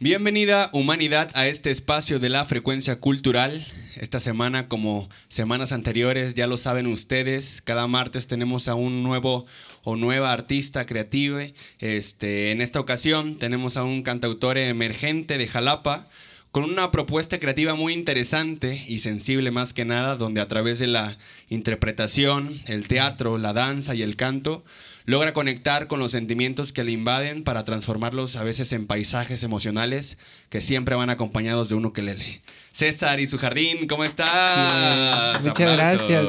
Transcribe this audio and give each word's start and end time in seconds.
Bienvenida 0.00 0.70
humanidad 0.72 1.28
a 1.34 1.48
este 1.48 1.72
espacio 1.72 2.20
de 2.20 2.28
la 2.28 2.44
frecuencia 2.44 3.00
cultural. 3.00 3.66
Esta 3.96 4.20
semana, 4.20 4.68
como 4.68 5.08
semanas 5.26 5.72
anteriores, 5.72 6.36
ya 6.36 6.46
lo 6.46 6.56
saben 6.56 6.86
ustedes, 6.86 7.60
cada 7.62 7.88
martes 7.88 8.28
tenemos 8.28 8.68
a 8.68 8.76
un 8.76 9.02
nuevo 9.02 9.44
o 9.82 9.96
nueva 9.96 10.32
artista 10.32 10.86
creativa. 10.86 11.42
Este, 11.80 12.52
en 12.52 12.60
esta 12.60 12.78
ocasión 12.78 13.38
tenemos 13.40 13.76
a 13.76 13.82
un 13.82 14.04
cantautor 14.04 14.56
emergente 14.58 15.36
de 15.36 15.48
Jalapa 15.48 16.06
con 16.52 16.62
una 16.62 16.92
propuesta 16.92 17.40
creativa 17.40 17.74
muy 17.74 17.92
interesante 17.92 18.84
y 18.86 19.00
sensible 19.00 19.50
más 19.50 19.72
que 19.72 19.84
nada, 19.84 20.14
donde 20.14 20.40
a 20.40 20.46
través 20.46 20.78
de 20.78 20.86
la 20.86 21.18
interpretación, 21.48 22.60
el 22.66 22.86
teatro, 22.86 23.36
la 23.36 23.52
danza 23.52 23.96
y 23.96 24.02
el 24.02 24.14
canto, 24.14 24.64
logra 25.08 25.32
conectar 25.32 25.86
con 25.86 26.00
los 26.00 26.12
sentimientos 26.12 26.74
que 26.74 26.84
le 26.84 26.92
invaden 26.92 27.42
para 27.42 27.64
transformarlos 27.64 28.36
a 28.36 28.44
veces 28.44 28.72
en 28.72 28.86
paisajes 28.86 29.42
emocionales 29.42 30.18
que 30.50 30.60
siempre 30.60 30.96
van 30.96 31.08
acompañados 31.08 31.70
de 31.70 31.76
uno 31.76 31.94
que 31.94 32.02
lee. 32.02 32.42
César 32.72 33.18
y 33.18 33.26
su 33.26 33.38
jardín, 33.38 33.88
¿cómo 33.88 34.04
estás? 34.04 35.46
Muchas 35.46 35.76
gracias. 35.78 36.26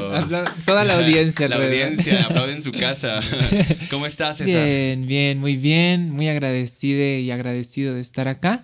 toda 0.65 0.85
la 0.85 0.95
audiencia. 0.95 1.49
la 1.49 1.57
audiencia, 1.57 2.23
aplaude 2.23 2.53
en 2.53 2.61
su 2.61 2.71
casa. 2.71 3.19
¿Cómo 3.89 4.05
estás, 4.05 4.37
César? 4.37 4.63
Bien, 4.65 5.05
bien, 5.05 5.39
muy 5.39 5.57
bien. 5.57 6.09
Muy 6.11 6.29
agradecido 6.29 7.03
y 7.03 7.29
agradecido 7.31 7.95
de 7.95 7.99
estar 7.99 8.29
acá 8.29 8.63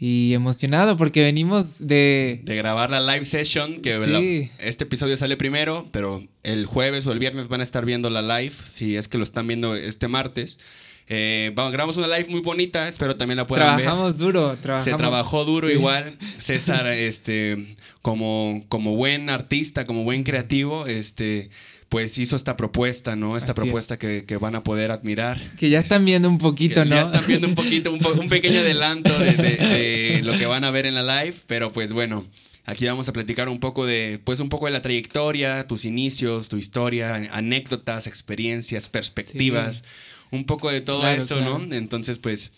y 0.00 0.32
emocionado 0.34 0.96
porque 0.96 1.22
venimos 1.22 1.86
de... 1.86 2.40
De 2.44 2.56
grabar 2.56 2.90
la 2.90 3.00
live 3.00 3.24
session, 3.24 3.80
que 3.80 4.50
este 4.58 4.84
episodio 4.84 5.16
sale 5.16 5.36
primero, 5.36 5.88
pero 5.90 6.22
el 6.44 6.66
jueves 6.66 7.06
o 7.06 7.12
el 7.12 7.18
viernes 7.18 7.48
van 7.48 7.60
a 7.60 7.64
estar 7.64 7.84
viendo 7.84 8.08
la 8.08 8.22
live, 8.22 8.54
si 8.70 8.96
es 8.96 9.08
que 9.08 9.18
lo 9.18 9.24
están 9.24 9.48
viendo 9.48 9.74
este 9.74 10.06
martes. 10.06 10.60
Eh, 11.08 11.52
vamos, 11.54 11.72
grabamos 11.72 11.96
una 11.96 12.06
live 12.06 12.28
muy 12.28 12.42
bonita, 12.42 12.86
espero 12.86 13.16
también 13.16 13.38
la 13.38 13.46
puedan 13.46 13.76
ver. 13.76 13.86
Trabajamos 13.86 14.18
duro, 14.18 14.56
trabajamos. 14.60 14.92
Se 14.92 14.98
trabajó 14.98 15.44
duro 15.44 15.70
igual. 15.70 16.12
César, 16.38 16.86
este, 16.86 17.74
como, 18.02 18.64
como 18.68 18.94
buen 18.94 19.30
artista, 19.30 19.86
como 19.86 20.04
buen 20.04 20.22
creativo, 20.22 20.86
este 20.86 21.50
pues 21.88 22.18
hizo 22.18 22.36
esta 22.36 22.56
propuesta, 22.56 23.16
¿no? 23.16 23.36
Esta 23.36 23.54
propuesta 23.54 23.96
que, 23.96 24.38
van 24.40 24.54
a 24.54 24.62
poder 24.62 24.90
admirar. 24.90 25.40
Que 25.56 25.70
ya 25.70 25.78
están 25.78 26.04
viendo 26.04 26.28
un 26.28 26.38
poquito, 26.38 26.84
¿no? 26.84 26.94
Ya 26.94 27.02
están 27.02 27.26
viendo 27.26 27.48
un 27.48 27.54
poquito, 27.54 27.92
un, 27.92 28.28
pequeño 28.28 28.60
adelanto 28.60 29.16
de, 29.18 30.20
lo 30.24 30.36
que 30.36 30.46
van 30.46 30.64
a 30.64 30.70
ver 30.70 30.86
en 30.86 30.94
la 30.94 31.22
live, 31.22 31.36
pero 31.46 31.68
pues 31.68 31.92
bueno. 31.92 32.26
Aquí 32.64 32.84
vamos 32.84 33.08
a 33.08 33.14
platicar 33.14 33.48
un 33.48 33.60
poco 33.60 33.86
de, 33.86 34.20
pues 34.22 34.40
un 34.40 34.50
poco 34.50 34.66
de 34.66 34.72
la 34.72 34.82
trayectoria, 34.82 35.66
tus 35.66 35.86
inicios, 35.86 36.50
tu 36.50 36.58
historia, 36.58 37.14
anécdotas, 37.32 38.06
experiencias, 38.06 38.90
perspectivas, 38.90 39.84
un 40.30 40.44
poco 40.44 40.70
de 40.70 40.82
todo 40.82 41.08
eso, 41.08 41.40
¿no? 41.40 41.74
Entonces, 41.74 42.18
pues, 42.18 42.52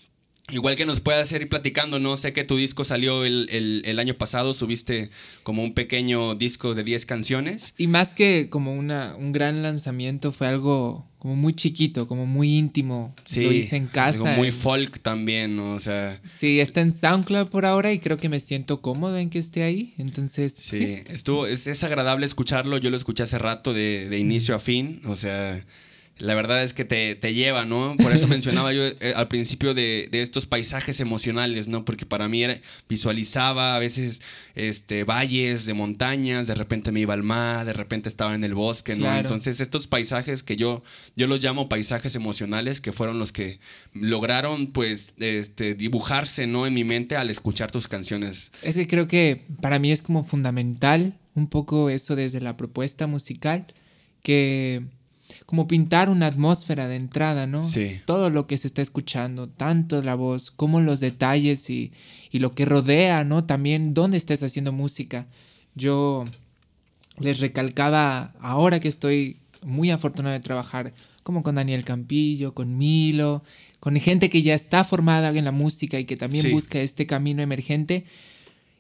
Igual 0.53 0.77
que 0.77 0.87
nos 0.87 1.01
puedas 1.01 1.31
ir 1.33 1.49
platicando, 1.49 1.99
no 1.99 2.17
sé 2.17 2.33
que 2.33 2.45
tu 2.45 2.57
disco 2.57 2.85
salió 2.85 3.25
el, 3.25 3.99
año 3.99 4.15
pasado, 4.15 4.55
subiste 4.55 5.11
como 5.43 5.63
un 5.63 5.75
pequeño 5.75 6.35
disco 6.35 6.75
de 6.75 6.85
10 6.85 7.07
canciones. 7.07 7.75
Y 7.77 7.87
más 7.87 8.15
que 8.15 8.49
como 8.51 8.75
una, 8.75 9.15
un 9.17 9.33
gran 9.33 9.63
lanzamiento, 9.63 10.33
fue 10.33 10.49
algo 10.49 11.07
como 11.19 11.37
muy 11.37 11.53
chiquito, 11.53 12.09
como 12.09 12.25
muy 12.27 12.57
íntimo. 12.57 13.15
Sí, 13.25 13.43
Lo 13.43 13.53
hice 13.53 13.77
en 13.77 13.87
casa. 13.87 14.21
Algo 14.21 14.39
muy 14.39 14.53
folk 14.53 15.01
también, 15.01 15.57
¿no? 15.57 15.75
O 15.75 15.81
sea. 15.81 16.19
Sí, 16.27 16.61
está 16.61 16.81
en 16.81 16.93
SoundCloud 16.93 17.49
por 17.49 17.67
ahora 17.67 17.93
y 17.93 17.99
creo 17.99 18.17
que 18.17 18.31
me 18.31 18.41
siento 18.41 18.81
cómodo 18.81 19.19
en 19.19 19.29
que 19.29 19.39
esté 19.39 19.63
ahí. 19.63 19.95
Entonces. 19.99 20.55
Sí, 20.55 20.99
estuvo, 21.09 21.47
es, 21.47 21.67
es, 21.67 21.85
agradable 21.85 22.25
escucharlo. 22.25 22.79
Yo 22.79 22.91
lo 22.91 22.97
escuché 22.97 23.23
hace 23.23 23.39
rato 23.39 23.75
de, 23.75 24.09
de 24.09 24.19
inicio 24.19 24.55
a 24.55 24.59
fin. 24.59 25.03
O 25.05 25.15
sea 25.15 25.63
la 26.21 26.35
verdad 26.35 26.63
es 26.63 26.75
que 26.75 26.85
te, 26.85 27.17
lleva, 27.35 27.65
¿no? 27.65 27.97
Por 27.97 28.13
eso 28.13 28.27
mencionaba 28.29 28.73
yo 28.73 28.83
eh, 28.85 29.13
al 29.17 29.29
principio 29.29 29.75
de, 29.75 30.09
estos 30.13 30.47
paisajes 30.47 31.01
emocionales, 31.01 31.67
¿no? 31.67 31.85
Porque 31.85 32.07
para 32.07 32.29
mí 32.29 32.45
era, 32.45 32.61
visualizaba 32.89 33.75
a 33.75 33.79
veces 33.79 34.21
este, 34.55 35.05
valles 35.05 35.65
de 35.67 35.75
montañas, 35.75 36.47
de 36.47 36.55
repente 36.55 36.93
me 36.93 37.01
iba 37.01 37.15
al 37.15 37.23
mar, 37.23 37.65
de 37.65 37.73
repente 37.73 38.09
estaba 38.09 38.35
en 38.35 38.45
el 38.45 38.55
bosque, 38.55 38.95
¿no? 38.97 39.13
Entonces 39.13 39.61
estos 39.61 39.87
paisajes 39.87 40.43
que 40.43 40.57
yo, 40.57 40.83
yo 41.17 41.27
los 41.27 41.43
llamo 41.43 41.69
paisajes 41.69 42.15
emocionales, 42.15 42.81
que 42.81 42.93
fueron 42.93 43.19
los 43.19 43.33
que 43.33 43.59
lograron 43.95 44.69
pues 44.69 45.15
este, 45.19 45.75
dibujarse, 45.75 46.47
¿no? 46.47 46.67
En 46.67 46.75
mi 46.75 46.85
mente 46.85 47.17
al 47.17 47.31
escuchar 47.31 47.71
tus 47.71 47.89
canciones. 47.89 48.53
Es 48.63 48.77
que 48.77 48.87
creo 48.87 49.07
que 49.07 49.43
para 49.61 49.79
mí 49.79 49.91
es 49.91 50.03
como 50.03 50.23
fundamental 50.23 51.15
un 51.35 51.49
poco 51.49 51.91
eso 51.91 52.17
desde 52.17 52.41
la 52.41 52.57
propuesta 52.57 53.07
musical, 53.07 53.67
que 54.23 54.85
como 55.47 55.67
pintar 55.67 56.09
una 56.09 56.27
atmósfera 56.27 56.89
de 56.89 56.97
entrada, 56.97 57.47
¿no? 57.47 57.63
Sí. 57.63 58.01
Todo 58.05 58.31
lo 58.31 58.47
que 58.47 58.59
se 58.59 58.67
está 58.67 58.83
escuchando, 58.83 59.49
tanto 59.49 60.03
la 60.03 60.15
voz 60.15 60.51
como 60.51 60.81
los 60.81 61.01
detalles 61.01 61.69
y, 61.71 61.93
lo 62.33 62.53
que 62.53 62.65
rodea, 62.65 63.25
¿no? 63.25 63.45
También 63.45 63.95
dónde 63.95 64.17
estás 64.17 64.43
haciendo 64.43 64.73
música. 64.73 65.27
Yo 65.75 66.25
les 67.19 67.41
recalcaba, 67.41 68.33
ahora 68.41 68.81
que 68.81 68.89
estoy 68.89 69.37
muy 69.63 69.91
afortunado 69.91 70.33
de 70.33 70.41
trabajar 70.41 70.93
como 71.23 71.43
con 71.43 71.57
Daniel 71.57 71.85
Campillo, 71.85 72.55
con 72.55 72.79
Milo, 72.79 73.43
con 73.79 73.97
gente 73.97 74.31
que 74.31 74.43
ya 74.43 74.55
está 74.55 74.85
formada 74.85 75.31
en 75.31 75.45
la 75.45 75.53
música 75.53 75.99
y 75.99 76.05
que 76.05 76.17
también 76.17 76.51
busca 76.51 76.81
este 76.81 77.07
camino 77.07 77.43
emergente. 77.43 78.05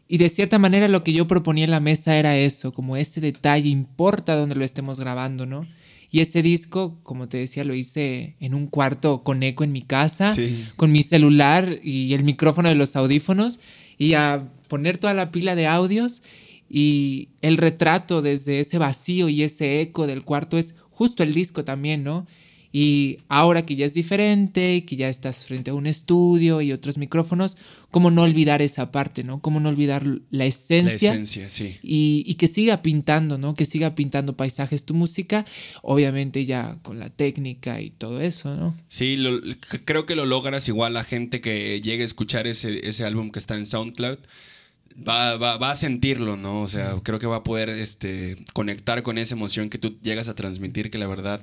Y 0.09 0.19
de 0.19 0.29
cierta 0.29 0.59
manera 0.59 0.89
lo 0.89 1.05
que 1.05 1.13
yo 1.13 1.29
proponía 1.29 1.65
en 1.65 1.71
la 1.71 1.79
mesa 1.79 2.17
era 2.17 2.37
eso, 2.37 2.73
como 2.73 2.97
ese 2.97 3.21
detalle 3.21 3.69
importa 3.69 4.35
donde 4.35 4.57
lo 4.57 4.65
estemos 4.65 4.99
grabando, 4.99 5.47
¿no? 5.47 5.69
Y 6.11 6.21
ese 6.21 6.43
disco, 6.43 6.99
como 7.03 7.29
te 7.29 7.39
decía, 7.39 7.65
lo 7.65 7.75
hice 7.75 8.35
en 8.41 8.55
un 8.55 8.67
cuarto 8.67 9.23
con 9.23 9.43
eco 9.43 9.63
en 9.63 9.73
mi 9.73 9.83
casa, 9.83 10.35
con 10.77 10.91
mi 10.91 11.03
celular 11.03 11.79
y 11.83 12.15
el 12.15 12.25
micrófono 12.25 12.69
de 12.69 12.75
los 12.75 12.97
audífonos, 12.97 13.61
y 13.97 14.15
a 14.15 14.49
poner 14.69 14.99
toda 14.99 15.15
la 15.15 15.31
pila 15.31 15.55
de 15.55 15.67
audios. 15.69 16.23
Y 16.69 17.29
el 17.43 17.57
retrato 17.57 18.23
desde 18.23 18.61
ese 18.61 18.79
vacío 18.79 19.29
y 19.29 19.43
ese 19.43 19.81
eco 19.81 20.07
del 20.07 20.25
cuarto 20.25 20.57
es 20.59 20.75
justo 20.91 21.23
el 21.23 21.33
disco 21.33 21.65
también, 21.65 22.05
¿no? 22.05 22.27
Y 22.73 23.19
ahora 23.29 23.67
que 23.67 23.75
ya 23.75 23.85
es 23.85 23.95
diferente, 23.95 24.85
que 24.85 24.95
ya 24.95 25.09
estás 25.09 25.47
frente 25.47 25.71
a 25.71 25.75
un 25.75 25.89
estudio 25.89 26.61
y 26.61 26.71
otros 26.71 26.99
micrófonos, 26.99 27.57
¿cómo 27.91 28.13
no 28.13 28.23
olvidar 28.23 28.63
esa 28.63 28.93
parte, 28.93 29.25
¿no? 29.25 29.41
¿Cómo 29.41 29.59
no 29.59 29.69
olvidar 29.69 30.05
la 30.31 30.45
esencia? 30.45 31.11
La 31.11 31.15
esencia, 31.15 31.49
sí. 31.49 31.79
Y, 31.83 32.35
que 32.35 32.47
siga 32.47 32.81
pintando, 32.81 33.39
¿no? 33.39 33.55
Que 33.55 33.67
siga 33.67 33.97
pintando 33.97 34.37
paisajes 34.37 34.85
tu 34.85 34.95
música, 34.95 35.45
obviamente 35.83 36.47
ya 36.47 36.79
con 36.83 37.01
la 37.01 37.11
técnica 37.11 37.81
y 37.81 37.91
todo 37.91 38.21
eso, 38.21 38.55
¿no? 38.55 38.77
Sí, 38.89 39.19
creo 39.85 40.07
que 40.07 40.15
lo 40.15 40.25
logras 40.25 40.69
igual 40.69 40.95
la 40.95 41.05
gente 41.05 41.41
que 41.41 41.81
llegue 41.81 42.05
a 42.05 42.07
escuchar 42.07 42.47
ese, 42.47 42.89
ese 42.89 43.05
álbum 43.05 43.31
que 43.31 43.41
está 43.41 43.57
en 43.57 43.67
SoundCloud. 43.67 44.19
Va, 45.07 45.37
va, 45.37 45.57
va, 45.57 45.71
a 45.71 45.77
sentirlo, 45.77 46.37
¿no? 46.37 46.61
O 46.61 46.69
sea, 46.69 46.95
creo 47.03 47.19
que 47.19 47.27
va 47.27 47.37
a 47.37 47.43
poder 47.43 47.69
este, 47.71 48.37
conectar 48.53 49.03
con 49.03 49.19
esa 49.19 49.35
emoción 49.35 49.71
que 49.71 49.79
tú 49.79 49.99
llegas 50.03 50.29
a 50.29 50.35
transmitir, 50.35 50.91
que 50.91 50.99
la 50.99 51.07
verdad 51.07 51.41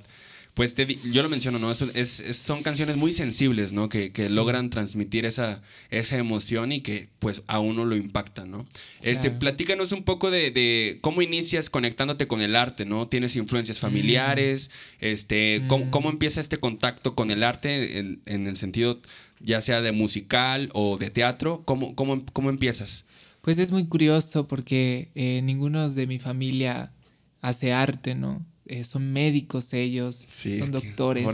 pues 0.57 0.75
yo 0.75 1.21
lo 1.21 1.29
menciono, 1.29 1.59
¿no? 1.59 1.71
Es, 1.71 2.23
son 2.31 2.63
canciones 2.63 2.97
muy 2.97 3.13
sensibles, 3.13 3.73
¿no? 3.73 3.89
Que, 3.89 4.11
logran 4.31 4.71
transmitir 4.71 5.27
esa, 5.27 5.61
esa 5.91 6.17
emoción 6.17 6.71
y 6.71 6.81
que 6.81 7.09
pues 7.19 7.43
a 7.45 7.59
uno 7.59 7.85
lo 7.85 7.95
impacta, 7.95 8.43
¿no? 8.47 8.65
Este, 9.03 9.29
platícanos 9.29 9.91
un 9.91 10.01
poco 10.01 10.31
de, 10.31 10.97
cómo 11.01 11.21
inicias 11.21 11.69
conectándote 11.69 12.27
con 12.27 12.41
el 12.41 12.55
arte, 12.55 12.85
¿no? 12.85 13.07
¿Tienes 13.07 13.35
influencias 13.35 13.77
familiares? 13.77 14.71
Mm. 14.99 15.05
Este, 15.05 15.59
mm. 15.59 15.91
¿cómo, 15.91 16.09
empieza 16.09 16.41
este 16.41 16.57
contacto 16.57 17.13
con 17.13 17.29
el 17.29 17.43
arte 17.43 17.99
en, 17.99 18.47
el 18.47 18.55
sentido 18.55 18.99
ya 19.39 19.61
sea 19.61 19.81
de 19.81 19.91
musical 19.91 20.71
o 20.73 20.97
de 20.97 21.11
teatro? 21.11 21.61
¿Cómo, 21.65 21.93
cómo, 21.93 22.25
cómo 22.33 22.49
empiezas? 22.49 23.05
Pues 23.41 23.59
es 23.59 23.71
muy 23.71 23.85
curioso 23.85 24.47
porque 24.47 25.09
eh, 25.13 25.43
ninguno 25.43 25.87
de 25.87 26.07
mi 26.07 26.17
familia 26.17 26.93
hace 27.41 27.73
arte, 27.73 28.15
¿no? 28.15 28.43
Eh, 28.69 28.83
son 28.83 29.13
médicos 29.13 29.73
ellos, 29.73 30.27
son 30.31 30.71
doctores. 30.71 31.25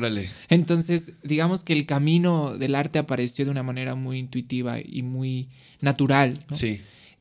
Entonces, 0.49 1.13
digamos 1.23 1.63
que 1.63 1.73
el 1.73 1.87
camino 1.87 2.55
del 2.57 2.75
arte 2.75 2.99
apareció 2.99 3.45
de 3.45 3.51
una 3.51 3.63
manera 3.63 3.95
muy 3.95 4.19
intuitiva 4.19 4.77
y 4.79 5.01
muy 5.01 5.49
natural. 5.81 6.39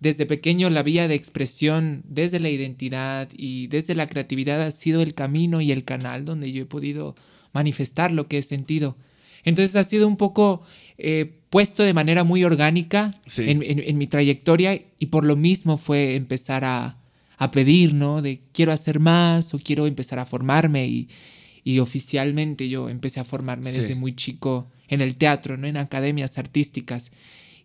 Desde 0.01 0.27
pequeño 0.27 0.69
la 0.69 0.83
vía 0.83 1.09
de 1.09 1.15
expresión, 1.15 2.03
desde 2.07 2.41
la 2.41 2.51
identidad 2.51 3.29
y 3.35 3.69
desde 3.69 3.95
la 3.95 4.07
creatividad 4.07 4.61
ha 4.61 4.71
sido 4.71 5.01
el 5.01 5.15
camino 5.15 5.61
y 5.61 5.73
el 5.73 5.85
canal 5.85 6.25
donde 6.25 6.53
yo 6.53 6.63
he 6.63 6.67
podido 6.67 7.17
manifestar 7.53 8.13
lo 8.13 8.29
que 8.29 8.39
he 8.39 8.43
sentido. 8.43 8.97
Entonces 9.45 9.77
ha 9.77 9.85
sido 9.85 10.09
un 10.09 10.17
poco 10.17 10.63
eh, 10.99 11.41
puesto 11.49 11.85
de 11.85 11.95
manera 11.95 12.25
muy 12.25 12.45
orgánica 12.45 13.13
en 13.37 13.97
mi 13.99 14.07
trayectoria 14.09 14.79
y 14.99 15.07
por 15.07 15.25
lo 15.25 15.37
mismo 15.37 15.77
fue 15.77 16.17
empezar 16.17 16.65
a, 16.65 17.02
a 17.43 17.51
pedir, 17.51 17.93
¿no? 17.93 18.23
De 18.23 18.41
quiero 18.53 18.71
hacer 18.71 19.01
más 19.01 19.53
o 19.53 19.59
quiero 19.59 19.89
empezar 19.89 20.21
a 20.21 20.25
formarme 20.25 20.87
y, 20.87 21.09
oficialmente 21.81 22.69
yo 22.69 22.89
empecé 22.89 23.19
a 23.19 23.25
formarme 23.25 23.73
desde 23.73 23.95
muy 23.97 24.15
chico 24.15 24.69
en 24.87 25.01
el 25.01 25.17
teatro, 25.17 25.57
¿no? 25.57 25.67
En 25.67 25.77
academias 25.77 26.39
artísticas 26.39 27.11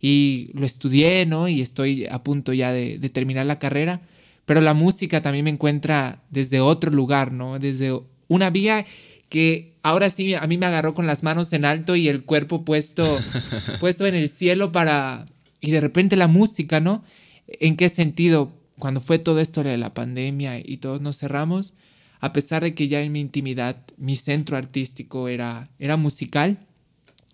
y 0.01 0.49
lo 0.53 0.65
estudié, 0.65 1.27
¿no? 1.27 1.47
Y 1.47 1.61
estoy 1.61 2.07
a 2.07 2.23
punto 2.23 2.53
ya 2.53 2.71
de, 2.71 2.97
terminar 3.09 3.45
la 3.45 3.59
carrera, 3.59 4.01
pero 4.45 4.61
la 4.61 4.73
música 4.73 5.21
también 5.21 5.45
me 5.45 5.51
encuentra 5.51 6.23
desde 6.31 6.59
otro 6.59 6.89
lugar, 6.89 7.31
¿no? 7.31 7.59
Desde 7.59 7.99
una 8.27 8.49
vía 8.49 8.83
que 9.29 9.73
ahora 9.83 10.09
sí 10.09 10.33
a 10.33 10.47
mí 10.47 10.57
me 10.57 10.65
agarró 10.65 10.95
con 10.95 11.05
las 11.05 11.21
manos 11.21 11.53
en 11.53 11.65
alto 11.65 11.95
y 11.95 12.07
el 12.07 12.23
cuerpo 12.23 12.65
puesto, 12.65 13.19
puesto 13.79 14.07
en 14.07 14.15
el 14.15 14.27
cielo 14.27 14.71
para... 14.71 15.25
Y 15.61 15.69
de 15.69 15.81
repente 15.81 16.15
la 16.15 16.27
música, 16.27 16.79
¿no? 16.79 17.03
¿En 17.47 17.75
qué 17.75 17.89
sentido? 17.89 18.57
Cuando 18.79 19.01
fue 19.01 19.19
todo 19.19 19.39
esto 19.39 19.63
de 19.63 19.77
la 19.77 19.93
pandemia 19.93 20.59
y 20.59 20.77
todos 20.77 21.01
nos 21.01 21.17
cerramos, 21.17 21.75
a 22.19 22.33
pesar 22.33 22.63
de 22.63 22.73
que 22.73 22.87
ya 22.87 23.01
en 23.01 23.11
mi 23.11 23.19
intimidad 23.19 23.83
mi 23.97 24.15
centro 24.15 24.57
artístico 24.57 25.27
era, 25.27 25.69
era 25.79 25.97
musical, 25.97 26.59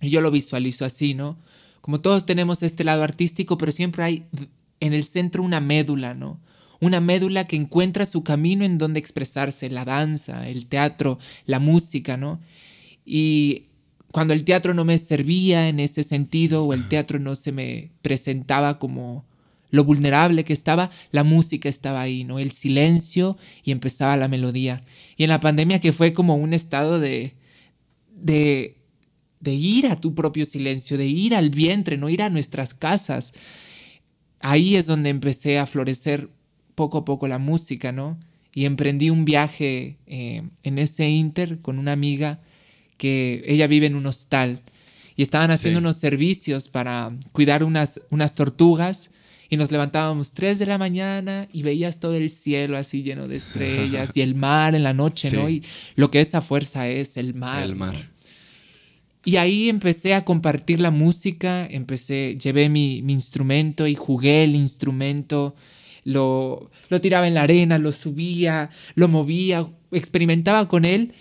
y 0.01 0.09
yo 0.09 0.21
lo 0.21 0.31
visualizo 0.31 0.85
así, 0.85 1.13
¿no? 1.13 1.37
Como 1.81 2.01
todos 2.01 2.25
tenemos 2.25 2.63
este 2.63 2.83
lado 2.83 3.03
artístico, 3.03 3.57
pero 3.57 3.71
siempre 3.71 4.03
hay 4.03 4.25
en 4.79 4.93
el 4.93 5.03
centro 5.03 5.43
una 5.43 5.61
médula, 5.61 6.13
¿no? 6.13 6.39
Una 6.79 6.99
médula 6.99 7.45
que 7.45 7.55
encuentra 7.55 8.05
su 8.05 8.23
camino 8.23 8.65
en 8.65 8.77
donde 8.77 8.99
expresarse, 8.99 9.69
la 9.69 9.85
danza, 9.85 10.49
el 10.49 10.65
teatro, 10.65 11.19
la 11.45 11.59
música, 11.59 12.17
¿no? 12.17 12.41
Y 13.05 13.63
cuando 14.11 14.33
el 14.33 14.43
teatro 14.43 14.73
no 14.73 14.83
me 14.83 14.97
servía 14.97 15.69
en 15.69 15.79
ese 15.79 16.03
sentido 16.03 16.65
o 16.65 16.73
el 16.73 16.87
teatro 16.87 17.19
no 17.19 17.35
se 17.35 17.51
me 17.51 17.91
presentaba 18.01 18.79
como 18.79 19.25
lo 19.73 19.83
vulnerable 19.83 20.43
que 20.43 20.53
estaba, 20.53 20.91
la 21.09 21.23
música 21.23 21.67
estaba 21.67 21.99
ahí, 21.99 22.23
¿no? 22.25 22.37
El 22.37 22.51
silencio 22.51 23.35
y 23.63 23.71
empezaba 23.71 24.15
la 24.17 24.27
melodía. 24.27 24.83
Y 25.17 25.23
en 25.23 25.29
la 25.29 25.39
pandemia 25.39 25.79
que 25.79 25.91
fue 25.91 26.13
como 26.13 26.35
un 26.35 26.53
estado 26.53 26.99
de, 26.99 27.33
de, 28.15 28.77
de 29.39 29.53
ir 29.55 29.87
a 29.87 29.99
tu 29.99 30.13
propio 30.13 30.45
silencio, 30.45 30.95
de 30.95 31.07
ir 31.07 31.33
al 31.33 31.49
vientre, 31.49 31.97
no 31.97 32.07
ir 32.09 32.21
a 32.21 32.29
nuestras 32.29 32.75
casas. 32.75 33.33
Ahí 34.41 34.75
es 34.75 34.85
donde 34.85 35.09
empecé 35.09 35.57
a 35.57 35.65
florecer 35.65 36.29
poco 36.75 36.99
a 36.99 37.05
poco 37.05 37.27
la 37.27 37.39
música, 37.39 37.91
¿no? 37.91 38.19
Y 38.53 38.65
emprendí 38.65 39.09
un 39.09 39.25
viaje 39.25 39.97
eh, 40.05 40.43
en 40.61 40.77
ese 40.77 41.09
inter 41.09 41.61
con 41.61 41.79
una 41.79 41.93
amiga 41.93 42.39
que 42.97 43.43
ella 43.47 43.65
vive 43.65 43.87
en 43.87 43.95
un 43.95 44.05
hostal 44.05 44.61
y 45.15 45.23
estaban 45.23 45.49
haciendo 45.49 45.79
unos 45.79 45.97
servicios 45.97 46.67
para 46.67 47.11
cuidar 47.31 47.63
unas, 47.63 48.01
unas 48.11 48.35
tortugas 48.35 49.09
y 49.53 49.55
nos 49.55 49.71
levantábamos 49.71 50.33
3 50.33 50.57
de 50.57 50.65
la 50.65 50.79
mañana 50.79 51.47
y 51.53 51.61
veías 51.61 51.99
todo 51.99 52.15
el 52.15 52.31
cielo 52.31 52.75
así 52.75 53.03
lleno 53.03 53.27
de 53.27 53.35
estrellas 53.35 54.17
y 54.17 54.21
el 54.21 54.33
mar 54.33 54.73
en 54.73 54.81
la 54.81 54.95
noche, 54.95 55.29
¿no? 55.29 55.47
Y 55.47 55.63
lo 55.95 56.09
que 56.09 56.21
esa 56.21 56.41
fuerza 56.41 56.87
es, 56.87 57.17
el 57.17 57.35
mar. 57.35 57.61
El 57.61 57.75
mar. 57.75 58.09
Y 59.23 59.35
ahí 59.35 59.69
empecé 59.69 60.15
a 60.15 60.25
compartir 60.25 60.81
la 60.81 60.89
música, 60.89 61.67
empecé, 61.67 62.35
llevé 62.41 62.67
mi, 62.67 63.03
mi 63.03 63.13
instrumento 63.13 63.85
y 63.85 63.93
jugué 63.93 64.43
el 64.43 64.55
instrumento, 64.55 65.53
lo, 66.03 66.71
lo 66.89 66.99
tiraba 66.99 67.27
en 67.27 67.35
la 67.35 67.43
arena, 67.43 67.77
lo 67.77 67.91
subía, 67.91 68.71
lo 68.95 69.07
movía, 69.07 69.67
experimentaba 69.91 70.67
con 70.67 70.83
él 70.83 71.13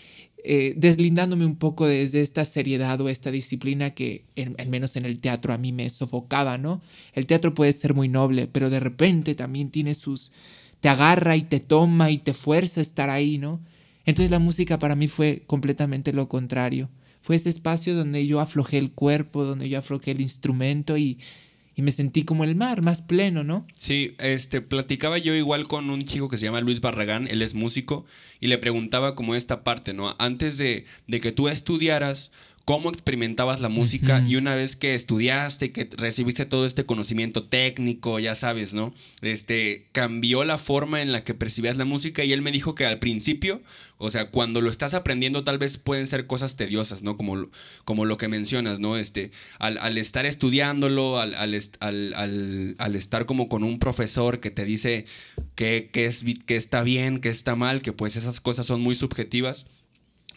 eh, 0.44 0.74
deslindándome 0.76 1.46
un 1.46 1.56
poco 1.56 1.86
desde 1.86 2.20
esta 2.20 2.44
seriedad 2.44 3.00
o 3.00 3.08
esta 3.08 3.30
disciplina 3.30 3.90
que, 3.90 4.24
al 4.58 4.68
menos 4.68 4.96
en 4.96 5.06
el 5.06 5.20
teatro, 5.20 5.54
a 5.54 5.58
mí 5.58 5.72
me 5.72 5.88
sofocaba, 5.88 6.58
¿no? 6.58 6.82
El 7.12 7.26
teatro 7.26 7.54
puede 7.54 7.72
ser 7.72 7.94
muy 7.94 8.08
noble, 8.08 8.48
pero 8.48 8.68
de 8.68 8.80
repente 8.80 9.34
también 9.34 9.70
tiene 9.70 9.94
sus... 9.94 10.32
te 10.80 10.88
agarra 10.88 11.36
y 11.36 11.42
te 11.42 11.60
toma 11.60 12.10
y 12.10 12.18
te 12.18 12.34
fuerza 12.34 12.80
a 12.80 12.82
estar 12.82 13.08
ahí, 13.08 13.38
¿no? 13.38 13.60
Entonces 14.04 14.30
la 14.32 14.40
música 14.40 14.78
para 14.78 14.96
mí 14.96 15.06
fue 15.06 15.42
completamente 15.46 16.12
lo 16.12 16.28
contrario. 16.28 16.90
Fue 17.20 17.36
ese 17.36 17.48
espacio 17.48 17.94
donde 17.94 18.26
yo 18.26 18.40
aflojé 18.40 18.78
el 18.78 18.90
cuerpo, 18.90 19.44
donde 19.44 19.68
yo 19.68 19.78
aflojé 19.78 20.10
el 20.10 20.20
instrumento 20.20 20.96
y 20.96 21.18
y 21.74 21.82
me 21.82 21.90
sentí 21.90 22.24
como 22.24 22.44
el 22.44 22.54
mar, 22.54 22.82
más 22.82 23.02
pleno, 23.02 23.44
¿no? 23.44 23.66
Sí, 23.76 24.14
este, 24.18 24.60
platicaba 24.60 25.18
yo 25.18 25.34
igual 25.34 25.66
con 25.68 25.90
un 25.90 26.04
chico 26.04 26.28
que 26.28 26.38
se 26.38 26.44
llama 26.44 26.60
Luis 26.60 26.80
Barragán, 26.80 27.28
él 27.28 27.42
es 27.42 27.54
músico, 27.54 28.04
y 28.40 28.48
le 28.48 28.58
preguntaba 28.58 29.14
como 29.14 29.34
esta 29.34 29.64
parte, 29.64 29.94
¿no? 29.94 30.14
Antes 30.18 30.58
de, 30.58 30.84
de 31.06 31.20
que 31.20 31.32
tú 31.32 31.48
estudiaras, 31.48 32.32
cómo 32.64 32.90
experimentabas 32.90 33.60
la 33.60 33.68
música 33.68 34.22
y 34.26 34.36
una 34.36 34.54
vez 34.54 34.76
que 34.76 34.94
estudiaste, 34.94 35.72
que 35.72 35.88
recibiste 35.96 36.46
todo 36.46 36.64
este 36.64 36.84
conocimiento 36.84 37.42
técnico, 37.42 38.18
ya 38.20 38.34
sabes, 38.34 38.72
¿no? 38.72 38.94
Este, 39.20 39.86
cambió 39.92 40.44
la 40.44 40.58
forma 40.58 41.02
en 41.02 41.10
la 41.10 41.24
que 41.24 41.34
percibías 41.34 41.76
la 41.76 41.84
música 41.84 42.24
y 42.24 42.32
él 42.32 42.40
me 42.40 42.52
dijo 42.52 42.74
que 42.74 42.86
al 42.86 43.00
principio, 43.00 43.60
o 43.98 44.10
sea, 44.10 44.30
cuando 44.30 44.60
lo 44.60 44.70
estás 44.70 44.94
aprendiendo 44.94 45.42
tal 45.42 45.58
vez 45.58 45.76
pueden 45.76 46.06
ser 46.06 46.26
cosas 46.26 46.56
tediosas, 46.56 47.02
¿no? 47.02 47.16
Como, 47.16 47.48
como 47.84 48.04
lo 48.04 48.16
que 48.16 48.28
mencionas, 48.28 48.78
¿no? 48.78 48.96
Este, 48.96 49.32
al, 49.58 49.98
estar 49.98 50.24
estudiándolo, 50.24 51.18
al, 51.18 51.34
al, 51.34 52.96
estar 52.96 53.26
como 53.26 53.48
con 53.48 53.64
un 53.64 53.80
profesor 53.80 54.38
que 54.38 54.50
te 54.50 54.64
dice 54.64 55.06
que, 55.56 55.90
que, 55.92 56.06
es, 56.06 56.24
que 56.46 56.56
está 56.56 56.82
bien, 56.82 57.20
que 57.20 57.28
está 57.28 57.56
mal, 57.56 57.82
que 57.82 57.92
pues 57.92 58.14
esas 58.14 58.40
cosas 58.40 58.66
son 58.66 58.80
muy 58.80 58.94
subjetivas 58.94 59.66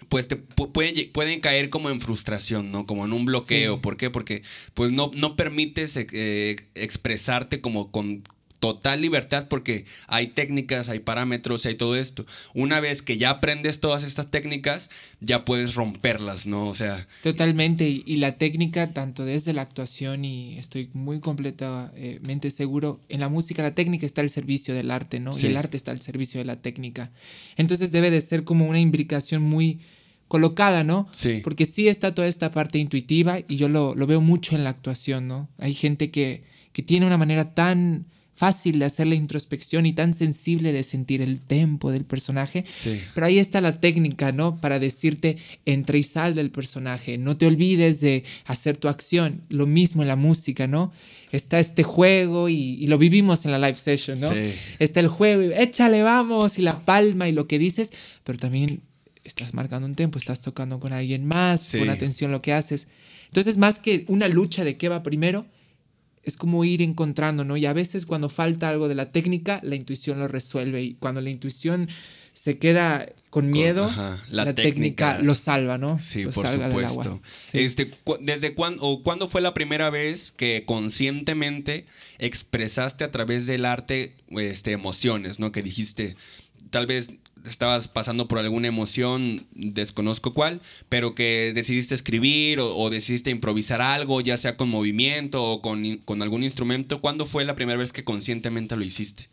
pues 0.10 0.28
te 0.28 0.36
pueden, 0.36 1.12
pueden 1.12 1.42
caer 1.42 1.70
como 1.70 1.90
en 1.90 2.02
frustración, 2.02 2.72
¿no? 2.72 2.86
Como 2.86 3.06
en 3.06 3.14
un 3.14 3.26
bloqueo. 3.26 3.82
¿Por 3.82 3.98
qué? 3.98 4.10
Porque 4.10 4.44
pues 4.74 4.92
no, 4.92 5.12
no 5.16 5.36
permites 5.36 5.98
eh, 5.98 6.56
expresarte 6.76 7.62
como 7.62 7.92
con 7.92 8.24
total 8.66 9.00
libertad 9.00 9.46
porque 9.48 9.86
hay 10.08 10.30
técnicas, 10.30 10.90
hay 10.90 10.98
parámetros, 10.98 11.68
hay 11.68 11.76
todo 11.76 11.96
esto. 11.96 12.26
Una 12.56 12.80
vez 12.80 13.04
que 13.04 13.20
ya 13.20 13.30
aprendes 13.30 13.80
todas 13.80 14.04
estas 14.04 14.32
técnicas, 14.32 14.90
ya 15.20 15.46
puedes 15.46 15.76
romperlas, 15.76 16.48
¿no? 16.48 16.68
O 16.68 16.74
sea... 16.74 17.08
Totalmente, 17.22 17.88
y, 17.88 18.16
la 18.16 18.40
técnica, 18.40 18.92
tanto 18.92 19.24
desde 19.24 19.54
la 19.54 19.62
actuación 19.62 20.26
y 20.26 20.58
estoy 20.58 20.90
muy 20.94 21.20
completamente 21.20 22.50
seguro, 22.50 23.00
en 23.08 23.20
la 23.20 23.30
música 23.30 23.62
la 23.62 23.76
técnica 23.76 24.08
está 24.08 24.22
al 24.22 24.32
servicio 24.32 24.74
del 24.74 24.90
arte, 24.90 25.20
¿no? 25.20 25.30
Y 25.40 25.46
el 25.46 25.58
arte 25.58 25.78
está 25.78 25.92
al 25.92 26.02
servicio 26.02 26.40
de 26.40 26.46
la 26.46 26.56
técnica. 26.56 27.12
Entonces 27.58 27.92
debe 27.92 28.10
de 28.10 28.22
ser 28.22 28.46
como 28.46 28.68
una 28.68 28.80
imbricación 28.80 29.44
muy 29.44 29.80
colocada, 30.28 30.84
¿no? 30.84 31.08
Sí. 31.12 31.42
Porque 31.44 31.68
sí 31.68 31.88
está 31.88 32.16
toda 32.16 32.28
esta 32.28 32.52
parte 32.52 32.80
intuitiva 32.80 33.42
y 33.48 33.58
yo 33.58 33.70
lo, 33.70 33.94
lo 33.94 34.08
veo 34.08 34.22
mucho 34.22 34.56
en 34.56 34.64
la 34.64 34.72
actuación, 34.72 35.28
¿no? 35.28 35.50
Hay 35.60 35.76
gente 35.76 36.10
que, 36.10 36.42
que 36.72 36.82
tiene 36.82 37.06
una 37.06 37.20
manera 37.20 37.54
tan 37.54 38.08
fácil 38.36 38.80
de 38.80 38.86
hacer 38.86 39.08
la 39.08 39.16
introspección 39.16 39.86
y 39.86 39.94
tan 39.94 40.14
sensible 40.14 40.74
de 40.74 40.84
sentir 40.84 41.22
el 41.22 41.40
tempo 41.40 41.90
del 41.92 42.04
personaje. 42.04 42.66
Pero 43.14 43.26
ahí 43.26 43.40
está 43.40 43.62
la 43.62 43.80
técnica, 43.80 44.34
¿no? 44.34 44.60
Para 44.60 44.78
decirte, 44.78 45.38
entra 45.66 45.98
y 45.98 46.04
sal 46.04 46.36
del 46.36 46.52
personaje. 46.52 47.18
No 47.18 47.38
te 47.38 47.48
olvides 47.48 48.02
de 48.02 48.26
hacer 48.46 48.76
tu 48.76 48.90
acción. 48.90 49.42
Lo 49.48 49.66
mismo 49.66 50.02
en 50.02 50.10
la 50.10 50.18
música, 50.18 50.68
¿no? 50.68 50.92
Está 51.32 51.60
este 51.60 51.84
juego 51.84 52.50
y, 52.50 52.86
lo 52.88 52.98
vivimos 52.98 53.46
en 53.46 53.52
la 53.52 53.60
live 53.60 53.78
session, 53.78 54.20
¿no? 54.20 54.32
Está 54.80 55.00
el 55.00 55.08
juego 55.08 55.42
y 55.42 55.54
échale, 55.54 56.04
vamos, 56.04 56.60
y 56.60 56.62
la 56.62 56.78
palma 56.78 57.30
y 57.30 57.32
lo 57.32 57.48
que 57.48 57.58
dices, 57.58 57.94
pero 58.26 58.38
también 58.38 58.82
estás 59.24 59.54
marcando 59.54 59.88
un 59.88 59.96
tempo, 59.96 60.20
estás 60.20 60.42
tocando 60.42 60.80
con 60.82 60.92
alguien 60.92 61.26
más, 61.26 61.72
con 61.72 61.90
atención 61.90 62.32
lo 62.32 62.42
que 62.42 62.54
haces. 62.54 62.90
Entonces, 63.28 63.58
más 63.58 63.80
que 63.80 64.04
una 64.08 64.28
lucha 64.28 64.64
de 64.66 64.78
qué 64.78 64.90
va 64.90 65.04
primero, 65.04 65.46
es 66.26 66.38
como 66.38 66.66
ir 66.66 66.82
encontrando, 66.82 67.46
¿no? 67.46 67.56
Y 67.56 67.68
a 67.68 67.74
veces 67.74 68.06
cuando 68.06 68.30
falta 68.30 68.68
algo 68.68 68.88
de 68.88 68.96
la 68.96 69.12
técnica, 69.12 69.60
la 69.64 69.76
intuición 69.76 70.20
lo 70.20 70.28
resuelve. 70.28 70.82
Y 70.82 70.94
cuando 70.96 71.22
la 71.22 71.30
intuición 71.30 71.88
se 72.34 72.58
queda 72.58 73.08
con 73.30 73.52
miedo, 73.52 73.92
la, 74.30 74.56
técnica, 74.56 75.20
lo 75.20 75.36
salva, 75.36 75.78
¿no? 75.78 76.00
Sí, 76.00 76.26
por 76.26 76.48
supuesto. 76.48 77.22
Este, 77.54 77.92
¿Desde 78.22 78.54
cuándo 78.56 78.84
o 78.84 79.04
cuándo 79.04 79.28
fue 79.28 79.42
la 79.42 79.54
primera 79.54 79.90
vez 79.90 80.32
que 80.32 80.64
conscientemente 80.66 81.86
expresaste 82.18 83.04
a 83.04 83.12
través 83.12 83.46
del 83.46 83.66
arte 83.66 84.16
este, 84.30 84.72
emociones, 84.72 85.40
¿no? 85.40 85.52
Que 85.52 85.62
dijiste, 85.62 86.16
tal 86.72 86.88
vez 86.88 87.10
estabas 87.48 87.88
pasando 87.88 88.28
por 88.28 88.40
alguna 88.40 88.68
emoción, 88.68 89.46
desconozco 89.54 90.34
cuál, 90.34 90.62
pero 90.90 91.16
que 91.16 91.52
decidiste 91.54 91.96
escribir 91.96 92.60
o, 92.60 92.90
decidiste 92.90 93.32
improvisar 93.32 93.82
algo, 93.82 94.22
ya 94.22 94.38
sea 94.38 94.58
con 94.58 94.70
movimiento 94.70 95.44
o 95.44 95.62
con, 95.62 95.98
con, 96.06 96.22
algún 96.22 96.44
instrumento, 96.44 97.02
¿cuándo 97.02 97.26
fue 97.26 97.46
la 97.46 97.56
primera 97.56 97.78
vez 97.78 97.94
que 97.94 98.04
conscientemente 98.04 98.76
lo 98.76 98.84
hiciste? 98.84 99.28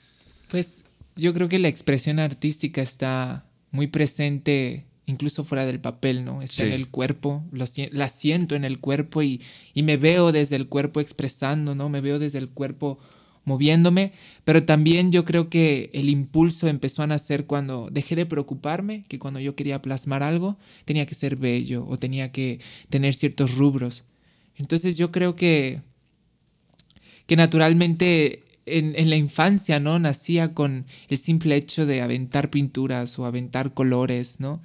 Pues 0.48 0.84
yo 1.16 1.32
creo 1.34 1.48
que 1.48 1.58
la 1.58 1.68
expresión 1.68 2.18
artística 2.18 2.82
está 2.82 3.44
muy 3.70 3.86
presente 3.86 4.86
incluso 5.06 5.44
fuera 5.44 5.66
del 5.66 5.80
papel, 5.80 6.24
¿no? 6.24 6.42
Está 6.42 6.64
en 6.64 6.72
el 6.72 6.88
cuerpo, 6.88 7.44
la 7.50 8.08
siento 8.08 8.54
en 8.54 8.64
el 8.64 8.78
cuerpo 8.78 9.22
y, 9.22 9.40
y 9.74 9.82
me 9.82 9.96
veo 9.96 10.32
desde 10.32 10.56
el 10.56 10.68
cuerpo 10.68 11.00
expresando, 11.00 11.74
¿no? 11.74 11.88
Me 11.88 12.00
veo 12.00 12.18
desde 12.18 12.38
el 12.38 12.48
cuerpo 12.48 12.98
moviéndome, 13.44 14.12
pero 14.44 14.64
también 14.64 15.12
yo 15.12 15.24
creo 15.24 15.48
que 15.48 15.90
el 15.92 16.08
impulso 16.08 16.68
empezó 16.68 17.02
a 17.02 17.06
nacer 17.06 17.46
cuando 17.46 17.88
dejé 17.90 18.16
de 18.16 18.26
preocuparme, 18.26 19.04
que 19.08 19.18
cuando 19.18 19.40
yo 19.40 19.56
quería 19.56 19.82
plasmar 19.82 20.22
algo 20.22 20.58
tenía 20.84 21.06
que 21.06 21.14
ser 21.14 21.36
bello 21.36 21.86
o 21.88 21.98
tenía 21.98 22.30
que 22.32 22.60
tener 22.88 23.14
ciertos 23.14 23.56
rubros. 23.56 24.04
Entonces 24.56 24.96
yo 24.96 25.10
creo 25.10 25.34
que, 25.34 25.80
que 27.26 27.36
naturalmente 27.36 28.44
en, 28.66 28.94
en, 28.96 29.10
la 29.10 29.16
infancia, 29.16 29.80
¿no? 29.80 29.98
Nacía 29.98 30.54
con 30.54 30.86
el 31.08 31.18
simple 31.18 31.56
hecho 31.56 31.86
de 31.86 32.00
aventar 32.00 32.50
pinturas 32.50 33.18
o 33.18 33.24
aventar 33.24 33.74
colores, 33.74 34.38
¿no? 34.38 34.60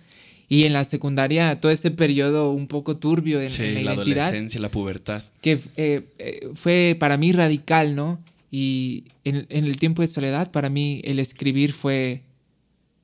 Y 0.50 0.63
en 0.63 0.74
la 0.74 0.86
secundaria, 0.86 1.60
todo 1.60 1.72
ese 1.72 1.91
periodo 1.91 2.51
un 2.51 2.67
poco 2.67 2.96
turbio 2.96 3.41
en, 3.41 3.75
la, 3.75 3.81
la 3.81 3.91
adolescencia, 3.91 4.62
la 4.62 4.72
pubertad. 4.72 5.24
Que 5.41 5.60
eh, 5.75 6.07
eh, 6.19 6.50
fue 6.53 6.96
para 6.98 7.17
mí 7.17 7.34
radical, 7.34 7.96
¿no? 7.96 8.22
Y 8.50 9.06
en, 9.24 9.46
el 9.50 9.77
tiempo 9.77 10.01
de 10.01 10.08
soledad, 10.08 10.51
para 10.51 10.70
mí 10.70 11.01
el 11.04 11.20
escribir 11.20 11.74
fue, 11.74 12.24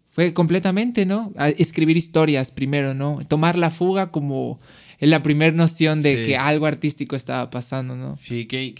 fue 0.06 0.34
completamente, 0.34 1.06
¿no? 1.06 1.34
A 1.38 1.50
escribir 1.50 1.98
historias 1.98 2.52
primero, 2.52 2.94
¿no? 2.94 3.20
Tomar 3.28 3.58
la 3.58 3.70
fuga 3.70 4.12
como 4.12 4.60
la 5.00 5.22
primera 5.22 5.52
noción 5.52 6.02
de 6.02 6.24
que 6.24 6.38
algo 6.38 6.66
artístico 6.66 7.16
estaba 7.16 7.50
pasando, 7.50 7.96
¿no? 7.96 8.18
Sí, 8.22 8.46
que, 8.46 8.74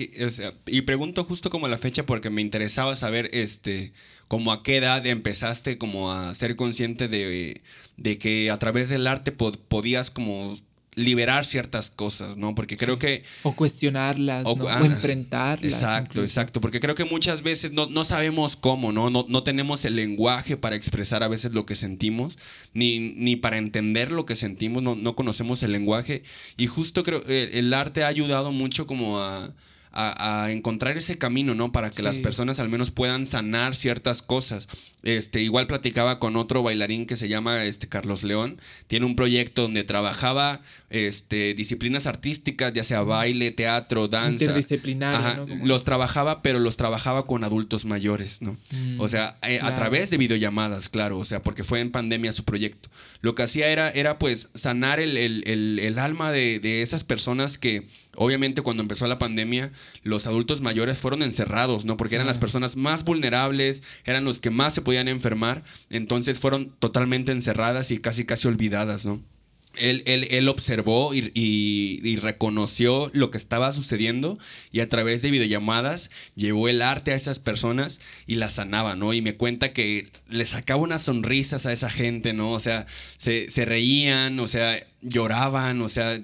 y 0.68 0.82
pregunto 0.82 1.24
justo 1.26 1.50
como 1.50 1.68
la 1.68 1.78
fecha 1.78 2.06
porque 2.06 2.30
me 2.30 2.42
interesaba 2.42 2.96
saber, 2.96 3.30
este, 3.34 3.92
como 4.30 4.54
a 4.54 4.64
qué 4.64 4.78
edad 4.78 5.06
empezaste 5.06 5.78
como 5.78 6.14
a 6.14 6.34
ser 6.34 6.56
consciente 6.56 7.10
de, 7.10 7.62
de 7.98 8.18
que 8.18 8.52
a 8.52 8.58
través 8.58 8.88
del 8.88 9.08
arte 9.08 9.32
podías 9.34 10.12
como 10.12 10.58
liberar 10.96 11.46
ciertas 11.46 11.92
cosas, 11.92 12.38
¿no? 12.38 12.56
Porque 12.56 12.78
creo 12.78 13.00
que... 13.00 13.24
O 13.44 13.56
cuestionarlas, 13.56 14.46
o, 14.46 14.56
¿no? 14.56 14.86
enfrentarlas. 14.86 15.74
Exacto, 15.74 16.22
exacto. 16.22 16.62
Porque 16.62 16.80
creo 16.80 16.96
que 16.96 17.06
muchas 17.06 17.44
veces 17.44 17.72
no, 17.72 18.04
sabemos 18.04 18.56
cómo, 18.56 18.92
¿no? 18.92 19.10
¿no? 19.10 19.26
No 19.28 19.44
tenemos 19.44 19.86
el 19.86 19.96
lenguaje 19.96 20.58
para 20.58 20.76
expresar 20.76 21.24
a 21.24 21.28
veces 21.28 21.54
lo 21.54 21.66
que 21.66 21.76
sentimos, 21.76 22.38
ni, 22.74 23.00
ni 23.00 23.36
para 23.36 23.58
entender 23.58 24.12
lo 24.12 24.26
que 24.26 24.36
sentimos, 24.36 24.84
no, 24.84 24.96
no 24.96 25.16
conocemos 25.16 25.64
el 25.64 25.72
lenguaje. 25.72 26.24
Y 26.58 26.68
justo 26.68 27.04
creo 27.04 27.24
que 27.24 27.58
el 27.60 27.74
arte 27.74 28.04
ha 28.04 28.08
ayudado 28.08 28.52
mucho 28.52 28.88
como 28.88 29.20
a 29.20 29.54
a, 29.94 30.52
encontrar 30.52 30.98
ese 30.98 31.18
camino, 31.18 31.54
¿no? 31.54 31.72
Para 31.72 31.92
que 31.92 32.02
las 32.02 32.20
personas 32.20 32.60
al 32.60 32.70
menos 32.70 32.92
puedan 32.92 33.26
sanar 33.26 33.76
ciertas 33.76 34.22
cosas. 34.22 34.68
Este, 35.04 35.42
igual 35.42 35.68
platicaba 35.68 36.18
con 36.18 36.38
otro 36.38 36.64
bailarín 36.64 37.06
que 37.06 37.18
se 37.18 37.28
llama 37.28 37.66
este, 37.66 37.90
Carlos 37.90 38.24
León. 38.24 38.60
Tiene 38.88 39.06
un 39.06 39.18
proyecto 39.18 39.64
donde 39.64 39.84
trabajaba 39.84 40.62
este, 40.90 41.54
disciplinas 41.54 42.08
artísticas, 42.08 42.72
ya 42.72 42.86
sea 42.86 43.02
baile, 43.02 43.52
teatro, 43.52 44.08
danza. 44.08 44.46
Interdisciplinario, 44.46 45.46
Los 45.64 45.84
trabajaba, 45.84 46.42
pero 46.42 46.60
los 46.60 46.78
trabajaba 46.78 47.28
con 47.28 47.44
adultos 47.44 47.84
mayores, 47.84 48.42
¿no? 48.42 48.56
Mm, 48.72 49.02
o 49.02 49.10
sea, 49.10 49.38
eh, 49.42 49.60
a 49.62 49.76
través 49.76 50.10
de 50.10 50.18
videollamadas, 50.18 50.88
claro. 50.88 51.20
O 51.20 51.26
sea, 51.26 51.44
porque 51.44 51.66
fue 51.66 51.82
en 51.82 51.92
pandemia 51.92 52.32
su 52.32 52.46
proyecto. 52.46 52.90
Lo 53.22 53.36
que 53.36 53.44
hacía 53.44 53.68
era, 53.68 53.90
era 53.90 54.18
pues, 54.18 54.52
sanar 54.54 55.02
el, 55.02 55.18
el, 55.18 56.00
alma 56.00 56.32
de, 56.32 56.60
de 56.60 56.82
esas 56.82 57.04
personas 57.04 57.58
que 57.58 57.86
Obviamente 58.16 58.62
cuando 58.62 58.84
empezó 58.84 59.08
la 59.08 59.18
pandemia, 59.18 59.72
los 60.04 60.28
adultos 60.28 60.62
mayores 60.62 61.00
fueron 61.00 61.24
encerrados, 61.24 61.86
¿no? 61.86 61.98
Porque 61.98 62.16
eran 62.16 62.28
las 62.28 62.38
personas 62.38 62.76
más 62.76 63.04
vulnerables, 63.04 63.82
eran 64.06 64.24
los 64.24 64.40
que 64.40 64.52
más 64.52 64.76
se 64.76 64.82
podían 64.82 64.93
enfermar, 65.02 65.64
entonces 65.90 66.40
fueron 66.40 66.70
totalmente 66.80 67.32
encerradas 67.32 67.92
y 67.92 68.00
casi 68.00 68.26
casi 68.26 68.48
olvidadas, 68.48 69.06
¿no? 69.06 69.22
Él, 69.76 70.04
él, 70.06 70.28
él 70.30 70.50
observó 70.50 71.16
y, 71.16 71.32
y, 71.34 72.16
reconoció 72.18 73.10
lo 73.12 73.32
que 73.32 73.40
estaba 73.40 73.72
sucediendo 73.72 74.38
y 74.72 74.82
a 74.82 74.90
través 74.90 75.24
de 75.24 75.32
videollamadas 75.32 76.12
llevó 76.36 76.70
el 76.70 76.84
arte 76.84 77.12
a 77.12 77.16
esas 77.16 77.40
personas 77.40 78.00
y 78.28 78.36
las 78.36 78.54
sanaba, 78.54 78.96
¿no? 78.96 79.16
Y 79.16 79.24
me 79.24 79.36
cuenta 79.36 79.74
que 79.74 80.10
le 80.30 80.46
sacaba 80.46 80.80
unas 80.80 81.02
sonrisas 81.02 81.66
a 81.66 81.74
esa 81.74 81.90
gente, 81.90 82.34
¿no? 82.34 82.52
O 82.52 82.60
sea, 82.60 82.86
se, 83.18 83.50
se 83.50 83.66
reían, 83.66 84.40
o 84.40 84.48
sea, 84.48 84.86
lloraban, 85.02 85.82
o 85.82 85.90
sea, 85.90 86.22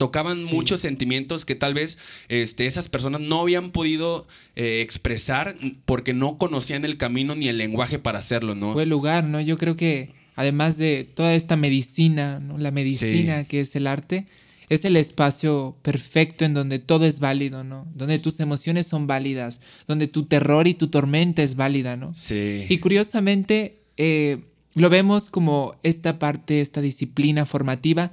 tocaban 0.00 0.42
muchos 0.46 0.80
sentimientos 0.80 1.44
que 1.44 1.54
tal 1.54 1.74
vez 1.74 1.98
este, 2.30 2.66
esas 2.66 2.88
personas 2.88 3.20
no 3.20 3.42
habían 3.42 3.70
podido 3.70 4.26
eh, 4.56 4.80
expresar 4.80 5.54
porque 5.84 6.14
no 6.14 6.38
conocían 6.38 6.86
el 6.86 6.96
camino 6.96 7.34
ni 7.34 7.48
el 7.48 7.58
lenguaje 7.58 7.98
para 7.98 8.20
hacerlo, 8.20 8.54
¿no? 8.54 8.72
Fue 8.72 8.84
el 8.84 8.88
lugar, 8.88 9.24
¿no? 9.24 9.42
Yo 9.42 9.58
creo 9.58 9.76
que 9.76 10.12
además 10.36 10.78
de 10.78 11.04
toda 11.04 11.34
esta 11.34 11.56
medicina, 11.56 12.40
¿no? 12.40 12.56
La 12.56 12.70
medicina 12.70 13.44
que 13.44 13.60
es 13.60 13.76
el 13.76 13.86
arte, 13.86 14.26
es 14.70 14.86
el 14.86 14.96
espacio 14.96 15.76
perfecto 15.82 16.46
en 16.46 16.54
donde 16.54 16.78
todo 16.78 17.04
es 17.04 17.20
válido, 17.20 17.62
¿no? 17.62 17.86
Donde 17.94 18.18
tus 18.20 18.40
emociones 18.40 18.86
son 18.86 19.06
válidas, 19.06 19.60
donde 19.86 20.08
tu 20.08 20.24
terror 20.24 20.66
y 20.66 20.72
tu 20.72 20.88
tormenta 20.88 21.42
es 21.42 21.56
válida, 21.56 21.98
¿no? 21.98 22.14
Sí. 22.14 22.64
Y 22.70 22.78
curiosamente, 22.78 23.82
eh, 23.98 24.38
lo 24.74 24.88
vemos 24.88 25.28
como 25.28 25.76
esta 25.82 26.18
parte, 26.18 26.62
esta 26.62 26.80
disciplina 26.80 27.44
formativa, 27.44 28.12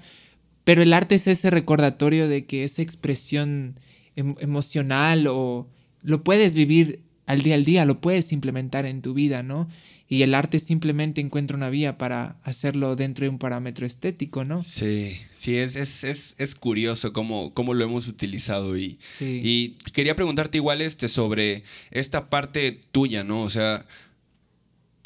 pero 0.67 0.81
el 0.81 0.91
arte 0.91 1.15
es 1.15 1.27
ese 1.27 1.49
recordatorio 1.49 2.27
de 2.27 2.45
que 2.45 2.65
esa 2.65 2.81
expresión 2.81 3.79
em, 4.17 4.35
emocional 4.41 5.27
o 5.27 5.65
lo 6.01 6.25
puedes 6.25 6.55
vivir 6.55 6.99
al 7.25 7.41
día 7.41 7.55
al 7.55 7.63
día, 7.63 7.85
lo 7.85 8.01
puedes 8.01 8.33
implementar 8.33 8.85
en 8.85 9.01
tu 9.01 9.13
vida, 9.13 9.43
¿no? 9.43 9.69
Y 10.09 10.23
el 10.23 10.35
arte 10.35 10.59
simplemente 10.59 11.21
encuentra 11.21 11.55
una 11.55 11.69
vía 11.69 11.97
para 11.97 12.35
hacerlo 12.43 12.97
dentro 12.97 13.23
de 13.23 13.29
un 13.29 13.39
parámetro 13.39 13.85
estético, 13.85 14.43
¿no? 14.43 14.61
Sí, 14.61 15.17
sí, 15.37 15.55
es, 15.55 15.77
es, 15.77 16.35
es, 16.37 16.55
curioso 16.55 17.13
cómo, 17.13 17.53
cómo, 17.53 17.73
lo 17.73 17.85
hemos 17.85 18.09
utilizado. 18.09 18.77
Y, 18.77 18.99
y 19.21 19.77
quería 19.93 20.17
preguntarte 20.17 20.57
igual 20.57 20.81
este 20.81 21.07
sobre 21.07 21.63
esta 21.91 22.29
parte 22.29 22.77
tuya, 22.91 23.23
¿no? 23.23 23.43
O 23.43 23.49
sea, 23.49 23.85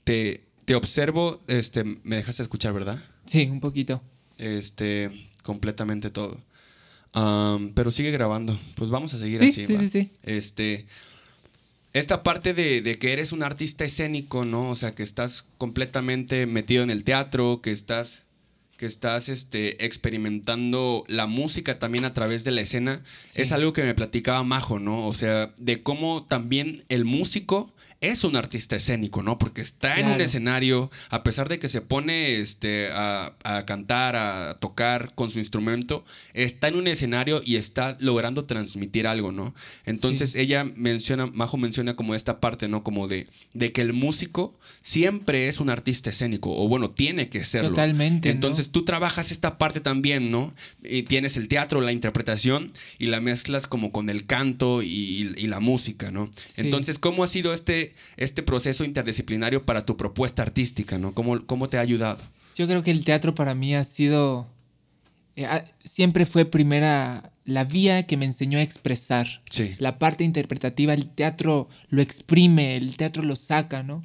te, 0.06 0.42
te 0.66 0.74
observo, 0.74 1.40
este, 1.46 1.84
me 1.84 2.16
dejaste 2.16 2.42
escuchar, 2.42 2.74
¿verdad? 2.74 3.00
Sí, 3.28 3.44
un 3.46 3.60
poquito. 3.60 4.02
Este, 4.40 5.30
completamente 5.42 6.10
todo. 6.10 6.40
pero 7.76 7.92
sigue 7.92 8.12
grabando. 8.12 8.60
Pues 8.76 8.90
vamos 8.90 9.14
a 9.14 9.18
seguir 9.18 9.38
así. 9.38 9.52
Sí, 9.52 9.78
sí, 9.78 9.88
sí. 9.88 10.12
Este. 10.24 10.86
Esta 11.94 12.24
parte 12.24 12.54
de, 12.54 12.98
que 13.00 13.12
eres 13.12 13.34
un 13.34 13.44
artista 13.44 13.84
escénico, 13.84 14.46
¿no? 14.46 14.70
O 14.70 14.76
sea, 14.76 14.96
que 14.96 15.04
estás 15.04 15.46
completamente 15.58 16.46
metido 16.46 16.84
en 16.84 16.90
el 16.90 17.04
teatro, 17.04 17.60
que 17.62 17.72
estás. 17.72 18.24
que 18.78 18.86
estás 18.86 19.28
este, 19.28 19.86
experimentando 19.86 21.04
la 21.08 21.28
música 21.28 21.80
también 21.80 22.06
a 22.06 22.14
través 22.14 22.44
de 22.44 22.52
la 22.52 22.62
escena. 22.62 23.04
Es 23.36 23.52
algo 23.52 23.74
que 23.74 23.84
me 23.84 23.94
platicaba 23.94 24.44
Majo, 24.44 24.80
¿no? 24.80 25.06
O 25.06 25.14
sea, 25.14 25.54
de 25.58 25.84
cómo 25.84 26.24
también 26.24 26.84
el 26.88 27.04
músico 27.04 27.74
es 28.02 28.24
un 28.24 28.36
artista 28.36 28.76
escénico, 28.76 29.22
¿no? 29.22 29.38
Porque 29.38 29.62
está 29.62 30.00
en 30.00 30.08
un 30.08 30.22
escenario, 30.22 30.90
a 31.10 31.22
pesar 31.22 31.48
de 31.50 31.60
que 31.60 31.70
se 31.70 31.82
pone 31.82 32.40
este, 32.40 32.90
a, 32.92 33.36
cantar, 33.68 34.16
a 34.16 34.58
tocar 34.60 35.14
con 35.14 35.30
su 35.30 35.38
instrumento, 35.38 36.04
está 36.34 36.68
en 36.68 36.76
un 36.76 36.88
escenario 36.88 37.44
y 37.46 37.58
está 37.58 37.98
logrando 38.00 38.46
transmitir 38.46 39.06
algo, 39.06 39.32
¿no? 39.32 39.54
Entonces 39.86 40.34
ella 40.36 40.64
menciona, 40.64 41.28
Majo 41.28 41.58
menciona 41.58 41.96
como 41.96 42.16
esta 42.16 42.40
parte, 42.40 42.68
¿no? 42.68 42.84
Como 42.84 43.08
de, 43.08 43.28
de 43.54 43.72
que 43.72 43.82
el 43.82 43.94
músico 43.94 44.58
siempre 44.82 45.48
es 45.48 45.60
un 45.60 45.70
artista 45.70 46.10
escénico, 46.10 46.52
o 46.52 46.68
bueno, 46.68 46.90
tiene 46.90 47.30
que 47.30 47.46
serlo. 47.46 47.70
Totalmente. 47.70 48.32
Entonces 48.32 48.72
tú 48.72 48.84
trabajas 48.84 49.32
esta 49.32 49.60
parte 49.60 49.80
también, 49.80 50.32
¿no? 50.32 50.56
Y 50.84 51.04
tienes 51.04 51.38
el 51.38 51.48
teatro, 51.48 51.82
la 51.82 51.92
interpretación, 51.92 52.72
y 52.98 53.06
la 53.06 53.22
mezclas 53.22 53.68
como 53.68 53.92
con 53.92 54.10
el 54.10 54.26
canto 54.26 54.82
y, 54.82 55.22
la 55.52 55.60
música, 55.60 56.12
¿no? 56.12 56.32
Entonces, 56.56 56.98
¿cómo 56.98 57.26
ha 57.26 57.28
sido 57.28 57.54
este 57.54 57.91
este, 58.18 58.44
proceso 58.44 58.84
interdisciplinario 58.84 59.66
para 59.66 59.86
tu 59.86 59.98
propuesta 59.98 60.42
artística, 60.42 60.98
¿no? 60.98 61.14
¿Cómo, 61.14 61.46
cómo 61.46 61.70
te 61.70 61.78
ha 61.78 61.82
ayudado? 61.82 62.22
Yo 62.56 62.68
creo 62.68 62.84
que 62.84 62.92
el 62.92 63.04
teatro 63.04 63.34
para 63.36 63.56
mí 63.56 63.74
ha 63.76 63.84
sido, 63.84 64.48
eh, 65.36 65.48
siempre 65.80 66.26
fue 66.26 66.46
primera 66.46 67.32
la 67.46 67.64
vía 67.64 68.04
que 68.04 68.18
me 68.18 68.26
enseñó 68.26 68.60
a 68.60 68.62
expresar. 68.62 69.28
Sí. 69.50 69.76
La 69.80 70.00
parte 70.00 70.24
interpretativa, 70.24 70.94
el 70.94 71.08
teatro 71.08 71.70
lo 71.90 72.02
exprime, 72.02 72.78
el 72.78 72.98
teatro 72.98 73.24
lo 73.24 73.36
saca, 73.36 73.84
¿no? 73.84 74.02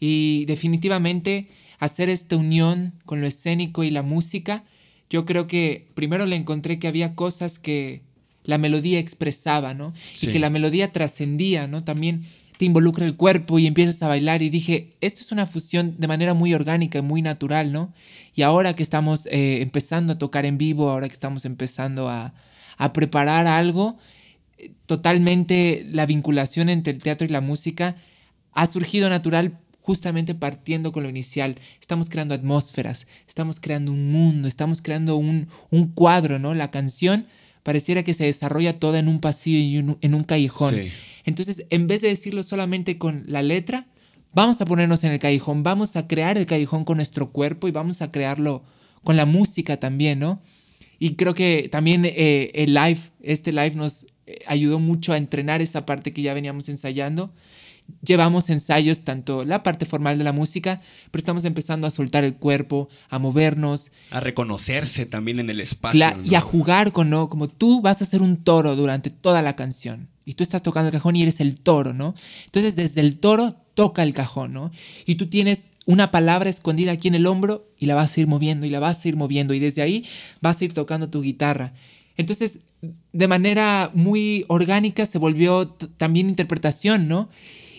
Y 0.00 0.44
definitivamente 0.46 1.48
hacer 1.78 2.08
esta 2.08 2.36
unión 2.36 2.94
con 3.04 3.20
lo 3.20 3.26
escénico 3.26 3.84
y 3.84 3.90
la 3.90 4.02
música, 4.02 4.64
yo 5.10 5.24
creo 5.24 5.46
que 5.46 5.86
primero 5.94 6.26
le 6.26 6.36
encontré 6.36 6.78
que 6.78 6.88
había 6.88 7.14
cosas 7.14 7.58
que 7.58 8.02
la 8.44 8.58
melodía 8.58 8.98
expresaba, 8.98 9.74
¿no? 9.74 9.94
Y 10.20 10.28
que 10.28 10.38
la 10.38 10.50
melodía 10.50 10.90
trascendía, 10.90 11.66
¿no? 11.66 11.82
También 11.82 12.26
te 12.56 12.64
involucra 12.64 13.04
el 13.04 13.16
cuerpo 13.16 13.58
y 13.58 13.66
empiezas 13.66 14.02
a 14.02 14.08
bailar 14.08 14.42
y 14.42 14.50
dije, 14.50 14.96
esto 15.00 15.20
es 15.20 15.32
una 15.32 15.46
fusión 15.46 15.96
de 15.98 16.06
manera 16.06 16.34
muy 16.34 16.54
orgánica 16.54 16.98
y 16.98 17.02
muy 17.02 17.20
natural, 17.20 17.72
¿no? 17.72 17.92
Y 18.34 18.42
ahora 18.42 18.74
que 18.74 18.82
estamos 18.82 19.26
eh, 19.26 19.60
empezando 19.62 20.12
a 20.12 20.18
tocar 20.18 20.46
en 20.46 20.58
vivo, 20.58 20.90
ahora 20.90 21.08
que 21.08 21.14
estamos 21.14 21.44
empezando 21.44 22.08
a, 22.08 22.34
a 22.76 22.92
preparar 22.92 23.46
algo, 23.46 23.98
totalmente 24.86 25.86
la 25.90 26.06
vinculación 26.06 26.68
entre 26.68 26.92
el 26.92 27.02
teatro 27.02 27.26
y 27.26 27.30
la 27.30 27.40
música 27.40 27.96
ha 28.52 28.66
surgido 28.66 29.08
natural 29.08 29.58
justamente 29.80 30.34
partiendo 30.34 30.92
con 30.92 31.02
lo 31.02 31.08
inicial. 31.08 31.56
Estamos 31.80 32.08
creando 32.08 32.34
atmósferas, 32.34 33.06
estamos 33.28 33.60
creando 33.60 33.92
un 33.92 34.10
mundo, 34.10 34.48
estamos 34.48 34.80
creando 34.80 35.16
un, 35.16 35.48
un 35.70 35.88
cuadro, 35.88 36.38
¿no? 36.38 36.54
La 36.54 36.70
canción 36.70 37.26
pareciera 37.64 38.04
que 38.04 38.14
se 38.14 38.26
desarrolla 38.26 38.78
toda 38.78 39.00
en 39.00 39.08
un 39.08 39.20
pasillo 39.20 39.58
y 39.58 39.96
en 40.00 40.14
un 40.14 40.22
callejón. 40.22 40.76
Entonces, 41.24 41.66
en 41.70 41.88
vez 41.88 42.02
de 42.02 42.08
decirlo 42.08 42.44
solamente 42.44 42.98
con 42.98 43.24
la 43.26 43.42
letra, 43.42 43.86
vamos 44.32 44.60
a 44.60 44.66
ponernos 44.66 45.02
en 45.02 45.12
el 45.12 45.18
callejón, 45.18 45.64
vamos 45.64 45.96
a 45.96 46.06
crear 46.06 46.38
el 46.38 46.46
callejón 46.46 46.84
con 46.84 46.98
nuestro 46.98 47.32
cuerpo 47.32 47.66
y 47.66 47.72
vamos 47.72 48.02
a 48.02 48.12
crearlo 48.12 48.62
con 49.02 49.16
la 49.16 49.24
música 49.24 49.78
también, 49.80 50.20
¿no? 50.20 50.40
Y 50.98 51.16
creo 51.16 51.34
que 51.34 51.68
también 51.72 52.04
eh, 52.04 52.52
el 52.54 52.74
live, 52.74 53.00
este 53.22 53.52
live 53.52 53.74
nos 53.74 54.06
eh, 54.26 54.38
ayudó 54.46 54.78
mucho 54.78 55.12
a 55.12 55.18
entrenar 55.18 55.60
esa 55.60 55.84
parte 55.86 56.12
que 56.12 56.22
ya 56.22 56.34
veníamos 56.34 56.68
ensayando 56.68 57.32
llevamos 58.02 58.50
ensayos, 58.50 59.04
tanto 59.04 59.44
la 59.44 59.62
parte 59.62 59.86
formal 59.86 60.18
de 60.18 60.24
la 60.24 60.32
música, 60.32 60.80
pero 61.10 61.20
estamos 61.20 61.44
empezando 61.44 61.86
a 61.86 61.90
soltar 61.90 62.24
el 62.24 62.34
cuerpo, 62.36 62.88
a 63.08 63.18
movernos. 63.18 63.92
A 64.10 64.20
reconocerse 64.20 65.06
también 65.06 65.40
en 65.40 65.50
el 65.50 65.60
espacio. 65.60 66.04
Y 66.24 66.34
a 66.34 66.40
jugar 66.40 66.92
con, 66.92 67.10
¿no? 67.10 67.28
Como 67.28 67.48
tú 67.48 67.80
vas 67.80 68.02
a 68.02 68.04
ser 68.04 68.22
un 68.22 68.42
toro 68.42 68.76
durante 68.76 69.10
toda 69.10 69.42
la 69.42 69.56
canción. 69.56 70.08
Y 70.24 70.34
tú 70.34 70.42
estás 70.42 70.62
tocando 70.62 70.88
el 70.88 70.92
cajón 70.92 71.16
y 71.16 71.22
eres 71.22 71.40
el 71.40 71.58
toro, 71.60 71.92
¿no? 71.92 72.14
Entonces 72.46 72.76
desde 72.76 73.02
el 73.02 73.18
toro 73.18 73.54
toca 73.74 74.02
el 74.02 74.14
cajón, 74.14 74.52
¿no? 74.52 74.70
Y 75.04 75.16
tú 75.16 75.26
tienes 75.26 75.68
una 75.84 76.10
palabra 76.10 76.48
escondida 76.48 76.92
aquí 76.92 77.08
en 77.08 77.14
el 77.14 77.26
hombro 77.26 77.66
y 77.78 77.86
la 77.86 77.94
vas 77.94 78.16
a 78.16 78.20
ir 78.20 78.26
moviendo 78.26 78.64
y 78.64 78.70
la 78.70 78.78
vas 78.78 79.04
a 79.04 79.08
ir 79.08 79.16
moviendo 79.16 79.52
y 79.52 79.58
desde 79.58 79.82
ahí 79.82 80.06
vas 80.40 80.60
a 80.60 80.64
ir 80.64 80.72
tocando 80.72 81.10
tu 81.10 81.20
guitarra. 81.20 81.74
Entonces, 82.16 82.60
de 83.12 83.28
manera 83.28 83.90
muy 83.92 84.44
orgánica 84.48 85.04
se 85.04 85.18
volvió 85.18 85.68
también 85.68 86.28
interpretación, 86.28 87.08
¿no? 87.08 87.28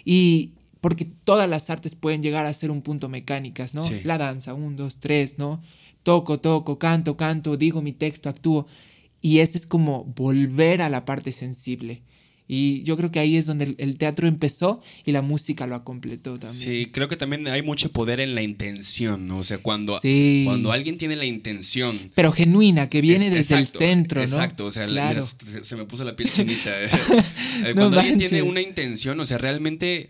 Y 0.05 0.51
porque 0.79 1.05
todas 1.05 1.49
las 1.49 1.71
artes 1.71 1.95
pueden 1.95 2.21
llegar 2.21 2.45
a 2.45 2.53
ser 2.53 2.69
un 2.69 2.83
punto 2.83 3.09
mecánicas, 3.09 3.73
¿no? 3.73 3.83
La 4.03 4.19
danza, 4.19 4.53
un, 4.53 4.75
dos, 4.75 4.97
tres, 4.99 5.39
¿no? 5.39 5.59
Toco, 6.03 6.39
toco, 6.39 6.77
canto, 6.77 7.17
canto, 7.17 7.57
digo 7.57 7.81
mi 7.81 7.91
texto, 7.91 8.29
actúo. 8.29 8.67
Y 9.19 9.39
ese 9.39 9.57
es 9.57 9.65
como 9.65 10.03
volver 10.03 10.83
a 10.83 10.89
la 10.89 11.03
parte 11.03 11.31
sensible. 11.31 12.03
Y 12.47 12.83
yo 12.83 12.95
creo 12.95 13.11
que 13.11 13.19
ahí 13.19 13.37
es 13.37 13.47
donde 13.47 13.75
el 13.77 13.97
teatro 13.97 14.27
empezó 14.27 14.81
y 15.03 15.11
la 15.11 15.23
música 15.23 15.65
lo 15.65 15.83
completó 15.83 16.37
también. 16.37 16.61
Sí, 16.61 16.89
creo 16.91 17.09
que 17.09 17.15
también 17.15 17.47
hay 17.47 17.63
mucho 17.63 17.91
poder 17.91 18.19
en 18.19 18.35
la 18.35 18.43
intención, 18.43 19.27
¿no? 19.27 19.37
O 19.37 19.43
sea, 19.43 19.57
cuando, 19.57 19.99
cuando 20.45 20.71
alguien 20.71 20.97
tiene 20.97 21.15
la 21.15 21.25
intención. 21.25 22.11
Pero 22.13 22.31
genuina, 22.31 22.89
que 22.89 23.01
viene 23.01 23.29
desde 23.31 23.57
el 23.57 23.67
centro, 23.67 24.21
¿no? 24.21 24.27
Exacto, 24.27 24.65
o 24.65 24.71
sea, 24.71 24.87
se, 25.63 25.75
me 25.75 25.85
puso 25.85 26.03
la 26.03 26.15
piel 26.15 26.31
chinita. 26.31 26.83
Eh, 26.83 26.89
cuando 27.73 27.99
alguien 27.99 28.19
tiene 28.19 28.43
una 28.43 28.61
intención, 28.61 29.19
o 29.19 29.25
sea, 29.25 29.39
realmente 29.39 30.09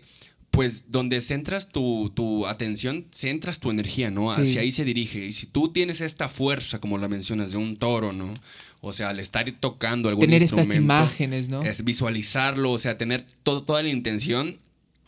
pues 0.56 0.84
donde 0.88 1.20
centras 1.20 1.68
tu, 1.68 2.10
tu, 2.14 2.46
atención, 2.46 3.04
centras 3.12 3.60
tu 3.60 3.70
energía, 3.70 4.10
¿no? 4.10 4.32
Hacia 4.32 4.62
ahí 4.62 4.72
se 4.72 4.86
dirige. 4.86 5.26
Y 5.26 5.32
si 5.32 5.46
tú 5.46 5.68
tienes 5.68 6.00
esta 6.00 6.30
fuerza, 6.30 6.80
como 6.80 6.96
la 6.96 7.08
mencionas, 7.08 7.50
de 7.50 7.58
un 7.58 7.76
toro, 7.76 8.14
¿no? 8.14 8.32
O 8.80 8.94
sea, 8.94 9.10
al 9.10 9.20
estar 9.20 9.44
tocando 9.60 10.08
algún 10.08 10.24
tener 10.24 10.42
estas 10.42 10.74
imágenes, 10.74 11.50
¿no? 11.50 11.62
Es 11.62 11.84
visualizarlo, 11.84 12.72
o 12.72 12.78
sea, 12.78 12.96
tener 12.96 13.22
todo, 13.42 13.64
toda 13.64 13.82
la 13.82 13.90
intención, 13.90 14.56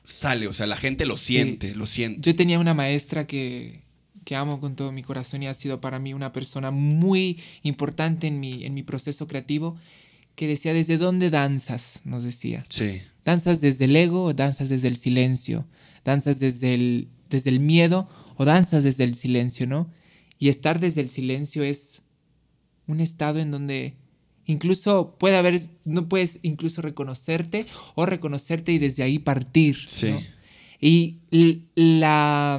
sale, 0.05 0.49
o 0.49 0.53
sea, 0.53 0.67
la 0.67 0.77
gente 0.77 1.07
lo 1.07 1.17
siente, 1.17 1.75
lo 1.75 1.87
siente. 1.87 2.31
Yo 2.31 2.37
tenía 2.37 2.59
una 2.59 2.75
maestra 2.75 3.27
que, 3.27 3.81
que 4.27 4.37
amo 4.37 4.61
con 4.61 4.77
todo 4.77 4.93
mi 4.93 5.03
corazón 5.03 5.43
y 5.43 5.47
ha 5.47 5.55
sido 5.55 5.81
para 5.81 5.99
mí 5.99 6.13
una 6.13 6.31
persona 6.31 6.71
muy 6.71 7.41
importante 7.63 8.27
en 8.27 8.39
mi, 8.39 8.67
en 8.67 8.75
mi 8.75 8.83
proceso 8.83 9.27
creativo, 9.27 9.79
que 10.35 10.47
decía, 10.47 10.75
¿desde 10.75 10.99
dónde 10.99 11.31
danzas? 11.31 12.03
Nos 12.05 12.23
decía. 12.23 12.67
Sí. 12.69 13.01
¿Danzas 13.29 13.61
desde 13.61 13.85
el 13.85 13.95
ego 13.95 14.25
o 14.25 14.33
danzas 14.33 14.71
desde 14.71 14.89
el 14.89 14.97
silencio? 14.97 15.67
¿Danzas 16.03 16.41
desde 16.41 16.73
el, 16.73 17.09
desde 17.29 17.51
el 17.51 17.61
miedo 17.61 18.09
o 18.37 18.47
danzas 18.47 18.85
desde 18.85 19.05
el 19.05 19.15
silencio, 19.15 19.67
no? 19.67 19.91
Y 20.39 20.49
estar 20.49 20.81
desde 20.81 21.03
el 21.03 21.11
silencio 21.11 21.63
es 21.63 22.05
un 22.87 23.01
estado 23.01 23.39
en 23.39 23.51
donde 23.51 23.97
incluso 24.47 25.15
puede 25.19 25.37
haber, 25.37 25.61
no 25.85 26.09
puedes 26.09 26.39
incluso 26.41 26.81
reconocerte 26.81 27.67
o 27.95 28.07
reconocerte 28.07 28.73
y 28.73 28.79
desde 28.79 29.03
ahí 29.03 29.19
partir. 29.19 29.77
Sí. 29.91 30.09
Y 30.81 31.19
la, 31.75 32.59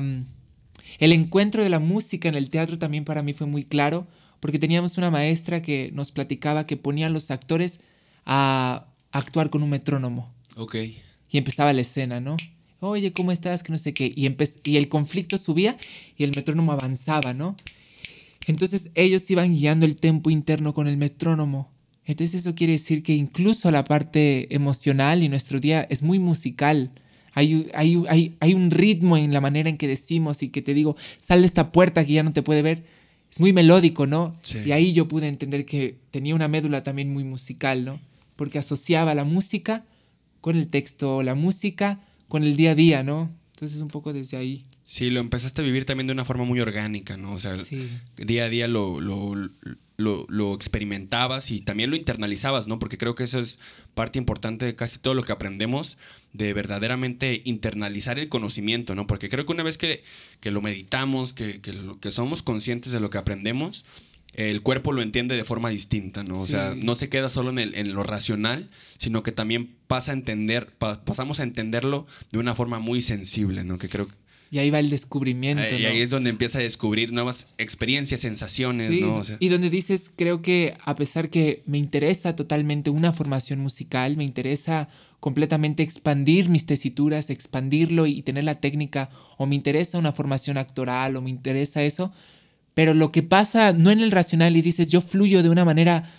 el 0.99 1.11
encuentro 1.13 1.63
de 1.63 1.69
la 1.69 1.79
música 1.79 2.29
en 2.29 2.35
el 2.35 2.49
teatro 2.49 2.77
también 2.77 3.05
para 3.05 3.23
mí 3.23 3.33
fue 3.33 3.47
muy 3.47 3.63
claro, 3.63 4.05
porque 4.39 4.59
teníamos 4.59 4.99
una 4.99 5.09
maestra 5.09 5.63
que 5.63 5.89
nos 5.95 6.11
platicaba 6.11 6.67
que 6.67 6.77
ponía 6.77 7.07
a 7.07 7.09
los 7.09 7.31
actores 7.31 7.79
a 8.23 8.85
actuar 9.11 9.49
con 9.49 9.63
un 9.63 9.71
metrónomo. 9.71 10.37
Ok. 10.59 10.75
Y 11.31 11.37
empezaba 11.37 11.71
la 11.71 11.81
escena, 11.81 12.19
¿no? 12.19 12.35
Oye, 12.81 13.13
¿cómo 13.13 13.31
estás? 13.31 13.63
Que 13.63 13.71
no 13.71 13.77
sé 13.77 13.93
qué. 13.93 14.11
Y, 14.13 14.29
y 14.65 14.77
el 14.77 14.89
conflicto 14.89 15.37
subía 15.37 15.77
y 16.17 16.23
el 16.23 16.31
metrónomo 16.35 16.73
avanzaba, 16.73 17.33
¿no? 17.33 17.55
Entonces 18.45 18.89
ellos 18.95 19.29
iban 19.31 19.53
guiando 19.53 19.85
el 19.85 19.95
tempo 19.95 20.29
interno 20.29 20.73
con 20.73 20.87
el 20.87 20.97
metrónomo. 20.97 21.71
Entonces 22.05 22.41
eso 22.41 22.55
quiere 22.55 22.73
decir 22.73 23.03
que 23.03 23.13
incluso 23.13 23.71
la 23.71 23.83
parte 23.85 24.53
emocional 24.53 25.23
y 25.23 25.29
nuestro 25.29 25.59
día 25.59 25.87
es 25.89 26.03
muy 26.03 26.19
musical. 26.19 26.91
Hay, 27.33 27.69
hay, 27.73 28.35
hay, 28.39 28.53
un 28.53 28.71
ritmo 28.71 29.15
en 29.15 29.31
la 29.31 29.39
manera 29.39 29.69
en 29.69 29.77
que 29.77 29.87
decimos 29.87 30.43
y 30.43 30.49
que 30.49 30.61
te 30.61 30.73
digo, 30.73 30.97
sal 31.21 31.41
de 31.41 31.45
esta 31.45 31.71
puerta 31.71 32.03
que 32.05 32.13
ya 32.13 32.23
no 32.23 32.33
te 32.33 32.41
puede 32.41 32.63
ver. 32.63 32.83
Es 33.31 33.39
muy 33.39 33.53
melódico, 33.53 34.07
¿no? 34.07 34.35
Y 34.65 34.71
ahí 34.71 34.91
yo 34.91 35.07
pude 35.07 35.27
entender 35.27 35.65
que 35.65 35.95
tenía 36.11 36.35
una 36.35 36.47
médula 36.47 36.81
también 36.81 37.13
muy 37.13 37.23
musical, 37.23 37.85
¿no? 37.85 38.01
Porque 38.35 38.57
asociaba 38.57 39.13
la 39.13 39.23
música 39.23 39.85
con 40.41 40.55
el 40.55 40.67
texto, 40.67 41.23
la 41.23 41.35
música 41.35 41.99
con 42.27 42.43
el 42.43 42.55
día 42.55 42.71
a 42.71 42.75
día, 42.75 43.03
¿no? 43.03 43.29
Entonces 43.53 43.81
un 43.81 43.89
poco 43.89 44.13
desde 44.13 44.37
ahí. 44.37 44.63
Sí, 44.85 45.09
lo 45.09 45.19
empezaste 45.19 45.61
a 45.61 45.65
vivir 45.65 45.85
también 45.85 46.07
de 46.07 46.13
una 46.13 46.25
forma 46.25 46.45
muy 46.45 46.59
orgánica, 46.61 47.17
¿no? 47.17 47.33
O 47.33 47.39
sea, 47.39 47.55
día 48.17 48.45
a 48.45 48.49
día 48.49 48.67
lo, 48.67 48.99
lo, 49.01 49.35
lo, 49.97 50.55
experimentabas 50.55 51.51
y 51.51 51.61
también 51.61 51.91
lo 51.91 51.95
internalizabas, 51.95 52.67
¿no? 52.67 52.79
Porque 52.79 52.97
creo 52.97 53.13
que 53.13 53.25
eso 53.25 53.39
es 53.39 53.59
parte 53.93 54.17
importante 54.17 54.65
de 54.65 54.75
casi 54.75 54.97
todo 54.97 55.13
lo 55.13 55.23
que 55.23 55.31
aprendemos, 55.31 55.97
de 56.33 56.53
verdaderamente 56.53 57.43
internalizar 57.45 58.17
el 58.17 58.29
conocimiento, 58.29 58.95
¿no? 58.95 59.05
Porque 59.05 59.29
creo 59.29 59.45
que 59.45 59.51
una 59.51 59.61
vez 59.61 59.77
que, 59.77 60.03
que 60.39 60.49
lo 60.49 60.61
meditamos, 60.61 61.33
que, 61.33 61.61
que, 61.61 61.75
que 61.99 62.11
somos 62.11 62.41
conscientes 62.41 62.91
de 62.91 62.99
lo 62.99 63.11
que 63.11 63.19
aprendemos, 63.19 63.85
el 64.33 64.61
cuerpo 64.61 64.93
lo 64.93 65.01
entiende 65.01 65.35
de 65.35 65.43
forma 65.43 65.69
distinta, 65.69 66.23
¿no? 66.23 66.39
O 66.39 66.47
sea, 66.47 66.75
no 66.75 66.95
se 66.95 67.09
queda 67.09 67.29
solo 67.29 67.49
en, 67.49 67.59
el, 67.59 67.75
en, 67.75 67.93
lo 67.93 68.03
racional, 68.03 68.69
sino 68.97 69.23
que 69.23 69.31
también 69.31 69.75
pasa 69.87 70.11
a 70.11 70.15
entender, 70.15 70.71
pasamos 70.77 71.39
a 71.39 71.43
entenderlo 71.43 72.07
de 72.31 72.39
una 72.39 72.55
forma 72.55 72.79
muy 72.79 73.01
sensible, 73.01 73.63
¿no? 73.63 73.77
Que 73.77 73.89
creo 73.89 74.07
que 74.07 74.13
y 74.51 74.57
ahí 74.57 74.69
va 74.69 74.79
el 74.79 74.89
descubrimiento. 74.89 75.75
Y 75.75 75.85
ahí 75.85 76.01
es 76.01 76.09
donde 76.09 76.31
empieza 76.31 76.57
a 76.57 76.61
descubrir 76.61 77.13
nuevas 77.13 77.53
experiencias, 77.57 78.21
sensaciones, 78.21 78.89
¿no? 78.99 79.21
y 79.39 79.47
donde 79.47 79.69
dices, 79.69 80.11
creo 80.15 80.41
que 80.41 80.73
a 80.85 80.95
pesar 80.95 81.29
que 81.29 81.61
me 81.67 81.77
interesa 81.77 82.35
totalmente 82.35 82.89
una 82.89 83.13
formación 83.13 83.59
musical, 83.59 84.17
me 84.17 84.23
interesa 84.23 84.89
completamente 85.19 85.83
expandir 85.83 86.49
mis 86.49 86.65
tesituras, 86.65 87.29
expandirlo 87.29 88.07
y 88.07 88.23
tener 88.23 88.43
la 88.43 88.55
técnica, 88.55 89.11
o 89.37 89.45
me 89.45 89.55
interesa 89.55 89.99
una 89.99 90.13
formación 90.13 90.57
actoral, 90.57 91.15
o 91.15 91.21
me 91.21 91.29
interesa 91.29 91.83
eso, 91.83 92.11
pero 92.79 92.93
lo 92.93 93.11
que 93.11 93.23
pasa 93.23 93.73
no 93.73 93.91
en 93.91 93.99
el 93.99 94.09
racional 94.09 94.55
y 94.55 94.61
dices, 94.61 94.87
yo 94.87 95.01
fluyo 95.01 95.43
de 95.43 95.49
una 95.49 95.65
manera 95.65 96.09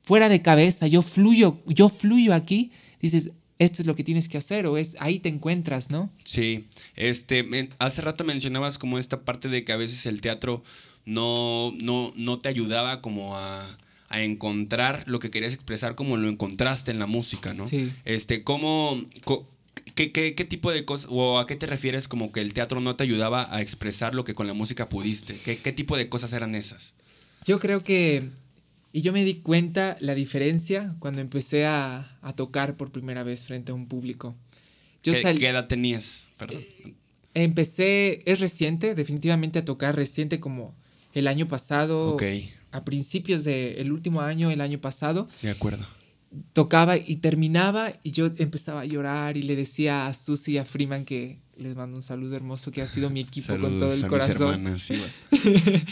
fuera 0.00 0.30
de 0.30 0.40
cabeza, 0.40 0.86
yo 0.86 1.02
fluyo, 1.02 1.58
yo 1.66 1.90
fluyo 1.90 2.32
aquí, 2.32 2.72
dices, 2.98 3.32
esto 3.58 3.82
es 3.82 3.86
lo 3.86 3.94
que 3.94 4.04
tienes 4.04 4.26
que 4.26 4.38
hacer 4.38 4.64
o 4.64 4.78
es 4.78 4.96
ahí 5.00 5.18
te 5.18 5.28
encuentras, 5.28 5.90
¿no? 5.90 6.10
Sí, 6.24 6.64
este, 6.96 7.68
hace 7.78 8.00
rato 8.00 8.24
mencionabas 8.24 8.78
como 8.78 8.98
esta 8.98 9.20
parte 9.20 9.50
de 9.50 9.64
que 9.64 9.72
a 9.72 9.76
veces 9.76 10.06
el 10.06 10.22
teatro 10.22 10.62
no, 11.04 11.74
no, 11.78 12.10
no 12.16 12.38
te 12.38 12.48
ayudaba 12.48 13.02
como 13.02 13.36
a, 13.36 13.66
encontrar 14.10 15.04
lo 15.08 15.18
que 15.18 15.30
querías 15.30 15.52
expresar 15.52 15.94
como 15.94 16.16
lo 16.16 16.30
encontraste 16.30 16.90
en 16.90 16.98
la 16.98 17.06
música, 17.06 17.52
¿no? 17.52 17.66
Sí. 17.66 17.92
Este, 18.06 18.42
¿cómo, 18.44 18.98
qué, 19.98 20.12
qué, 20.12 20.34
qué, 20.36 20.44
tipo 20.44 20.70
de 20.70 20.84
cosas, 20.84 21.08
o 21.10 21.40
a 21.40 21.46
qué 21.48 21.56
te 21.56 21.66
refieres 21.66 22.06
como 22.06 22.30
que 22.30 22.40
el 22.40 22.54
teatro 22.54 22.80
no 22.80 22.94
te 22.94 23.02
ayudaba 23.02 23.52
a 23.52 23.60
expresar 23.60 24.14
lo 24.14 24.22
que 24.24 24.36
con 24.36 24.46
la 24.46 24.54
música 24.54 24.88
pudiste? 24.88 25.36
¿Qué, 25.44 25.58
qué 25.58 25.72
tipo 25.72 25.96
de 25.96 26.08
cosas 26.08 26.32
eran 26.32 26.54
esas? 26.54 26.94
Yo 27.44 27.58
creo 27.58 27.82
que 27.82 28.30
y 28.92 29.02
yo 29.02 29.12
me 29.12 29.24
di 29.24 29.34
cuenta 29.34 29.96
la 30.00 30.14
diferencia 30.14 30.94
cuando 31.00 31.20
empecé 31.20 31.66
a, 31.66 32.16
tocar 32.36 32.76
por 32.76 32.92
primera 32.92 33.24
vez 33.24 33.44
frente 33.44 33.72
a 33.72 33.74
un 33.74 33.88
público. 33.88 34.36
Yo 35.02 35.12
¿Qué, 35.12 35.48
edad 35.48 35.66
tenías? 35.66 36.26
Perdón. 36.36 36.64
empecé, 37.34 38.22
es 38.24 38.38
reciente, 38.38 38.94
definitivamente 38.94 39.58
a 39.58 39.64
tocar 39.64 39.96
reciente 39.96 40.38
como 40.38 40.76
el 41.12 41.26
año 41.26 41.48
pasado. 41.48 42.14
Ok. 42.14 42.22
A 42.70 42.84
principios 42.84 43.42
del 43.44 43.90
último 43.90 44.20
año, 44.20 44.50
el 44.52 44.60
año 44.60 44.78
pasado. 44.80 45.28
De 45.42 45.50
acuerdo. 45.50 45.84
Tocaba 46.52 46.96
y 46.96 47.16
terminaba 47.16 47.92
y 48.02 48.12
yo 48.12 48.26
empezaba 48.36 48.82
a 48.82 48.84
llorar 48.84 49.36
y 49.36 49.42
le 49.42 49.56
decía 49.56 50.06
a 50.06 50.14
Susi 50.14 50.52
y 50.52 50.58
a 50.58 50.64
Freeman 50.64 51.04
que 51.04 51.38
les 51.56 51.74
mando 51.74 51.96
un 51.96 52.02
saludo 52.02 52.36
hermoso 52.36 52.70
que 52.70 52.82
ha 52.82 52.86
sido 52.86 53.10
mi 53.10 53.20
equipo 53.20 53.58
con 53.58 53.78
todo 53.78 53.92
el 53.92 54.06
corazón. 54.06 54.78
sí, 54.78 55.00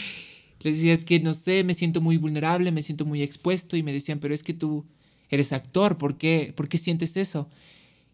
Les 0.61 0.77
decía, 0.77 0.93
es 0.93 1.05
que 1.05 1.19
no 1.19 1.33
sé, 1.33 1.63
me 1.63 1.73
siento 1.73 2.01
muy 2.01 2.17
vulnerable, 2.17 2.71
me 2.71 2.81
siento 2.81 3.05
muy 3.05 3.21
expuesto 3.21 3.77
y 3.77 3.83
me 3.83 3.93
decían, 3.93 4.19
pero 4.19 4.33
es 4.33 4.41
que 4.43 4.53
tú 4.53 4.85
eres 5.29 5.53
actor, 5.53 5.97
¿por 5.97 6.17
qué, 6.17 6.53
¿Por 6.55 6.67
qué 6.67 6.77
sientes 6.77 7.15
eso? 7.15 7.49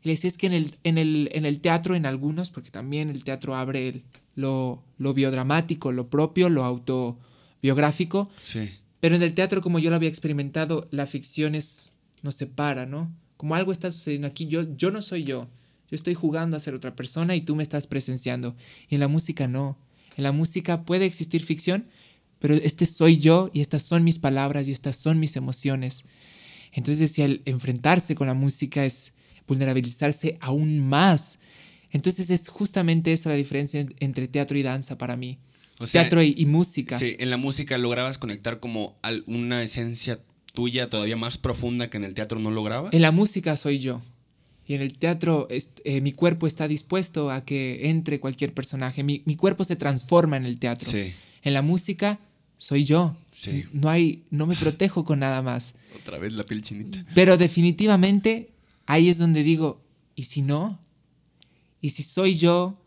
Y 0.03 0.09
les 0.09 0.19
decía, 0.19 0.29
es 0.29 0.37
que 0.37 0.47
en 0.47 0.53
el, 0.53 0.75
en, 0.83 0.97
el, 0.97 1.29
en 1.31 1.45
el 1.45 1.61
teatro, 1.61 1.95
en 1.95 2.05
algunos, 2.05 2.51
porque 2.51 2.69
también 2.69 3.09
el 3.09 3.23
teatro 3.23 3.55
abre 3.55 4.01
lo, 4.35 4.83
lo 4.97 5.13
biodramático, 5.13 5.93
lo 5.93 6.09
propio, 6.09 6.49
lo 6.49 6.65
autobiográfico. 6.65 8.29
Sí. 8.39 8.69
Pero 8.99 9.15
en 9.15 9.23
el 9.23 9.33
teatro, 9.33 9.61
como 9.61 9.79
yo 9.79 9.89
lo 9.89 9.95
había 9.95 10.09
experimentado, 10.09 10.87
la 10.91 11.05
ficción 11.05 11.55
es, 11.55 11.92
nos 12.23 12.35
separa, 12.35 12.87
¿no? 12.87 13.13
Como 13.37 13.55
algo 13.55 13.71
está 13.71 13.91
sucediendo 13.91 14.27
aquí, 14.27 14.47
yo, 14.47 14.75
yo 14.75 14.89
no 14.89 15.01
soy 15.01 15.23
yo. 15.23 15.47
Yo 15.91 15.95
estoy 15.95 16.15
jugando 16.15 16.57
a 16.57 16.59
ser 16.59 16.73
otra 16.73 16.95
persona 16.95 17.35
y 17.35 17.41
tú 17.41 17.55
me 17.55 17.61
estás 17.61 17.85
presenciando. 17.85 18.55
Y 18.89 18.95
en 18.95 19.01
la 19.01 19.07
música 19.07 19.47
no. 19.47 19.77
En 20.17 20.23
la 20.23 20.31
música 20.31 20.85
puede 20.85 21.05
existir 21.05 21.43
ficción, 21.43 21.85
pero 22.39 22.55
este 22.55 22.85
soy 22.85 23.17
yo 23.17 23.51
y 23.53 23.61
estas 23.61 23.83
son 23.83 24.03
mis 24.03 24.17
palabras 24.17 24.67
y 24.67 24.71
estas 24.71 24.95
son 24.95 25.19
mis 25.19 25.35
emociones. 25.35 26.05
Entonces 26.71 27.11
si 27.11 27.21
el 27.21 27.41
enfrentarse 27.45 28.15
con 28.15 28.27
la 28.27 28.33
música 28.33 28.85
es 28.85 29.13
vulnerabilizarse 29.47 30.37
aún 30.41 30.79
más. 30.79 31.39
Entonces 31.91 32.29
es 32.29 32.47
justamente 32.47 33.13
eso 33.13 33.29
la 33.29 33.35
diferencia 33.35 33.85
entre 33.99 34.27
teatro 34.27 34.57
y 34.57 34.63
danza 34.63 34.97
para 34.97 35.15
mí. 35.15 35.37
teatro 35.91 36.23
y, 36.23 36.45
música. 36.45 36.97
Sí, 36.97 37.15
en 37.19 37.29
la 37.29 37.37
música 37.37 37.77
lograbas 37.77 38.17
conectar 38.17 38.59
como 38.59 38.97
una 39.27 39.63
esencia 39.63 40.19
tuya 40.53 40.89
todavía 40.89 41.17
más 41.17 41.37
profunda 41.37 41.89
que 41.89 41.97
en 41.97 42.05
el 42.05 42.13
teatro 42.13 42.39
no 42.39 42.51
lograba? 42.51 42.89
En 42.93 43.01
la 43.01 43.11
música 43.11 43.57
soy 43.57 43.79
yo. 43.79 44.01
Y 44.65 44.75
en 44.75 44.81
el 44.81 44.97
teatro 44.97 45.47
eh, 45.49 45.99
mi 45.99 46.13
cuerpo 46.13 46.47
está 46.47 46.69
dispuesto 46.69 47.31
a 47.31 47.43
que 47.43 47.89
entre 47.89 48.21
cualquier 48.21 48.53
personaje. 48.53 49.03
Mi, 49.03 49.21
mi 49.25 49.35
cuerpo 49.35 49.65
se 49.65 49.75
transforma 49.75 50.37
en 50.37 50.45
el 50.45 50.57
teatro. 50.57 50.89
Sí. 50.89 51.13
En 51.41 51.53
la 51.53 51.61
música 51.61 52.19
soy 52.55 52.85
yo. 52.85 53.17
Sí. 53.31 53.65
No 53.73 53.89
hay, 53.89 54.23
no 54.29 54.45
me 54.45 54.55
protejo 54.55 55.03
con 55.03 55.19
nada 55.19 55.41
más. 55.41 55.73
Otra 56.01 56.17
vez 56.17 56.31
la 56.31 56.45
piel 56.45 56.61
chinita. 56.61 57.03
Pero 57.13 57.35
definitivamente 57.35 58.51
ahí 58.85 59.09
es 59.09 59.17
donde 59.17 59.43
digo, 59.43 59.81
¿y 60.15 60.23
si 60.23 60.43
no? 60.43 60.79
¿Y 61.81 61.89
si 61.89 62.03
soy 62.03 62.35
yo? 62.35 62.77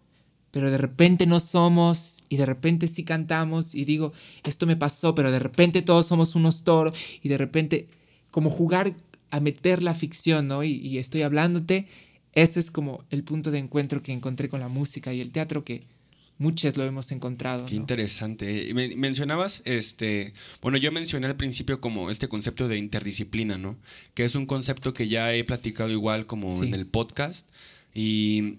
Pero 0.51 0.71
de 0.71 0.79
repente 0.79 1.27
no 1.27 1.39
somos 1.41 2.23
y 2.29 2.37
de 2.37 2.47
repente 2.47 2.87
sí 2.87 3.05
cantamos 3.05 3.75
y 3.75 3.85
digo, 3.85 4.13
esto 4.45 4.67
me 4.67 4.77
pasó, 4.77 5.15
pero 5.15 5.31
de 5.31 5.39
repente 5.39 5.83
todos 5.83 6.07
somos 6.07 6.35
unos 6.35 6.63
toros 6.65 6.97
y 7.23 7.29
de 7.29 7.37
repente 7.39 7.89
como 8.31 8.49
jugar 8.51 8.95
a 9.31 9.41
meter 9.41 9.83
la 9.83 9.95
ficción, 9.95 10.49
¿no? 10.49 10.63
Y, 10.63 10.71
y 10.77 10.99
estoy 10.99 11.23
hablándote, 11.23 11.89
ese 12.33 12.61
es 12.61 12.71
como 12.71 13.05
el 13.11 13.23
punto 13.25 13.51
de 13.51 13.59
encuentro 13.59 14.03
que 14.03 14.13
encontré 14.13 14.49
con 14.49 14.61
la 14.61 14.69
música 14.69 15.13
y 15.13 15.21
el 15.21 15.31
teatro 15.31 15.65
que 15.65 15.83
muchas 16.39 16.77
lo 16.77 16.85
hemos 16.85 17.13
encontrado. 17.13 17.67
Qué 17.67 17.75
¿no? 17.75 17.81
interesante. 17.81 18.73
Men- 18.75 18.99
mencionabas, 18.99 19.63
este, 19.65 20.33
bueno, 20.63 20.79
yo 20.79 20.93
mencioné 20.93 21.27
al 21.27 21.37
principio 21.37 21.81
como 21.81 22.11
este 22.11 22.29
concepto 22.29 22.69
de 22.69 22.77
interdisciplina, 22.79 23.59
¿no? 23.59 23.77
Que 24.15 24.25
es 24.25 24.35
un 24.35 24.47
concepto 24.47 24.93
que 24.95 25.09
ya 25.09 25.35
he 25.35 25.45
platicado 25.45 25.91
igual 25.91 26.27
como 26.27 26.63
Sí. 26.63 26.69
en 26.69 26.75
el 26.75 26.87
podcast 26.87 27.49
y 27.95 28.57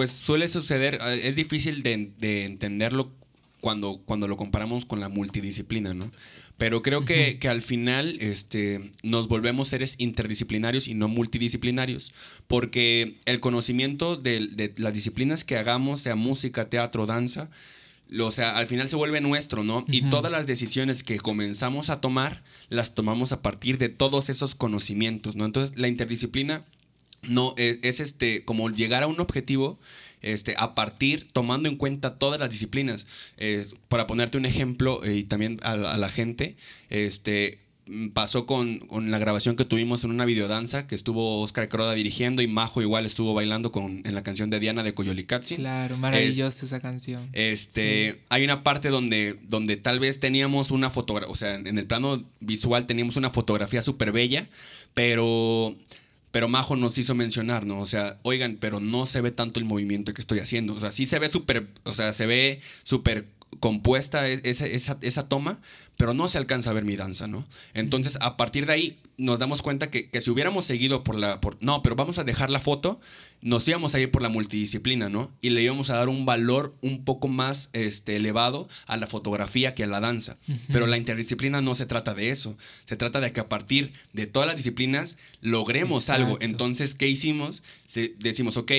pues 0.00 0.12
suele 0.12 0.48
suceder, 0.48 0.94
eh, 1.06 1.20
es 1.24 1.36
difícil 1.36 1.82
de, 1.82 2.10
de 2.18 2.44
entenderlo 2.46 3.10
cuando, 3.60 4.00
cuando 4.06 4.28
lo 4.28 4.38
comparamos 4.38 4.86
con 4.86 4.98
la 4.98 5.10
multidisciplina, 5.10 5.92
¿no? 5.92 6.10
Pero 6.56 6.80
creo 6.80 7.04
que, 7.04 7.38
que 7.38 7.48
al 7.48 7.60
final 7.60 8.16
este, 8.20 8.92
nos 9.02 9.28
volvemos 9.28 9.68
seres 9.68 9.96
interdisciplinarios 9.98 10.88
y 10.88 10.94
no 10.94 11.08
multidisciplinarios, 11.08 12.14
porque 12.48 13.14
el 13.26 13.40
conocimiento 13.40 14.16
de, 14.16 14.46
de 14.48 14.72
las 14.78 14.94
disciplinas 14.94 15.44
que 15.44 15.58
hagamos, 15.58 16.00
sea 16.00 16.14
música, 16.16 16.70
teatro, 16.70 17.04
danza, 17.04 17.50
lo- 18.08 18.28
o 18.28 18.32
sea, 18.32 18.56
al 18.56 18.66
final 18.66 18.88
se 18.88 18.96
vuelve 18.96 19.20
nuestro, 19.20 19.64
¿no? 19.64 19.84
Y 19.90 20.00
todas 20.10 20.32
las 20.32 20.46
decisiones 20.46 21.02
que 21.02 21.18
comenzamos 21.18 21.90
a 21.90 22.00
tomar, 22.00 22.42
las 22.70 22.94
tomamos 22.94 23.32
a 23.32 23.42
partir 23.42 23.76
de 23.76 23.90
todos 23.90 24.30
esos 24.30 24.54
conocimientos, 24.54 25.36
¿no? 25.36 25.44
Entonces, 25.44 25.76
la 25.78 25.88
interdisciplina 25.88 26.64
no 27.22 27.54
es, 27.56 27.78
es, 27.82 28.00
este 28.00 28.44
como 28.44 28.70
llegar 28.70 29.02
a 29.02 29.06
un 29.06 29.20
objetivo 29.20 29.78
este 30.22 30.54
a 30.58 30.74
partir 30.74 31.28
tomando 31.32 31.68
en 31.68 31.76
cuenta 31.76 32.18
todas 32.18 32.38
las 32.38 32.50
disciplinas. 32.50 33.06
Eh, 33.38 33.66
para 33.88 34.06
ponerte 34.06 34.36
un 34.38 34.44
ejemplo 34.46 35.02
eh, 35.04 35.16
y 35.16 35.24
también 35.24 35.58
a, 35.62 35.76
la- 35.76 35.92
a 35.94 35.96
la 35.98 36.08
gente 36.10 36.56
este 36.90 37.58
mm, 37.86 38.08
pasó 38.10 38.44
con, 38.46 38.80
con 38.80 39.10
la 39.10 39.18
grabación 39.18 39.56
que 39.56 39.64
tuvimos 39.64 40.04
en 40.04 40.10
una 40.10 40.26
videodanza 40.26 40.86
que 40.86 40.94
estuvo 40.94 41.40
Oscar 41.40 41.68
Croda 41.70 41.94
dirigiendo 41.94 42.42
y 42.42 42.46
Majo 42.48 42.82
igual 42.82 43.06
estuvo 43.06 43.32
bailando 43.32 43.72
con 43.72 44.02
en 44.04 44.14
la 44.14 44.22
canción 44.22 44.50
de 44.50 44.60
Diana 44.60 44.82
de 44.82 44.92
Coyolicatsin 44.92 45.56
Claro, 45.58 45.96
maravillosa 45.96 46.66
esa 46.66 46.80
canción. 46.80 47.28
este, 47.32 48.20
hay 48.28 48.44
una 48.44 48.62
parte 48.62 48.90
donde, 48.90 49.38
donde 49.48 49.76
tal 49.78 50.00
vez 50.00 50.20
teníamos 50.20 50.70
una 50.70 50.90
fotografía, 50.90 51.32
o 51.32 51.36
sea, 51.36 51.54
en 51.54 51.78
el 51.78 51.86
plano 51.86 52.22
visual 52.40 52.86
teníamos 52.86 53.16
una 53.16 53.30
fotografía 53.30 53.80
súper 53.82 54.12
bella, 54.12 54.48
pero, 54.94 55.74
pero 56.30 56.48
Majo 56.48 56.76
nos 56.76 56.98
hizo 56.98 57.14
mencionar, 57.14 57.66
¿no? 57.66 57.80
O 57.80 57.86
sea, 57.86 58.18
oigan, 58.22 58.56
pero 58.60 58.80
no 58.80 59.06
se 59.06 59.20
ve 59.20 59.30
tanto 59.30 59.58
el 59.58 59.64
movimiento 59.64 60.14
que 60.14 60.20
estoy 60.20 60.38
haciendo. 60.38 60.74
O 60.74 60.80
sea, 60.80 60.92
sí 60.92 61.06
se 61.06 61.18
ve 61.18 61.28
súper, 61.28 61.68
o 61.84 61.94
sea, 61.94 62.12
se 62.12 62.26
ve 62.26 62.60
súper 62.84 63.26
compuesta 63.58 64.28
es- 64.28 64.40
esa, 64.44 64.66
esa, 64.66 64.98
esa 65.02 65.28
toma, 65.28 65.60
pero 65.96 66.14
no 66.14 66.28
se 66.28 66.38
alcanza 66.38 66.70
a 66.70 66.72
ver 66.72 66.84
mi 66.84 66.96
danza, 66.96 67.26
¿no? 67.26 67.46
Entonces, 67.74 68.16
a 68.20 68.36
partir 68.36 68.66
de 68.66 68.72
ahí 68.72 68.98
nos 69.18 69.38
damos 69.38 69.60
cuenta 69.60 69.90
que, 69.90 70.08
que 70.08 70.22
si 70.22 70.30
hubiéramos 70.30 70.64
seguido 70.64 71.04
por 71.04 71.14
la... 71.14 71.42
Por, 71.42 71.58
no, 71.60 71.82
pero 71.82 71.94
vamos 71.94 72.18
a 72.18 72.24
dejar 72.24 72.48
la 72.48 72.58
foto, 72.60 73.00
nos 73.42 73.68
íbamos 73.68 73.94
a 73.94 74.00
ir 74.00 74.10
por 74.10 74.22
la 74.22 74.30
multidisciplina, 74.30 75.10
¿no? 75.10 75.30
Y 75.42 75.50
le 75.50 75.62
íbamos 75.62 75.90
a 75.90 75.96
dar 75.96 76.08
un 76.08 76.24
valor 76.24 76.74
un 76.80 77.04
poco 77.04 77.28
más 77.28 77.68
este, 77.74 78.16
elevado 78.16 78.66
a 78.86 78.96
la 78.96 79.06
fotografía 79.06 79.74
que 79.74 79.84
a 79.84 79.88
la 79.88 80.00
danza. 80.00 80.38
Pero 80.72 80.86
la 80.86 80.96
interdisciplina 80.96 81.60
no 81.60 81.74
se 81.74 81.84
trata 81.84 82.14
de 82.14 82.30
eso. 82.30 82.56
Se 82.86 82.96
trata 82.96 83.20
de 83.20 83.32
que 83.32 83.40
a 83.40 83.48
partir 83.50 83.92
de 84.14 84.26
todas 84.26 84.46
las 84.46 84.56
disciplinas 84.56 85.18
logremos 85.42 86.08
algo. 86.08 86.38
Entonces, 86.40 86.94
¿qué 86.94 87.08
hicimos? 87.08 87.62
Se- 87.86 88.14
decimos, 88.20 88.56
ok, 88.56 88.72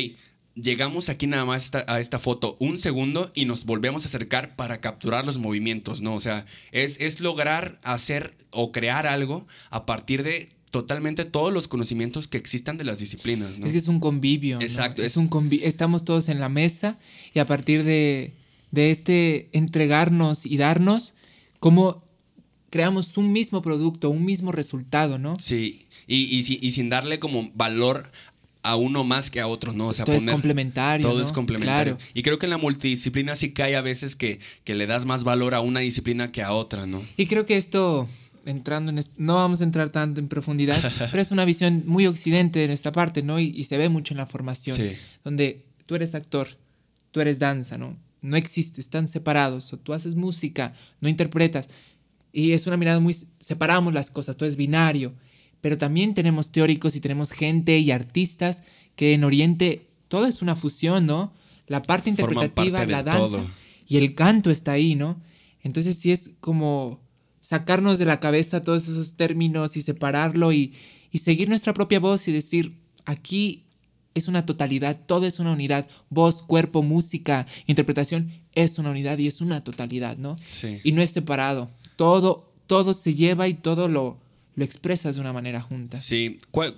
llegamos 0.56 1.10
aquí 1.10 1.28
nada 1.28 1.46
más 1.46 1.66
esta- 1.66 1.86
a 1.88 2.00
esta 2.00 2.20
foto 2.20 2.58
un 2.60 2.78
segundo 2.78 3.32
y 3.34 3.46
nos 3.46 3.66
volvemos 3.66 4.04
a 4.06 4.08
acercar 4.10 4.56
para 4.56 4.82
capturar 4.82 5.26
los 5.26 5.38
movimientos, 5.38 6.02
¿no? 6.02 6.14
O 6.16 6.22
sea, 6.22 6.46
es, 6.72 7.00
es 7.00 7.20
lograr 7.22 7.80
hacer 7.84 8.36
o 8.52 8.72
crear 8.72 9.08
algo 9.08 9.48
a 9.70 9.86
partir 9.86 10.24
de 10.24 10.50
totalmente 10.72 11.26
todos 11.26 11.52
los 11.54 11.68
conocimientos 11.68 12.28
que 12.28 12.38
existan 12.38 12.78
de 12.78 12.84
las 12.86 13.00
disciplinas, 13.00 13.60
¿no? 13.60 13.66
Es 13.66 13.72
que 13.74 13.78
es 13.78 13.88
un 13.88 14.00
convivio. 14.00 14.56
¿no? 14.58 14.62
Exacto, 14.62 15.02
Es 15.02 15.14
es- 15.14 15.18
un 15.18 15.30
convi- 15.30 15.62
Estamos 15.64 16.06
todos 16.06 16.30
en 16.30 16.40
la 16.40 16.50
mesa 16.50 16.98
y 17.34 17.40
a 17.40 17.46
partir 17.46 17.84
de, 17.84 18.34
de 18.72 18.92
este 18.92 19.50
entregarnos 19.52 20.46
y 20.46 20.58
darnos, 20.58 21.14
como 21.60 22.04
creamos 22.70 23.18
un 23.18 23.34
mismo 23.34 23.62
producto, 23.62 24.10
un 24.10 24.24
mismo 24.24 24.54
resultado, 24.54 25.18
¿no? 25.20 25.38
Sí, 25.42 25.82
y, 26.08 26.40
y, 26.40 26.60
y 26.66 26.72
sin 26.72 26.88
darle 26.88 27.20
como 27.20 27.52
valor 27.54 28.10
a 28.64 28.76
uno 28.76 29.04
más 29.04 29.32
que 29.32 29.40
a 29.42 29.48
otro, 29.48 29.74
¿no? 29.74 29.88
O 29.88 29.94
sea, 29.94 30.06
todo 30.06 30.16
es 30.16 30.26
complementario. 30.26 31.08
Todo 31.08 31.20
¿no? 31.20 31.26
es 31.26 31.32
complementario. 31.32 31.98
Claro. 31.98 32.12
Y 32.14 32.22
creo 32.22 32.38
que 32.40 32.46
en 32.46 32.52
la 32.52 32.58
multidisciplina 32.58 33.36
sí 33.36 33.52
cae 33.54 33.76
a 33.76 33.82
veces 33.82 34.16
que, 34.16 34.40
que 34.64 34.76
le 34.76 34.86
das 34.88 35.06
más 35.06 35.24
valor 35.24 35.54
a 35.56 35.62
una 35.62 35.80
disciplina 35.80 36.32
que 36.32 36.44
a 36.44 36.52
otra, 36.54 36.86
¿no? 36.86 37.02
Y 37.18 37.26
creo 37.26 37.46
que 37.46 37.58
esto, 37.58 38.08
entrando 38.46 38.92
en 38.92 39.00
est- 39.00 39.18
no 39.18 39.36
vamos 39.36 39.62
a 39.62 39.64
entrar 39.64 39.90
tanto 39.90 40.20
en 40.22 40.28
profundidad, 40.28 40.80
pero 41.12 41.22
es 41.22 41.32
una 41.32 41.44
visión 41.46 41.84
muy 41.88 42.06
occidente 42.08 42.60
de 42.60 42.68
nuestra 42.68 42.92
parte, 42.92 43.24
¿no? 43.24 43.40
Y, 43.40 43.46
y 43.56 43.64
se 43.64 43.78
ve 43.78 43.90
mucho 43.90 44.14
en 44.14 44.20
la 44.20 44.28
formación, 44.28 44.78
Sí. 44.78 44.92
donde 45.24 45.66
tú 45.88 45.96
eres 45.96 46.14
actor, 46.14 46.48
tú 47.12 47.20
eres 47.22 47.40
danza, 47.40 47.78
¿no? 47.80 47.98
No 48.22 48.38
existe, 48.38 48.80
están 48.80 49.08
separados, 49.08 49.74
o 49.74 49.78
tú 49.78 49.94
haces 49.94 50.14
música, 50.14 50.74
no 51.00 51.10
interpretas. 51.10 51.68
Y 52.32 52.52
es 52.52 52.68
una 52.68 52.78
mirada 52.78 53.00
muy, 53.00 53.16
separamos 53.40 53.94
las 53.96 54.12
cosas, 54.12 54.38
todo 54.38 54.48
es 54.48 54.56
binario. 54.56 55.14
Pero 55.62 55.78
también 55.78 56.14
tenemos 56.14 56.52
teóricos 56.52 56.96
y 56.96 57.00
tenemos 57.02 57.32
gente 57.32 57.80
y 57.80 57.92
artistas 57.92 58.64
que 58.96 59.14
en 59.14 59.24
Oriente 59.24 59.88
todo 60.08 60.26
es 60.26 60.42
una 60.42 60.56
fusión, 60.56 61.06
¿no? 61.06 61.34
La 61.68 61.84
parte 61.84 62.10
interpretativa, 62.10 62.80
parte 62.80 62.92
la 62.92 63.04
danza 63.04 63.38
todo. 63.38 63.50
y 63.88 63.98
el 63.98 64.14
canto 64.16 64.50
está 64.50 64.74
ahí, 64.74 64.96
¿no? 64.96 65.22
Entonces 65.62 65.98
sí 65.98 66.12
es 66.12 66.34
como 66.40 67.00
sacarnos 67.40 67.98
de 67.98 68.06
la 68.06 68.20
cabeza 68.20 68.64
todos 68.64 68.88
esos 68.88 69.16
términos 69.16 69.78
y 69.78 69.82
separarlo 69.82 70.52
y, 70.52 70.74
y 71.12 71.20
seguir 71.20 71.50
nuestra 71.50 71.74
propia 71.74 72.00
voz 72.00 72.28
y 72.28 72.32
decir, 72.32 72.78
aquí 73.06 73.66
es 74.14 74.28
una 74.28 74.46
totalidad, 74.46 75.00
todo 75.06 75.26
es 75.26 75.40
una 75.40 75.54
unidad, 75.54 75.88
voz, 76.10 76.42
cuerpo, 76.42 76.84
música, 76.84 77.48
interpretación, 77.68 78.32
es 78.56 78.78
una 78.78 78.92
unidad 78.92 79.18
y 79.18 79.28
es 79.28 79.42
una 79.42 79.64
totalidad, 79.64 80.18
¿no? 80.18 80.38
Sí. 80.44 80.80
Y 80.84 80.92
no 80.92 81.02
es 81.02 81.12
separado, 81.12 81.70
todo, 81.96 82.52
todo 82.68 82.94
se 82.94 83.14
lleva 83.14 83.48
y 83.48 83.54
todo 83.54 83.88
lo, 83.88 84.20
lo 84.62 84.66
expresas 84.66 85.16
de 85.16 85.22
una 85.22 85.34
manera 85.34 85.60
junta. 85.60 85.98
Sí. 86.00 86.38
¿Cuál- 86.52 86.76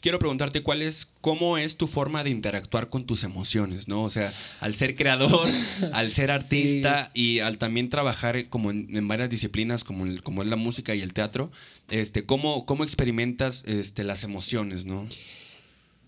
quiero 0.00 0.18
preguntarte 0.18 0.62
cuál 0.62 0.82
es, 0.82 1.06
cómo 1.20 1.56
es 1.58 1.76
tu 1.76 1.86
forma 1.86 2.22
de 2.24 2.30
interactuar 2.30 2.90
con 2.90 3.06
tus 3.06 3.24
emociones, 3.24 3.88
¿no? 3.88 4.02
O 4.04 4.10
sea, 4.10 4.32
al 4.60 4.74
ser 4.74 4.94
creador, 4.96 5.46
al 5.92 6.10
ser 6.12 6.30
artista 6.30 7.10
y 7.14 7.38
al 7.40 7.56
también 7.58 7.88
trabajar 7.88 8.48
como 8.50 8.70
en, 8.70 8.86
en 8.94 9.08
varias 9.08 9.30
disciplinas 9.30 9.82
como, 9.82 10.04
el- 10.04 10.22
como 10.22 10.42
es 10.42 10.48
la 10.48 10.56
música 10.56 10.94
y 10.94 11.00
el 11.00 11.12
teatro, 11.14 11.50
este, 11.90 12.24
¿cómo, 12.26 12.66
cómo 12.66 12.84
experimentas 12.84 13.64
este, 13.66 14.04
las 14.04 14.24
emociones, 14.24 14.84
no? 14.84 15.08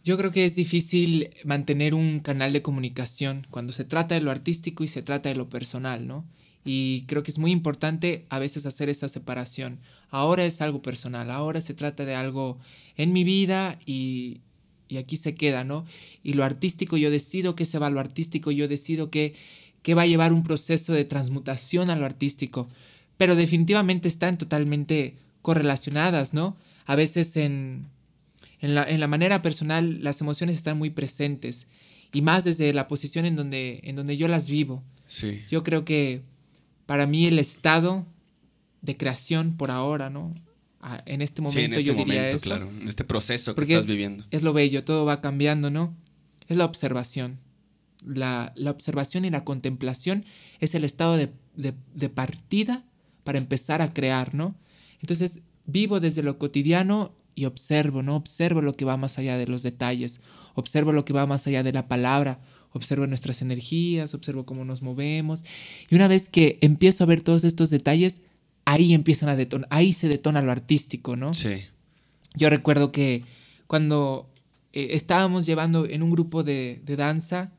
Yo 0.04 0.16
creo 0.16 0.30
que 0.30 0.44
es 0.44 0.54
difícil 0.54 1.30
mantener 1.44 1.92
un 1.94 2.20
canal 2.20 2.52
de 2.52 2.62
comunicación 2.62 3.44
cuando 3.50 3.72
se 3.72 3.84
trata 3.84 4.14
de 4.14 4.20
lo 4.20 4.30
artístico 4.30 4.84
y 4.84 4.88
se 4.88 5.02
trata 5.02 5.28
de 5.30 5.34
lo 5.34 5.48
personal, 5.48 6.06
¿no? 6.06 6.24
Y 6.66 7.04
creo 7.06 7.22
que 7.22 7.30
es 7.30 7.38
muy 7.38 7.52
importante 7.52 8.26
a 8.28 8.40
veces 8.40 8.66
hacer 8.66 8.88
esa 8.88 9.08
separación. 9.08 9.78
Ahora 10.10 10.44
es 10.44 10.60
algo 10.60 10.82
personal, 10.82 11.30
ahora 11.30 11.60
se 11.60 11.74
trata 11.74 12.04
de 12.04 12.16
algo 12.16 12.58
en 12.96 13.12
mi 13.12 13.22
vida 13.22 13.78
y, 13.86 14.40
y 14.88 14.96
aquí 14.96 15.16
se 15.16 15.34
queda, 15.34 15.62
¿no? 15.62 15.86
Y 16.22 16.32
lo 16.34 16.44
artístico, 16.44 16.96
yo 16.96 17.10
decido 17.10 17.54
que 17.54 17.64
se 17.64 17.78
va 17.78 17.86
a 17.86 17.90
lo 17.90 18.00
artístico, 18.00 18.50
yo 18.50 18.66
decido 18.66 19.10
que, 19.10 19.34
que 19.82 19.94
va 19.94 20.02
a 20.02 20.06
llevar 20.06 20.32
un 20.32 20.42
proceso 20.42 20.92
de 20.92 21.04
transmutación 21.04 21.88
a 21.88 21.96
lo 21.96 22.04
artístico. 22.04 22.66
Pero 23.16 23.36
definitivamente 23.36 24.08
están 24.08 24.36
totalmente 24.36 25.14
correlacionadas, 25.42 26.34
¿no? 26.34 26.56
A 26.84 26.96
veces 26.96 27.36
en, 27.36 27.86
en 28.60 28.74
la, 28.74 28.82
en 28.82 28.98
la 28.98 29.06
manera 29.06 29.42
personal 29.42 30.02
las 30.02 30.20
emociones 30.20 30.56
están 30.56 30.76
muy 30.76 30.90
presentes 30.90 31.68
y 32.12 32.22
más 32.22 32.44
desde 32.44 32.72
la 32.72 32.88
posición 32.88 33.26
en 33.26 33.36
donde, 33.36 33.80
en 33.84 33.94
donde 33.94 34.16
yo 34.16 34.26
las 34.28 34.48
vivo. 34.48 34.82
Sí. 35.06 35.42
Yo 35.50 35.62
creo 35.62 35.84
que 35.84 36.22
para 36.86 37.06
mí 37.06 37.26
el 37.26 37.38
estado 37.38 38.06
de 38.82 38.96
creación 38.96 39.56
por 39.56 39.70
ahora, 39.70 40.10
¿no? 40.10 40.34
En 41.04 41.20
este 41.20 41.42
momento 41.42 41.58
Sí, 41.58 41.64
en 41.64 41.72
este 41.72 41.84
yo 41.84 41.94
diría 41.94 42.14
momento, 42.14 42.36
eso. 42.36 42.44
claro, 42.44 42.68
en 42.70 42.88
este 42.88 43.02
proceso 43.04 43.54
que 43.54 43.62
estás 43.62 43.86
viviendo. 43.86 44.24
Es 44.30 44.42
lo 44.44 44.52
bello, 44.52 44.84
todo 44.84 45.04
va 45.04 45.20
cambiando, 45.20 45.68
¿no? 45.70 45.96
Es 46.46 46.56
la 46.56 46.64
observación. 46.64 47.40
La, 48.04 48.52
la 48.54 48.70
observación 48.70 49.24
y 49.24 49.30
la 49.30 49.42
contemplación 49.44 50.24
es 50.60 50.76
el 50.76 50.84
estado 50.84 51.16
de, 51.16 51.32
de- 51.56 51.74
de 51.94 52.08
partida 52.08 52.84
para 53.24 53.38
empezar 53.38 53.82
a 53.82 53.92
crear, 53.92 54.32
¿no? 54.34 54.54
Entonces, 55.00 55.42
vivo 55.64 55.98
desde 55.98 56.22
lo 56.22 56.38
cotidiano 56.38 57.16
y 57.34 57.46
observo, 57.46 58.04
¿no? 58.04 58.14
Observo 58.14 58.62
lo 58.62 58.74
que 58.74 58.84
va 58.84 58.96
más 58.96 59.18
allá 59.18 59.36
de 59.36 59.48
los 59.48 59.64
detalles, 59.64 60.20
observo 60.54 60.92
lo 60.92 61.04
que 61.04 61.12
va 61.12 61.26
más 61.26 61.48
allá 61.48 61.64
de 61.64 61.72
la 61.72 61.88
palabra, 61.88 62.38
observo 62.76 63.06
nuestras 63.06 63.42
energías, 63.42 64.14
observo 64.14 64.46
cómo 64.46 64.64
nos 64.64 64.82
movemos. 64.82 65.44
Y 65.88 65.94
una 65.94 66.08
vez 66.08 66.28
que 66.28 66.58
empiezo 66.60 67.04
a 67.04 67.06
ver 67.06 67.22
todos 67.22 67.44
estos 67.44 67.70
detalles, 67.70 68.20
ahí 68.64 68.94
empiezan 68.94 69.28
a 69.28 69.36
detonar, 69.36 69.68
ahí 69.70 69.92
se 69.92 70.08
detona 70.08 70.42
lo 70.42 70.52
artístico, 70.52 71.16
¿no? 71.16 71.32
Sí. 71.32 71.62
Yo 72.34 72.50
recuerdo 72.50 72.92
que 72.92 73.24
cuando 73.66 74.30
eh, 74.72 74.88
estábamos 74.90 75.46
llevando 75.46 75.86
en 75.86 76.02
un 76.02 76.10
grupo 76.10 76.42
de, 76.42 76.82
danza, 76.84 77.52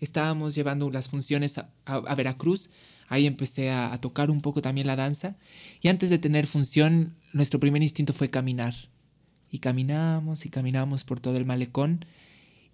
estábamos 0.00 0.54
llevando 0.54 0.90
las 0.90 1.08
funciones 1.08 1.58
a, 1.58 2.14
Veracruz, 2.14 2.70
ahí 3.08 3.26
empecé 3.26 3.70
a, 3.70 3.92
a, 3.92 4.00
tocar 4.00 4.30
un 4.30 4.42
poco 4.42 4.60
también 4.60 4.86
la 4.86 4.96
danza, 4.96 5.36
y 5.80 5.88
antes 5.88 6.10
de 6.10 6.18
tener 6.18 6.46
función, 6.46 7.14
nuestro 7.32 7.58
primer 7.58 7.82
instinto 7.82 8.12
fue 8.12 8.28
caminar. 8.28 8.74
Y 9.50 9.60
caminamos 9.60 10.44
y 10.44 10.50
caminamos 10.50 11.04
por 11.04 11.20
todo 11.20 11.38
el 11.38 11.46
malecón, 11.46 12.04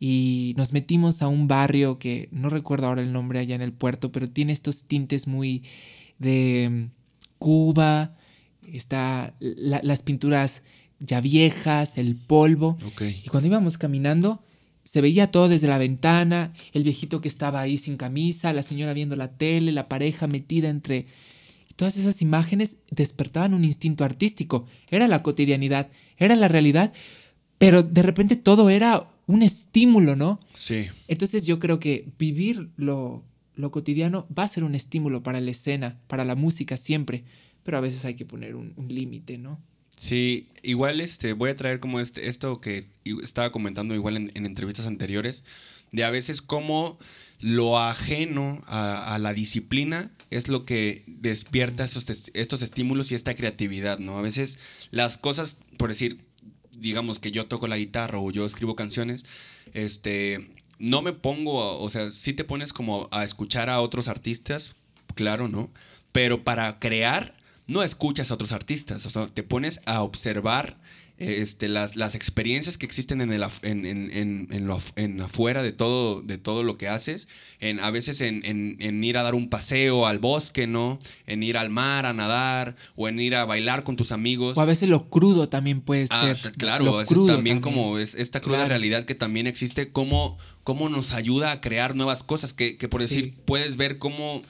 y 0.06 0.52
nos 0.58 0.74
metimos 0.74 1.22
a 1.22 1.28
un 1.28 1.48
barrio 1.48 1.98
que 1.98 2.28
no 2.30 2.50
recuerdo 2.50 2.88
ahora 2.88 3.00
el 3.00 3.10
nombre 3.10 3.38
allá 3.38 3.54
en 3.54 3.62
el 3.62 3.72
puerto, 3.72 4.12
pero 4.12 4.28
tiene 4.28 4.52
estos 4.52 4.84
tintes 4.84 5.26
muy 5.26 5.62
de 6.18 6.68
mm, 6.70 6.90
Cuba, 7.38 8.14
está 8.70 9.34
las 9.40 10.02
pinturas 10.02 10.60
ya 10.98 11.22
viejas, 11.22 11.96
el 11.96 12.16
polvo. 12.16 12.76
Y 13.00 13.28
cuando 13.30 13.46
íbamos 13.46 13.78
caminando, 13.78 14.44
se 14.82 15.00
veía 15.00 15.30
todo 15.30 15.48
desde 15.48 15.68
la 15.68 15.78
ventana, 15.78 16.52
el 16.74 16.82
viejito 16.82 17.22
que 17.22 17.28
estaba 17.28 17.62
ahí 17.62 17.78
sin 17.78 17.96
camisa, 17.96 18.52
la 18.52 18.62
señora 18.62 18.92
viendo 18.92 19.16
la 19.16 19.32
tele, 19.38 19.72
la 19.72 19.88
pareja 19.88 20.26
metida 20.26 20.68
entre... 20.68 21.06
Todas 21.76 21.96
esas 21.96 22.20
imágenes 22.20 22.76
despertaban 22.90 23.54
un 23.54 23.64
instinto 23.64 24.04
artístico. 24.04 24.66
Era 24.90 25.08
la 25.08 25.22
cotidianidad, 25.22 25.88
era 26.18 26.36
la 26.36 26.48
realidad, 26.48 26.92
pero 27.56 27.82
de 27.82 28.02
repente 28.02 28.36
todo 28.36 28.68
era 28.68 29.08
un 29.26 29.42
estímulo, 29.42 30.16
¿no? 30.16 30.40
Sí. 30.54 30.88
Entonces 31.08 31.46
yo 31.46 31.58
creo 31.58 31.80
que 31.80 32.06
vivir 32.18 32.70
lo, 32.76 33.24
lo 33.56 33.70
cotidiano 33.70 34.26
va 34.36 34.44
a 34.44 34.48
ser 34.48 34.64
un 34.64 34.74
estímulo 34.74 35.22
para 35.22 35.40
la 35.40 35.50
escena, 35.50 35.98
para 36.06 36.24
la 36.24 36.34
música 36.34 36.76
siempre, 36.76 37.24
pero 37.62 37.78
a 37.78 37.80
veces 37.80 38.04
hay 38.04 38.14
que 38.14 38.26
poner 38.26 38.54
un 38.56 38.74
límite, 38.88 39.38
¿no? 39.38 39.58
Sí, 39.96 40.48
igual 40.62 41.00
este, 41.00 41.32
voy 41.32 41.50
a 41.50 41.54
traer 41.54 41.80
como 41.80 42.00
este, 42.00 42.28
esto 42.28 42.60
que 42.60 42.86
estaba 43.22 43.52
comentando 43.52 43.94
igual 43.94 44.16
en, 44.16 44.46
entrevistas 44.46 44.86
anteriores, 44.86 45.44
de 45.92 46.04
a 46.04 46.10
veces 46.10 46.42
cómo 46.42 46.98
lo 47.40 47.78
ajeno 47.78 48.62
a, 48.66 49.16
la 49.20 49.32
disciplina 49.32 50.10
es 50.30 50.48
lo 50.48 50.64
que 50.64 51.04
despierta 51.06 51.84
estos 51.84 52.62
estímulos 52.62 53.12
y 53.12 53.14
esta 53.14 53.34
creatividad, 53.36 53.98
¿no? 53.98 54.18
A 54.18 54.22
veces 54.22 54.58
las 54.90 55.18
cosas, 55.18 55.58
por 55.76 55.90
decir, 55.90 56.18
digamos 56.80 57.18
que 57.18 57.30
yo 57.30 57.46
toco 57.46 57.66
la 57.66 57.76
guitarra 57.76 58.18
o 58.18 58.30
yo 58.30 58.46
escribo 58.46 58.76
canciones, 58.76 59.24
este, 59.72 60.50
no 60.78 61.02
me 61.02 61.12
pongo, 61.12 61.80
o 61.80 61.90
sea, 61.90 62.10
sí 62.10 62.32
te 62.32 62.44
pones 62.44 62.72
como 62.72 63.08
a 63.10 63.24
escuchar 63.24 63.70
a 63.70 63.80
otros 63.80 64.08
artistas, 64.08 64.74
claro, 65.14 65.48
¿no? 65.48 65.70
Pero 66.12 66.44
para 66.44 66.78
crear 66.78 67.34
no 67.66 67.82
escuchas 67.82 68.30
a 68.30 68.34
otros 68.34 68.52
artistas, 68.52 69.06
o 69.06 69.10
sea, 69.10 69.26
te 69.26 69.42
pones 69.42 69.80
a 69.86 70.02
observar 70.02 70.76
este, 71.18 71.68
las, 71.68 71.94
las 71.94 72.16
experiencias 72.16 72.76
que 72.76 72.86
existen 72.86 73.20
en, 73.20 73.32
el, 73.32 73.44
en, 73.62 73.86
en, 73.86 74.48
en, 74.50 74.66
lo, 74.66 74.80
en 74.96 75.20
afuera 75.20 75.62
de 75.62 75.70
todo, 75.70 76.22
de 76.22 76.38
todo 76.38 76.64
lo 76.64 76.76
que 76.76 76.88
haces, 76.88 77.28
en, 77.60 77.78
a 77.78 77.90
veces 77.92 78.20
en, 78.20 79.04
ir 79.04 79.18
a 79.18 79.22
dar 79.22 79.34
un 79.34 79.48
paseo 79.48 80.06
al 80.06 80.18
bosque, 80.18 80.66
¿no? 80.66 80.98
En 81.26 81.44
ir 81.44 81.56
al 81.56 81.70
mar 81.70 82.06
a 82.06 82.12
nadar, 82.12 82.74
o 82.96 83.08
en 83.08 83.20
ir 83.20 83.36
a 83.36 83.44
bailar 83.44 83.84
con 83.84 83.94
tus 83.94 84.10
amigos. 84.10 84.58
O 84.58 84.60
a 84.60 84.64
veces 84.64 84.88
lo 84.88 85.08
crudo 85.08 85.48
también 85.48 85.80
puede 85.80 86.06
ah, 86.10 86.34
ser. 86.34 86.52
Claro, 86.52 87.00
es 87.00 87.08
también, 87.08 87.60
como 87.60 87.98
es 87.98 88.14
esta 88.14 88.40
cruda 88.40 88.66
realidad 88.66 89.04
que 89.04 89.14
también 89.14 89.46
existe, 89.46 89.92
cómo, 89.92 90.36
cómo 90.64 90.88
nos 90.88 91.12
ayuda 91.12 91.52
a 91.52 91.60
crear 91.60 91.94
nuevas 91.94 92.24
cosas, 92.24 92.54
que, 92.54 92.76
que 92.76 92.88
por 92.88 93.00
decir, 93.00 93.34
puedes 93.44 93.76
ver 93.76 93.98
cómo 93.98 94.42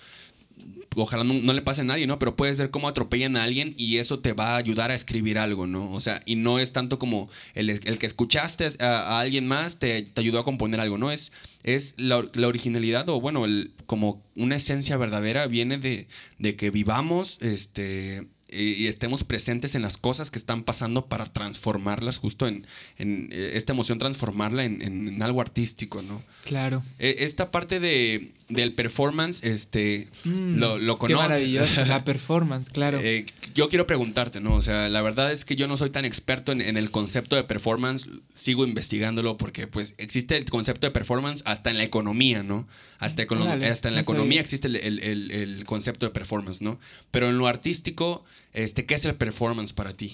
ojalá 0.96 1.24
no, 1.24 1.52
le 1.52 1.62
pase 1.62 1.82
a 1.82 1.84
nadie, 1.84 2.06
¿no? 2.06 2.18
Pero 2.18 2.36
puedes 2.36 2.56
ver 2.56 2.70
cómo 2.70 2.88
atropellan 2.88 3.36
a 3.36 3.44
alguien 3.44 3.74
y 3.76 3.98
eso 3.98 4.18
te 4.18 4.32
va 4.32 4.54
a 4.54 4.56
ayudar 4.56 4.90
a 4.90 4.94
escribir 4.94 5.38
algo, 5.38 5.66
¿no? 5.66 5.90
O 5.92 6.00
sea, 6.00 6.22
y 6.26 6.36
no 6.36 6.58
es 6.58 6.72
tanto 6.72 6.98
como 6.98 7.28
el, 7.54 7.80
que 7.80 8.06
escuchaste 8.06 8.68
a, 8.80 9.20
alguien 9.20 9.46
más 9.46 9.78
te, 9.78 10.10
ayudó 10.16 10.40
a 10.40 10.44
componer 10.44 10.80
algo, 10.80 10.98
¿no? 10.98 11.10
Es, 11.10 11.32
es 11.62 11.94
la, 11.98 12.18
originalidad 12.46 13.08
o, 13.08 13.20
bueno, 13.20 13.44
el, 13.44 13.72
como 13.86 14.22
una 14.36 14.56
esencia 14.56 14.96
verdadera 14.96 15.46
viene 15.46 15.78
de, 15.78 16.06
de 16.38 16.56
que 16.56 16.70
vivamos, 16.70 17.40
este 17.42 18.26
y 18.54 18.86
estemos 18.86 19.24
presentes 19.24 19.74
en 19.74 19.82
las 19.82 19.96
cosas 19.96 20.30
que 20.30 20.38
están 20.38 20.62
pasando 20.62 21.06
para 21.06 21.26
transformarlas 21.26 22.18
justo 22.18 22.46
en, 22.46 22.66
en 22.98 23.28
eh, 23.32 23.52
esta 23.54 23.72
emoción, 23.72 23.98
transformarla 23.98 24.64
en, 24.64 24.82
en, 24.82 25.22
algo 25.22 25.40
artístico, 25.40 26.02
¿no? 26.02 26.22
Claro. 26.44 26.82
E, 26.98 27.16
esta 27.20 27.50
parte 27.50 27.80
de, 27.80 28.32
del 28.48 28.72
performance, 28.72 29.42
este, 29.42 30.08
mm, 30.24 30.56
lo, 30.56 30.78
lo 30.78 30.98
conoces. 30.98 31.16
Qué 31.16 31.28
maravilloso, 31.28 31.84
la 31.86 32.04
performance, 32.04 32.70
claro. 32.70 33.00
Eh, 33.02 33.26
yo 33.54 33.68
quiero 33.68 33.86
preguntarte, 33.86 34.40
¿no? 34.40 34.54
O 34.54 34.62
sea, 34.62 34.88
la 34.88 35.02
verdad 35.02 35.32
es 35.32 35.44
que 35.44 35.56
yo 35.56 35.66
no 35.66 35.76
soy 35.76 35.90
tan 35.90 36.04
experto 36.04 36.52
en, 36.52 36.60
en 36.60 36.76
el 36.76 36.90
concepto 36.90 37.36
de 37.36 37.44
performance, 37.44 38.08
sigo 38.34 38.66
investigándolo 38.66 39.36
porque 39.36 39.66
pues 39.66 39.94
existe 39.98 40.36
el 40.36 40.44
concepto 40.44 40.86
de 40.86 40.90
performance 40.90 41.42
hasta 41.46 41.70
en 41.70 41.78
la 41.78 41.84
economía, 41.84 42.42
¿no? 42.42 42.66
Hasta, 42.98 43.22
hasta 43.22 43.88
en 43.88 43.94
la 43.94 44.00
economía 44.00 44.40
existe 44.40 44.68
el, 44.68 44.76
el, 44.76 45.30
el 45.30 45.64
concepto 45.64 46.06
de 46.06 46.12
performance, 46.12 46.62
¿no? 46.62 46.78
Pero 47.10 47.28
en 47.28 47.38
lo 47.38 47.46
artístico 47.46 48.24
este, 48.54 48.86
¿Qué 48.86 48.94
es 48.94 49.04
el 49.04 49.16
performance 49.16 49.72
para 49.72 49.92
ti? 49.92 50.12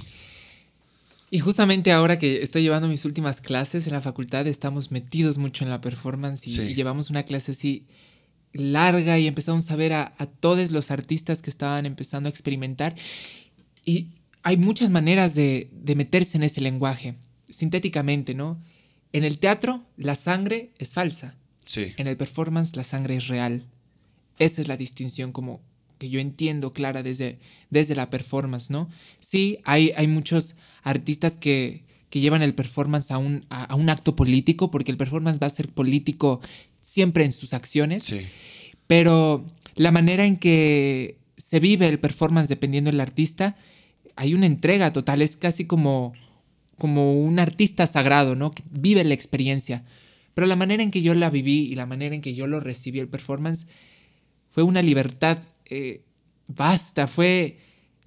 Y 1.31 1.39
justamente 1.39 1.93
ahora 1.93 2.19
que 2.19 2.43
estoy 2.43 2.63
llevando 2.63 2.89
mis 2.89 3.05
últimas 3.05 3.41
clases 3.41 3.87
en 3.87 3.93
la 3.93 4.01
facultad, 4.01 4.47
estamos 4.49 4.91
metidos 4.91 5.39
mucho 5.39 5.63
en 5.63 5.71
la 5.71 5.81
performance 5.81 6.47
y, 6.47 6.75
llevamos 6.75 7.11
una 7.11 7.23
clase 7.23 7.53
así 7.53 7.85
larga 8.53 9.19
y 9.19 9.27
empezamos 9.27 9.71
a 9.71 9.77
ver 9.77 9.93
a, 9.93 10.13
todos 10.41 10.71
los 10.71 10.91
artistas 10.91 11.43
que 11.43 11.51
estaban 11.51 11.87
empezando 11.87 12.29
a 12.29 12.31
experimentar. 12.31 12.95
Y 13.85 14.09
hay 14.43 14.57
muchas 14.57 14.91
maneras 14.91 15.35
de, 15.35 15.69
de 15.73 15.95
meterse 15.95 16.37
en 16.37 16.43
ese 16.43 16.61
lenguaje, 16.61 17.15
sintéticamente, 17.49 18.35
¿no? 18.35 18.61
En 19.13 19.25
el 19.25 19.39
teatro, 19.39 19.85
la 19.97 20.15
sangre 20.15 20.71
es 20.79 20.93
falsa. 20.93 21.37
Sí. 21.65 21.93
En 21.97 22.07
el 22.07 22.17
performance, 22.17 22.77
la 22.77 22.85
sangre 22.85 23.17
es 23.17 23.29
real. 23.29 23.67
Esa 24.39 24.61
es 24.61 24.69
la 24.69 24.77
distinción 24.77 25.33
como 25.33 25.61
que 26.01 26.09
yo 26.09 26.19
entiendo 26.19 26.73
clara 26.73 27.03
desde, 27.03 27.39
desde 27.69 27.95
la 27.95 28.09
performance, 28.09 28.71
¿no? 28.71 28.89
Sí, 29.21 29.59
hay, 29.65 29.93
hay 29.97 30.07
muchos 30.07 30.57
artistas 30.83 31.37
que, 31.37 31.85
llevan 32.11 32.43
el 32.43 32.55
performance 32.55 33.13
a 33.13 33.19
un, 33.19 33.45
a, 33.51 33.73
un 33.77 33.89
acto 33.89 34.17
político, 34.17 34.71
porque 34.71 34.91
el 34.91 34.97
performance 34.97 35.39
va 35.41 35.47
a 35.47 35.51
ser 35.51 35.69
político 35.69 36.41
siempre 36.91 37.25
en 37.25 37.31
sus 37.31 37.55
acciones, 37.55 38.03
sí. 38.03 38.27
pero 38.89 39.47
la 39.77 39.93
manera 39.93 40.25
en 40.27 40.37
que 40.37 41.19
se 41.37 41.61
vive 41.61 41.87
el 41.87 42.01
performance 42.01 42.49
dependiendo 42.49 42.91
del 42.91 43.01
artista, 43.01 43.57
hay 44.17 44.35
una 44.35 44.47
entrega 44.47 44.93
total, 44.93 45.23
es 45.23 45.37
casi 45.37 45.67
como, 45.67 46.15
como 46.79 47.15
un 47.15 47.39
artista 47.39 47.87
sagrado, 47.87 48.35
¿no? 48.35 48.51
Que 48.51 48.65
vive 48.73 49.05
la 49.05 49.15
experiencia. 49.15 49.85
Pero 50.35 50.49
la 50.49 50.57
manera 50.57 50.83
en 50.83 50.91
que 50.91 51.01
yo 51.01 51.15
la 51.15 51.31
viví 51.31 51.69
y 51.71 51.77
la 51.77 51.87
manera 51.87 52.13
en 52.13 52.23
que 52.23 52.35
yo 52.35 52.49
lo 52.49 52.59
recibí 52.59 52.99
el 52.99 53.09
performance 53.09 53.69
fue 54.49 54.65
una 54.65 54.83
libertad 54.83 55.39
eh, 55.67 56.03
basta, 56.49 57.07
fue, 57.07 57.59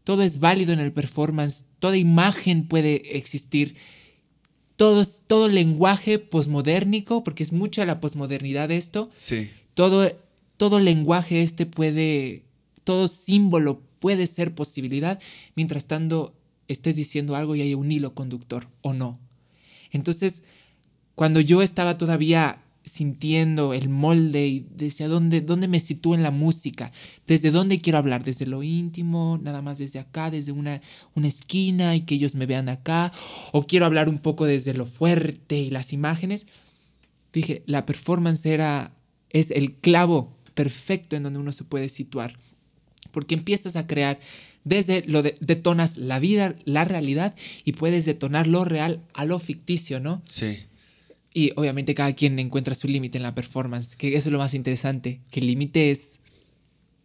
todo 0.04 0.24
es 0.24 0.42
válido 0.42 0.74
en 0.74 0.82
el 0.82 0.92
performance, 0.92 1.68
toda 1.80 1.96
imagen 1.96 2.68
puede 2.68 3.18
existir, 3.18 3.76
todo, 4.76 5.06
todo 5.28 5.48
lenguaje 5.50 6.20
posmodérnico, 6.20 7.24
porque 7.24 7.44
es 7.44 7.52
mucha 7.52 7.86
la 7.86 8.00
posmodernidad 8.00 8.72
esto, 8.72 9.10
sí. 9.18 9.50
todo, 9.74 10.12
todo 10.58 10.80
lenguaje 10.80 11.42
este 11.42 11.66
puede, 11.66 12.44
todo 12.84 13.08
símbolo 13.08 13.82
puede 14.00 14.28
ser 14.28 14.54
posibilidad, 14.54 15.20
mientras 15.56 15.86
tanto 15.86 16.34
estés 16.68 16.96
diciendo 16.96 17.36
algo 17.36 17.56
y 17.56 17.62
hay 17.62 17.74
un 17.74 17.92
hilo 17.92 18.14
conductor 18.14 18.68
o 18.82 18.94
no. 18.94 19.20
Entonces, 19.92 20.44
cuando 21.16 21.40
yo 21.40 21.62
estaba 21.62 21.98
todavía 21.98 22.63
sintiendo 22.84 23.74
el 23.74 23.90
molde 23.90 24.48
y 24.48 24.68
desde 24.76 25.06
dónde, 25.06 25.42
dónde 25.42 25.68
me 25.68 25.80
sitúo 25.80 26.16
en 26.16 26.24
la 26.24 26.32
música, 26.32 26.92
desde 27.26 27.52
dónde 27.52 27.80
quiero 27.80 27.98
hablar, 27.98 28.24
desde 28.24 28.46
lo 28.46 28.62
íntimo, 28.62 29.40
nada 29.42 29.62
más 29.62 29.78
desde 29.78 30.00
acá, 30.00 30.30
desde 30.30 30.52
una, 30.52 30.82
una 31.16 31.28
esquina 31.28 31.96
y 31.96 32.02
que 32.02 32.16
ellos 32.16 32.36
me 32.36 32.46
vean 32.46 32.70
acá, 32.70 33.12
o 33.52 33.66
quiero 33.66 33.86
hablar 33.86 34.10
un 34.10 34.18
poco 34.18 34.46
desde 34.46 34.74
lo 34.74 34.86
fuerte 34.86 35.58
y 35.58 35.70
las 35.70 35.94
imágenes. 35.94 36.46
Dije, 37.32 37.64
la 37.66 37.86
performance 37.86 38.46
era, 38.46 38.94
es 39.30 39.52
el 39.52 39.74
clavo 39.74 40.32
perfecto 40.54 41.16
en 41.16 41.24
donde 41.24 41.40
uno 41.40 41.52
se 41.52 41.64
puede 41.64 41.90
situar, 41.90 42.38
porque 43.12 43.36
empiezas 43.36 43.76
a 43.76 43.88
crear 43.88 44.20
desde 44.66 45.04
lo 45.08 45.24
de, 45.24 45.38
detonas 45.40 45.98
la 45.98 46.20
vida, 46.20 46.54
la 46.66 46.86
realidad 46.86 47.36
y 47.64 47.74
puedes 47.74 48.06
detonar 48.06 48.48
lo 48.48 48.66
real 48.66 49.02
a 49.14 49.26
lo 49.26 49.40
ficticio, 49.40 50.00
¿no? 50.00 50.22
Sí. 50.26 50.58
Y 51.34 51.52
obviamente 51.56 51.96
cada 51.96 52.14
quien 52.14 52.38
encuentra 52.40 52.76
su 52.76 52.88
límite 52.88 53.18
en 53.18 53.24
la 53.24 53.34
performance, 53.34 53.96
que 53.96 54.10
eso 54.16 54.30
es 54.30 54.34
lo 54.34 54.38
más 54.38 54.54
interesante, 54.54 55.20
que 55.32 55.40
el 55.40 55.48
límite 55.48 55.90
es, 55.90 56.20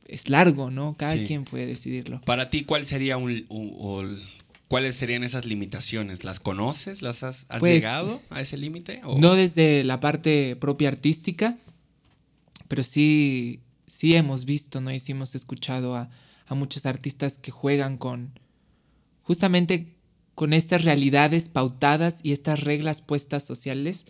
es 0.07 0.29
largo, 0.29 0.71
¿no? 0.71 0.97
Cada 0.99 1.17
quien 1.25 1.45
puede 1.45 1.67
decidirlo. 1.67 2.21
Para 2.23 2.51
ti, 2.51 2.64
¿cuál 2.64 2.85
sería 2.85 3.17
un, 3.17 3.47
¿cuáles 4.69 4.97
serían 4.97 5.25
esas 5.25 5.47
limitaciones? 5.47 6.25
¿Las 6.25 6.41
conoces? 6.41 7.01
¿Las 7.01 7.23
has, 7.23 7.47
has 7.49 7.61
Pues, 7.61 7.75
llegado 7.75 8.21
a 8.29 8.43
ese 8.43 8.59
límite? 8.59 9.01
No 9.19 9.35
desde 9.35 9.83
la 9.85 9.99
parte 10.01 10.57
propia 10.57 10.88
artística, 10.88 11.57
pero 12.69 12.83
sí, 12.83 13.61
sí 13.87 14.14
hemos 14.14 14.45
visto, 14.45 14.83
¿no? 14.83 14.93
Y 14.93 14.99
sí 14.99 15.12
hemos 15.12 15.35
escuchado 15.35 15.95
a, 15.97 16.11
a 16.47 16.55
muchos 16.55 16.85
artistas 16.85 17.38
que 17.38 17.51
juegan 17.51 17.97
con 17.97 18.38
justamente 19.23 19.95
con 20.35 20.53
estas 20.53 20.85
realidades 20.85 21.49
pautadas 21.49 22.21
y 22.23 22.33
estas 22.33 22.61
reglas 22.61 23.01
puestas 23.01 23.43
sociales 23.45 24.05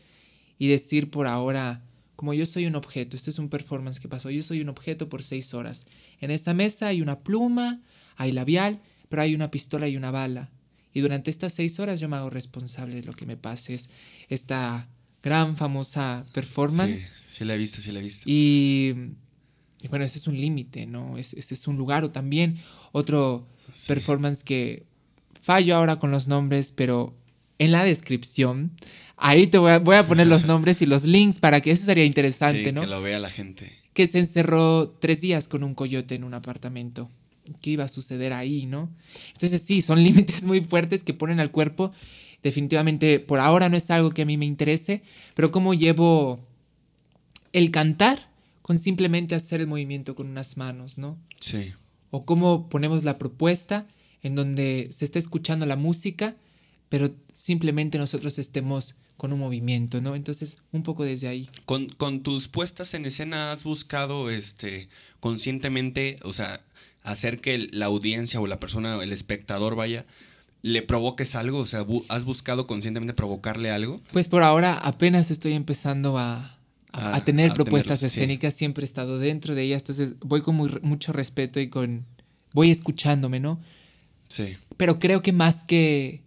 y 0.59 0.69
decir 0.69 1.11
por 1.11 1.27
ahora, 1.27 1.83
como 2.17 2.35
yo 2.35 2.47
soy 2.47 2.67
un 2.67 2.75
objeto, 2.75 3.17
este 3.17 3.31
es 3.31 3.39
un 3.39 3.49
performance 3.49 4.01
que 4.01 4.09
pasó, 4.09 4.29
yo 4.31 4.43
soy 4.43 4.61
un 4.61 4.69
objeto 4.69 5.09
por 5.09 5.23
seis 5.23 5.55
horas. 5.55 5.87
En 6.21 6.31
esta 6.31 6.53
mesa 6.55 6.89
hay 6.89 7.01
una 7.03 7.21
pluma, 7.21 7.81
hay 8.17 8.33
labial, 8.33 8.81
pero 9.09 9.23
hay 9.23 9.35
una 9.35 9.51
pistola 9.51 9.89
y 9.89 9.97
una 9.97 10.11
bala. 10.11 10.51
Y 10.93 11.01
durante 11.01 11.31
estas 11.31 11.53
seis 11.53 11.79
horas 11.79 12.01
yo 12.01 12.09
me 12.09 12.17
hago 12.17 12.31
responsable 12.31 12.97
de 12.97 13.03
lo 13.05 13.13
que 13.13 13.25
me 13.27 13.37
pase. 13.37 13.75
Es 13.75 13.91
esta 14.29 14.89
gran 15.23 15.57
famosa 15.57 16.27
performance. 16.33 17.03
Sí, 17.29 17.35
sí 17.39 17.45
la 17.45 17.55
he 17.55 17.59
visto, 17.59 17.81
sí 17.81 17.93
la 17.93 18.01
he 18.01 18.03
visto. 18.03 18.25
Y, 18.27 18.95
y 19.81 19.89
bueno, 19.89 20.05
ese 20.05 20.19
es 20.19 20.27
un 20.27 20.37
límite, 20.41 20.87
¿no? 20.87 21.17
Es- 21.19 21.35
Ese 21.35 21.55
es 21.55 21.69
un 21.69 21.77
lugar 21.77 22.03
o 22.03 22.11
también 22.11 22.59
otro 22.91 23.47
performance 23.87 24.43
que 24.43 24.87
fallo 25.41 25.77
ahora 25.77 25.97
con 26.01 26.11
los 26.11 26.27
nombres, 26.27 26.73
pero 26.73 27.15
en 27.61 27.71
la 27.71 27.85
descripción, 27.85 28.73
ahí 29.19 29.47
te 29.47 29.59
voy 29.59 29.73
a, 29.73 29.79
voy 29.79 29.97
a 29.97 30.07
poner 30.07 30.27
los 30.27 30.45
nombres 30.47 30.81
y 30.83 30.87
los 30.87 31.05
links 31.05 31.39
para 31.39 31.61
que 31.61 31.71
eso 31.71 31.85
sería 31.85 32.05
interesante, 32.05 32.65
Sí, 32.67 32.73
¿no? 32.73 32.81
que 32.83 32.87
lo 32.87 33.03
vea 33.03 33.19
la 33.19 33.31
gente. 33.31 33.73
que 33.93 34.07
se 34.07 34.19
encerró 34.21 34.91
tres 35.01 35.21
días 35.21 35.49
con 35.49 35.63
un 35.65 35.75
coyote 35.75 36.15
en 36.15 36.25
un 36.25 36.35
apartamento. 36.35 37.09
¿Qué 37.63 37.71
iba 37.71 37.85
a 37.85 37.89
suceder 37.89 38.33
ahí, 38.33 38.67
no? 38.67 38.91
Entonces 39.33 39.63
sí, 39.63 39.81
son 39.83 40.03
límites 40.05 40.43
muy 40.45 40.61
fuertes 40.61 41.03
que 41.03 41.15
ponen 41.15 41.41
al 41.41 41.51
cuerpo. 41.51 41.93
Definitivamente 42.43 43.19
por 43.21 43.41
ahora 43.41 43.69
no 43.69 43.77
es 43.77 43.91
algo 43.91 44.11
que 44.11 44.23
a 44.23 44.27
mí 44.27 44.37
me 44.37 44.45
interese, 44.47 45.03
pero 45.35 45.51
cómo 45.51 45.75
llevo 45.75 46.39
el 47.53 47.71
cantar 47.71 48.29
con 48.63 48.79
simplemente 48.79 49.35
hacer 49.35 49.61
el 49.61 49.67
movimiento 49.67 50.15
con 50.15 50.29
unas 50.29 50.57
manos, 50.57 50.99
¿no? 50.99 51.17
Sí. 51.41 51.73
O 52.11 52.25
cómo 52.25 52.69
ponemos 52.69 53.03
la 53.05 53.19
propuesta 53.19 53.87
en 54.23 54.35
donde 54.35 54.89
se 54.93 55.05
está 55.05 55.19
escuchando 55.19 55.65
la 55.67 55.77
música, 55.77 56.37
pero 56.89 57.11
simplemente 57.33 57.99
nosotros 57.99 58.39
estemos 58.39 58.97
con 59.19 59.35
un 59.35 59.41
movimiento, 59.41 60.01
¿no? 60.01 60.15
Entonces, 60.17 60.57
un 60.73 60.83
poco 60.83 61.05
desde 61.05 61.29
ahí. 61.29 61.51
Con, 61.67 61.89
con 61.91 62.23
tus 62.23 62.49
puestas 62.49 62.95
en 62.95 63.05
escena 63.05 63.53
has 63.53 63.65
buscado 63.65 64.31
este 64.31 64.89
conscientemente, 65.21 66.17
o 66.23 66.33
sea, 66.33 66.61
hacer 67.03 67.41
que 67.41 67.55
el- 67.55 67.71
la 67.73 67.87
audiencia 67.87 68.41
o 68.41 68.47
la 68.47 68.59
persona, 68.59 69.03
el 69.03 69.13
espectador 69.13 69.75
vaya, 69.77 70.07
le 70.63 70.83
provoques 70.83 71.35
algo, 71.37 71.59
o 71.59 71.67
sea, 71.67 71.85
bu- 71.87 72.05
has 72.09 72.25
buscado 72.25 72.67
conscientemente 72.67 73.15
provocarle 73.15 73.71
algo. 73.71 74.01
Pues 74.13 74.27
por 74.29 74.43
ahora 74.43 74.75
apenas 74.79 75.31
estoy 75.31 75.53
empezando 75.53 76.19
a, 76.19 76.37
a- 76.93 77.13
A- 77.13 77.17
a 77.17 77.25
tener 77.25 77.51
a 77.51 77.55
propuestas 77.55 78.01
sí. 78.01 78.07
escénicas, 78.07 78.55
siempre 78.55 78.83
he 78.83 78.85
estado 78.87 79.19
dentro 79.19 79.55
de 79.55 79.63
ellas, 79.63 79.83
entonces 79.83 80.15
voy 80.21 80.41
con 80.43 80.57
muy- 80.57 80.79
mucho 80.83 81.13
respeto 81.13 81.61
y 81.61 81.69
con... 81.69 82.05
voy 82.55 82.71
escuchándome, 82.71 83.39
¿no? 83.41 83.61
Sí. 84.29 84.57
Pero 84.77 84.99
creo 84.99 85.23
que 85.23 85.33
más 85.33 85.65
que 85.65 86.23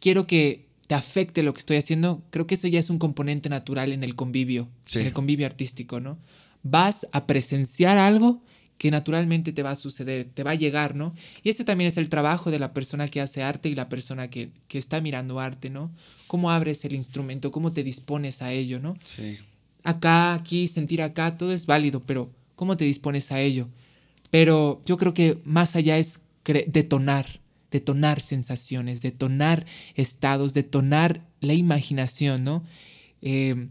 quiero 0.00 0.26
que 0.26 0.65
te 0.86 0.94
afecte 0.94 1.42
lo 1.42 1.52
que 1.52 1.60
estoy 1.60 1.76
haciendo, 1.76 2.22
creo 2.30 2.46
que 2.46 2.54
eso 2.54 2.68
ya 2.68 2.78
es 2.78 2.90
un 2.90 2.98
componente 2.98 3.48
natural 3.48 3.92
en 3.92 4.04
el 4.04 4.14
convivio, 4.14 4.68
Sí. 4.84 5.00
en 5.00 5.06
el 5.06 5.12
convivio 5.12 5.46
artístico, 5.46 6.00
¿no? 6.00 6.18
Vas 6.62 7.06
a 7.12 7.26
presenciar 7.26 7.98
algo 7.98 8.40
que 8.78 8.90
naturalmente 8.90 9.52
te 9.52 9.62
va 9.62 9.70
a 9.70 9.74
suceder, 9.76 10.28
te 10.34 10.42
va 10.42 10.50
a 10.50 10.54
llegar, 10.54 10.94
¿no? 10.94 11.14
Y 11.42 11.48
ese 11.48 11.64
también 11.64 11.88
es 11.88 11.96
el 11.96 12.08
trabajo 12.10 12.50
de 12.50 12.58
la 12.58 12.72
persona 12.74 13.08
que 13.08 13.20
hace 13.22 13.42
arte 13.42 13.68
y 13.70 13.74
la 13.74 13.88
persona 13.88 14.28
que, 14.28 14.50
que 14.68 14.76
está 14.78 15.00
mirando 15.00 15.40
arte, 15.40 15.70
¿no? 15.70 15.90
Cómo 16.26 16.50
abres 16.50 16.84
el 16.84 16.94
instrumento, 16.94 17.50
cómo 17.52 17.72
te 17.72 17.82
dispones 17.82 18.42
a 18.42 18.52
ello, 18.52 18.78
¿no? 18.80 18.96
Sí. 19.04 19.38
acá, 19.82 20.34
aquí, 20.34 20.66
sentir 20.68 21.00
acá, 21.00 21.36
todo 21.38 21.52
es 21.52 21.64
válido, 21.66 22.00
pero 22.02 22.30
¿cómo 22.54 22.76
te 22.76 22.84
dispones 22.84 23.30
a 23.32 23.40
ello? 23.40 23.68
Pero 24.30 24.82
yo 24.84 24.96
creo 24.98 25.14
que 25.14 25.38
más 25.44 25.74
allá 25.76 25.96
es 25.98 26.20
detonar, 26.66 27.26
detonar 27.70 28.20
sensaciones, 28.20 29.02
detonar 29.02 29.66
estados, 29.94 30.54
detonar 30.54 31.26
la 31.40 31.54
imaginación, 31.54 32.44
¿no? 32.44 32.64
Eh, 33.22 33.68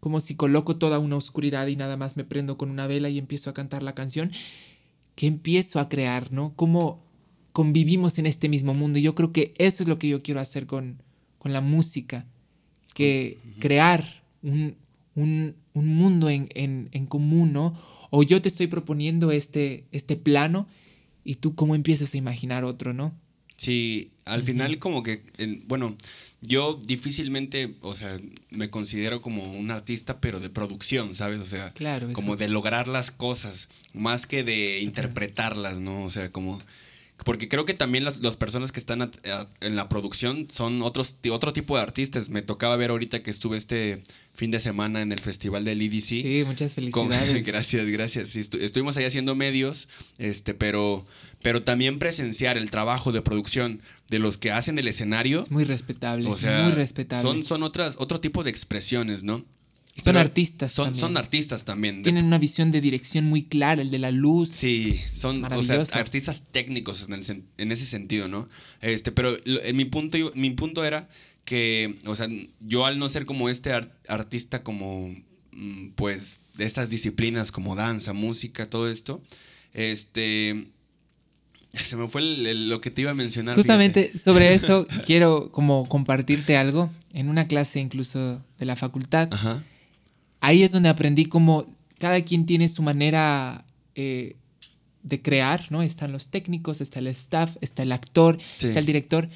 como 0.00 0.20
si 0.20 0.34
coloco 0.36 0.76
toda 0.76 0.98
una 0.98 1.16
oscuridad 1.16 1.66
y 1.66 1.76
nada 1.76 1.96
más 1.96 2.16
me 2.16 2.24
prendo 2.24 2.56
con 2.58 2.70
una 2.70 2.86
vela 2.86 3.08
y 3.08 3.18
empiezo 3.18 3.50
a 3.50 3.54
cantar 3.54 3.82
la 3.82 3.94
canción, 3.94 4.30
que 5.14 5.26
empiezo 5.26 5.80
a 5.80 5.88
crear, 5.88 6.32
¿no? 6.32 6.52
Cómo 6.56 7.02
convivimos 7.52 8.18
en 8.18 8.26
este 8.26 8.48
mismo 8.48 8.74
mundo. 8.74 8.98
Y 8.98 9.02
yo 9.02 9.14
creo 9.14 9.32
que 9.32 9.54
eso 9.58 9.82
es 9.82 9.88
lo 9.88 9.98
que 9.98 10.08
yo 10.08 10.22
quiero 10.22 10.40
hacer 10.40 10.66
con, 10.66 11.02
con 11.38 11.52
la 11.52 11.60
música, 11.60 12.26
que 12.94 13.38
crear 13.58 14.22
un, 14.42 14.76
un- 15.14 15.54
un 15.72 15.88
mundo 15.88 16.30
en, 16.30 16.48
en- 16.54 16.88
en 16.92 17.06
común, 17.06 17.52
¿no? 17.52 17.74
O 18.10 18.22
yo 18.22 18.40
te 18.40 18.48
estoy 18.48 18.66
proponiendo 18.66 19.30
este, 19.30 19.84
este 19.92 20.16
plano 20.16 20.68
y 21.24 21.36
tú 21.36 21.54
cómo 21.54 21.74
empiezas 21.74 22.14
a 22.14 22.16
imaginar 22.18 22.64
otro, 22.64 22.92
¿no? 22.94 23.14
Sí, 23.56 24.10
al 24.24 24.42
final 24.42 24.78
como 24.78 25.02
que, 25.02 25.22
en- 25.38 25.62
bueno, 25.66 25.96
yo 26.42 26.80
difícilmente, 26.84 27.74
o 27.80 27.94
sea, 27.94 28.18
me 28.50 28.68
considero 28.70 29.22
como 29.22 29.42
un 29.52 29.70
artista, 29.70 30.18
pero 30.20 30.40
de 30.40 30.50
producción, 30.50 31.14
¿sabes? 31.14 31.40
O 31.40 31.46
sea, 31.46 31.70
Claro, 31.70 32.12
como 32.12 32.36
de 32.36 32.48
lograr 32.48 32.86
las 32.88 33.10
cosas, 33.10 33.68
más 33.94 34.26
que 34.26 34.44
de 34.44 34.80
interpretarlas, 34.80 35.80
¿no? 35.80 36.02
O 36.04 36.10
sea, 36.10 36.30
como... 36.30 36.60
Porque 37.24 37.48
creo 37.48 37.64
que 37.64 37.74
también 37.74 38.04
las, 38.04 38.18
las 38.18 38.36
personas 38.36 38.72
que 38.72 38.78
están 38.80 39.02
a- 39.02 39.10
a- 39.32 39.48
en 39.60 39.74
la 39.74 39.88
producción 39.88 40.46
son 40.50 40.82
otros, 40.82 41.16
otro 41.30 41.52
tipo 41.52 41.76
de 41.76 41.82
artistas. 41.82 42.28
Me 42.28 42.42
tocaba 42.42 42.76
ver 42.76 42.90
ahorita 42.90 43.22
que 43.22 43.30
estuve 43.30 43.56
este 43.56 44.02
fin 44.34 44.50
de 44.50 44.60
semana 44.60 45.00
en 45.02 45.10
el 45.12 45.18
festival 45.18 45.64
del 45.64 45.80
EDC. 45.80 46.02
Sí, 46.02 46.42
muchas 46.46 46.74
Con- 46.90 47.08
felicidades. 47.08 47.46
gracias, 47.46 47.86
gracias. 47.86 48.28
Sí, 48.28 48.40
estu- 48.40 48.60
estuvimos 48.60 48.96
ahí 48.98 49.04
haciendo 49.06 49.34
medios, 49.34 49.88
este, 50.18 50.52
pero, 50.54 51.06
pero 51.42 51.62
también 51.62 51.98
presenciar 51.98 52.58
el 52.58 52.70
trabajo 52.70 53.12
de 53.12 53.22
producción 53.22 53.80
de 54.10 54.18
los 54.18 54.36
que 54.38 54.52
hacen 54.52 54.78
el 54.78 54.86
escenario. 54.86 55.46
Muy 55.48 55.64
respetable, 55.64 56.28
O 56.28 56.36
sea, 56.36 56.64
muy 56.64 56.72
respetable. 56.72 57.22
son, 57.22 57.44
son 57.44 57.62
otras, 57.62 57.96
otro 57.98 58.20
tipo 58.20 58.44
de 58.44 58.50
expresiones, 58.50 59.22
¿no? 59.24 59.44
Son 59.96 60.04
Pero 60.04 60.20
artistas 60.20 60.72
Son, 60.72 60.84
también. 60.86 61.00
son 61.00 61.16
artistas 61.16 61.64
también. 61.64 62.02
Tienen 62.02 62.26
una 62.26 62.38
visión 62.38 62.70
de 62.70 62.80
dirección 62.82 63.24
muy 63.24 63.42
clara, 63.44 63.80
el 63.82 63.90
de 63.90 63.98
la 63.98 64.10
luz. 64.10 64.50
Sí, 64.50 65.00
son 65.14 65.42
o 65.42 65.62
sea, 65.62 65.82
artistas 65.94 66.44
técnicos 66.52 67.06
en, 67.08 67.14
el 67.14 67.42
en 67.56 67.72
ese 67.72 67.86
sentido, 67.86 68.28
¿no? 68.28 68.46
Este, 68.82 69.10
pero 69.10 69.36
en 69.46 69.74
mi 69.76 69.86
punto, 69.86 70.18
mi 70.34 70.50
punto 70.50 70.84
era 70.84 71.08
que, 71.46 71.94
o 72.06 72.14
sea, 72.14 72.28
yo 72.60 72.84
al 72.84 72.98
no 72.98 73.08
ser 73.08 73.24
como 73.24 73.48
este 73.48 73.72
ar- 73.72 73.96
artista 74.08 74.62
como, 74.62 75.14
mm, 75.52 75.90
pues, 75.94 76.38
de 76.56 76.64
estas 76.66 76.90
disciplinas 76.90 77.50
como 77.50 77.74
danza, 77.74 78.12
música, 78.12 78.68
todo 78.68 78.90
esto, 78.90 79.22
este, 79.72 80.66
se 81.72 81.96
me 81.96 82.08
fue 82.08 82.20
el- 82.22 82.46
el- 82.46 82.68
lo 82.68 82.80
que 82.80 82.90
te 82.90 83.02
iba 83.02 83.10
a 83.10 83.14
mencionar. 83.14 83.54
Justamente 83.54 84.04
fíjate. 84.04 84.18
sobre 84.24 84.54
eso 84.54 84.86
quiero 85.04 85.50
como 85.52 85.88
compartirte 85.88 86.56
algo 86.56 86.90
en 87.12 87.28
una 87.28 87.46
clase 87.46 87.80
incluso 87.80 88.42
de 88.58 88.66
la 88.66 88.76
facultad. 88.76 89.28
Ajá. 89.32 89.62
Ahí 90.46 90.62
es 90.62 90.70
donde 90.70 90.88
aprendí 90.88 91.24
cómo 91.26 91.66
cada 91.98 92.20
quien 92.22 92.46
tiene 92.46 92.68
su 92.68 92.82
manera 92.82 93.64
eh, 93.96 94.36
de 95.02 95.20
crear, 95.20 95.66
¿no? 95.70 95.82
Están 95.82 96.12
los 96.12 96.28
técnicos, 96.28 96.80
está 96.80 97.00
el 97.00 97.08
staff, 97.08 97.56
está 97.60 97.82
el 97.82 97.90
actor, 97.90 98.38
Sí. 98.52 98.66
está 98.66 98.78
el 98.78 98.86
director, 98.86 99.28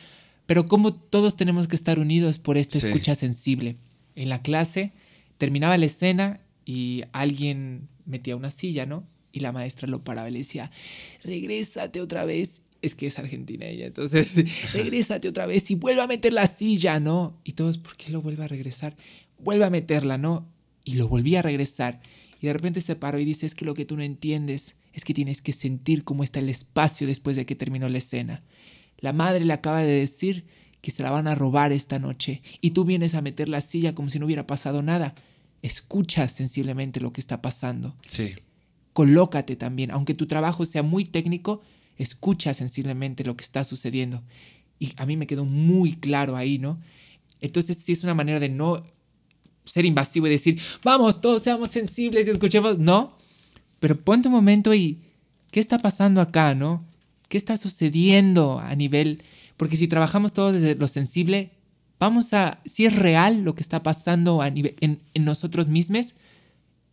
pero 0.47 0.67
cómo 0.67 0.95
todos 0.95 1.37
tenemos 1.37 1.67
que 1.67 1.75
estar 1.77 1.99
unidos 1.99 2.39
por 2.39 2.57
esta 2.59 2.79
Sí. 2.79 2.87
escucha 2.87 3.15
sensible. 3.17 3.77
En 4.15 4.29
la 4.29 4.41
clase 4.43 4.93
terminaba 5.39 5.77
la 5.79 5.87
escena 5.87 6.41
y 6.65 7.03
alguien 7.13 7.89
metía 8.07 8.37
una 8.37 8.51
silla, 8.53 8.87
¿no? 8.87 9.03
Y 9.33 9.41
la 9.41 9.51
maestra 9.51 9.89
lo 9.89 10.05
paraba 10.05 10.29
y 10.29 10.33
le 10.33 10.39
decía, 10.39 10.71
regrésate 11.25 12.01
otra 12.01 12.25
vez. 12.25 12.63
Es 12.83 12.95
que 12.95 13.07
es 13.09 13.19
argentina 13.19 13.67
ella, 13.67 13.87
entonces, 13.87 14.35
regrésate 14.75 15.29
otra 15.29 15.47
vez 15.47 15.71
y 15.71 15.75
vuelve 15.75 16.03
a 16.03 16.07
meter 16.07 16.33
la 16.33 16.47
silla, 16.47 16.99
¿no? 17.01 17.37
Y 17.45 17.53
todos, 17.53 17.79
¿por 17.79 17.97
qué 17.97 18.11
lo 18.11 18.23
vuelve 18.23 18.45
a 18.45 18.49
regresar? 18.49 18.97
Vuelve 19.39 19.65
a 19.65 19.71
meterla, 19.71 20.17
¿no? 20.19 20.47
Y 20.91 20.95
lo 20.95 21.07
volví 21.07 21.37
a 21.37 21.43
regresar. 21.43 22.01
Y 22.41 22.49
de 22.49 22.53
repente 22.53 22.81
se 22.81 22.97
paró 22.97 23.21
y 23.21 23.25
dice, 23.25 23.47
es 23.47 23.55
que 23.55 23.65
lo 23.65 23.75
que 23.75 23.85
tú 23.85 23.97
no 23.97 24.03
entiendes 24.03 24.75
es 24.93 25.05
que 25.05 25.15
tienes 25.15 25.41
que 25.41 25.53
sentir 25.53 26.03
cómo 26.03 26.25
está 26.25 26.41
el 26.41 26.49
espacio 26.49 27.07
después 27.07 27.37
de 27.37 27.47
que 27.47 27.55
terminó 27.55 27.89
la 27.89 27.99
escena. 27.99 28.43
La 28.99 29.13
madre 29.13 29.45
le 29.45 29.53
acaba 29.53 29.83
de 29.83 29.93
decir 29.93 30.47
que 30.81 30.91
se 30.91 31.05
la 31.05 31.13
van 31.13 31.29
a 31.29 31.37
robar 31.37 31.71
esta 31.71 32.01
noche 32.01 32.43
y 32.61 32.73
tú 32.73 32.85
vienes 32.85 33.15
a 33.15 33.23
meter 33.23 33.49
la 33.49 33.61
silla 33.61 33.95
como 33.95 34.09
si 34.09 34.19
no 34.19 34.27
hubiera 34.27 34.49
pasado 34.49 34.83
nada. 34.83 35.15
Escucha 35.63 36.27
sensiblemente 36.27 36.99
lo 36.99 37.13
que 37.13 37.21
está 37.21 37.41
pasando. 37.41 37.95
Sí. 38.09 38.35
Colócate 38.93 39.55
también, 39.55 39.93
aunque 39.93 40.15
tu 40.15 40.27
trabajo 40.27 40.65
sea 40.65 40.83
muy 40.83 41.05
técnico, 41.05 41.63
escucha 41.99 42.53
sensiblemente 42.53 43.23
lo 43.23 43.37
que 43.37 43.45
está 43.45 43.63
sucediendo. 43.63 44.25
Y 44.81 44.93
a 44.97 45.07
mí 45.07 45.17
me 45.17 45.29
quedó 45.29 45.45
muy 45.45 45.95
claro 45.95 46.35
ahí, 46.35 46.59
¿no? 46.59 46.81
Entonces 47.41 47.77
sí 47.77 47.93
es 47.93 48.03
una 48.03 48.15
manera 48.15 48.41
de 48.41 48.49
no 48.49 48.83
ser 49.65 49.85
invasivo 49.85 50.27
y 50.27 50.31
decir, 50.31 50.61
vamos, 50.83 51.21
todos 51.21 51.43
seamos 51.43 51.71
sensibles 51.71 52.27
y 52.27 52.31
escuchemos. 52.31 52.79
No, 52.79 53.17
pero 53.79 53.97
ponte 53.97 54.29
un 54.29 54.35
momento 54.35 54.75
y, 54.75 54.99
¿qué 55.51 55.61
está 55.61 55.79
pasando 55.79 56.21
acá, 56.21 56.55
no? 56.55 56.85
¿Qué 57.29 57.39
está 57.39 57.57
sucediendo 57.57 58.59
a 58.59 58.75
nivel? 58.75 59.23
Porque 59.57 59.77
si 59.77 59.89
trabajamos 59.89 60.33
todo 60.33 60.53
desde 60.53 60.75
lo 60.75 60.89
sensible, 60.89 61.51
vamos 61.99 62.33
a, 62.33 62.61
si 62.65 62.87
es 62.87 62.97
real 62.97 63.43
lo 63.43 63.55
que 63.55 63.63
está 63.63 63.83
pasando 63.83 64.43
a 64.43 64.51
nivel, 64.51 64.75
en, 64.81 65.01
en 65.15 65.25
nosotros 65.25 65.69
mismos, 65.69 66.15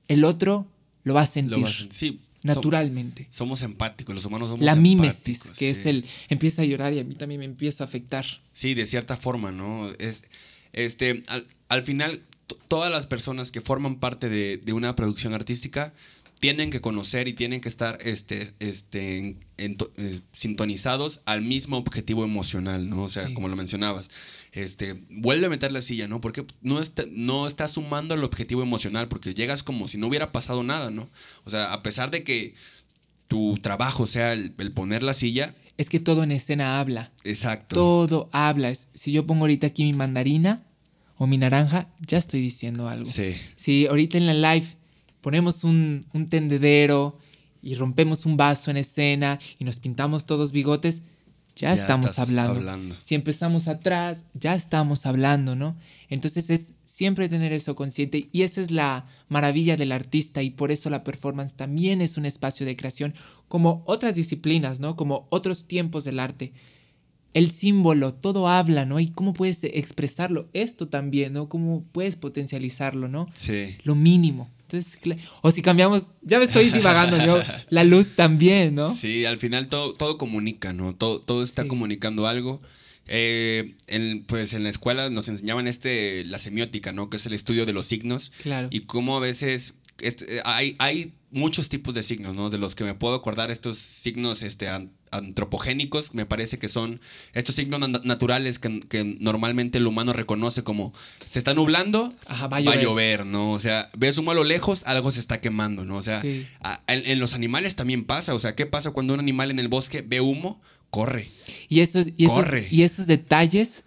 el 0.08 0.24
otro 0.24 0.68
lo 1.04 1.14
va 1.14 1.22
a 1.22 1.26
sentir. 1.26 1.66
sí, 1.90 2.20
naturalmente. 2.44 3.28
Somos, 3.32 3.62
empáticos, 3.62 4.14
los 4.14 4.26
humanos 4.26 4.50
somos 4.50 4.66
La 4.66 4.76
mímesis, 4.76 5.52
que 5.52 5.70
es 5.70 5.86
el 5.86 6.06
empieza 6.30 6.62
a 6.62 6.66
llorar 6.66 6.94
y 6.94 7.00
a 7.00 7.04
mí 7.04 7.16
también 7.16 7.40
me 7.40 7.46
empiezo 7.46 7.84
a 7.84 7.88
afectar. 7.88 8.26
Sí, 8.54 8.74
de 8.74 8.86
cierta 8.86 9.18
forma, 9.18 9.52
¿no? 9.52 9.90
Es, 10.00 10.24
este, 10.74 11.24
al, 11.70 11.84
final, 11.84 12.22
todas 12.68 12.92
las 12.92 13.06
personas 13.08 13.52
que 13.52 13.62
forman 13.62 14.00
parte 14.00 14.30
de, 14.30 14.58
de, 14.58 14.74
una 14.74 14.96
producción 14.96 15.34
artística 15.34 15.94
tienen 16.40 16.70
que 16.70 16.82
conocer 16.82 17.28
y 17.28 17.34
tienen 17.34 17.62
que 17.62 17.70
estar 17.70 17.98
este, 18.04 18.54
este, 18.60 19.36
eh, 19.58 20.20
sintonizados 20.32 21.22
al 21.26 21.42
mismo 21.42 21.78
objetivo 21.78 22.24
emocional, 22.24 22.90
¿no? 22.90 23.04
O 23.04 23.10
sea, 23.10 23.34
como 23.34 23.48
lo 23.48 23.56
mencionabas, 23.56 24.10
este, 24.52 24.96
vuelve 25.10 25.48
a 25.48 25.50
meter 25.50 25.72
la 25.72 25.82
silla, 25.82 26.08
¿no? 26.08 26.22
Porque 26.22 26.46
no 26.62 26.80
está, 26.80 27.06
no 27.10 27.48
está 27.48 27.68
sumando 27.68 28.14
al 28.14 28.24
objetivo 28.24 28.62
emocional, 28.62 29.08
porque 29.08 29.34
llegas 29.34 29.64
como 29.64 29.88
si 29.88 29.98
no 29.98 30.08
hubiera 30.08 30.32
pasado 30.32 30.64
nada, 30.64 30.92
¿no? 30.92 31.10
O 31.46 31.50
sea, 31.50 31.74
a 31.74 31.82
pesar 31.82 32.12
de 32.12 32.24
que 32.24 32.54
tu 33.28 33.58
trabajo 33.58 34.08
sea 34.08 34.34
el, 34.34 34.52
poner 34.74 35.04
la 35.04 35.14
silla. 35.14 35.56
Es 35.78 35.90
que 35.90 36.00
todo 36.00 36.24
en 36.24 36.32
escena 36.32 36.80
habla. 36.80 37.12
Exacto. 37.24 37.76
Todo 37.76 38.30
habla. 38.32 38.74
Si 38.76 39.12
yo 39.12 39.26
pongo 39.26 39.44
ahorita 39.44 39.68
aquí 39.68 39.84
mi 39.84 39.94
mandarina 39.94 40.64
o 41.18 41.28
mi 41.28 41.38
naranja, 41.38 41.90
ya 42.06 42.18
estoy 42.18 42.42
diciendo 42.42 42.88
algo. 42.88 43.06
Sí. 43.06 43.36
Si 43.56 43.88
ahorita 43.88 44.18
en 44.18 44.28
la 44.28 44.54
live 44.54 44.68
ponemos 45.22 45.64
un, 45.64 46.06
tendedero 46.30 47.18
y 47.62 47.76
rompemos 47.76 48.26
un 48.26 48.38
vaso 48.38 48.72
en 48.72 48.78
escena 48.78 49.40
y 49.60 49.66
nos 49.66 49.80
pintamos 49.80 50.26
todos 50.26 50.52
bigotes, 50.52 51.02
ya, 51.56 51.74
estamos 51.74 52.20
hablando. 52.20 52.96
Si 53.00 53.16
empezamos 53.16 53.68
atrás, 53.68 54.26
ya 54.36 54.54
estamos 54.54 55.08
hablando, 55.08 55.56
¿no? 55.56 55.76
Entonces 56.08 56.52
es 56.52 56.74
siempre 56.84 57.30
tener 57.30 57.52
eso 57.52 57.76
consciente 57.76 58.30
y 58.32 58.44
esa 58.44 58.62
es 58.62 58.70
la 58.70 59.06
maravilla 59.28 59.76
del 59.76 59.92
artista 59.92 60.44
y 60.44 60.52
por 60.52 60.72
eso 60.72 60.92
la 60.92 61.04
performance 61.04 61.56
también 61.56 62.02
es 62.02 62.18
un 62.18 62.28
espacio 62.28 62.66
de 62.66 62.78
creación 62.78 63.16
como 63.48 63.82
otras 63.88 64.14
disciplinas, 64.14 64.80
¿no? 64.80 64.96
Como 64.96 65.26
otros 65.32 65.68
tiempos 65.68 66.04
del 66.04 66.20
arte. 66.20 66.54
El 67.38 67.52
símbolo, 67.52 68.16
todo 68.16 68.48
habla, 68.48 68.86
¿no? 68.86 69.00
Y 69.00 69.12
cómo 69.12 69.34
puedes 69.34 69.64
expresarlo. 69.64 70.50
Esto 70.54 70.88
también, 70.88 71.34
¿no? 71.34 71.48
Cómo 71.48 71.86
puedes 71.92 72.16
potencializarlo, 72.16 73.10
¿no? 73.10 73.30
Sí. 73.36 73.78
Lo 73.84 73.94
mínimo. 73.94 74.50
Entonces, 74.62 75.00
o 75.44 75.52
si 75.52 75.62
cambiamos, 75.62 76.14
ya 76.24 76.40
me 76.40 76.46
estoy 76.46 76.72
divagando 76.72 77.24
yo, 77.24 77.40
la 77.70 77.84
luz 77.84 78.16
también, 78.16 78.74
¿no? 78.74 78.98
Sí, 78.98 79.24
al 79.26 79.38
final 79.38 79.68
todo, 79.68 79.94
todo 79.94 80.18
comunica, 80.18 80.74
¿no? 80.74 80.96
Todo, 80.96 81.22
todo 81.22 81.44
está 81.44 81.68
comunicando 81.68 82.26
algo. 82.26 82.60
Eh, 83.06 83.76
en, 83.86 84.24
pues 84.24 84.56
en 84.56 84.64
la 84.64 84.70
escuela 84.70 85.12
nos 85.12 85.30
enseñaban 85.30 85.68
este, 85.68 86.26
la 86.26 86.40
semiótica, 86.40 86.92
¿no? 86.92 87.12
Que 87.12 87.18
es 87.18 87.26
el 87.28 87.34
estudio 87.34 87.68
de 87.68 87.74
los 87.74 87.86
signos. 87.86 88.32
Claro. 88.42 88.68
Y 88.72 88.80
cómo 88.82 89.16
a 89.16 89.20
veces 89.20 89.76
este, 90.00 90.42
hay, 90.44 90.76
hay 90.80 91.14
muchos 91.30 91.70
tipos 91.70 91.94
de 91.94 92.02
signos, 92.02 92.36
¿no? 92.36 92.50
De 92.50 92.58
los 92.58 92.74
que 92.74 92.84
me 92.84 92.96
puedo 92.96 93.14
acordar, 93.14 93.52
estos 93.52 93.78
signos 93.78 94.44
este, 94.44 94.68
antropogénicos, 95.12 96.14
me 96.14 96.26
parece 96.26 96.60
que 96.60 96.68
son 96.68 97.02
estos 97.34 97.56
signos 97.56 97.80
naturales 98.04 98.60
que, 98.60 99.18
normalmente 99.20 99.78
el 99.78 99.88
humano 99.88 100.14
reconoce 100.14 100.64
como 100.64 100.94
se 101.28 101.40
está 101.40 101.54
nublando, 101.54 102.14
va, 102.30 102.58
a 102.58 102.82
llover. 102.82 103.26
¿no? 103.26 103.52
O 103.52 103.60
sea, 103.60 103.90
ves 103.98 104.18
humo 104.18 104.32
a 104.32 104.36
lo 104.36 104.44
lejos, 104.44 104.84
algo 104.86 105.12
se 105.12 105.20
está 105.20 105.42
quemando, 105.42 105.86
¿no? 105.86 105.98
O 105.98 106.04
sea, 106.04 106.22
en, 106.88 107.20
los 107.20 107.34
animales 107.34 107.76
también 107.76 108.06
pasa, 108.06 108.34
o 108.36 108.40
sea, 108.40 108.56
¿qué 108.56 108.66
pasa 108.66 108.92
cuando 108.92 109.14
un 109.14 109.20
animal 109.20 109.52
en 109.52 109.60
el 109.60 109.68
bosque 109.68 110.02
ve 110.02 110.22
humo? 110.22 110.62
Corre. 110.90 111.28
Y 111.68 111.82
esos, 111.82 112.08
y 112.16 112.28
y 112.72 112.84
esos 112.84 113.08
detalles 113.08 113.84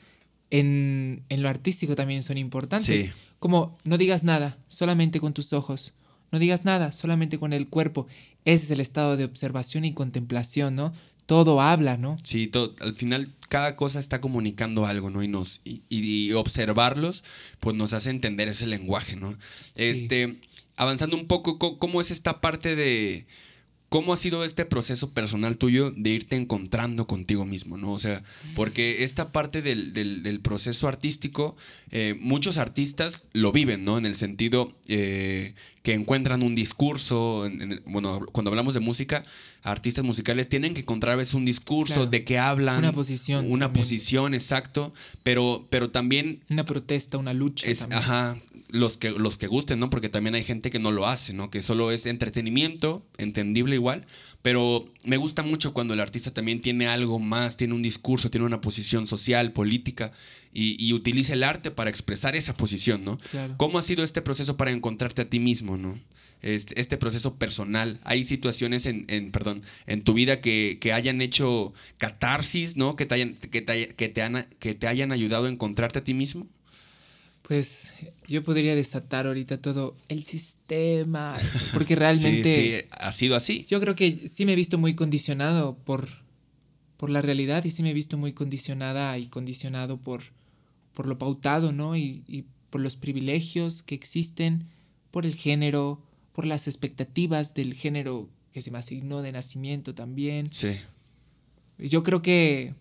en, 0.50 1.24
lo 1.30 1.48
artístico 1.48 1.94
también 1.94 2.22
son 2.22 2.38
importantes. 2.38 3.10
Como 3.38 3.78
no 3.84 3.96
digas 3.96 4.22
nada, 4.22 4.58
solamente 4.66 5.20
con 5.20 5.32
tus 5.32 5.52
ojos. 5.52 5.94
No 6.32 6.38
digas 6.38 6.64
nada, 6.64 6.92
solamente 6.92 7.38
con 7.38 7.52
el 7.52 7.68
cuerpo. 7.68 8.06
Ese 8.44 8.64
es 8.64 8.70
el 8.70 8.80
estado 8.80 9.16
de 9.16 9.24
observación 9.24 9.84
y 9.84 9.94
contemplación, 9.94 10.74
¿no? 10.74 10.92
Todo 11.26 11.60
habla, 11.60 11.96
¿no? 11.96 12.18
Sí, 12.24 12.46
todo, 12.46 12.74
al 12.80 12.94
final 12.94 13.28
cada 13.48 13.76
cosa 13.76 13.98
está 13.98 14.20
comunicando 14.20 14.86
algo, 14.86 15.10
¿no? 15.10 15.22
Y, 15.22 15.28
nos, 15.28 15.60
y, 15.64 16.32
observarlos, 16.32 17.24
pues 17.60 17.76
nos 17.76 17.92
hace 17.92 18.10
entender 18.10 18.48
ese 18.48 18.66
lenguaje, 18.66 19.16
¿no? 19.16 19.36
Este, 19.76 20.38
avanzando 20.76 21.16
un 21.16 21.26
poco, 21.26 21.58
¿cómo 21.78 22.00
es 22.00 22.10
esta 22.10 22.40
parte 22.40 22.76
de, 22.76 23.26
¿Cómo 23.90 24.12
ha 24.12 24.16
sido 24.16 24.44
este 24.44 24.64
proceso 24.64 25.10
personal 25.10 25.58
tuyo 25.58 25.90
de 25.90 26.10
irte 26.10 26.36
encontrando 26.36 27.08
contigo 27.08 27.44
mismo? 27.44 27.76
¿no? 27.76 27.90
O 27.92 27.98
sea, 27.98 28.22
porque 28.54 29.02
esta 29.02 29.32
parte 29.32 29.62
del, 29.62 30.40
proceso 30.44 30.86
artístico, 30.86 31.56
eh, 31.90 32.16
muchos 32.20 32.56
artistas 32.56 33.24
lo 33.32 33.50
viven, 33.50 33.84
¿no? 33.84 33.98
En 33.98 34.06
el 34.06 34.14
sentido 34.14 34.72
eh, 34.86 35.54
que 35.82 35.94
encuentran 35.94 36.44
un 36.44 36.54
discurso. 36.54 37.50
bueno, 37.84 38.24
cuando 38.30 38.52
hablamos 38.52 38.74
de 38.74 38.80
música, 38.80 39.24
artistas 39.64 40.04
musicales 40.04 40.48
tienen 40.48 40.74
que 40.74 40.82
encontrar 40.82 41.14
a 41.14 41.16
veces 41.16 41.34
un 41.34 41.44
discurso 41.44 42.06
de 42.06 42.22
que 42.22 42.38
hablan. 42.38 42.78
Una 42.78 42.92
posición. 42.92 43.50
Una 43.50 43.72
posición, 43.72 44.34
exacto. 44.34 44.92
Pero, 45.24 45.66
pero 45.68 45.90
también. 45.90 46.44
Una 46.48 46.64
protesta, 46.64 47.18
una 47.18 47.32
lucha. 47.32 47.66
Ajá 47.90 48.38
los 48.72 48.98
que, 48.98 49.10
los 49.10 49.38
que 49.38 49.46
gusten, 49.46 49.78
¿no? 49.80 49.90
Porque 49.90 50.08
también 50.08 50.34
hay 50.34 50.44
gente 50.44 50.70
que 50.70 50.78
no 50.78 50.92
lo 50.92 51.06
hace, 51.06 51.32
¿no? 51.32 51.50
Que 51.50 51.62
solo 51.62 51.90
es 51.92 52.06
entretenimiento, 52.06 53.04
entendible 53.18 53.74
igual, 53.74 54.06
pero 54.42 54.86
me 55.04 55.16
gusta 55.16 55.42
mucho 55.42 55.72
cuando 55.72 55.94
el 55.94 56.00
artista 56.00 56.32
también 56.32 56.60
tiene 56.60 56.88
algo 56.88 57.18
más, 57.18 57.56
tiene 57.56 57.74
un 57.74 57.82
discurso, 57.82 58.30
tiene 58.30 58.46
una 58.46 58.60
posición 58.60 59.06
social, 59.06 59.52
política, 59.52 60.12
y, 60.52 60.92
utiliza 60.92 61.34
el 61.34 61.44
arte 61.44 61.70
para 61.70 61.90
expresar 61.90 62.34
esa 62.34 62.56
posición, 62.56 63.04
¿no? 63.04 63.18
¿Cómo 63.56 63.78
ha 63.78 63.82
sido 63.82 64.02
este 64.02 64.20
proceso 64.20 64.56
para 64.56 64.72
encontrarte 64.72 65.22
a 65.22 65.30
ti 65.30 65.38
mismo, 65.38 65.76
¿no? 65.76 65.98
Este, 66.42 66.80
este 66.80 66.96
proceso 66.96 67.36
personal. 67.36 68.00
Hay 68.02 68.24
situaciones 68.24 68.86
en, 68.86 69.04
en 69.08 69.30
perdón, 69.30 69.62
en 69.86 70.02
tu 70.02 70.14
vida 70.14 70.40
que, 70.40 70.78
que, 70.80 70.92
hayan 70.94 71.20
hecho 71.20 71.74
catarsis, 71.98 72.76
¿no? 72.76 72.96
Que 72.96 73.04
te 73.04 73.14
hayan, 73.14 73.34
que 73.34 73.60
te, 73.60 73.88
que 73.88 74.08
te, 74.08 74.22
han, 74.22 74.46
que 74.58 74.74
te 74.74 74.88
hayan 74.88 75.12
ayudado 75.12 75.46
a 75.46 75.50
encontrarte 75.50 75.98
a 75.98 76.04
ti 76.04 76.14
mismo. 76.14 76.46
Pues 77.50 77.94
yo 78.28 78.44
podría 78.44 78.76
desatar 78.76 79.26
ahorita 79.26 79.60
todo 79.60 79.96
el 80.08 80.22
sistema, 80.22 81.36
porque 81.72 81.96
realmente... 81.96 82.54
sí, 82.54 82.80
sí, 82.80 82.88
ha 82.92 83.10
sido 83.10 83.34
así. 83.34 83.66
Yo 83.68 83.80
creo 83.80 83.96
que 83.96 84.28
sí 84.28 84.46
me 84.46 84.52
he 84.52 84.54
visto 84.54 84.78
muy 84.78 84.94
condicionado 84.94 85.76
por, 85.76 86.06
por 86.96 87.10
la 87.10 87.22
realidad 87.22 87.64
y 87.64 87.72
sí 87.72 87.82
me 87.82 87.90
he 87.90 87.92
visto 87.92 88.16
muy 88.16 88.34
condicionada 88.34 89.18
y 89.18 89.26
condicionado 89.26 89.96
por, 89.96 90.22
por 90.94 91.06
lo 91.08 91.18
pautado, 91.18 91.72
¿no? 91.72 91.96
Y, 91.96 92.22
y 92.28 92.44
por 92.70 92.82
los 92.82 92.94
privilegios 92.94 93.82
que 93.82 93.96
existen, 93.96 94.68
por 95.10 95.26
el 95.26 95.34
género, 95.34 96.00
por 96.30 96.46
las 96.46 96.68
expectativas 96.68 97.52
del 97.54 97.74
género 97.74 98.28
que 98.52 98.62
se 98.62 98.70
me 98.70 98.78
asignó 98.78 99.22
de 99.22 99.32
nacimiento 99.32 99.92
también. 99.92 100.52
Sí. 100.52 100.76
Yo 101.78 102.04
creo 102.04 102.22
que 102.22 102.74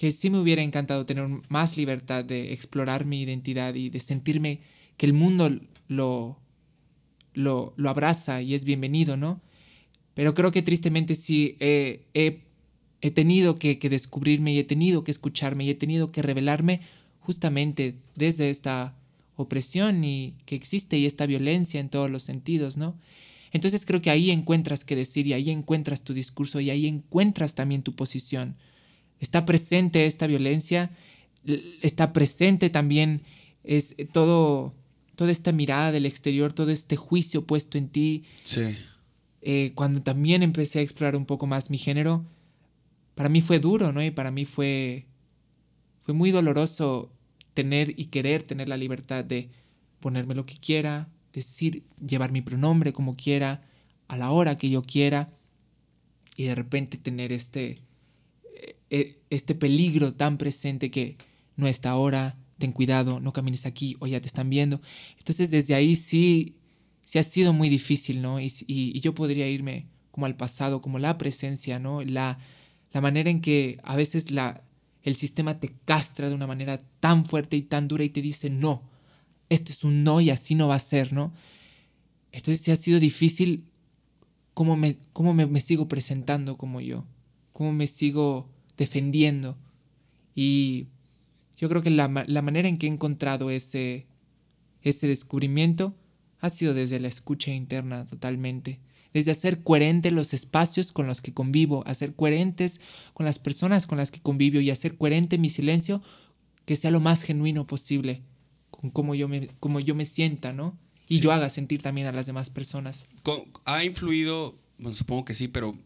que 0.00 0.12
sí 0.12 0.30
me 0.30 0.40
hubiera 0.40 0.62
encantado 0.62 1.04
tener 1.04 1.28
más 1.50 1.76
libertad 1.76 2.24
de 2.24 2.54
explorar 2.54 3.04
mi 3.04 3.20
identidad 3.20 3.74
y 3.74 3.90
de 3.90 4.00
sentirme 4.00 4.60
que 4.96 5.04
el 5.04 5.12
mundo 5.12 5.60
lo, 5.88 6.40
lo, 7.34 7.74
lo 7.76 7.90
abraza 7.90 8.40
y 8.40 8.54
es 8.54 8.64
bienvenido, 8.64 9.18
¿no? 9.18 9.42
Pero 10.14 10.32
creo 10.32 10.52
que 10.52 10.62
tristemente 10.62 11.14
sí 11.14 11.58
he, 11.60 12.06
he, 12.14 13.10
tenido 13.10 13.58
que, 13.58 13.78
que, 13.78 13.90
descubrirme 13.90 14.54
y 14.54 14.60
he 14.60 14.64
tenido 14.64 15.04
que 15.04 15.10
escucharme 15.10 15.64
y 15.64 15.68
he 15.68 15.74
tenido 15.74 16.10
que 16.10 16.22
revelarme 16.22 16.80
justamente 17.18 17.96
desde 18.14 18.48
esta 18.48 18.96
opresión 19.36 20.02
y 20.02 20.34
que 20.46 20.54
existe 20.54 20.96
y 20.96 21.04
esta 21.04 21.26
violencia 21.26 21.78
en 21.78 21.90
todos 21.90 22.10
los 22.10 22.22
sentidos, 22.22 22.78
¿no? 22.78 22.96
Entonces 23.52 23.84
creo 23.84 24.00
que 24.00 24.08
ahí 24.08 24.30
encuentras 24.30 24.82
que 24.82 24.96
decir 24.96 25.26
y 25.26 25.34
ahí 25.34 25.50
encuentras 25.50 26.04
tu 26.04 26.14
discurso 26.14 26.58
y 26.58 26.70
ahí 26.70 26.86
encuentras 26.86 27.54
también 27.54 27.82
tu 27.82 27.94
posición. 27.94 28.56
Está 29.20 29.46
presente 29.46 30.06
esta 30.06 30.26
violencia, 30.26 30.90
está 31.82 32.12
presente 32.12 32.70
también 32.70 33.22
es 33.64 33.94
todo, 34.12 34.74
toda 35.14 35.30
esta 35.30 35.52
mirada 35.52 35.92
del 35.92 36.06
exterior, 36.06 36.52
todo 36.52 36.70
este 36.70 36.96
juicio 36.96 37.46
puesto 37.46 37.78
en 37.78 37.88
ti. 37.88 38.24
Sí. 38.42 38.76
Eh, 39.42 39.72
cuando 39.74 40.02
también 40.02 40.42
empecé 40.42 40.80
a 40.80 40.82
explorar 40.82 41.16
un 41.16 41.26
poco 41.26 41.46
más 41.46 41.70
mi 41.70 41.78
género, 41.78 42.24
para 43.14 43.28
mí 43.28 43.40
fue 43.40 43.58
duro, 43.58 43.92
¿no? 43.92 44.02
Y 44.02 44.10
para 44.10 44.30
mí 44.30 44.44
fue, 44.44 45.06
fue 46.00 46.14
muy 46.14 46.30
doloroso 46.30 47.12
tener 47.54 47.94
y 47.98 48.06
querer 48.06 48.42
tener 48.42 48.68
la 48.68 48.76
libertad 48.76 49.24
de 49.24 49.50
ponerme 50.00 50.34
lo 50.34 50.46
que 50.46 50.56
quiera, 50.56 51.08
decir, 51.32 51.84
llevar 52.04 52.32
mi 52.32 52.40
pronombre 52.40 52.92
como 52.92 53.16
quiera, 53.16 53.62
a 54.08 54.16
la 54.16 54.30
hora 54.30 54.56
que 54.56 54.70
yo 54.70 54.82
quiera, 54.82 55.28
y 56.36 56.44
de 56.44 56.54
repente 56.54 56.96
tener 56.96 57.32
este, 57.32 57.76
este 58.90 59.54
peligro 59.54 60.12
tan 60.12 60.36
presente 60.36 60.90
que 60.90 61.16
no 61.56 61.66
está 61.66 61.90
ahora, 61.90 62.36
ten 62.58 62.72
cuidado, 62.72 63.20
no 63.20 63.32
camines 63.32 63.66
aquí 63.66 63.96
o 64.00 64.06
ya 64.06 64.20
te 64.20 64.26
están 64.26 64.50
viendo. 64.50 64.80
Entonces 65.18 65.50
desde 65.50 65.74
ahí 65.74 65.94
sí, 65.94 66.56
sí 67.02 67.18
ha 67.18 67.22
sido 67.22 67.52
muy 67.52 67.68
difícil, 67.68 68.20
¿no? 68.20 68.40
Y, 68.40 68.52
y, 68.66 69.00
yo 69.00 69.14
podría 69.14 69.48
irme 69.48 69.86
como 70.10 70.26
al 70.26 70.36
pasado, 70.36 70.80
como 70.80 70.98
la 70.98 71.16
presencia, 71.18 71.78
¿no? 71.78 72.02
La, 72.02 72.38
la 72.92 73.00
manera 73.00 73.30
en 73.30 73.40
que 73.40 73.78
a 73.84 73.96
veces 73.96 74.30
la, 74.30 74.62
el 75.02 75.14
sistema 75.14 75.58
te 75.60 75.70
castra 75.84 76.28
de 76.28 76.34
una 76.34 76.46
manera 76.46 76.78
tan 77.00 77.24
fuerte 77.24 77.56
y 77.56 77.62
tan 77.62 77.88
dura 77.88 78.04
y 78.04 78.10
te 78.10 78.22
dice 78.22 78.50
no, 78.50 78.82
esto 79.48 79.72
es 79.72 79.84
un 79.84 80.04
no 80.04 80.20
y 80.20 80.30
así 80.30 80.54
no 80.54 80.68
va 80.68 80.74
a 80.74 80.80
ser, 80.80 81.12
¿no? 81.12 81.32
Entonces 82.32 82.62
si 82.62 82.70
ha 82.70 82.76
sido 82.76 83.00
difícil 83.00 83.64
cómo 84.54 84.76
me, 84.76 84.98
cómo 85.12 85.34
me, 85.34 85.60
sigo 85.60 85.88
presentando 85.88 86.56
como 86.56 86.80
yo, 86.80 87.06
cómo 87.52 87.72
me 87.72 87.86
sigo 87.86 88.48
defendiendo. 88.80 89.56
Y 90.34 90.86
yo 91.56 91.68
creo 91.68 91.82
que 91.82 91.90
la, 91.90 92.24
la 92.26 92.42
manera 92.42 92.66
en 92.68 92.78
que 92.78 92.86
he 92.86 92.90
encontrado 92.90 93.50
ese, 93.50 94.06
ese 94.82 95.06
descubrimiento 95.06 95.94
ha 96.40 96.48
sido 96.48 96.72
desde 96.72 96.98
la 96.98 97.08
escucha 97.08 97.52
interna 97.52 98.06
totalmente 98.06 98.80
desde 99.12 99.32
hacer 99.32 99.62
coherente 99.64 100.12
los 100.12 100.34
espacios 100.34 100.92
con 100.92 101.08
los 101.08 101.20
que 101.20 101.34
convivo, 101.34 101.82
hacer 101.84 102.14
coherentes 102.14 102.80
con 103.12 103.26
las 103.26 103.40
personas 103.40 103.88
con 103.88 103.98
las 103.98 104.12
que 104.12 104.20
convivo 104.20 104.60
y 104.60 104.70
hacer 104.70 104.96
coherente 104.96 105.36
mi 105.36 105.50
silencio 105.50 106.00
que 106.64 106.76
sea 106.76 106.92
lo 106.92 107.00
más 107.00 107.24
genuino 107.24 107.66
posible, 107.66 108.22
con 108.70 108.90
cómo 108.90 109.16
yo 109.16 109.26
me, 109.26 109.48
como 109.58 109.80
yo 109.80 109.96
me 109.96 110.04
sienta, 110.04 110.52
¿no? 110.52 110.78
Y 111.08 111.18
yo 111.18 111.32
haga 111.32 111.50
sentir 111.50 111.82
también 111.82 112.06
a 112.06 112.12
las 112.12 112.26
demás 112.26 112.50
personas. 112.50 113.08
¿Ha 113.64 113.84
influido, 113.84 114.54
bueno, 114.78 114.96
supongo 114.96 115.24
que 115.24 115.34
sí, 115.34 115.48
pero 115.48 115.76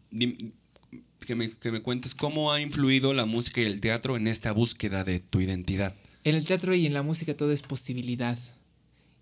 que 1.25 1.35
me, 1.35 1.51
que 1.51 1.71
me 1.71 1.81
cuentes 1.81 2.15
cómo 2.15 2.53
ha 2.53 2.61
influido 2.61 3.15
la 3.15 3.27
música 3.27 3.61
y 3.61 3.65
el 3.65 3.81
teatro 3.81 4.17
en 4.17 4.29
esta 4.29 4.53
búsqueda 4.53 5.05
de 5.05 5.21
tu 5.21 5.41
identidad? 5.41 5.95
En 6.25 6.35
el 6.35 6.45
teatro 6.45 6.75
y 6.75 6.87
en 6.87 6.95
la 6.95 7.03
música 7.03 7.37
todo 7.37 7.53
es 7.53 7.63
posibilidad 7.63 8.39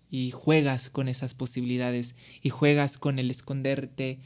y 0.09 0.31
juegas 0.31 0.89
con 0.89 1.07
esas 1.07 1.33
posibilidades 1.33 2.15
y 2.41 2.49
juegas 2.49 2.97
con 2.97 3.17
el 3.17 3.31
esconderte 3.31 4.19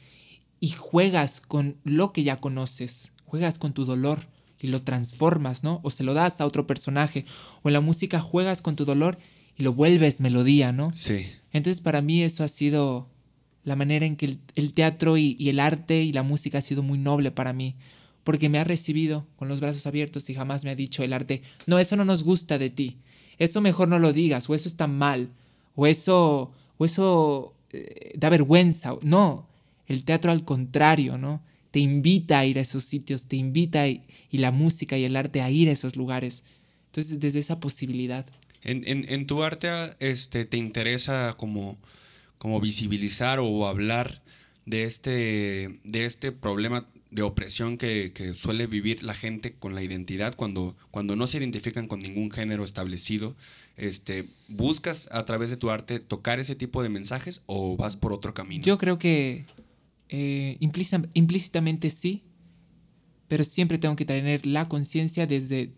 y 0.60 0.70
juegas 0.70 1.40
con 1.40 1.78
lo 1.82 2.12
que 2.12 2.24
ya 2.24 2.36
conoces, 2.36 3.12
juegas 3.24 3.58
con 3.58 3.72
tu 3.72 3.84
dolor 3.84 4.18
y 4.60 4.68
lo 4.68 4.82
transformas, 4.82 5.64
¿no? 5.64 5.80
O 5.82 5.90
se 5.90 6.04
lo 6.04 6.14
das 6.14 6.40
a 6.40 6.46
otro 6.46 6.66
personaje 6.66 7.24
o 7.62 7.68
en 7.68 7.72
la 7.72 7.80
música 7.80 8.20
juegas 8.20 8.60
con 8.60 8.76
tu 8.76 8.84
dolor 8.84 9.18
y 9.56 9.62
lo 9.62 9.72
vuelves 9.72 10.20
melodía, 10.20 10.72
¿no? 10.72 10.92
Sí. 10.94 11.26
Entonces 11.52 11.80
para 11.80 12.02
mí 12.02 12.22
eso 12.22 12.44
ha 12.44 12.48
sido 12.48 13.08
la 13.68 13.76
manera 13.76 14.06
en 14.06 14.16
que 14.16 14.38
el, 14.54 14.72
teatro 14.72 15.16
y, 15.16 15.36
el 15.48 15.60
arte 15.60 16.02
y 16.02 16.12
la 16.12 16.22
música 16.22 16.58
ha 16.58 16.62
sido 16.62 16.82
muy 16.82 16.98
noble 16.98 17.30
para 17.30 17.52
mí, 17.52 17.76
porque 18.24 18.48
me 18.48 18.58
ha 18.58 18.64
recibido 18.64 19.26
con 19.36 19.48
los 19.48 19.60
brazos 19.60 19.86
abiertos 19.86 20.28
y 20.30 20.34
jamás 20.34 20.64
me 20.64 20.70
ha 20.70 20.74
dicho 20.74 21.04
el 21.04 21.12
arte, 21.12 21.42
no, 21.66 21.78
eso 21.78 21.94
no 21.96 22.04
nos 22.04 22.24
gusta 22.24 22.58
de 22.58 22.70
ti, 22.70 22.96
eso 23.38 23.60
mejor 23.60 23.88
no 23.88 23.98
lo 23.98 24.12
digas 24.12 24.50
o 24.50 24.54
eso 24.54 24.68
está 24.68 24.86
mal 24.86 25.30
o 25.76 25.86
eso, 25.86 26.50
o 26.76 26.84
eso 26.84 27.54
eh, 27.72 28.12
da 28.16 28.30
vergüenza. 28.30 28.96
No, 29.02 29.46
el 29.86 30.02
teatro 30.02 30.32
al 30.32 30.44
contrario, 30.44 31.18
¿no? 31.18 31.40
Te 31.70 31.78
invita 31.78 32.40
a 32.40 32.44
ir 32.44 32.58
a 32.58 32.62
esos 32.62 32.82
sitios, 32.82 33.26
te 33.28 33.36
invita 33.36 33.86
y, 33.86 34.02
la 34.32 34.50
música 34.50 34.98
y 34.98 35.04
el 35.04 35.14
arte 35.14 35.40
a 35.40 35.50
ir 35.50 35.68
a 35.68 35.72
esos 35.72 35.94
lugares. 35.94 36.42
Entonces, 36.86 37.20
desde 37.20 37.38
esa 37.38 37.60
posibilidad. 37.60 38.26
En, 38.64 38.82
en, 38.86 39.26
tu 39.26 39.42
arte 39.44 39.68
este, 40.00 40.44
te 40.44 40.56
interesa 40.56 41.36
como, 41.38 41.78
como 42.38 42.60
visibilizar 42.60 43.38
o 43.40 43.66
hablar 43.66 44.22
de 44.66 44.84
este, 44.84 45.80
de 45.84 46.04
este 46.04 46.32
problema 46.32 46.86
de 47.10 47.22
opresión 47.22 47.78
que, 47.78 48.12
suele 48.34 48.66
vivir 48.66 49.02
la 49.02 49.14
gente 49.14 49.54
con 49.54 49.74
la 49.74 49.82
identidad 49.82 50.34
cuando, 50.34 50.76
cuando 50.90 51.16
no 51.16 51.26
se 51.26 51.38
identifican 51.38 51.88
con 51.88 52.00
ningún 52.00 52.30
género 52.30 52.64
establecido 52.64 53.34
este, 53.78 54.24
¿buscas 54.48 55.08
a 55.12 55.24
través 55.24 55.50
de 55.50 55.56
tu 55.56 55.70
arte 55.70 56.00
tocar 56.00 56.40
ese 56.40 56.56
tipo 56.56 56.82
de 56.82 56.88
mensajes 56.88 57.42
o 57.46 57.76
vas 57.76 57.96
por 57.96 58.12
otro 58.12 58.34
camino? 58.34 58.64
Yo 58.64 58.76
creo 58.76 58.98
que 58.98 59.46
eh, 60.08 60.56
implícitamente 60.60 61.88
sí, 61.90 62.24
pero 63.28 63.44
siempre 63.44 63.78
tengo 63.78 63.94
que 63.94 64.04
tener 64.04 64.44
la 64.46 64.68
conciencia 64.68 65.26
desde 65.26 65.72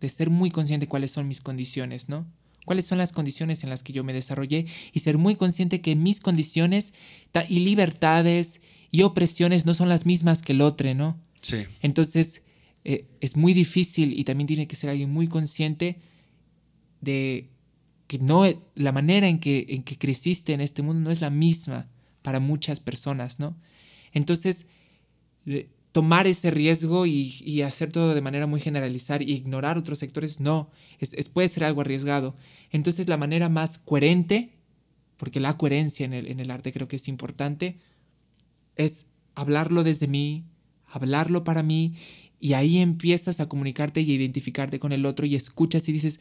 de 0.00 0.08
ser 0.08 0.30
muy 0.30 0.50
consciente 0.50 0.86
de 0.86 0.88
cuáles 0.88 1.10
son 1.10 1.28
mis 1.28 1.42
condiciones, 1.42 2.08
¿no? 2.08 2.26
Cuáles 2.64 2.86
son 2.86 2.98
las 2.98 3.12
condiciones 3.12 3.64
en 3.64 3.70
las 3.70 3.82
que 3.82 3.92
yo 3.92 4.04
me 4.04 4.12
desarrollé 4.12 4.66
y 4.92 5.00
ser 5.00 5.18
muy 5.18 5.36
consciente 5.36 5.80
que 5.80 5.96
mis 5.96 6.20
condiciones 6.20 6.92
y 7.48 7.60
libertades 7.60 8.60
y 8.90 9.02
opresiones 9.02 9.66
no 9.66 9.74
son 9.74 9.88
las 9.88 10.06
mismas 10.06 10.42
que 10.42 10.52
el 10.52 10.60
otro, 10.60 10.92
¿no? 10.94 11.18
Sí. 11.40 11.64
Entonces, 11.80 12.42
eh, 12.84 13.06
es 13.20 13.36
muy 13.36 13.54
difícil 13.54 14.18
y 14.18 14.24
también 14.24 14.46
tiene 14.46 14.66
que 14.66 14.76
ser 14.76 14.90
alguien 14.90 15.10
muy 15.10 15.28
consciente 15.28 15.98
de 17.00 17.48
que 18.06 18.18
no 18.18 18.44
la 18.74 18.92
manera 18.92 19.28
en 19.28 19.38
que, 19.38 19.66
en 19.68 19.82
que 19.82 19.96
creciste 19.96 20.52
en 20.52 20.60
este 20.60 20.82
mundo 20.82 21.00
no 21.00 21.10
es 21.10 21.20
la 21.20 21.30
misma 21.30 21.88
para 22.22 22.40
muchas 22.40 22.80
personas, 22.80 23.38
¿no? 23.38 23.56
Entonces, 24.12 24.66
tomar 25.92 26.26
ese 26.26 26.50
riesgo 26.50 27.06
y, 27.06 27.62
hacer 27.62 27.92
todo 27.92 28.14
de 28.14 28.20
manera 28.20 28.46
muy 28.46 28.60
generalizar 28.60 29.22
y 29.22 29.32
ignorar 29.32 29.76
otros 29.76 29.98
sectores, 29.98 30.40
no, 30.40 30.70
es, 30.98 31.28
puede 31.28 31.48
ser 31.48 31.64
algo 31.64 31.80
arriesgado. 31.80 32.36
Entonces, 32.70 33.08
la 33.08 33.16
manera 33.16 33.48
más 33.48 33.78
coherente, 33.78 34.52
porque 35.16 35.40
la 35.40 35.56
coherencia 35.56 36.06
en 36.06 36.12
el, 36.12 36.26
en 36.28 36.40
el 36.40 36.50
arte 36.50 36.72
creo 36.72 36.88
que 36.88 36.96
es 36.96 37.08
importante, 37.08 37.78
es 38.76 39.06
hablarlo 39.34 39.82
desde 39.82 40.06
mí, 40.06 40.44
hablarlo 40.86 41.44
para 41.44 41.62
mí, 41.62 41.94
y 42.38 42.54
ahí 42.54 42.78
empiezas 42.78 43.40
a 43.40 43.48
comunicarte 43.48 44.00
y 44.00 44.10
a 44.12 44.14
identificarte 44.14 44.78
con 44.78 44.92
el 44.92 45.04
otro 45.04 45.26
y 45.26 45.34
escuchas 45.36 45.88
y 45.88 45.92
dices, 45.92 46.20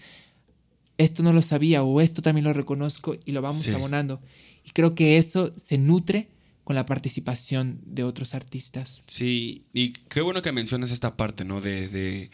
esto 0.97 1.23
no 1.23 1.31
lo 1.31 1.41
sabía 1.41 1.83
o 1.83 2.01
esto 2.01 2.21
también 2.21 2.43
lo 2.43 2.53
reconozco 2.53 3.15
y 3.23 3.31
lo 3.31 3.41
vamos 3.41 3.69
abonando. 3.69 4.21
Y 4.65 4.71
creo 4.71 4.95
que 4.95 5.17
eso 5.17 5.53
se 5.55 5.77
nutre 5.77 6.29
con 6.69 6.75
la 6.75 6.85
participación 6.85 7.79
de 7.83 8.03
otros 8.03 8.35
artistas. 8.35 9.01
Sí, 9.07 9.63
y 9.73 9.93
qué 10.07 10.21
bueno 10.21 10.43
que 10.43 10.51
mencionas 10.51 10.91
esta 10.91 11.17
parte, 11.17 11.43
¿no? 11.43 11.61
De, 11.61 12.29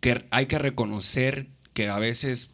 que 0.00 0.24
hay 0.30 0.46
que 0.46 0.58
reconocer 0.58 1.46
que 1.74 1.88
a 1.88 1.98
veces 1.98 2.52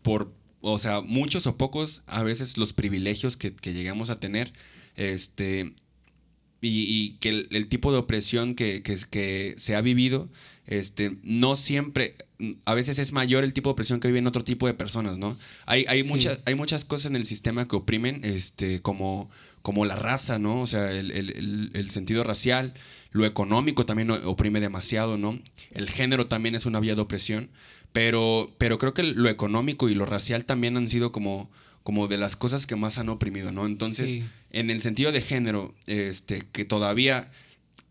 por, 0.00 0.32
o 0.62 0.78
sea, 0.78 1.02
muchos 1.02 1.46
o 1.46 1.58
pocos, 1.58 2.04
a 2.06 2.22
veces 2.22 2.56
los 2.56 2.72
privilegios 2.72 3.36
que, 3.36 3.52
llegamos 3.70 4.08
a 4.08 4.18
tener, 4.18 4.54
este, 4.96 5.74
y, 6.62 7.18
que 7.20 7.46
el, 7.50 7.68
tipo 7.68 7.92
de 7.92 7.98
opresión 7.98 8.54
que, 8.54 8.82
que 8.82 9.54
se 9.58 9.76
ha 9.76 9.82
vivido, 9.82 10.30
este, 10.68 11.18
no 11.22 11.56
siempre, 11.56 12.14
a 12.66 12.74
veces 12.74 12.98
es 12.98 13.12
mayor 13.12 13.42
el 13.42 13.54
tipo 13.54 13.70
de 13.70 13.72
opresión 13.72 14.00
que 14.00 14.08
viven 14.08 14.26
otro 14.26 14.44
tipo 14.44 14.66
de 14.66 14.74
personas, 14.74 15.16
¿no? 15.16 15.36
Hay, 15.64 15.86
hay, 15.88 16.02
muchas, 16.02 16.40
hay 16.44 16.54
muchas 16.54 16.84
cosas 16.84 17.06
en 17.06 17.16
el 17.16 17.24
sistema 17.24 17.66
que 17.66 17.76
oprimen, 17.76 18.20
este, 18.22 18.82
como, 18.82 19.30
como 19.68 19.84
la 19.84 19.96
raza, 19.96 20.38
¿no? 20.38 20.62
O 20.62 20.66
sea, 20.66 20.90
el, 20.92 21.90
sentido 21.90 22.24
racial, 22.24 22.72
lo 23.10 23.26
económico 23.26 23.84
también 23.84 24.10
oprime 24.10 24.60
demasiado, 24.60 25.18
¿no? 25.18 25.38
El 25.72 25.90
género 25.90 26.26
también 26.26 26.54
es 26.54 26.64
una 26.64 26.80
vía 26.80 26.94
de 26.94 27.02
opresión, 27.02 27.50
pero, 27.92 28.50
pero 28.56 28.78
creo 28.78 28.94
que 28.94 29.02
lo 29.02 29.28
económico 29.28 29.90
y 29.90 29.94
lo 29.94 30.06
racial 30.06 30.46
también 30.46 30.78
han 30.78 30.88
sido 30.88 31.12
como, 31.12 31.50
como 31.82 32.08
de 32.08 32.16
las 32.16 32.34
cosas 32.34 32.66
que 32.66 32.76
más 32.76 32.96
han 32.96 33.10
oprimido, 33.10 33.52
¿no? 33.52 33.66
Entonces, 33.66 34.22
en 34.52 34.70
el 34.70 34.80
sentido 34.80 35.12
de 35.12 35.20
género, 35.20 35.74
este, 35.86 36.46
que 36.50 36.64
todavía 36.64 37.30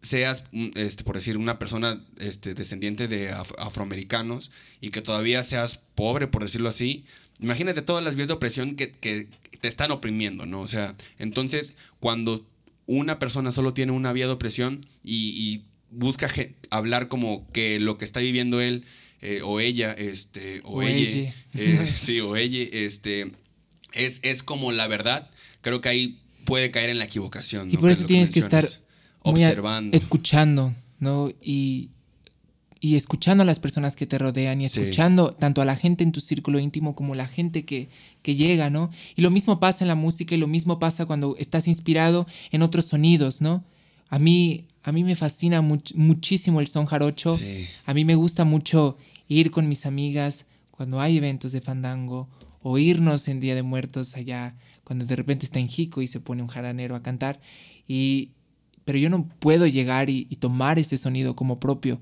seas, 0.02 0.46
mm, 0.54 0.70
este, 0.74 1.04
por 1.04 1.16
decir, 1.16 1.38
una 1.38 1.60
persona 1.60 2.04
este, 2.18 2.56
descendiente 2.56 3.08
de 3.08 3.30
afroamericanos 3.60 4.50
y 4.82 4.90
que 4.90 5.04
todavía 5.04 5.44
seas 5.44 5.84
pobre, 5.94 6.26
por 6.26 6.42
decirlo 6.42 6.70
así, 6.70 7.06
imagínate 7.40 7.82
todas 7.82 8.04
las 8.04 8.16
vías 8.16 8.28
de 8.28 8.34
opresión 8.34 8.76
que, 8.76 8.88
te 8.88 9.68
están 9.68 9.90
oprimiendo, 9.92 10.46
¿no? 10.46 10.62
O 10.62 10.68
sea, 10.68 10.96
entonces, 11.18 11.76
cuando 12.00 12.46
una 12.86 13.18
persona 13.18 13.52
solo 13.52 13.74
tiene 13.74 13.92
una 13.92 14.14
vía 14.14 14.28
de 14.28 14.34
opresión 14.34 14.86
y, 15.04 15.64
busca 15.90 16.30
hablar 16.70 17.08
como 17.08 17.48
que 17.54 17.80
lo 17.80 17.98
que 17.98 18.04
está 18.04 18.20
viviendo 18.20 18.60
él 18.60 18.84
eh, 19.22 19.40
o 19.42 19.62
ella, 19.62 19.94
este, 19.94 20.60
o, 20.66 20.82
ella, 20.82 21.34
eh, 21.56 21.94
sí, 22.00 22.20
o 22.20 22.36
ella, 22.36 22.68
este, 22.74 23.32
es, 23.94 24.20
es 24.24 24.44
como 24.44 24.74
la 24.74 24.88
verdad, 24.88 25.30
creo 25.62 25.80
que 25.80 25.88
ahí 25.88 26.20
puede 26.46 26.72
caer 26.72 26.90
en 26.90 27.00
la 27.00 27.06
equivocación. 27.06 27.72
Y 27.72 27.78
por 27.78 27.90
eso 27.90 28.06
tienes 28.06 28.32
que 28.32 28.40
estar 28.40 28.68
observando. 29.22 29.96
escuchando, 29.96 30.74
¿no? 31.00 31.32
Y, 31.42 31.92
y, 32.80 32.96
escuchando 32.96 33.44
a 33.44 33.46
las 33.46 33.60
personas 33.60 33.96
que 33.96 34.06
te 34.06 34.18
rodean 34.18 34.62
y 34.62 34.66
escuchando 34.66 35.32
tanto 35.32 35.62
a 35.62 35.66
la 35.66 35.76
gente 35.76 36.04
en 36.04 36.12
tu 36.12 36.20
círculo 36.20 36.60
íntimo 36.60 36.96
como 36.96 37.16
la 37.16 37.28
gente 37.28 37.66
que, 37.66 37.90
que 38.22 38.36
llega, 38.36 38.70
¿no? 38.70 38.90
Y 39.16 39.22
lo 39.22 39.32
mismo 39.32 39.60
pasa 39.60 39.84
en 39.84 39.88
la 39.88 39.96
música 39.96 40.36
y 40.36 40.38
lo 40.38 40.48
mismo 40.48 40.80
pasa 40.80 41.06
cuando 41.06 41.36
estás 41.38 41.68
inspirado 41.68 42.28
en 42.52 42.62
otros 42.62 42.86
sonidos, 42.86 43.42
¿no? 43.42 43.64
A 44.10 44.20
mí, 44.20 44.66
a 44.84 44.92
mí 44.92 45.04
me 45.04 45.16
fascina 45.16 45.62
muchísimo 45.62 46.60
el 46.60 46.68
son 46.68 46.86
jarocho. 46.86 47.40
A 47.86 47.94
mí 47.94 48.06
me 48.06 48.16
gusta 48.16 48.46
mucho 48.46 48.98
ir 49.28 49.52
con 49.52 49.68
mis 49.68 49.86
amigas 49.86 50.46
cuando 50.72 51.02
hay 51.02 51.18
eventos 51.18 51.52
de 51.52 51.62
fandango 51.62 52.30
o 52.62 52.78
irnos 52.78 53.28
en 53.28 53.40
Día 53.40 53.56
de 53.56 53.64
Muertos 53.64 54.16
allá 54.16 54.56
cuando 54.88 55.06
de 55.06 55.18
repente 55.18 55.46
está 55.46 55.60
en 55.60 55.68
Jico 55.68 56.02
y 56.02 56.08
se 56.08 56.22
pone 56.22 56.42
un 56.42 56.48
jaranero 56.48 56.96
a 56.96 57.04
cantar. 57.04 57.42
Y, 57.90 58.30
pero 58.86 58.98
yo 58.98 59.10
no 59.10 59.28
puedo 59.40 59.68
llegar 59.68 60.10
y, 60.10 60.24
tomar 60.40 60.80
ese 60.80 60.98
sonido 60.98 61.36
como 61.36 61.60
propio, 61.60 62.00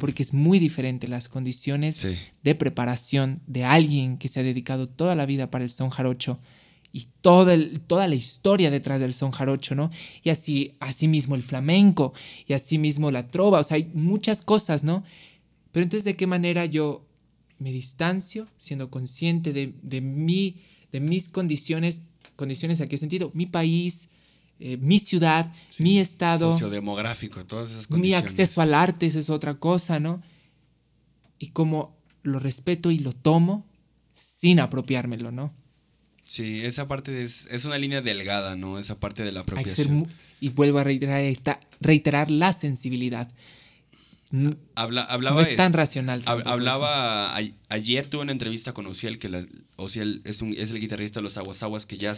porque 0.00 0.22
es 0.22 0.32
muy 0.32 0.58
diferente 0.58 1.08
las 1.08 1.28
condiciones 1.28 2.06
de 2.42 2.54
preparación 2.54 3.40
de 3.46 3.64
alguien 3.64 4.18
que 4.18 4.28
se 4.28 4.40
ha 4.40 4.42
dedicado 4.42 4.88
toda 4.88 5.14
la 5.14 5.26
vida 5.26 5.50
para 5.50 5.64
el 5.64 5.70
son 5.70 5.90
jarocho 5.90 6.38
y 6.92 7.08
toda, 7.22 7.56
toda 7.86 8.06
la 8.06 8.14
historia 8.14 8.70
detrás 8.70 9.00
del 9.00 9.14
son 9.14 9.30
jarocho, 9.30 9.74
¿no? 9.74 9.90
Y 10.22 10.30
así, 10.30 10.74
así 10.78 11.08
mismo 11.08 11.34
el 11.34 11.42
flamenco 11.42 12.12
y 12.46 12.52
así 12.52 12.78
mismo 12.78 13.10
la 13.10 13.28
trova, 13.28 13.60
o 13.60 13.62
sea, 13.62 13.76
hay 13.76 13.90
muchas 13.94 14.42
cosas, 14.42 14.84
¿no? 14.84 15.02
Pero 15.72 15.84
entonces, 15.84 16.04
¿de 16.04 16.16
qué 16.16 16.26
manera 16.26 16.66
yo 16.66 17.06
me 17.58 17.72
distancio 17.72 18.46
siendo 18.58 18.90
consciente 18.90 19.52
de, 19.52 19.74
de, 19.82 20.02
mi, 20.02 20.56
de 20.92 21.00
mis 21.00 21.30
condiciones? 21.30 22.02
¿Condiciones 22.36 22.80
a 22.80 22.88
qué 22.88 22.98
sentido? 22.98 23.30
Mi 23.34 23.46
país, 23.46 24.10
eh, 24.64 24.76
mi 24.76 25.00
ciudad, 25.00 25.50
mi 25.78 25.98
estado. 25.98 26.52
Sociodemográfico, 26.52 27.44
todas 27.44 27.72
esas 27.72 27.88
condiciones. 27.88 28.22
Mi 28.22 28.28
acceso 28.30 28.62
al 28.62 28.74
arte, 28.74 29.06
esa 29.06 29.18
es 29.18 29.28
otra 29.28 29.54
cosa, 29.54 29.98
¿no? 29.98 30.22
Y 31.40 31.48
como 31.48 31.96
lo 32.22 32.38
respeto 32.38 32.92
y 32.92 33.00
lo 33.00 33.12
tomo 33.12 33.66
sin 34.12 34.60
apropiármelo, 34.60 35.32
¿no? 35.32 35.52
Sí, 36.24 36.64
esa 36.64 36.86
parte 36.86 37.24
es, 37.24 37.48
es 37.50 37.64
una 37.64 37.76
línea 37.76 38.02
delgada, 38.02 38.54
¿no? 38.54 38.78
Esa 38.78 39.00
parte 39.00 39.24
de 39.24 39.32
la 39.32 39.40
apropiación. 39.40 40.06
y 40.38 40.50
vuelvo 40.50 40.78
a 40.78 40.84
reiterar, 40.84 41.20
esta, 41.22 41.58
reiterar 41.80 42.30
la 42.30 42.52
sensibilidad. 42.52 43.28
Habla, 44.76 45.02
hablaba 45.02 45.36
no 45.36 45.46
es 45.46 45.56
tan 45.56 45.74
racional. 45.74 46.22
Hablaba, 46.24 47.36
ayer 47.68 48.06
tuve 48.06 48.22
una 48.22 48.32
entrevista 48.32 48.72
con 48.72 48.86
Ociel, 48.86 49.18
que 49.18 49.28
la, 49.28 49.44
Ociel 49.76 50.22
es, 50.24 50.40
un, 50.40 50.54
es 50.56 50.70
el 50.70 50.80
guitarrista 50.80 51.20
de 51.20 51.24
los 51.24 51.36
Aguas 51.36 51.84
que 51.84 51.98
ya 51.98 52.14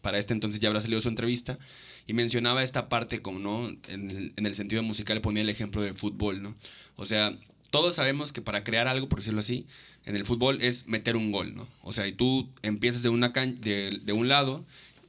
para 0.00 0.18
este 0.18 0.32
entonces 0.32 0.60
ya 0.60 0.68
habrá 0.68 0.80
salido 0.80 1.00
su 1.00 1.08
entrevista, 1.08 1.58
y 2.06 2.14
mencionaba 2.14 2.62
esta 2.62 2.88
parte 2.88 3.20
como, 3.20 3.38
¿no? 3.38 3.68
En 3.88 4.10
el, 4.10 4.32
en 4.36 4.46
el 4.46 4.54
sentido 4.54 4.82
musical 4.82 5.20
ponía 5.20 5.42
el 5.42 5.48
ejemplo 5.48 5.82
del 5.82 5.94
fútbol, 5.94 6.42
¿no? 6.42 6.54
O 6.96 7.06
sea, 7.06 7.36
todos 7.70 7.94
sabemos 7.94 8.32
que 8.32 8.42
para 8.42 8.64
crear 8.64 8.88
algo, 8.88 9.08
por 9.08 9.18
decirlo 9.18 9.40
así, 9.40 9.66
en 10.04 10.16
el 10.16 10.24
fútbol 10.24 10.62
es 10.62 10.86
meter 10.86 11.16
un 11.16 11.32
gol, 11.32 11.54
¿no? 11.54 11.66
O 11.82 11.92
sea, 11.92 12.06
y 12.06 12.12
tú 12.12 12.48
empiezas 12.62 13.02
de, 13.02 13.08
una 13.08 13.30
de, 13.30 14.00
de 14.02 14.12
un 14.12 14.28
lado 14.28 14.64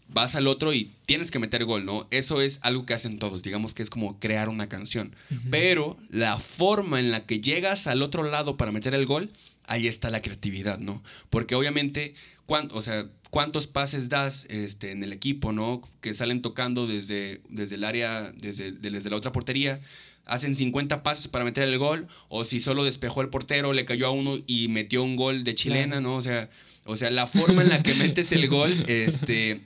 vas 0.10 0.36
al 0.36 0.48
otro 0.48 0.74
y 0.74 0.92
tienes 1.06 1.32
que 1.32 1.40
meter 1.40 1.66
gol, 1.66 1.86
¿no? 1.86 2.08
Eso 2.12 2.42
es 2.42 2.60
algo 2.62 2.86
que 2.86 2.94
hacen 2.94 3.20
todos, 3.20 3.44
digamos 3.44 3.74
que 3.74 3.84
es 3.84 3.90
como 3.90 4.20
crear 4.20 4.50
una 4.50 4.70
canción. 4.70 5.16
Pero 5.50 5.98
la 6.10 6.40
forma 6.40 7.00
en 7.00 7.12
la 7.12 7.26
que 7.26 7.42
llegas 7.42 7.88
al 7.88 8.02
otro 8.02 8.24
lado 8.24 8.58
para 8.58 8.72
meter 8.72 8.96
el 8.96 9.06
gol, 9.06 9.32
ahí 9.66 9.88
está 9.88 10.10
la 10.10 10.22
creatividad, 10.22 10.80
¿no? 10.80 11.04
Porque 11.30 11.56
obviamente, 11.56 12.16
o 12.48 12.82
sea, 12.82 13.08
cuántos 13.30 13.68
pases 13.68 14.10
das 14.10 14.46
este, 14.50 14.92
en 14.92 15.04
el 15.04 15.14
equipo, 15.14 15.52
¿no? 15.52 15.82
Que 16.02 16.16
salen 16.16 16.42
tocando 16.42 16.88
desde, 16.88 17.42
desde 17.50 17.76
el 17.76 17.84
área, 17.84 18.32
desde, 18.32 18.72
desde 18.72 19.10
la 19.10 19.16
otra 19.16 19.32
portería, 19.32 19.82
hacen 20.26 20.56
50 20.56 21.04
pases 21.04 21.28
para 21.28 21.46
meter 21.46 21.64
el 21.64 21.78
gol, 21.78 22.08
o 22.30 22.46
si 22.46 22.60
solo 22.60 22.84
despejó 22.84 23.22
el 23.22 23.30
portero, 23.30 23.74
le 23.74 23.86
cayó 23.86 24.08
a 24.08 24.12
uno 24.12 24.38
y 24.46 24.68
metió 24.68 25.04
un 25.04 25.16
gol 25.16 25.44
de 25.44 25.56
chilena, 25.56 26.02
¿no? 26.02 26.16
O 26.16 26.22
sea, 26.22 26.50
o 26.86 26.98
sea, 26.98 27.10
la 27.10 27.28
forma 27.28 27.64
en 27.64 27.70
la 27.70 27.82
que 27.82 27.94
metes 27.96 28.32
el 28.32 28.48
gol, 28.48 28.72
este 28.88 29.62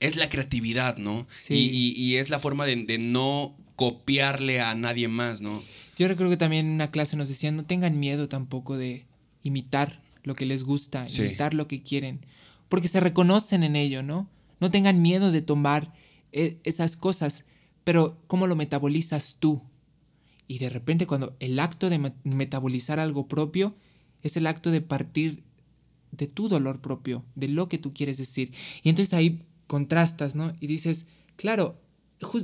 es 0.00 0.16
la 0.16 0.28
creatividad, 0.28 0.96
¿no? 0.98 1.26
Sí. 1.32 1.70
Y, 1.96 2.16
es 2.16 2.30
la 2.30 2.38
forma 2.38 2.66
de, 2.66 2.98
no 2.98 3.56
copiarle 3.76 4.60
a 4.60 4.74
nadie 4.74 5.08
más, 5.08 5.40
¿no? 5.40 5.62
Yo 5.98 6.08
recuerdo 6.08 6.32
que 6.32 6.36
también 6.36 6.66
en 6.66 6.72
una 6.72 6.90
clase 6.90 7.16
nos 7.16 7.28
decían, 7.28 7.56
no 7.56 7.64
tengan 7.64 7.98
miedo 7.98 8.28
tampoco 8.28 8.76
de 8.76 9.06
imitar 9.42 10.00
lo 10.22 10.34
que 10.34 10.46
les 10.46 10.64
gusta, 10.64 11.06
imitar 11.08 11.54
lo 11.54 11.68
que 11.68 11.82
quieren, 11.82 12.20
porque 12.68 12.88
se 12.88 13.00
reconocen 13.00 13.62
en 13.62 13.76
ello, 13.76 14.02
¿no? 14.02 14.28
No 14.60 14.70
tengan 14.70 15.02
miedo 15.02 15.32
de 15.32 15.42
tomar 15.42 15.92
e, 16.32 16.58
esas 16.64 16.96
cosas, 16.96 17.44
pero 17.84 18.18
¿cómo 18.26 18.46
lo 18.46 18.56
metabolizas 18.56 19.36
tú? 19.38 19.62
Y 20.48 20.58
de 20.58 20.70
repente 20.70 21.06
cuando 21.06 21.36
el 21.40 21.58
acto 21.58 21.90
de 21.90 22.12
metabolizar 22.24 23.00
algo 23.00 23.28
propio 23.28 23.74
es 24.22 24.36
el 24.36 24.46
acto 24.46 24.70
de 24.70 24.80
partir 24.80 25.42
de 26.12 26.26
tu 26.26 26.48
dolor 26.48 26.80
propio, 26.80 27.24
de 27.34 27.48
lo 27.48 27.68
que 27.68 27.78
tú 27.78 27.92
quieres 27.92 28.16
decir. 28.16 28.52
Y 28.82 28.88
entonces 28.88 29.14
ahí 29.14 29.42
contrastas, 29.66 30.34
¿no? 30.34 30.54
Y 30.60 30.66
dices, 30.66 31.06
claro, 31.36 31.80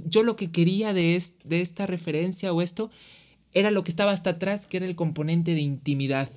yo 0.07 0.23
lo 0.23 0.37
que 0.37 0.51
quería 0.51 0.93
de, 0.93 1.23
de 1.45 1.61
esta 1.61 1.87
referencia 1.87 2.53
o 2.53 2.61
esto 2.61 2.91
era 3.53 3.71
lo 3.71 3.85
que 3.85 3.91
estaba 3.91 4.13
hasta 4.13 4.31
atrás, 4.31 4.67
que 4.67 4.79
era 4.79 4.87
el 4.87 4.97
componente 4.97 5.55
de 5.55 5.61
intimidad. 5.61 6.29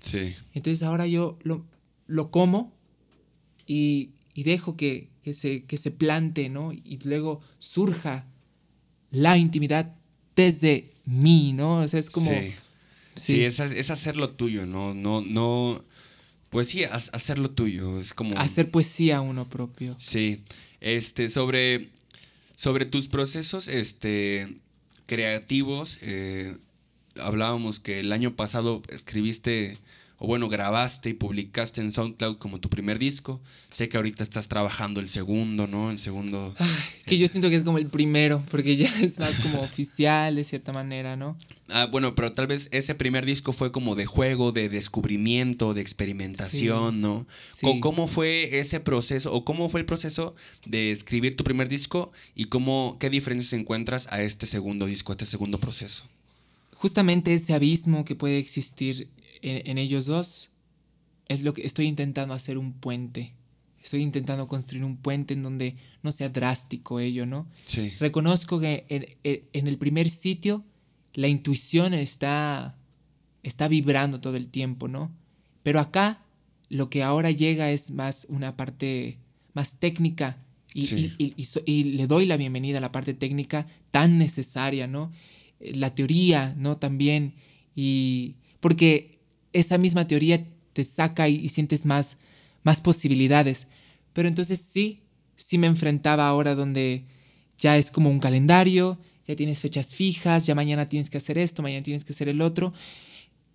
Sí. 0.00 0.34
Entonces 0.54 0.82
ahora 0.82 1.06
yo 1.06 1.38
lo, 1.42 1.64
lo 2.06 2.30
como 2.30 2.72
y, 3.66 4.10
dejo 4.34 4.76
que, 4.76 5.08
se, 5.32 5.64
que 5.64 5.76
se 5.76 5.90
plante, 5.90 6.48
¿no? 6.48 6.72
Y 6.72 6.98
luego 7.04 7.40
surja 7.58 8.26
la 9.10 9.36
intimidad 9.36 9.94
desde 10.36 10.90
mí, 11.04 11.52
¿no? 11.52 11.80
O 11.80 11.88
sea, 11.88 12.00
es 12.00 12.10
como... 12.10 12.30
Sí, 12.30 12.52
sí. 13.14 13.44
es, 13.44 13.60
es, 13.60 13.90
hacer 13.90 14.16
lo 14.16 14.30
tuyo, 14.30 14.66
¿no? 14.66 14.94
No, 14.94 15.20
no, 15.20 15.84
pues 16.50 16.68
sí, 16.68 16.84
hacer 16.84 17.38
lo 17.38 17.50
tuyo, 17.50 17.98
es 17.98 18.14
como... 18.14 18.36
Hacer 18.38 18.70
poesía 18.70 19.20
uno 19.20 19.48
propio. 19.48 19.96
Sí, 19.98 20.42
este, 20.80 21.28
sobre, 21.28 21.88
sobre 22.56 22.84
tus 22.84 23.08
procesos, 23.08 23.68
este, 23.68 24.54
creativos, 25.06 25.98
eh, 26.02 26.56
hablábamos 27.20 27.80
que 27.80 28.00
el 28.00 28.12
año 28.12 28.34
pasado 28.34 28.82
escribiste 28.88 29.76
o 30.24 30.26
bueno, 30.28 30.48
grabaste 30.48 31.08
y 31.08 31.14
publicaste 31.14 31.80
en 31.80 31.90
SoundCloud 31.90 32.36
como 32.36 32.60
tu 32.60 32.70
primer 32.70 33.00
disco. 33.00 33.40
Sé 33.72 33.88
que 33.88 33.96
ahorita 33.96 34.22
estás 34.22 34.46
trabajando 34.46 35.00
el 35.00 35.08
segundo, 35.08 35.66
¿no? 35.66 35.90
El 35.90 35.98
segundo... 35.98 36.54
que 37.06 37.18
yo 37.18 37.26
siento 37.26 37.50
que 37.50 37.56
es 37.56 37.64
como 37.64 37.78
el 37.78 37.88
primero, 37.88 38.40
porque 38.48 38.76
ya 38.76 38.88
es 39.00 39.18
más 39.18 39.40
como 39.40 39.62
oficial 39.62 40.36
de 40.36 40.44
cierta 40.44 40.72
manera, 40.72 41.16
¿no? 41.16 41.36
Ah, 41.70 41.86
bueno, 41.86 42.14
pero 42.14 42.32
tal 42.32 42.46
vez 42.46 42.68
ese 42.70 42.94
primer 42.94 43.26
disco 43.26 43.52
fue 43.52 43.72
como 43.72 43.96
de 43.96 44.06
juego, 44.06 44.52
de 44.52 44.68
descubrimiento, 44.68 45.74
de 45.74 45.80
experimentación, 45.80 47.00
¿no? 47.00 47.26
Sí. 47.44 47.80
¿Cómo 47.80 48.06
fue 48.06 48.60
ese 48.60 48.78
proceso 48.78 49.34
o 49.34 49.44
cómo 49.44 49.68
fue 49.68 49.80
el 49.80 49.86
proceso 49.86 50.36
de 50.66 50.92
escribir 50.92 51.34
tu 51.34 51.42
primer 51.42 51.68
disco 51.68 52.12
y 52.36 52.44
cómo, 52.44 52.96
qué 53.00 53.10
diferencias 53.10 53.54
encuentras 53.54 54.06
a 54.12 54.22
este 54.22 54.46
segundo 54.46 54.86
disco, 54.86 55.10
a 55.10 55.14
este 55.14 55.26
segundo 55.26 55.58
proceso? 55.58 56.04
Justamente 56.76 57.34
ese 57.34 57.54
abismo 57.54 58.04
que 58.04 58.14
puede 58.14 58.38
existir 58.38 59.08
en, 59.42 59.78
ellos 59.78 60.06
dos 60.06 60.52
es 61.28 61.42
lo 61.42 61.54
que 61.54 61.66
estoy 61.66 61.86
intentando 61.86 62.34
hacer 62.34 62.58
un 62.58 62.72
puente. 62.72 63.34
Estoy 63.82 64.02
intentando 64.02 64.46
construir 64.46 64.84
un 64.84 64.96
puente 64.96 65.34
en 65.34 65.42
donde 65.42 65.76
no 66.02 66.12
sea 66.12 66.28
drástico 66.28 67.00
ello, 67.00 67.26
¿no? 67.26 67.48
Sí. 67.66 67.92
Reconozco 67.98 68.60
que 68.60 68.86
en, 68.88 69.66
el 69.66 69.78
primer 69.78 70.08
sitio 70.08 70.64
la 71.14 71.26
intuición 71.26 71.92
está, 71.92 72.76
está 73.42 73.66
vibrando 73.66 74.20
todo 74.20 74.36
el 74.36 74.46
tiempo, 74.46 74.86
¿no? 74.86 75.10
Pero 75.62 75.80
acá 75.80 76.22
lo 76.68 76.90
que 76.90 77.02
ahora 77.02 77.30
llega 77.30 77.70
es 77.70 77.90
más 77.90 78.26
una 78.30 78.56
parte 78.56 79.18
más 79.52 79.78
técnica 79.78 80.38
y, 80.74 81.12
y, 81.66 81.84
le 81.84 82.06
doy 82.06 82.24
la 82.24 82.38
bienvenida 82.38 82.78
a 82.78 82.80
la 82.80 82.92
parte 82.92 83.12
técnica 83.12 83.66
tan 83.90 84.16
necesaria, 84.16 84.86
¿no? 84.86 85.12
La 85.60 85.94
teoría, 85.94 86.54
¿no? 86.56 86.76
También. 86.76 87.34
Y 87.74 88.36
porque 88.60 89.11
esa 89.52 89.78
misma 89.78 90.06
teoría 90.06 90.46
te 90.72 90.84
saca 90.84 91.28
y, 91.28 91.48
sientes 91.48 91.86
más, 91.86 92.16
más 92.62 92.80
posibilidades. 92.80 93.66
Pero 94.12 94.28
entonces 94.28 94.60
sí, 94.60 95.02
sí 95.34 95.58
me 95.58 95.66
enfrentaba 95.66 96.26
ahora 96.26 96.54
donde 96.54 97.04
ya 97.58 97.76
es 97.76 97.90
como 97.90 98.10
un 98.10 98.20
calendario, 98.20 98.98
ya 99.26 99.36
tienes 99.36 99.60
fechas 99.60 99.94
fijas, 99.94 100.46
ya 100.46 100.54
mañana 100.54 100.86
tienes 100.88 101.10
que 101.10 101.18
hacer 101.18 101.38
esto, 101.38 101.62
mañana 101.62 101.82
tienes 101.82 102.04
que 102.04 102.12
hacer 102.12 102.28
el 102.28 102.40
otro. 102.40 102.72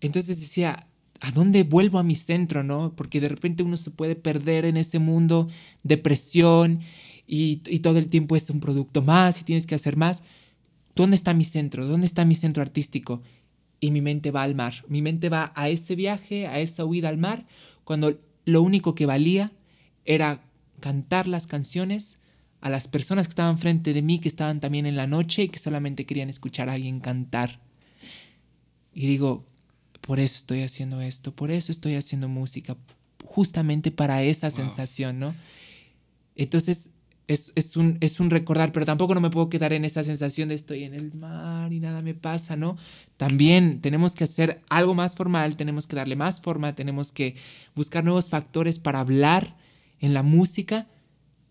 Entonces 0.02 0.40
decía, 0.40 0.86
¿a 1.20 1.32
dónde 1.32 1.64
vuelvo 1.64 2.00
a 2.00 2.04
mi 2.04 2.16
centro, 2.16 2.64
no? 2.64 2.94
Porque 2.96 3.20
de 3.20 3.30
repente 3.30 3.64
uno 3.64 3.78
se 3.78 3.92
puede 3.92 4.16
perder 4.16 4.66
en 4.66 4.78
ese 4.78 5.00
mundo 5.00 5.50
de 5.84 5.98
presión 5.98 6.80
y, 7.28 7.62
y 7.68 7.80
todo 7.80 7.98
el 7.98 8.08
tiempo 8.08 8.36
es 8.36 8.50
un 8.50 8.60
producto 8.60 9.02
más 9.02 9.42
y 9.42 9.44
tienes 9.44 9.66
que 9.66 9.76
hacer 9.76 9.98
más. 9.98 10.24
¿Dónde 10.96 11.16
está 11.16 11.34
mi 11.34 11.44
centro? 11.44 11.86
¿Dónde 11.86 12.08
está 12.08 12.26
mi 12.26 12.34
centro 12.34 12.64
artístico? 12.64 13.22
Y 13.80 13.92
mi 13.92 14.02
mente 14.02 14.32
va 14.32 14.44
al 14.44 14.56
mar. 14.56 14.74
Mi 14.88 15.02
mente 15.02 15.30
va 15.30 15.52
a 15.56 15.70
ese 15.70 15.96
viaje, 15.96 16.48
a 16.48 16.60
esa 16.60 16.86
huida 16.86 17.10
al 17.10 17.18
mar, 17.18 17.46
cuando 17.84 18.18
lo 18.46 18.62
único 18.62 18.96
que 18.96 19.06
valía 19.06 19.52
era 20.06 20.42
cantar 20.80 21.28
las 21.28 21.48
canciones 21.48 22.18
a 22.62 22.70
las 22.70 22.88
personas 22.88 23.28
que 23.28 23.32
estaban 23.32 23.58
frente 23.58 23.94
de 23.94 24.02
mí, 24.02 24.20
que 24.20 24.30
estaban 24.30 24.60
también 24.60 24.86
en 24.86 24.96
la 24.96 25.08
noche 25.08 25.44
y 25.44 25.50
que 25.50 25.60
solamente 25.60 26.06
querían 26.06 26.30
escuchar 26.30 26.70
a 26.70 26.74
alguien 26.74 27.00
cantar. 27.00 27.60
Y 28.94 29.06
digo, 29.08 29.46
por 30.02 30.20
eso 30.20 30.36
estoy 30.36 30.64
haciendo 30.64 31.02
esto, 31.02 31.36
por 31.36 31.52
eso 31.52 31.72
estoy 31.72 31.96
haciendo 31.96 32.28
música, 32.28 32.76
justamente 33.24 33.92
para 33.92 34.24
esa 34.24 34.50
sensación, 34.50 35.20
¿no? 35.20 35.36
Entonces, 36.36 36.92
es, 37.28 37.76
un, 37.76 37.98
es 38.00 38.20
un 38.20 38.30
recordar, 38.30 38.72
pero 38.72 38.86
tampoco 38.86 39.14
no 39.14 39.20
me 39.20 39.30
puedo 39.30 39.50
quedar 39.50 39.74
en 39.74 39.84
esa 39.84 40.04
sensación 40.04 40.48
de 40.48 40.56
estoy 40.56 40.86
en 40.86 40.94
el 40.94 41.14
mar 41.14 41.74
y 41.74 41.80
nada 41.80 42.02
me 42.02 42.14
pasa, 42.14 42.56
¿no? 42.56 42.78
También 43.18 43.82
tenemos 43.82 44.16
que 44.16 44.24
hacer 44.24 44.62
algo 44.70 44.94
más 44.94 45.16
formal, 45.16 45.58
tenemos 45.58 45.88
que 45.88 45.98
darle 45.98 46.16
más 46.16 46.40
forma, 46.40 46.74
tenemos 46.74 47.12
que 47.12 47.36
buscar 47.76 48.06
nuevos 48.06 48.30
factores 48.30 48.80
para 48.80 49.02
hablar 49.02 49.58
en 50.00 50.14
la 50.14 50.24
música, 50.24 50.88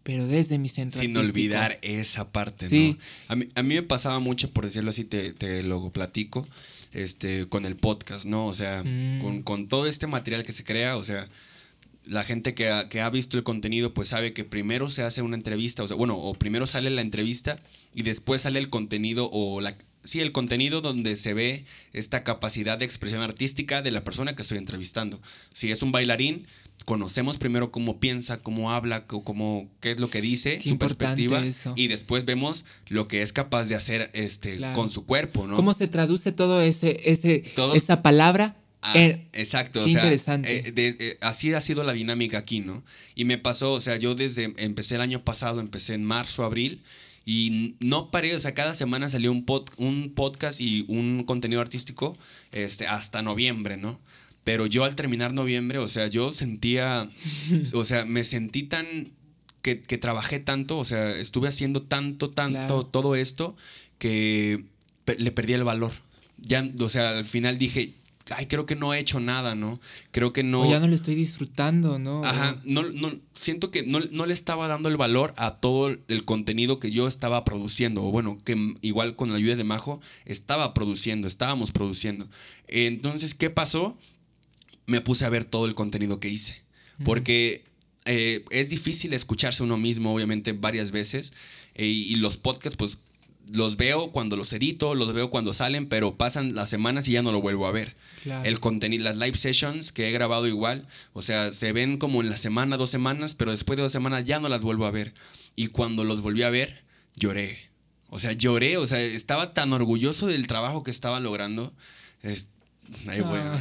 pero 0.03 0.27
desde 0.27 0.59
mi 0.59 0.70
centro. 0.70 0.99
Sin 0.99 1.14
olvidar 1.16 1.79
esa 1.83 2.31
parte, 2.33 2.68
¿no? 2.70 2.99
A 3.29 3.37
mí, 3.37 3.49
a 3.55 3.62
mí, 3.62 3.74
me 3.74 3.83
pasaba 3.83 4.18
mucho, 4.18 4.51
por 4.51 4.64
decirlo 4.64 4.91
así, 4.91 5.05
te, 5.05 5.33
te 5.33 5.62
lo 5.62 5.91
platico, 5.91 6.47
este, 6.93 7.49
con 7.49 7.66
el 7.66 7.77
podcast, 7.77 8.24
¿no? 8.24 8.47
O 8.47 8.55
sea, 8.55 8.83
mm. 8.83 9.20
con, 9.20 9.43
con 9.43 9.68
todo 9.68 9.87
este 9.87 10.07
material 10.07 10.43
que 10.43 10.55
se 10.55 10.64
crea, 10.64 10.97
o 10.97 11.05
sea 11.05 11.29
la 12.07 12.25
gente 12.25 12.55
que 12.55 12.71
ha, 12.71 12.89
que 12.89 13.01
ha, 13.01 13.11
visto 13.11 13.37
el 13.37 13.45
contenido 13.45 13.93
pues 13.93 14.09
sabe 14.09 14.33
que 14.33 14.45
primero 14.45 14.91
se 14.91 15.03
hace 15.03 15.23
una 15.23 15.37
entrevista, 15.37 15.83
o 15.83 15.89
sea, 15.89 15.97
bueno, 15.97 16.17
o 16.17 16.35
primero 16.35 16.67
sale 16.67 16.91
la 16.91 17.03
entrevista 17.03 17.59
y 17.95 18.03
después 18.03 18.43
sale 18.43 18.59
el 18.59 18.71
contenido 18.71 19.29
o 19.33 19.61
la, 19.61 19.75
sí, 20.05 20.21
el 20.21 20.33
contenido 20.33 20.81
donde 20.81 21.17
se 21.17 21.35
ve 21.35 21.65
esta 21.93 22.25
capacidad 22.25 22.79
de 22.79 22.85
expresión 22.85 23.23
artística 23.23 23.83
de 23.83 23.91
la 23.91 24.05
persona 24.05 24.37
que 24.37 24.43
estoy 24.43 24.59
entrevistando. 24.59 25.21
Si 25.53 25.71
es 25.71 25.83
un 25.83 25.93
bailarín, 25.93 26.47
conocemos 26.85 27.39
primero 27.39 27.73
cómo 27.73 27.99
piensa, 27.99 28.39
cómo 28.39 28.71
habla, 28.71 29.07
cómo, 29.07 29.69
qué 29.81 29.93
es 29.93 30.01
lo 30.01 30.09
que 30.09 30.21
dice, 30.21 30.61
su 30.63 30.79
perspectiva. 30.79 31.43
Y 31.75 31.89
después 31.89 32.25
vemos 32.25 32.65
lo 32.89 33.09
que 33.09 33.23
es 33.23 33.33
capaz 33.33 33.65
de 33.65 33.75
hacer 33.75 34.11
este, 34.15 34.61
con 34.75 34.91
su 34.91 35.07
cuerpo, 35.07 35.47
¿no? 35.47 35.57
¿Cómo 35.57 35.75
se 35.75 35.89
traduce 35.89 36.33
todo 36.33 36.63
ese, 36.63 37.01
ese 37.05 37.43
esa 37.75 38.03
palabra 38.03 38.57
Ah, 38.87 38.99
exacto. 39.32 39.84
Qué 39.84 39.91
interesante. 39.91 40.59
Eh, 40.59 40.72
eh, 40.76 41.18
así 41.20 41.53
ha 41.53 41.61
sido 41.61 41.82
la 41.82 41.93
dinámica 41.93 42.39
aquí, 42.39 42.61
¿no? 42.61 42.84
Y 43.14 43.24
me 43.24 43.37
pasó, 43.37 43.72
o 43.72 43.80
sea, 43.80 43.97
yo 43.97 44.14
desde, 44.14 44.55
empecé 44.59 44.95
el 44.95 45.01
año 45.01 45.24
pasado, 45.24 45.61
empecé 45.61 45.95
en 45.95 46.05
marzo, 46.05 46.45
abril, 46.45 46.82
y 47.24 47.74
no 47.80 48.12
paré, 48.12 48.37
o 48.37 48.39
sea, 48.39 48.55
cada 48.55 48.74
semana 48.74 49.11
salió 49.11 49.32
un, 49.32 49.45
un 49.78 50.12
podcast 50.14 50.61
y 50.61 50.84
un 50.87 51.24
contenido 51.24 51.61
artístico 51.61 52.16
este, 52.53 52.87
hasta 52.87 53.22
noviembre, 53.22 53.76
¿no? 53.76 54.01
Pero 54.45 54.66
yo 54.66 54.84
al 54.84 54.95
terminar 54.95 55.32
noviembre, 55.34 55.78
o 55.78 55.89
sea, 55.89 56.07
yo 56.07 56.32
sentía, 56.32 57.11
o 57.74 57.84
sea, 57.84 58.05
me 58.05 58.22
sentí 58.22 58.62
tan, 58.62 58.87
que, 59.61 59.99
trabajé 59.99 60.39
tanto, 60.39 60.78
o 60.78 60.84
sea, 60.84 61.11
estuve 61.16 61.49
haciendo 61.49 61.82
tanto, 61.82 62.30
tanto, 62.30 62.87
todo 62.87 63.16
esto, 63.16 63.57
que 63.99 64.62
le 65.18 65.32
perdí 65.32 65.55
el 65.55 65.64
valor. 65.64 65.91
Ya, 66.39 66.64
o 66.78 66.89
sea, 66.89 67.18
al 67.18 67.24
final 67.24 67.59
dije, 67.59 67.91
ay, 68.35 68.47
creo 68.47 68.66
que 68.66 68.77
no 68.77 68.93
he 68.93 68.99
hecho 68.99 69.20
nada, 69.20 69.55
¿no? 69.55 69.81
Creo 70.11 70.33
que 70.33 70.43
no... 70.43 70.62
O 70.62 70.70
ya 70.70 70.81
no 70.81 70.89
lo 70.89 70.95
estoy 70.95 71.14
disfrutando, 71.14 71.99
¿no? 71.99 72.24
Ajá, 72.24 72.61
no, 72.64 72.83
no, 72.83 73.12
siento 73.35 73.70
que 73.70 73.83
no, 73.85 74.01
le 74.01 74.35
estaba 74.35 74.68
dando 74.68 74.89
el 74.89 74.97
valor 74.97 75.35
a 75.37 75.57
todo 75.57 75.97
el 76.09 76.24
contenido 76.24 76.81
que 76.81 76.91
yo 76.91 77.09
estaba 77.09 77.45
produciendo, 77.45 78.05
o 78.05 78.11
bueno, 78.11 78.39
que 78.45 78.74
igual 78.83 79.16
con 79.16 79.31
la 79.31 79.37
ayuda 79.37 79.57
de 79.57 79.64
Majo 79.64 80.01
estaba 80.24 80.74
produciendo, 80.74 81.29
estábamos 81.29 81.70
produciendo. 81.72 82.29
Entonces, 82.66 83.35
¿qué 83.35 83.51
pasó? 83.51 83.97
Me 84.87 85.01
puse 85.01 85.24
a 85.24 85.31
ver 85.31 85.45
todo 85.45 85.66
el 85.66 85.74
contenido 85.74 86.20
que 86.20 86.29
hice, 86.29 86.62
porque 87.05 87.64
eh, 88.05 88.45
es 88.51 88.70
difícil 88.70 89.12
escucharse 89.12 89.62
uno 89.62 89.77
mismo, 89.77 90.14
obviamente, 90.14 90.53
varias 90.53 90.91
veces, 90.91 91.33
eh, 91.74 91.87
y 91.87 92.16
los 92.16 92.37
podcasts, 92.37 92.77
pues 92.77 92.99
los 93.53 93.77
veo 93.77 94.11
cuando 94.11 94.37
los 94.37 94.53
edito, 94.53 94.95
los 94.95 95.13
veo 95.13 95.31
cuando 95.31 95.55
salen, 95.55 95.89
pero 95.89 96.17
pasan 96.17 96.55
las 96.55 96.71
semanas 96.71 97.07
y 97.09 97.13
ya 97.13 97.23
no 97.23 97.33
lo 97.33 97.41
vuelvo 97.41 97.67
a 97.67 97.73
ver. 97.73 97.95
El 98.45 98.59
contenido, 98.61 99.05
las 99.05 99.17
live 99.17 99.37
sessions 99.37 99.93
que 99.93 100.09
he 100.09 100.13
grabado 100.13 100.47
igual, 100.49 100.89
o 101.13 101.23
sea, 101.23 101.53
se 101.53 101.73
ven 101.73 101.97
como 101.97 102.23
en 102.23 102.31
la 102.31 102.37
semana, 102.37 102.77
dos 102.77 102.91
semanas, 102.91 103.35
pero 103.35 103.53
después 103.53 103.77
de 103.77 103.85
dos 103.85 103.93
semanas 103.93 104.25
ya 104.25 104.41
no 104.41 104.49
las 104.49 104.63
vuelvo 104.63 104.87
a 104.87 104.91
ver. 104.91 105.15
Y 105.55 105.69
cuando 105.69 106.05
los 106.05 106.23
volví 106.23 106.43
a 106.43 106.51
ver, 106.51 106.83
lloré. 107.15 107.71
O 108.09 108.19
sea, 108.19 108.33
lloré, 108.33 108.77
o 108.79 108.87
sea, 108.87 109.01
estaba 109.01 109.55
tan 109.55 109.73
orgulloso 109.73 110.27
del 110.27 110.47
trabajo 110.47 110.83
que 110.83 110.91
estaba 110.91 111.21
logrando. 111.21 111.73
Ay, 113.07 113.20
bueno, 113.20 113.59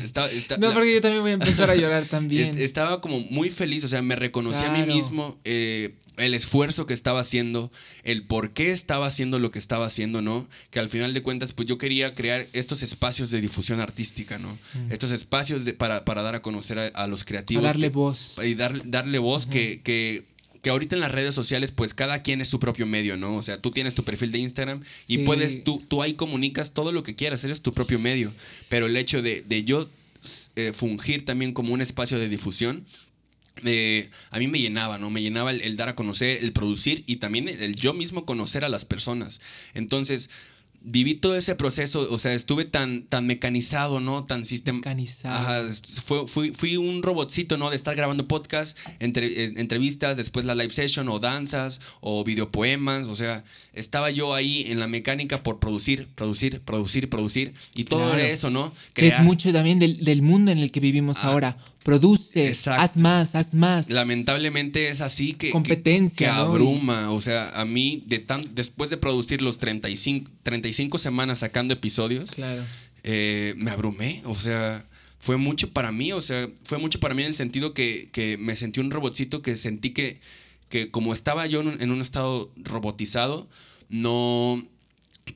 no, 0.57 0.73
porque 0.73 0.93
yo 0.93 1.01
también 1.01 1.21
voy 1.21 1.31
a 1.31 1.35
empezar 1.35 1.69
a 1.69 1.75
llorar 1.75 2.05
también. 2.09 2.57
Estaba 2.59 3.01
como 3.01 3.19
muy 3.19 3.49
feliz, 3.49 3.83
o 3.83 3.87
sea, 3.87 4.01
me 4.01 4.15
reconocí 4.15 4.63
a 4.63 4.71
mí 4.71 4.85
mismo 4.85 5.37
eh, 5.43 5.95
el 6.17 6.33
esfuerzo 6.33 6.85
que 6.85 6.93
estaba 6.93 7.19
haciendo, 7.19 7.71
el 8.03 8.23
por 8.23 8.51
qué 8.53 8.71
estaba 8.71 9.07
haciendo 9.07 9.39
lo 9.39 9.51
que 9.51 9.59
estaba 9.59 9.85
haciendo, 9.85 10.21
¿no? 10.21 10.47
Que 10.69 10.79
al 10.79 10.89
final 10.89 11.13
de 11.13 11.21
cuentas, 11.21 11.53
pues 11.53 11.67
yo 11.67 11.77
quería 11.77 12.13
crear 12.13 12.45
estos 12.53 12.83
espacios 12.83 13.31
de 13.31 13.41
difusión 13.41 13.79
artística, 13.79 14.37
¿no? 14.37 14.49
Mm. 14.49 14.91
Estos 14.91 15.11
espacios 15.11 15.65
de, 15.65 15.73
para, 15.73 16.05
para, 16.05 16.21
dar 16.21 16.35
a 16.35 16.41
conocer 16.41 16.79
a, 16.93 17.07
los 17.07 17.23
creativos. 17.23 17.63
darle 17.63 17.89
voz. 17.89 18.43
Y 18.45 18.55
dar, 18.55 18.89
darle 18.89 19.19
voz 19.19 19.45
que, 19.45 19.81
que 19.81 20.23
que 20.65 20.71
ahorita 20.71 20.95
en 20.95 21.01
las 21.01 21.11
redes 21.11 21.35
sociales, 21.35 21.69
pues 21.69 21.93
cada 21.93 22.23
quien 22.23 22.41
es 22.41 22.49
su 22.49 22.59
propio 22.59 22.87
medio, 22.87 23.17
¿no? 23.17 23.35
O 23.35 23.43
sea, 23.43 23.61
tú 23.61 23.69
tienes 23.69 23.93
tu 23.93 24.03
perfil 24.03 24.31
de 24.31 24.39
Instagram 24.39 24.83
y 25.07 25.19
puedes, 25.19 25.63
tú, 25.63 25.79
tú 25.87 26.01
ahí 26.01 26.15
comunicas 26.15 26.73
todo 26.73 26.91
lo 26.91 27.03
que 27.03 27.13
quieras, 27.13 27.43
eres 27.43 27.61
tu 27.61 27.71
propio 27.71 27.99
medio. 27.99 28.33
Pero 28.67 28.87
el 28.87 28.97
hecho 28.97 29.21
de, 29.21 29.63
yo 29.63 29.87
eh, 30.55 30.73
fungir 30.73 31.23
también 31.23 31.53
como 31.53 31.71
un 31.71 31.81
espacio 31.81 32.17
de 32.17 32.29
difusión, 32.29 32.83
eh, 33.63 34.09
a 34.31 34.39
mí 34.39 34.47
me 34.47 34.59
llenaba, 34.59 34.97
¿no? 34.97 35.11
Me 35.11 35.21
llenaba 35.21 35.51
el, 35.51 35.77
dar 35.77 35.89
a 35.89 35.95
conocer, 35.95 36.43
el 36.43 36.51
producir 36.51 37.03
y 37.05 37.17
también 37.17 37.47
el, 37.47 37.75
yo 37.75 37.93
mismo 37.93 38.25
conocer 38.25 38.63
a 38.63 38.69
las 38.69 38.85
personas. 38.85 39.41
Entonces, 39.75 40.31
viví 40.85 41.15
todo 41.15 41.35
ese 41.35 41.55
proceso, 41.55 42.07
o 42.11 42.19
sea, 42.19 42.33
estuve 42.33 42.63
tan, 42.65 43.03
tan 43.07 43.25
mecanizado, 43.25 43.99
¿no? 43.99 44.23
Tan 44.25 44.45
sistema. 44.45 44.77
Mecanizado. 44.77 45.71
fui, 46.27 46.51
fui, 46.51 46.77
un 46.77 47.01
robotcito, 47.01 47.57
¿no? 47.57 47.71
De 47.71 47.75
estar 47.75 47.95
grabando 47.95 48.27
podcast, 48.27 48.77
entre, 48.99 49.27
eh, 49.27 49.53
entrevistas, 49.57 50.15
después 50.15 50.45
la 50.45 50.53
live 50.53 50.71
session, 50.71 51.09
o 51.09 51.19
danzas, 51.19 51.81
o 52.01 52.23
videopoemas, 52.23 53.07
o 53.07 53.15
sea, 53.15 53.43
estaba 53.73 54.11
yo 54.11 54.33
ahí 54.35 54.65
en 54.67 54.79
la 54.79 54.87
mecánica 54.87 55.41
por 55.41 55.59
producir, 55.59 56.07
producir, 56.13 56.61
producir, 56.61 57.09
producir, 57.09 57.53
y 57.73 57.85
todo 57.85 58.13
era 58.13 58.27
eso, 58.27 58.49
¿no? 58.51 58.71
Que 58.93 59.07
es 59.07 59.19
mucho 59.21 59.51
también 59.51 59.79
del, 59.79 60.21
mundo 60.21 60.51
en 60.51 60.59
el 60.59 60.71
que 60.71 60.79
vivimos 60.79 61.17
ah, 61.21 61.27
ahora. 61.29 61.57
Produce, 61.85 62.51
haz 62.65 62.97
más, 62.97 63.35
haz 63.35 63.53
más. 63.53 63.91
Lamentablemente 63.91 64.89
es 64.89 65.01
así 65.01 65.33
que. 65.33 65.51
Competencia. 65.51 66.25
Que, 66.25 66.33
abruma, 66.33 67.11
o 67.11 67.21
sea, 67.21 67.51
a 67.51 67.63
mí, 67.63 68.03
de 68.07 68.17
tan, 68.17 68.55
después 68.55 68.89
de 68.89 68.97
producir 68.97 69.43
los 69.43 69.59
35, 69.59 70.31
35 70.41 70.75
cinco 70.75 70.97
semanas 70.97 71.39
sacando 71.39 71.75
episodios, 71.75 72.31
claro. 72.31 72.63
Eh, 73.03 73.53
me 73.57 73.69
abrumé, 73.69 74.23
o 74.25 74.33
sea, 74.33 74.83
fue 75.19 75.37
mucho 75.37 75.73
para 75.73 75.91
mí, 75.91 76.11
o 76.11 76.21
sea, 76.21 76.49
fue 76.63 76.79
mucho 76.79 76.99
para 76.99 77.13
mí 77.13 77.21
en 77.21 77.27
el 77.27 77.35
sentido 77.35 77.75
que, 77.75 78.35
me 78.39 78.55
sentí 78.55 78.79
un 78.79 78.89
robotcito, 78.89 79.43
que 79.43 79.55
sentí 79.55 79.91
que, 79.91 80.19
que 80.69 80.89
como 80.89 81.13
estaba 81.13 81.45
yo 81.45 81.61
en 81.61 81.91
un, 81.91 82.01
estado 82.01 82.51
robotizado, 82.63 83.47
no 83.89 84.67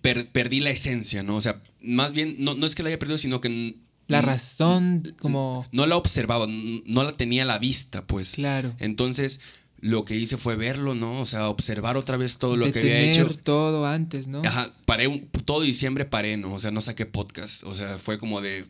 perdí 0.02 0.62
la 0.62 0.72
esencia, 0.72 1.22
¿no? 1.22 1.36
O 1.36 1.42
sea, 1.42 1.62
más 1.80 2.12
bien, 2.14 2.38
no, 2.40 2.56
no 2.56 2.66
es 2.66 2.74
que 2.74 2.82
la 2.82 2.90
haya 2.90 2.98
perdido, 2.98 3.20
sino 3.20 3.40
que... 3.40 3.76
La 4.10 4.22
razón, 4.22 5.16
como... 5.20 5.66
No 5.72 5.86
la 5.88 5.96
observaba, 5.96 6.48
no 6.48 7.04
la 7.04 7.16
tenía 7.16 7.44
a 7.44 7.46
la 7.46 7.60
vista, 7.60 8.06
pues. 8.06 8.34
Claro. 8.34 8.76
Entonces, 8.80 9.40
lo 9.82 10.04
que 10.06 10.16
hice 10.16 10.38
fue 10.38 10.56
verlo, 10.56 10.96
¿no? 10.96 11.20
O 11.22 11.26
sea, 11.26 11.48
observar 11.48 11.98
otra 11.98 12.18
vez 12.18 12.38
todo 12.38 12.58
lo 12.58 12.72
que 12.72 12.80
había 12.80 13.02
hecho. 13.12 13.30
todo 13.44 13.86
antes, 13.86 14.28
¿no? 14.28 14.42
Ajá, 14.44 14.72
paré, 14.86 15.08
un, 15.08 15.28
todo 15.46 15.62
diciembre 15.62 16.06
paré, 16.06 16.38
¿no? 16.38 16.54
O 16.54 16.60
sea, 16.60 16.72
no 16.72 16.82
saqué 16.82 17.06
podcast. 17.06 17.64
O 17.64 17.76
sea, 17.76 17.98
fue 17.98 18.18
como 18.18 18.42
de, 18.42 18.66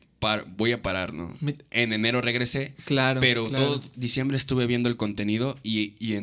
voy 0.57 0.71
a 0.71 0.81
parar, 0.81 1.13
¿no? 1.13 1.35
En 1.71 1.93
enero 1.93 2.21
regresé. 2.21 2.75
Claro. 2.85 3.21
Pero 3.21 3.49
todo 3.49 3.81
diciembre 3.95 4.37
estuve 4.37 4.67
viendo 4.67 4.89
el 4.89 4.97
contenido 4.97 5.55
y, 5.63 5.93
y, 5.99 6.15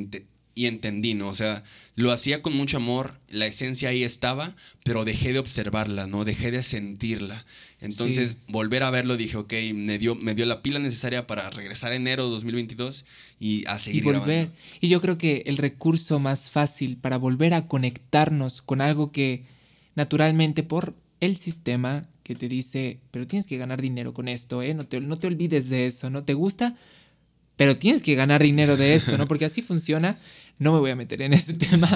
y 0.54 0.66
entendí, 0.66 1.14
¿no? 1.14 1.28
O 1.28 1.34
sea, 1.34 1.64
lo 1.96 2.12
hacía 2.12 2.42
con 2.42 2.54
mucho 2.56 2.76
amor, 2.76 3.18
la 3.28 3.46
esencia 3.46 3.88
ahí 3.88 4.04
estaba, 4.04 4.54
pero 4.84 5.04
dejé 5.04 5.32
de 5.32 5.38
observarla, 5.38 6.06
¿no? 6.06 6.24
Dejé 6.24 6.50
de 6.50 6.62
sentirla. 6.62 7.44
Entonces, 7.86 8.36
volver 8.48 8.82
a 8.82 8.90
verlo, 8.90 9.16
dije, 9.16 9.36
ok, 9.36 9.52
me 9.74 9.98
dio, 9.98 10.14
me 10.16 10.34
dio 10.34 10.44
la 10.46 10.62
pila 10.62 10.78
necesaria 10.78 11.26
para 11.26 11.48
regresar 11.50 11.92
a 11.92 11.96
enero 11.96 12.24
de 12.24 12.30
2022 12.30 13.06
y 13.40 13.64
a 13.66 13.78
seguir 13.78 14.02
y 14.02 14.04
volver. 14.04 14.50
Y 14.80 14.88
yo 14.88 15.00
creo 15.00 15.16
que 15.18 15.44
el 15.46 15.56
recurso 15.56 16.18
más 16.20 16.50
fácil 16.50 16.96
para 16.96 17.16
volver 17.16 17.54
a 17.54 17.66
conectarnos 17.66 18.60
con 18.60 18.80
algo 18.80 19.12
que 19.12 19.44
naturalmente 19.94 20.62
por 20.62 20.94
el 21.20 21.36
sistema 21.36 22.08
que 22.22 22.34
te 22.34 22.48
dice, 22.48 22.98
pero 23.10 23.26
tienes 23.26 23.46
que 23.46 23.56
ganar 23.56 23.80
dinero 23.80 24.12
con 24.12 24.28
esto, 24.28 24.60
¿eh? 24.60 24.74
No 24.74 24.84
te, 24.84 25.00
no 25.00 25.16
te 25.16 25.28
olvides 25.28 25.68
de 25.68 25.86
eso, 25.86 26.10
¿no? 26.10 26.24
¿Te 26.24 26.34
gusta? 26.34 26.76
Pero 27.56 27.76
tienes 27.76 28.02
que 28.02 28.14
ganar 28.14 28.42
dinero 28.42 28.76
de 28.76 28.94
esto, 28.94 29.16
¿no? 29.16 29.26
Porque 29.28 29.44
así 29.44 29.62
funciona. 29.62 30.18
No 30.58 30.72
me 30.72 30.80
voy 30.80 30.90
a 30.90 30.96
meter 30.96 31.22
en 31.22 31.32
este 31.32 31.54
tema. 31.66 31.88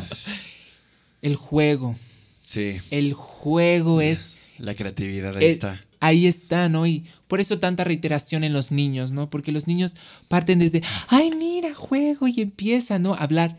El 1.20 1.36
juego. 1.36 1.95
Sí. 2.43 2.78
El 2.91 3.12
juego 3.12 4.01
es 4.01 4.30
la 4.61 4.75
creatividad 4.75 5.37
ahí 5.37 5.47
está. 5.47 5.81
Ahí 6.01 6.27
está, 6.27 6.69
¿no? 6.69 6.87
Y 6.87 7.05
por 7.29 7.41
eso 7.41 7.59
tanta 7.59 7.85
reiteración 7.85 8.45
en 8.45 8.53
los 8.53 8.73
niños, 8.73 9.13
¿no? 9.13 9.31
Porque 9.31 9.53
los 9.53 9.67
niños 9.67 9.97
parten 10.29 10.59
desde, 10.59 10.83
ay, 11.09 11.31
mira, 11.37 11.75
juego 11.75 12.29
y 12.29 12.41
empieza, 12.41 12.99
¿no? 12.99 13.15
A 13.15 13.19
hablar. 13.19 13.59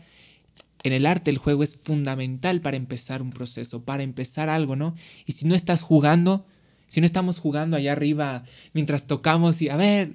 En 0.84 0.92
el 0.92 1.06
arte 1.06 1.30
el 1.30 1.38
juego 1.38 1.62
es 1.62 1.76
fundamental 1.76 2.60
para 2.60 2.76
empezar 2.76 3.22
un 3.22 3.30
proceso, 3.30 3.84
para 3.84 4.02
empezar 4.02 4.48
algo, 4.48 4.74
¿no? 4.74 4.96
Y 5.26 5.32
si 5.32 5.46
no 5.46 5.54
estás 5.54 5.82
jugando, 5.82 6.44
si 6.88 7.00
no 7.00 7.06
estamos 7.06 7.38
jugando 7.38 7.76
allá 7.76 7.92
arriba 7.92 8.44
mientras 8.72 9.06
tocamos 9.06 9.62
y, 9.62 9.68
a 9.68 9.76
ver, 9.76 10.14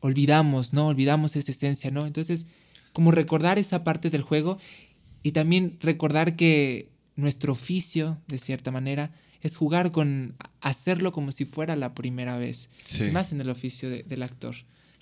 olvidamos, 0.00 0.72
¿no? 0.72 0.88
Olvidamos 0.88 1.36
esa 1.36 1.50
esencia, 1.50 1.90
¿no? 1.90 2.06
Entonces, 2.06 2.46
como 2.92 3.10
recordar 3.10 3.58
esa 3.58 3.84
parte 3.84 4.10
del 4.10 4.22
juego 4.22 4.58
y 5.22 5.32
también 5.32 5.78
recordar 5.80 6.36
que 6.36 6.90
nuestro 7.16 7.52
oficio, 7.52 8.20
de 8.26 8.38
cierta 8.38 8.70
manera, 8.70 9.12
es 9.44 9.58
jugar 9.58 9.92
con, 9.92 10.34
hacerlo 10.62 11.12
como 11.12 11.30
si 11.30 11.44
fuera 11.44 11.76
la 11.76 11.94
primera 11.94 12.38
vez. 12.38 12.70
Más 13.12 13.30
en 13.30 13.40
el 13.42 13.50
oficio 13.50 13.90
del 13.90 14.22
actor. 14.22 14.56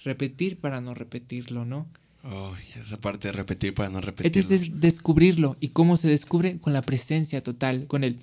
Repetir 0.05 0.59
para 0.59 0.81
no 0.81 0.95
repetirlo, 0.95 1.65
¿no? 1.65 1.87
Oh, 2.25 2.53
esa 2.85 3.01
parte 3.01 3.29
de 3.29 3.33
repetir 3.33 3.73
para 3.73 3.89
no 3.89 4.01
repetirlo. 4.01 4.55
Es 4.55 4.81
descubrirlo. 4.81 5.57
¿Y 5.61 5.69
cómo 5.69 5.97
se 5.97 6.09
descubre? 6.09 6.59
Con 6.59 6.73
la 6.73 6.83
presencia 6.83 7.43
total, 7.43 7.87
con 7.87 8.03
el... 8.03 8.19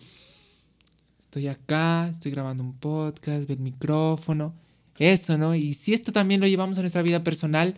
Estoy 1.20 1.48
acá, 1.48 2.10
estoy 2.10 2.32
grabando 2.32 2.64
un 2.64 2.74
podcast, 2.74 3.48
ve 3.48 3.54
el 3.54 3.60
micrófono, 3.60 4.54
eso, 4.98 5.38
¿no? 5.38 5.56
Y 5.56 5.74
si 5.74 5.94
esto 5.94 6.12
también 6.12 6.42
lo 6.42 6.48
llevamos 6.48 6.78
a 6.80 6.82
nuestra 6.82 7.02
vida 7.02 7.24
personal, 7.24 7.76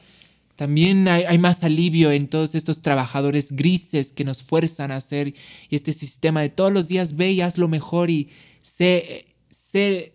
también 0.55 1.07
hay, 1.07 1.23
hay, 1.23 1.37
más 1.37 1.63
alivio 1.63 2.11
en 2.11 2.27
todos 2.27 2.55
estos 2.55 2.81
trabajadores 2.81 3.51
grises 3.53 4.11
que 4.11 4.23
nos 4.23 4.43
fuerzan 4.43 4.91
a 4.91 4.97
hacer 4.97 5.33
y 5.69 5.75
este 5.75 5.93
sistema 5.93 6.41
de 6.41 6.49
todos 6.49 6.71
los 6.71 6.87
días 6.87 7.15
ve 7.15 7.31
y 7.31 7.41
haz 7.41 7.57
lo 7.57 7.67
mejor 7.67 8.09
y 8.09 8.29
sé, 8.61 9.25
sé 9.49 10.13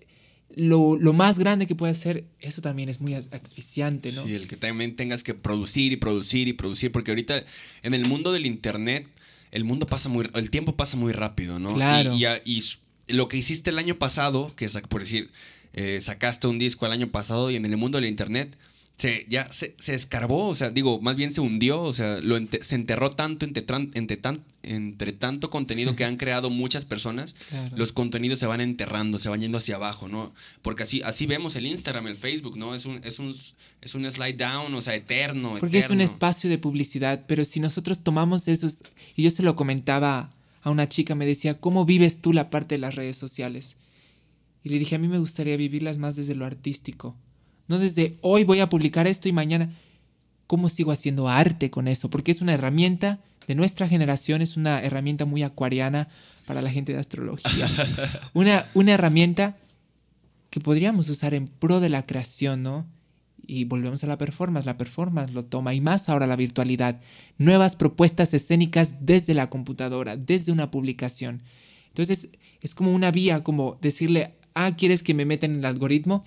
lo, 0.54 0.96
lo, 0.96 1.12
más 1.12 1.38
grande 1.38 1.66
que 1.66 1.74
puede 1.74 1.92
hacer, 1.92 2.24
eso 2.40 2.62
también 2.62 2.88
es 2.88 3.00
muy 3.00 3.14
asfixiante, 3.14 4.10
¿no? 4.12 4.24
Sí, 4.24 4.34
el 4.34 4.48
que 4.48 4.56
también 4.56 4.96
tengas 4.96 5.22
que 5.22 5.34
producir 5.34 5.92
y 5.92 5.96
producir 5.96 6.48
y 6.48 6.54
producir, 6.54 6.90
porque 6.90 7.10
ahorita 7.10 7.44
en 7.82 7.94
el 7.94 8.06
mundo 8.06 8.32
del 8.32 8.46
Internet, 8.46 9.06
el 9.50 9.64
mundo 9.64 9.86
pasa 9.86 10.08
muy, 10.08 10.28
el 10.34 10.50
tiempo 10.50 10.74
pasa 10.74 10.96
muy 10.96 11.12
rápido, 11.12 11.58
¿no? 11.58 11.74
Claro. 11.74 12.14
Y, 12.14 12.24
y, 12.44 12.64
y 13.06 13.12
lo 13.12 13.28
que 13.28 13.36
hiciste 13.36 13.70
el 13.70 13.78
año 13.78 13.98
pasado, 13.98 14.50
que 14.56 14.64
es 14.64 14.78
por 14.88 15.02
decir, 15.02 15.30
eh, 15.74 16.00
sacaste 16.00 16.46
un 16.46 16.58
disco 16.58 16.86
el 16.86 16.92
año 16.92 17.08
pasado 17.08 17.50
y 17.50 17.56
en 17.56 17.66
el 17.66 17.76
mundo 17.76 17.98
del 17.98 18.08
Internet, 18.08 18.56
se, 18.98 19.26
ya 19.28 19.52
se, 19.52 19.74
se, 19.78 19.94
escarbó, 19.94 20.48
o 20.48 20.54
sea, 20.54 20.70
digo, 20.70 21.00
más 21.02 21.16
bien 21.16 21.30
se 21.30 21.42
hundió, 21.42 21.82
o 21.82 21.92
sea, 21.92 22.18
lo 22.22 22.38
ente, 22.38 22.64
se 22.64 22.76
enterró 22.76 23.10
tanto 23.10 23.44
entre, 23.44 23.62
entre, 23.92 24.16
tan, 24.16 24.42
entre 24.62 25.12
tanto 25.12 25.50
contenido 25.50 25.94
que 25.94 26.04
han 26.06 26.16
creado 26.16 26.48
muchas 26.48 26.86
personas, 26.86 27.34
Claro. 27.50 27.76
los 27.76 27.92
contenidos 27.92 28.38
se 28.38 28.46
van 28.46 28.62
enterrando, 28.62 29.18
se 29.18 29.28
van 29.28 29.40
yendo 29.42 29.58
hacia 29.58 29.76
abajo, 29.76 30.08
¿no? 30.08 30.32
Porque 30.62 30.84
así, 30.84 31.02
así 31.02 31.26
vemos 31.26 31.56
el 31.56 31.66
Instagram, 31.66 32.06
el 32.06 32.16
Facebook, 32.16 32.56
¿no? 32.56 32.74
Es 32.74 32.86
un, 32.86 32.98
es 33.04 33.18
un, 33.18 33.34
es 33.82 33.94
un 33.94 34.10
slide 34.10 34.38
down, 34.38 34.74
o 34.74 34.80
sea, 34.80 34.94
eterno. 34.94 35.56
Porque 35.60 35.78
es 35.78 35.90
un 35.90 36.00
espacio 36.00 36.48
de 36.48 36.56
publicidad, 36.56 37.24
pero 37.28 37.44
si 37.44 37.60
nosotros 37.60 38.02
tomamos 38.02 38.48
esos, 38.48 38.82
y 39.14 39.24
yo 39.24 39.30
se 39.30 39.42
lo 39.42 39.56
comentaba 39.56 40.32
a 40.62 40.70
una 40.70 40.88
chica, 40.88 41.14
me 41.14 41.26
decía, 41.26 41.60
¿cómo 41.60 41.84
vives 41.84 42.22
tú 42.22 42.32
la 42.32 42.48
parte 42.48 42.76
de 42.76 42.78
las 42.78 42.94
redes 42.94 43.16
sociales? 43.16 43.76
Y 44.64 44.70
le 44.70 44.78
dije, 44.78 44.96
a 44.96 44.98
mí 44.98 45.06
me 45.06 45.18
gustaría 45.18 45.56
vivirlas 45.58 45.98
más 45.98 46.16
desde 46.16 46.34
lo 46.34 46.46
artístico. 46.46 47.14
No 47.68 47.78
desde 47.78 48.16
hoy 48.22 48.44
voy 48.44 48.60
a 48.60 48.68
publicar 48.68 49.06
esto 49.06 49.28
y 49.28 49.32
mañana, 49.32 49.72
¿cómo 50.46 50.68
sigo 50.68 50.92
haciendo 50.92 51.28
arte 51.28 51.70
con 51.70 51.88
eso? 51.88 52.10
Porque 52.10 52.32
es 52.32 52.40
una 52.40 52.54
herramienta 52.54 53.20
de 53.46 53.54
nuestra 53.54 53.88
generación, 53.88 54.42
es 54.42 54.56
una 54.56 54.80
herramienta 54.80 55.24
muy 55.24 55.42
acuariana 55.42 56.08
para 56.46 56.62
la 56.62 56.70
gente 56.70 56.92
de 56.92 56.98
astrología. 56.98 57.70
una, 58.34 58.66
una 58.74 58.92
herramienta 58.92 59.56
que 60.50 60.60
podríamos 60.60 61.08
usar 61.08 61.34
en 61.34 61.48
pro 61.48 61.80
de 61.80 61.88
la 61.88 62.06
creación, 62.06 62.62
¿no? 62.62 62.86
Y 63.46 63.64
volvemos 63.64 64.02
a 64.02 64.08
la 64.08 64.18
performance, 64.18 64.66
la 64.66 64.76
performance 64.76 65.32
lo 65.32 65.44
toma 65.44 65.74
y 65.74 65.80
más 65.80 66.08
ahora 66.08 66.26
la 66.26 66.34
virtualidad. 66.34 67.00
Nuevas 67.38 67.76
propuestas 67.76 68.34
escénicas 68.34 68.96
desde 69.00 69.34
la 69.34 69.50
computadora, 69.50 70.16
desde 70.16 70.50
una 70.50 70.70
publicación. 70.70 71.42
Entonces 71.88 72.30
es 72.60 72.74
como 72.74 72.92
una 72.92 73.12
vía, 73.12 73.44
como 73.44 73.78
decirle, 73.80 74.34
ah, 74.54 74.74
¿quieres 74.76 75.02
que 75.02 75.14
me 75.14 75.24
meta 75.24 75.46
en 75.46 75.58
el 75.58 75.64
algoritmo? 75.64 76.24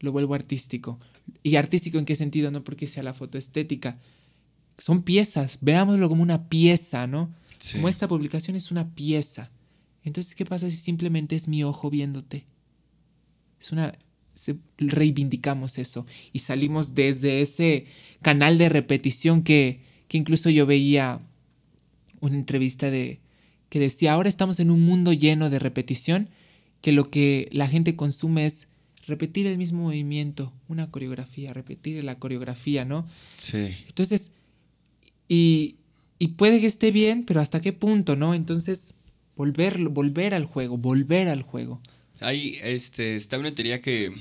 Lo 0.00 0.12
vuelvo 0.12 0.34
artístico. 0.34 0.98
¿Y 1.42 1.56
artístico 1.56 1.98
en 1.98 2.04
qué 2.04 2.16
sentido? 2.16 2.50
No 2.50 2.64
porque 2.64 2.86
sea 2.86 3.02
la 3.02 3.14
foto 3.14 3.38
estética. 3.38 3.98
Son 4.78 5.02
piezas, 5.02 5.58
veámoslo 5.60 6.08
como 6.08 6.22
una 6.22 6.48
pieza, 6.48 7.06
¿no? 7.06 7.30
Sí. 7.60 7.74
Como 7.76 7.88
esta 7.88 8.08
publicación 8.08 8.56
es 8.56 8.70
una 8.70 8.94
pieza. 8.94 9.50
Entonces, 10.02 10.34
¿qué 10.34 10.44
pasa 10.44 10.70
si 10.70 10.76
simplemente 10.76 11.36
es 11.36 11.48
mi 11.48 11.64
ojo 11.64 11.90
viéndote? 11.90 12.44
Es 13.60 13.72
una 13.72 13.96
reivindicamos 14.78 15.78
eso 15.78 16.06
y 16.32 16.40
salimos 16.40 16.94
desde 16.94 17.40
ese 17.40 17.86
canal 18.22 18.58
de 18.58 18.68
repetición 18.68 19.42
que, 19.42 19.80
que 20.08 20.18
incluso 20.18 20.50
yo 20.50 20.66
veía 20.66 21.20
una 22.20 22.36
entrevista 22.36 22.90
de 22.90 23.20
que 23.68 23.80
decía, 23.80 24.12
ahora 24.12 24.28
estamos 24.28 24.60
en 24.60 24.70
un 24.70 24.82
mundo 24.82 25.12
lleno 25.12 25.50
de 25.50 25.58
repetición, 25.58 26.28
que 26.80 26.92
lo 26.92 27.10
que 27.10 27.48
la 27.50 27.66
gente 27.66 27.96
consume 27.96 28.46
es 28.46 28.68
repetir 29.06 29.46
el 29.46 29.58
mismo 29.58 29.82
movimiento, 29.82 30.52
una 30.68 30.90
coreografía, 30.90 31.52
repetir 31.52 32.02
la 32.04 32.18
coreografía, 32.18 32.84
¿no? 32.84 33.06
Sí. 33.38 33.74
Entonces, 33.86 34.30
y, 35.28 35.76
y 36.18 36.28
puede 36.28 36.60
que 36.60 36.66
esté 36.66 36.90
bien, 36.90 37.24
pero 37.24 37.40
¿hasta 37.40 37.60
qué 37.60 37.72
punto, 37.72 38.16
no? 38.16 38.34
Entonces, 38.34 38.94
volver, 39.36 39.78
volver 39.88 40.34
al 40.34 40.44
juego, 40.44 40.76
volver 40.76 41.28
al 41.28 41.42
juego. 41.42 41.80
Hay, 42.20 42.56
este, 42.62 43.16
está 43.16 43.38
una 43.38 43.54
teoría 43.54 43.80
que 43.80 44.12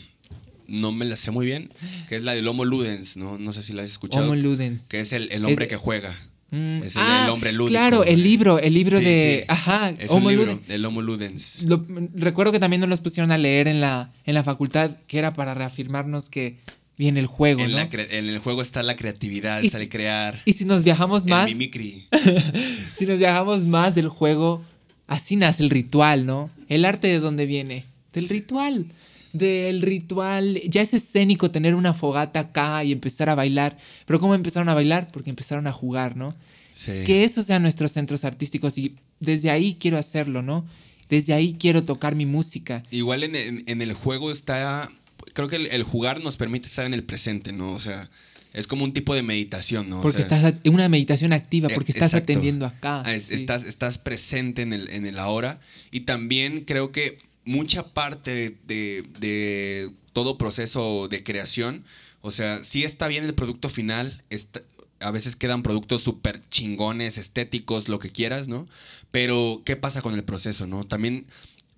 no 0.68 0.92
me 0.92 1.06
la 1.06 1.18
sé 1.18 1.32
muy 1.32 1.46
bien, 1.46 1.72
que 2.10 2.16
es 2.16 2.24
la 2.24 2.34
del 2.34 2.48
Homo 2.48 2.66
Ludens, 2.66 3.18
¿no? 3.18 3.38
No 3.38 3.54
sé 3.54 3.62
si 3.64 3.74
la 3.74 3.84
has 3.84 3.92
escuchado. 3.92 4.26
Homo 4.26 4.36
Ludens. 4.36 4.88
Que 4.90 5.00
es 5.02 5.14
el, 5.14 5.32
el 5.32 5.46
hombre 5.46 5.66
Es- 5.66 5.70
que 5.70 5.78
juega. 5.78 6.14
Mm, 6.56 6.84
Es 6.84 6.96
el, 6.96 7.02
ah, 7.04 7.24
el 7.26 7.30
hombre 7.32 7.52
lúdico. 7.52 7.72
Claro, 7.72 8.04
el 8.04 8.22
libro, 8.22 8.60
el 8.60 8.74
libro 8.76 9.00
Sí, 9.00 9.06
de. 9.06 9.40
sí. 9.42 9.46
Ajá, 9.48 9.90
Es 9.98 10.12
Homo 10.12 10.28
un 10.28 10.34
libro, 10.34 10.52
Ludens. 10.52 10.70
el 10.70 10.86
Homo 10.86 11.02
Ludens. 11.02 11.64
Lo- 11.64 11.84
recuerdo 12.14 12.52
que 12.52 12.60
también 12.60 12.80
nos 12.82 12.90
los 12.90 13.02
pusieron 13.02 13.32
a 13.32 13.38
leer 13.40 13.68
en 13.68 13.82
la, 13.82 14.14
en 14.26 14.36
la 14.36 14.44
facultad, 14.44 14.92
que 15.08 15.18
era 15.18 15.34
para 15.34 15.56
reafirmarnos 15.56 16.30
que 16.30 16.58
viene 16.96 17.20
el 17.20 17.26
juego, 17.26 17.62
En, 17.62 17.72
¿no? 17.72 17.78
la 17.78 17.90
en 17.92 18.30
el 18.30 18.38
juego 18.38 18.62
está 18.62 18.84
la 18.84 18.96
creatividad, 18.96 19.64
Y 19.64 19.66
está 19.66 19.80
si- 19.80 19.86
el 19.86 19.90
crear, 19.90 20.44
Y 20.46 20.54
si 20.54 20.66
nos 20.66 20.84
viajamos 20.84 21.24
el 21.24 21.32
más, 21.32 21.48
mimicry. 21.48 22.08
si 22.96 23.08
nos 23.08 23.18
viajamos 23.18 23.66
más 23.66 23.96
del 23.96 24.10
juego, 24.10 24.64
así 25.08 25.36
nace 25.36 25.64
el 25.64 25.70
ritual, 25.72 26.26
¿no? 26.28 26.52
El 26.70 26.86
arte 26.86 27.08
de 27.08 27.20
dónde 27.20 27.46
viene? 27.48 27.84
Del 28.14 28.30
ritual. 28.30 28.86
Del 29.34 29.82
ritual. 29.82 30.62
Ya 30.70 30.82
es 30.82 30.94
escénico 30.94 31.52
tener 31.52 31.76
una 31.76 31.94
fogata 31.94 32.40
acá 32.40 32.84
y 32.84 32.92
empezar 32.92 33.30
a 33.30 33.36
bailar. 33.36 33.78
Pero 34.06 34.20
¿cómo 34.20 34.36
empezaron 34.36 34.70
a 34.70 34.74
bailar? 34.74 35.10
Porque 35.12 35.30
empezaron 35.32 35.68
a 35.68 35.72
jugar, 35.72 36.16
¿no? 36.16 36.36
Sí. 36.76 36.92
Que 37.06 37.24
esos 37.24 37.46
sean 37.46 37.62
nuestros 37.64 37.92
centros 37.92 38.24
artísticos 38.24 38.78
y 38.78 38.96
desde 39.20 39.50
ahí 39.52 39.76
quiero 39.80 39.98
hacerlo, 39.98 40.42
¿no? 40.42 40.66
Desde 41.10 41.34
ahí 41.34 41.56
quiero 41.60 41.84
tocar 41.84 42.16
mi 42.16 42.26
música. 42.26 42.84
Igual 42.92 43.24
en, 43.24 43.36
en- 43.36 43.64
en 43.68 43.82
el 43.82 43.94
juego 43.94 44.32
está. 44.32 44.90
Creo 45.34 45.48
que 45.48 45.56
el, 45.58 45.66
el 45.68 45.84
jugar 45.84 46.22
nos 46.24 46.38
permite 46.38 46.68
estar 46.68 46.86
en 46.86 46.94
el 46.94 47.04
presente, 47.04 47.52
¿no? 47.54 47.74
O 47.74 47.80
sea, 47.80 48.10
es 48.54 48.68
como 48.68 48.84
un 48.84 48.94
tipo 48.94 49.16
de 49.16 49.24
meditación, 49.24 49.90
¿no? 49.90 50.00
O 50.00 50.02
Porque 50.02 50.24
sea, 50.24 50.38
estás 50.38 50.54
en 50.64 50.74
una 50.74 50.90
meditación 50.90 51.34
activa, 51.34 51.70
porque 51.74 51.92
Eh, 51.92 51.96
estás 51.96 52.14
exacto. 52.14 52.32
atendiendo 52.34 52.66
acá. 52.68 53.02
Ah, 53.06 53.14
es- 53.16 53.26
sí. 53.26 53.36
estás, 53.36 53.64
estás 53.64 53.98
presente 53.98 54.62
en 54.62 54.74
el, 54.74 54.90
en 54.90 55.06
el 55.08 55.18
ahora. 55.18 55.60
Y 55.92 56.02
también 56.02 56.62
creo 56.66 56.92
que 56.92 57.18
mucha 57.46 57.94
parte 57.94 58.58
de, 58.66 59.04
de- 59.20 59.92
todo 60.14 60.38
proceso 60.38 61.08
de 61.08 61.24
creación, 61.24 61.84
o 62.22 62.32
sea, 62.32 62.64
sí 62.64 62.84
está 62.84 63.08
bien 63.08 63.26
el 63.26 63.34
producto 63.34 63.68
final, 63.70 64.24
está- 64.30 64.62
a 65.00 65.12
veces 65.12 65.36
quedan 65.36 65.64
productos 65.64 66.04
súper 66.04 66.42
chingones, 66.50 67.18
estéticos, 67.18 67.90
lo 67.90 68.00
que 68.00 68.12
quieras, 68.12 68.48
¿no? 68.48 68.68
Pero, 69.12 69.62
¿qué 69.66 69.76
pasa 69.76 70.02
con 70.02 70.14
el 70.14 70.24
proceso, 70.24 70.68
no? 70.68 70.86
También 70.86 71.26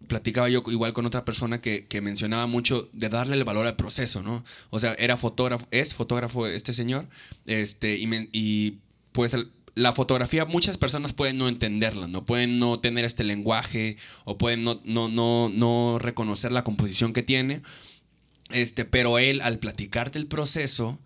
platicaba 0.08 0.50
yo 0.50 0.64
igual 0.68 0.94
con 0.94 1.06
otra 1.08 1.26
persona 1.26 1.62
que, 1.62 1.86
que 1.86 2.02
mencionaba 2.02 2.46
mucho 2.46 2.88
de 2.94 3.10
darle 3.10 3.36
el 3.38 3.44
valor 3.44 3.66
al 3.66 3.76
proceso, 3.76 4.22
¿no? 4.22 4.44
O 4.70 4.80
sea, 4.80 4.94
era 5.00 5.18
fotógrafo, 5.18 5.66
es 5.72 5.94
fotógrafo 5.96 6.46
este 6.46 6.74
señor, 6.74 7.08
este, 7.48 7.98
y, 7.98 8.06
me- 8.06 8.30
y 8.32 8.78
pues 9.14 9.36
la 9.76 9.92
fotografía 9.94 10.46
muchas 10.46 10.78
personas 10.78 11.14
pueden 11.14 11.38
no 11.38 11.48
entenderla, 11.50 12.08
no 12.08 12.26
pueden 12.26 12.60
no 12.60 12.80
tener 12.80 13.04
este 13.06 13.24
lenguaje 13.24 13.98
o 14.24 14.38
pueden 14.38 14.64
no, 14.64 14.80
no, 14.86 15.10
no, 15.10 15.50
no 15.50 15.98
reconocer 16.00 16.52
la 16.52 16.64
composición 16.64 17.12
que 17.14 17.24
tiene, 17.24 17.62
este, 18.52 18.86
pero 18.86 19.20
él 19.20 19.42
al 19.42 19.60
platicarte 19.60 20.18
el 20.18 20.28
proceso 20.28 20.98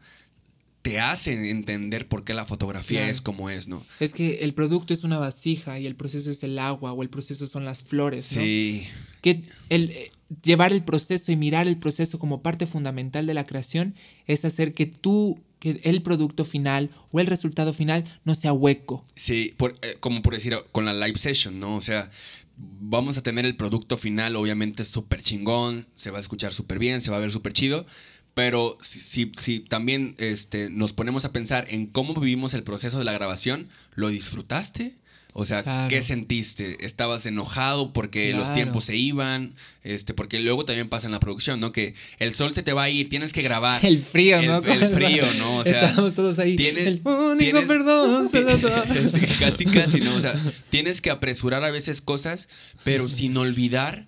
te 0.81 0.99
hace 0.99 1.49
entender 1.49 2.07
por 2.07 2.23
qué 2.23 2.33
la 2.33 2.45
fotografía 2.45 2.99
Claro. 2.99 3.11
es 3.11 3.21
como 3.21 3.49
es, 3.49 3.67
¿no? 3.67 3.85
Es 3.99 4.13
que 4.13 4.39
el 4.43 4.53
producto 4.53 4.93
es 4.93 5.03
una 5.03 5.17
vasija 5.19 5.77
y 5.79 5.85
el 5.85 5.95
proceso 5.95 6.31
es 6.31 6.41
el 6.43 6.57
agua 6.57 6.93
o 6.93 7.03
el 7.03 7.09
proceso 7.09 7.47
son 7.47 7.65
las 7.65 7.83
flores, 7.83 8.31
¿no? 8.33 8.41
Sí, 8.41 8.85
Que 9.21 9.43
el 9.69 9.89
eh, 9.91 10.11
llevar 10.43 10.71
el 10.71 10.83
proceso 10.83 11.31
y 11.31 11.35
mirar 11.35 11.67
el 11.67 11.77
proceso 11.77 12.17
como 12.17 12.41
parte 12.41 12.65
fundamental 12.65 13.25
de 13.25 13.33
la 13.33 13.43
creación 13.45 13.93
es 14.25 14.45
hacer 14.45 14.73
que 14.73 14.85
tú, 14.85 15.39
que 15.59 15.79
el 15.83 16.01
producto 16.01 16.45
final 16.45 16.89
o 17.11 17.19
el 17.19 17.27
resultado 17.27 17.73
final 17.73 18.03
no 18.23 18.33
sea 18.35 18.53
hueco. 18.53 19.05
Sí, 19.15 19.53
por- 19.57 19.77
eh, 19.81 19.97
como 19.99 20.21
por 20.21 20.33
decir, 20.33 20.55
con 20.71 20.85
la 20.85 20.93
live 20.93 21.17
session, 21.19 21.59
¿no? 21.59 21.75
O 21.75 21.81
sea, 21.81 22.09
vamos 22.57 23.17
a 23.17 23.23
tener 23.23 23.45
el 23.45 23.55
producto 23.55 23.97
final, 23.97 24.35
obviamente 24.35 24.85
súper 24.85 25.21
chingón, 25.21 25.87
se 25.95 26.11
va 26.11 26.17
a 26.17 26.21
escuchar 26.21 26.53
súper 26.53 26.79
bien, 26.79 27.01
se 27.01 27.11
va 27.11 27.17
a 27.17 27.21
ver 27.21 27.31
súper 27.31 27.53
chido, 27.53 27.85
pero 28.33 28.77
si, 28.81 28.99
si, 28.99 29.31
si 29.37 29.59
también 29.59 30.15
este, 30.17 30.69
nos 30.69 30.93
ponemos 30.93 31.25
a 31.25 31.31
pensar 31.33 31.65
en 31.69 31.87
cómo 31.87 32.13
vivimos 32.13 32.53
el 32.53 32.63
proceso 32.63 32.97
de 32.99 33.05
la 33.05 33.13
grabación, 33.13 33.69
¿lo 33.95 34.09
disfrutaste? 34.09 34.95
O 35.33 35.45
sea, 35.45 35.61
Claro. 35.63 35.87
¿qué 35.89 36.01
sentiste? 36.01 36.83
¿Estabas 36.85 37.25
enojado 37.25 37.93
porque 37.93 38.33
los 38.33 38.51
tiempos 38.53 38.85
se 38.85 38.97
iban? 38.97 39.53
Este, 39.83 40.13
porque 40.13 40.39
luego 40.39 40.65
también 40.65 40.89
pasa 40.89 41.05
en 41.07 41.11
la 41.13 41.19
producción, 41.19 41.59
¿no? 41.59 41.71
Que 41.71 41.93
el 42.17 42.33
sol 42.33 42.53
se 42.53 42.63
te 42.63 42.73
va 42.73 42.83
a 42.83 42.89
ir, 42.89 43.09
tienes 43.09 43.31
que 43.31 43.41
grabar. 43.43 43.83
El 43.85 44.01
frío, 44.01 44.39
El- 44.39 44.47
¿no? 44.47 44.57
El, 44.57 44.89
frío, 44.89 45.23
¿no? 45.37 45.57
O 45.57 45.63
sea, 45.63 45.85
Estábamos 45.85 46.13
todos 46.15 46.39
ahí. 46.39 46.55
Tienes, 46.55 46.87
el 46.87 47.01
único 47.05 47.37
tienes- 47.37 47.67
perdón 47.67 48.27
se 48.29 48.41
lo 48.41 48.57
da. 48.57 48.85
Casi, 49.39 49.65
casi, 49.65 50.01
¿no? 50.01 50.15
O 50.15 50.21
sea, 50.21 50.33
tienes 50.71 50.99
que 51.01 51.11
apresurar 51.11 51.63
a 51.63 51.71
veces 51.71 52.01
cosas, 52.01 52.49
pero 52.83 53.07
sin 53.07 53.37
olvidar 53.37 54.07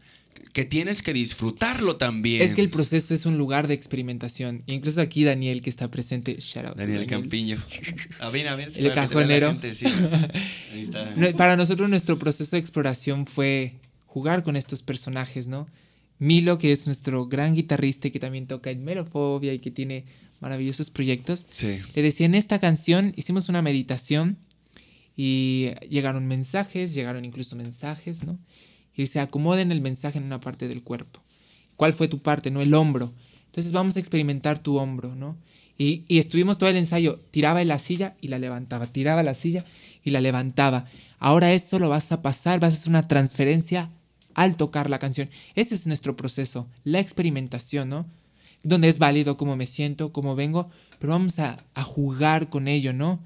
que 0.53 0.65
tienes 0.65 1.01
que 1.01 1.13
disfrutarlo 1.13 1.97
también. 1.97 2.41
Es 2.41 2.53
que 2.53 2.61
el 2.61 2.69
proceso 2.69 3.13
es 3.13 3.25
un 3.25 3.37
lugar 3.37 3.67
de 3.67 3.73
experimentación. 3.73 4.63
Incluso 4.67 5.01
aquí 5.01 5.23
Daniel, 5.23 5.61
que 5.61 5.69
está 5.69 5.89
presente, 5.89 6.35
shout 6.39 6.65
out 6.65 6.75
to 6.75 6.81
Daniel 6.81 7.07
Campiño. 7.07 7.63
A 8.19 8.29
ver, 8.29 8.47
a 8.47 8.55
ver. 8.55 8.71
El 8.75 8.91
cajonero. 8.91 9.51
gente, 9.51 9.73
sí. 9.75 9.85
Ahí 10.73 10.81
está. 10.81 11.13
Para 11.37 11.55
nosotros 11.55 11.89
nuestro 11.89 12.19
proceso 12.19 12.55
de 12.55 12.59
exploración 12.59 13.25
fue 13.25 13.75
jugar 14.05 14.43
con 14.43 14.55
estos 14.55 14.83
personajes, 14.83 15.47
¿no? 15.47 15.67
Milo, 16.19 16.57
que 16.57 16.71
es 16.71 16.85
nuestro 16.85 17.25
gran 17.25 17.55
guitarrista 17.55 18.09
y 18.09 18.11
que 18.11 18.19
también 18.19 18.45
toca 18.45 18.69
en 18.69 18.83
Melofobia 18.83 19.53
y 19.53 19.59
que 19.59 19.71
tiene 19.71 20.05
maravillosos 20.39 20.89
proyectos, 20.89 21.47
le 21.95 22.01
decía 22.01 22.25
en 22.25 22.35
esta 22.35 22.59
canción, 22.59 23.13
hicimos 23.15 23.47
una 23.47 23.61
meditación 23.61 24.37
y 25.15 25.69
llegaron 25.89 26.27
mensajes, 26.27 26.93
llegaron 26.93 27.25
incluso 27.25 27.55
mensajes, 27.55 28.23
¿no? 28.23 28.39
Y 28.95 29.07
se 29.07 29.19
acomoden 29.19 29.71
el 29.71 29.81
mensaje 29.81 30.17
en 30.17 30.25
una 30.25 30.39
parte 30.39 30.67
del 30.67 30.83
cuerpo. 30.83 31.19
¿Cuál 31.75 31.93
fue 31.93 32.07
tu 32.07 32.19
parte? 32.19 32.51
No 32.51 32.61
el 32.61 32.73
hombro. 32.73 33.11
Entonces 33.45 33.71
vamos 33.71 33.95
a 33.95 33.99
experimentar 33.99 34.59
tu 34.59 34.77
hombro, 34.77 35.15
¿no? 35.15 35.37
Y, 35.77 36.03
y 36.07 36.19
estuvimos 36.19 36.57
todo 36.57 36.69
el 36.69 36.77
ensayo, 36.77 37.19
tiraba 37.31 37.61
en 37.61 37.67
la 37.67 37.79
silla 37.79 38.15
y 38.21 38.27
la 38.27 38.37
levantaba, 38.37 38.87
tiraba 38.87 39.23
la 39.23 39.33
silla 39.33 39.65
y 40.03 40.11
la 40.11 40.21
levantaba. 40.21 40.85
Ahora 41.19 41.53
eso 41.53 41.79
lo 41.79 41.89
vas 41.89 42.11
a 42.11 42.21
pasar, 42.21 42.59
vas 42.59 42.73
a 42.73 42.77
hacer 42.77 42.89
una 42.89 43.07
transferencia 43.07 43.89
al 44.33 44.55
tocar 44.55 44.89
la 44.89 44.99
canción. 44.99 45.29
Ese 45.55 45.75
es 45.75 45.87
nuestro 45.87 46.15
proceso, 46.15 46.67
la 46.83 46.99
experimentación, 46.99 47.89
¿no? 47.89 48.05
Donde 48.63 48.89
es 48.89 48.99
válido 48.99 49.37
cómo 49.37 49.55
me 49.55 49.65
siento, 49.65 50.13
cómo 50.13 50.35
vengo, 50.35 50.69
pero 50.99 51.13
vamos 51.13 51.39
a, 51.39 51.63
a 51.73 51.83
jugar 51.83 52.49
con 52.49 52.67
ello, 52.67 52.93
¿no? 52.93 53.19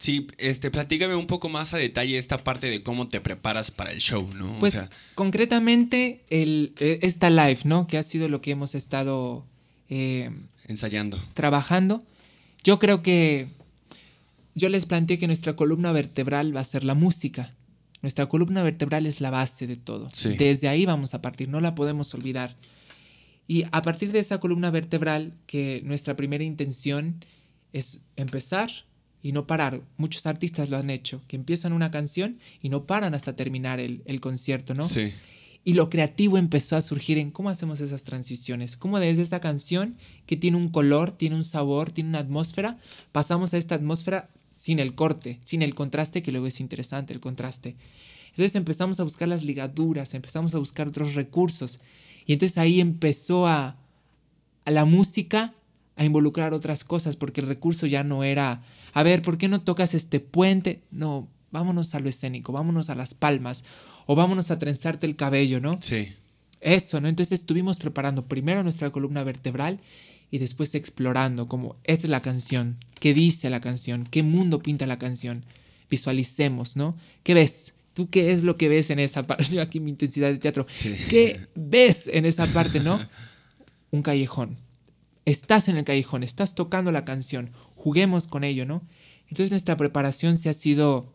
Sí, 0.00 0.28
este, 0.38 0.70
platícame 0.70 1.14
un 1.14 1.26
poco 1.26 1.50
más 1.50 1.74
a 1.74 1.76
detalle 1.76 2.16
esta 2.16 2.38
parte 2.38 2.68
de 2.68 2.82
cómo 2.82 3.08
te 3.08 3.20
preparas 3.20 3.70
para 3.70 3.92
el 3.92 3.98
show, 3.98 4.26
¿no? 4.34 4.58
Pues, 4.58 4.78
concretamente, 5.14 6.24
el, 6.30 6.72
e, 6.80 7.00
esta 7.02 7.28
live, 7.28 7.60
¿no? 7.64 7.86
Que 7.86 7.98
ha 7.98 8.02
sido 8.02 8.26
lo 8.28 8.40
que 8.40 8.52
hemos 8.52 8.74
estado... 8.74 9.44
Eh, 9.90 10.30
Ensayando. 10.66 11.22
Trabajando. 11.34 12.02
Yo 12.64 12.78
creo 12.78 13.02
que... 13.02 13.48
Yo 14.54 14.70
les 14.70 14.86
planteé 14.86 15.18
que 15.18 15.26
nuestra 15.26 15.54
columna 15.54 15.92
vertebral 15.92 16.56
va 16.56 16.60
a 16.60 16.64
ser 16.64 16.82
la 16.82 16.94
música. 16.94 17.54
Nuestra 18.00 18.26
columna 18.26 18.62
vertebral 18.62 19.04
es 19.04 19.20
la 19.20 19.28
base 19.28 19.66
de 19.66 19.76
todo. 19.76 20.08
Desde 20.38 20.68
ahí 20.68 20.86
vamos 20.86 21.12
a 21.12 21.20
partir, 21.20 21.50
no 21.50 21.60
la 21.60 21.74
podemos 21.74 22.14
olvidar. 22.14 22.56
Y 23.46 23.64
a 23.70 23.82
partir 23.82 24.12
de 24.12 24.20
esa 24.20 24.40
columna 24.40 24.70
vertebral, 24.70 25.34
que 25.46 25.82
nuestra 25.84 26.16
primera 26.16 26.42
intención 26.42 27.22
es 27.74 28.00
empezar 28.16 28.70
y 29.22 29.32
no 29.32 29.46
parar. 29.46 29.82
Muchos 29.96 30.26
artistas 30.26 30.70
lo 30.70 30.76
han 30.76 30.90
hecho, 30.90 31.20
que 31.28 31.36
empiezan 31.36 31.72
una 31.72 31.90
canción 31.90 32.38
y 32.62 32.68
no 32.68 32.84
paran 32.84 33.14
hasta 33.14 33.36
terminar 33.36 33.80
el, 33.80 34.02
el 34.06 34.20
concierto, 34.20 34.74
¿no? 34.74 34.88
Sí. 34.88 35.12
Y 35.62 35.74
lo 35.74 35.90
creativo 35.90 36.38
empezó 36.38 36.76
a 36.76 36.82
surgir 36.82 37.18
en 37.18 37.30
cómo 37.30 37.50
hacemos 37.50 37.80
esas 37.80 38.04
transiciones, 38.04 38.78
cómo 38.78 38.98
desde 38.98 39.22
esta 39.22 39.40
canción 39.40 39.96
que 40.24 40.36
tiene 40.36 40.56
un 40.56 40.70
color, 40.70 41.10
tiene 41.10 41.36
un 41.36 41.44
sabor, 41.44 41.90
tiene 41.90 42.10
una 42.10 42.20
atmósfera, 42.20 42.78
pasamos 43.12 43.52
a 43.52 43.58
esta 43.58 43.74
atmósfera 43.74 44.30
sin 44.48 44.78
el 44.78 44.94
corte, 44.94 45.38
sin 45.44 45.60
el 45.60 45.74
contraste, 45.74 46.22
que 46.22 46.32
luego 46.32 46.46
es 46.46 46.60
interesante 46.60 47.12
el 47.12 47.20
contraste. 47.20 47.76
Entonces 48.30 48.54
empezamos 48.56 49.00
a 49.00 49.04
buscar 49.04 49.28
las 49.28 49.44
ligaduras, 49.44 50.14
empezamos 50.14 50.54
a 50.54 50.58
buscar 50.58 50.88
otros 50.88 51.14
recursos. 51.14 51.80
Y 52.26 52.32
entonces 52.32 52.56
ahí 52.56 52.80
empezó 52.80 53.46
a, 53.46 53.76
a 54.64 54.70
la 54.70 54.84
música 54.86 55.54
a 55.96 56.04
involucrar 56.04 56.54
otras 56.54 56.84
cosas, 56.84 57.16
porque 57.16 57.40
el 57.40 57.46
recurso 57.46 57.86
ya 57.86 58.04
no 58.04 58.24
era, 58.24 58.62
a 58.92 59.02
ver, 59.02 59.22
¿por 59.22 59.38
qué 59.38 59.48
no 59.48 59.60
tocas 59.60 59.94
este 59.94 60.20
puente? 60.20 60.80
No, 60.90 61.28
vámonos 61.50 61.94
a 61.94 62.00
lo 62.00 62.08
escénico, 62.08 62.52
vámonos 62.52 62.90
a 62.90 62.94
las 62.94 63.14
palmas, 63.14 63.64
o 64.06 64.14
vámonos 64.14 64.50
a 64.50 64.58
trenzarte 64.58 65.06
el 65.06 65.16
cabello, 65.16 65.60
¿no? 65.60 65.78
Sí. 65.82 66.08
Eso, 66.60 67.00
¿no? 67.00 67.08
Entonces 67.08 67.40
estuvimos 67.40 67.78
preparando 67.78 68.26
primero 68.26 68.62
nuestra 68.62 68.90
columna 68.90 69.24
vertebral 69.24 69.80
y 70.30 70.38
después 70.38 70.74
explorando 70.74 71.48
como 71.48 71.76
esta 71.84 72.06
es 72.06 72.10
la 72.10 72.22
canción, 72.22 72.76
qué 72.98 73.14
dice 73.14 73.50
la 73.50 73.60
canción, 73.60 74.06
qué 74.10 74.22
mundo 74.22 74.60
pinta 74.60 74.86
la 74.86 74.98
canción. 74.98 75.44
Visualicemos, 75.88 76.76
¿no? 76.76 76.94
¿Qué 77.24 77.34
ves? 77.34 77.74
¿Tú 77.94 78.08
qué 78.10 78.32
es 78.32 78.44
lo 78.44 78.56
que 78.56 78.68
ves 78.68 78.90
en 78.90 79.00
esa 79.00 79.26
parte? 79.26 79.44
Yo 79.50 79.60
aquí 79.60 79.80
mi 79.80 79.90
intensidad 79.90 80.30
de 80.30 80.38
teatro. 80.38 80.66
¿Qué 81.08 81.48
ves 81.54 82.06
en 82.06 82.26
esa 82.26 82.46
parte, 82.46 82.80
no? 82.80 83.04
Un 83.90 84.02
callejón. 84.02 84.56
Estás 85.30 85.68
en 85.68 85.76
el 85.76 85.84
callejón, 85.84 86.24
estás 86.24 86.56
tocando 86.56 86.90
la 86.90 87.04
canción. 87.04 87.52
Juguemos 87.76 88.26
con 88.26 88.42
ello, 88.42 88.66
¿no? 88.66 88.82
Entonces 89.28 89.52
nuestra 89.52 89.76
preparación 89.76 90.36
se 90.36 90.48
ha 90.48 90.52
sido 90.52 91.12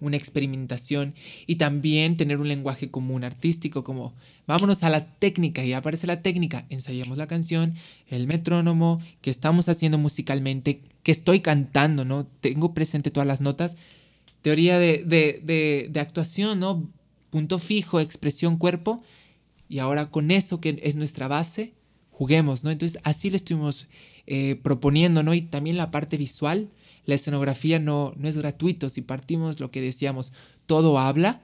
una 0.00 0.16
experimentación 0.16 1.14
y 1.46 1.56
también 1.56 2.16
tener 2.16 2.38
un 2.38 2.48
lenguaje 2.48 2.90
común 2.90 3.24
artístico 3.24 3.84
como 3.84 4.14
vámonos 4.46 4.84
a 4.84 4.90
la 4.90 5.04
técnica 5.04 5.62
y 5.64 5.74
aparece 5.74 6.06
la 6.06 6.22
técnica, 6.22 6.64
ensayamos 6.70 7.18
la 7.18 7.26
canción, 7.26 7.74
el 8.08 8.26
metrónomo, 8.26 9.02
que 9.20 9.28
estamos 9.28 9.68
haciendo 9.68 9.98
musicalmente, 9.98 10.80
que 11.02 11.12
estoy 11.12 11.40
cantando, 11.40 12.06
¿no? 12.06 12.26
Tengo 12.26 12.72
presente 12.72 13.10
todas 13.10 13.26
las 13.26 13.42
notas, 13.42 13.76
teoría 14.40 14.78
de, 14.78 15.04
de, 15.04 15.88
de, 15.90 16.00
actuación, 16.00 16.60
¿no? 16.60 16.90
Punto 17.28 17.58
fijo, 17.58 18.00
expresión, 18.00 18.56
cuerpo, 18.56 19.02
y 19.68 19.80
ahora 19.80 20.10
con 20.10 20.30
eso 20.30 20.58
que 20.58 20.80
es 20.82 20.96
nuestra 20.96 21.28
base, 21.28 21.75
juguemos, 22.16 22.64
¿no? 22.64 22.70
Entonces 22.70 22.98
así 23.04 23.28
lo 23.28 23.36
estuvimos 23.36 23.88
eh, 24.26 24.58
proponiendo, 24.62 25.22
¿no? 25.22 25.34
Y 25.34 25.42
también 25.42 25.76
la 25.76 25.90
parte 25.90 26.16
visual, 26.16 26.70
la 27.04 27.14
escenografía 27.14 27.78
no, 27.78 28.14
no 28.16 28.26
es 28.26 28.38
gratuito. 28.38 28.88
Si 28.88 29.02
partimos 29.02 29.60
lo 29.60 29.70
que 29.70 29.82
decíamos, 29.82 30.32
todo 30.64 30.98
habla, 30.98 31.42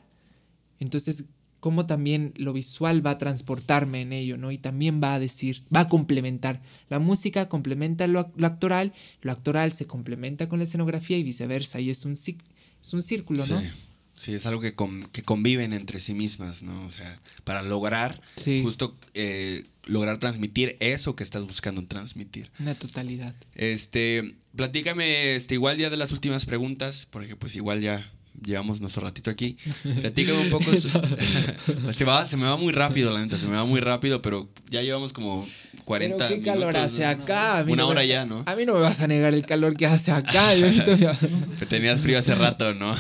entonces 0.81 1.27
cómo 1.61 1.85
también 1.85 2.33
lo 2.37 2.55
visual 2.55 3.07
va 3.07 3.11
a 3.11 3.19
transportarme 3.19 4.01
en 4.01 4.15
ello, 4.15 4.39
¿no? 4.39 4.51
Y 4.51 4.57
también 4.57 4.99
va 5.03 5.13
a 5.13 5.21
decir, 5.21 5.61
va 5.77 5.81
a 5.81 5.89
complementar. 5.89 6.63
La 6.89 6.99
música 6.99 7.51
complementa 7.51 8.07
lo, 8.07 8.21
actoral, 8.21 8.95
lo 9.21 9.31
actoral 9.31 9.73
se 9.73 9.87
complementa 9.87 10.49
con 10.49 10.59
la 10.59 10.65
escenografía 10.65 11.19
y 11.19 11.23
viceversa. 11.23 11.81
Y 11.81 11.91
es 11.91 12.07
un, 12.07 12.13
es 12.13 12.95
un 12.95 13.03
círculo, 13.03 13.47
¿no? 13.47 13.61
Sí, 13.61 13.67
es 14.27 14.47
algo 14.47 14.61
que, 14.61 14.75
que, 15.13 15.23
conviven 15.23 15.73
entre 15.73 16.01
sí 16.01 16.15
mismas, 16.15 16.63
¿no? 16.63 16.87
O 16.87 16.91
sea, 16.91 17.19
para 17.45 17.63
lograr 17.63 18.21
justo 18.63 18.97
eh, 19.15 19.65
lograr 19.85 20.19
transmitir 20.19 20.77
eso 20.81 21.17
que 21.17 21.25
estás 21.25 21.47
buscando 21.47 21.85
transmitir. 21.85 22.51
Una 22.59 22.75
totalidad. 22.75 23.35
Este, 23.55 24.35
platícame, 24.55 25.35
este, 25.37 25.55
igual 25.55 25.79
ya 25.79 25.91
de 25.91 25.97
las 25.97 26.13
últimas 26.13 26.47
preguntas, 26.47 27.07
porque 27.11 27.37
pues 27.37 27.57
igual 27.57 27.81
ya 27.81 28.13
llevamos 28.41 28.81
nuestro 28.81 29.03
ratito 29.03 29.31
aquí. 29.31 29.57
Platícame 30.01 30.39
un 30.39 30.51
poco. 30.51 30.71
se, 31.93 32.05
va, 32.05 32.27
se 32.27 32.37
me 32.37 32.45
va 32.45 32.57
muy 32.57 32.73
rápido, 32.73 33.13
la 33.13 33.21
neta, 33.21 33.39
se 33.39 33.47
me 33.47 33.57
va 33.57 33.65
muy 33.65 33.81
rápido, 33.81 34.23
pero 34.23 34.49
ya 34.71 34.83
llevamos 34.83 35.13
como 35.13 35.47
40 35.85 36.17
Pero 36.17 36.41
qué 36.41 36.43
calor 36.43 36.77
hace 36.77 37.05
acá. 37.05 37.65
Una 37.67 37.87
hora 37.87 38.05
ya, 38.05 38.25
¿no? 38.25 38.45
A 38.47 38.55
mí 38.55 38.65
no 38.67 38.75
me 38.75 38.81
vas 38.81 39.01
a 39.01 39.09
negar 39.09 39.35
el 39.35 39.45
calor 39.45 39.77
que 39.77 39.87
hace 39.87 40.13
acá. 40.13 40.55
Yo 40.55 40.69
que 41.59 41.67
tenías 41.67 42.01
frío 42.01 42.19
hace 42.19 42.35
rato, 42.35 42.75
¿no? 42.75 42.97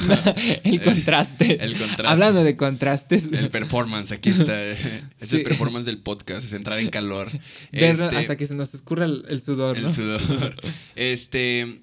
el 0.64 0.82
contraste. 0.82 1.64
El 1.64 1.76
contraste. 1.76 2.06
Hablando 2.06 2.44
de 2.44 2.56
contrastes. 2.56 3.30
El 3.32 3.50
performance, 3.50 4.12
aquí 4.12 4.30
está. 4.30 4.62
Es 4.64 5.32
el 5.32 5.42
performance 5.42 5.86
del 5.86 5.98
podcast, 5.98 6.44
es 6.44 6.52
entrar 6.52 6.78
en 6.78 6.90
calor. 6.90 7.30
Este, 7.72 8.04
hasta 8.04 8.36
que 8.36 8.46
se 8.46 8.54
nos 8.54 8.74
escurra 8.74 9.04
el, 9.04 9.40
sudor, 9.40 9.78
¿no? 9.78 9.88
El 9.88 9.94
sudor. 9.94 10.56
Este, 10.96 11.80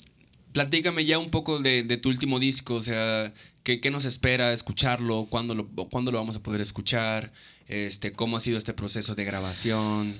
platícame 0.54 1.06
ya 1.06 1.20
un 1.20 1.30
poco 1.30 1.60
de, 1.60 1.84
tu 1.98 2.10
último 2.10 2.40
disco, 2.40 2.76
o 2.76 2.84
sea, 2.84 3.34
¿qué, 3.64 3.92
nos 3.92 4.06
espera 4.06 4.54
escucharlo? 4.54 5.28
¿Cuándo 5.30 5.56
lo, 5.56 5.68
¿Cuándo 5.68 6.12
lo 6.12 6.18
vamos 6.18 6.36
a 6.36 6.44
poder 6.44 6.62
escuchar? 6.62 7.32
Este, 7.68 8.12
¿Cómo 8.12 8.38
ha 8.38 8.42
sido 8.42 8.58
este 8.58 8.74
proceso 8.74 9.16
de 9.16 9.26
grabación? 9.26 10.16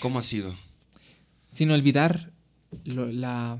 ¿Cómo 0.00 0.18
ha 0.18 0.22
sido? 0.22 0.54
Sin 1.46 1.70
olvidar 1.70 2.30
la, 2.84 3.58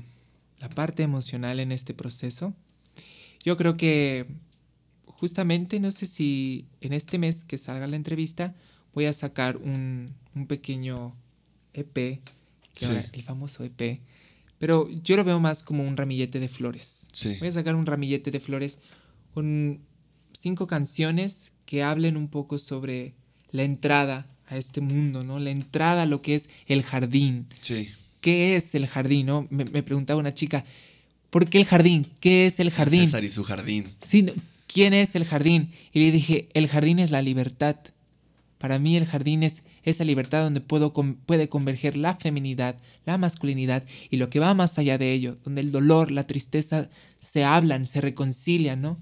la 0.59 0.69
parte 0.69 1.03
emocional 1.03 1.59
en 1.59 1.71
este 1.71 1.93
proceso, 1.93 2.53
yo 3.43 3.57
creo 3.57 3.77
que 3.77 4.25
justamente, 5.05 5.79
no 5.79 5.91
sé 5.91 6.05
si 6.05 6.65
en 6.81 6.93
este 6.93 7.17
mes 7.17 7.43
que 7.43 7.57
salga 7.57 7.87
la 7.87 7.95
entrevista, 7.95 8.53
voy 8.93 9.05
a 9.05 9.13
sacar 9.13 9.57
un, 9.57 10.13
un 10.35 10.47
pequeño 10.47 11.15
EP, 11.73 12.21
el 12.81 13.23
famoso 13.23 13.63
EP, 13.63 13.99
pero 14.59 14.87
yo 15.03 15.15
lo 15.15 15.23
veo 15.23 15.39
más 15.39 15.63
como 15.63 15.87
un 15.87 15.97
ramillete 15.97 16.39
de 16.39 16.49
flores. 16.49 17.07
Voy 17.39 17.47
a 17.47 17.51
sacar 17.51 17.75
un 17.75 17.85
ramillete 17.85 18.29
de 18.29 18.39
flores 18.39 18.79
con 19.33 19.79
cinco 20.33 20.67
canciones 20.67 21.53
que 21.65 21.81
hablen 21.81 22.17
un 22.17 22.27
poco 22.27 22.59
sobre 22.59 23.13
la 23.51 23.63
entrada 23.63 24.27
a 24.47 24.57
este 24.57 24.81
mundo, 24.81 25.23
¿no? 25.23 25.39
La 25.39 25.51
entrada 25.51 26.03
a 26.03 26.05
lo 26.05 26.21
que 26.21 26.35
es 26.35 26.49
el 26.67 26.83
jardín. 26.83 27.47
Sí. 27.61 27.89
¿Qué 28.19 28.55
es 28.55 28.75
el 28.75 28.85
jardín, 28.85 29.27
no? 29.27 29.47
Me, 29.49 29.65
preguntaba 29.65 30.19
una 30.19 30.33
chica, 30.33 30.65
¿por 31.29 31.49
qué 31.49 31.57
el 31.57 31.65
jardín? 31.65 32.05
¿Qué 32.19 32.45
es 32.45 32.59
el 32.59 32.69
jardín? 32.69 33.05
César 33.05 33.23
y 33.23 33.29
su 33.29 33.43
jardín. 33.45 33.85
Sí, 34.01 34.25
¿quién 34.67 34.93
es 34.93 35.15
el 35.15 35.23
jardín? 35.23 35.71
Y 35.93 36.01
le 36.01 36.11
dije, 36.11 36.49
el 36.53 36.67
jardín 36.67 36.99
es 36.99 37.11
la 37.11 37.21
libertad. 37.21 37.77
Para 38.57 38.77
mí 38.77 38.97
el 38.97 39.05
jardín 39.05 39.43
es 39.43 39.63
esa 39.83 40.03
libertad 40.03 40.43
donde 40.43 40.61
puedo, 40.61 40.93
puede 40.93 41.49
converger 41.49 41.97
la 41.97 42.15
feminidad, 42.15 42.77
la 43.05 43.17
masculinidad 43.17 43.83
y 44.09 44.17
lo 44.17 44.29
que 44.29 44.39
va 44.39 44.53
más 44.53 44.77
allá 44.77 44.97
de 44.97 45.13
ello, 45.13 45.35
donde 45.43 45.61
el 45.61 45.71
dolor, 45.71 46.11
la 46.11 46.27
tristeza 46.27 46.89
se 47.19 47.43
hablan, 47.43 47.85
se 47.85 48.01
reconcilian, 48.01 48.81
¿no? 48.81 48.97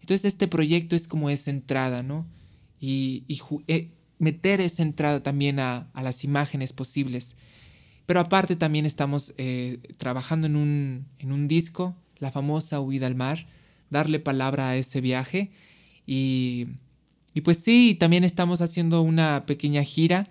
Entonces 0.00 0.26
este 0.26 0.48
proyecto 0.48 0.96
es 0.96 1.08
como 1.08 1.30
esa 1.30 1.50
entrada, 1.50 2.02
¿no? 2.02 2.26
Y, 2.80 3.24
eh, 3.68 3.90
meter 4.18 4.60
esa 4.60 4.82
entrada 4.82 5.22
también 5.22 5.58
a, 5.58 5.90
las 5.94 6.24
imágenes 6.24 6.72
posibles. 6.72 7.36
Pero 8.06 8.20
aparte 8.20 8.56
también 8.56 8.84
estamos 8.84 9.34
eh, 9.38 9.78
trabajando 9.96 10.46
en 10.46 10.56
un, 10.56 11.06
en 11.18 11.32
un 11.32 11.48
disco, 11.48 11.96
la 12.18 12.30
famosa 12.30 12.80
Huida 12.80 13.06
al 13.06 13.14
Mar, 13.14 13.46
darle 13.90 14.20
palabra 14.20 14.68
a 14.68 14.76
ese 14.76 15.00
viaje 15.00 15.50
y 16.06 16.66
y 17.34 17.40
pues 17.40 17.58
sí, 17.58 17.96
también 17.98 18.22
estamos 18.22 18.60
haciendo 18.60 19.02
una 19.02 19.44
pequeña 19.44 19.82
gira 19.82 20.30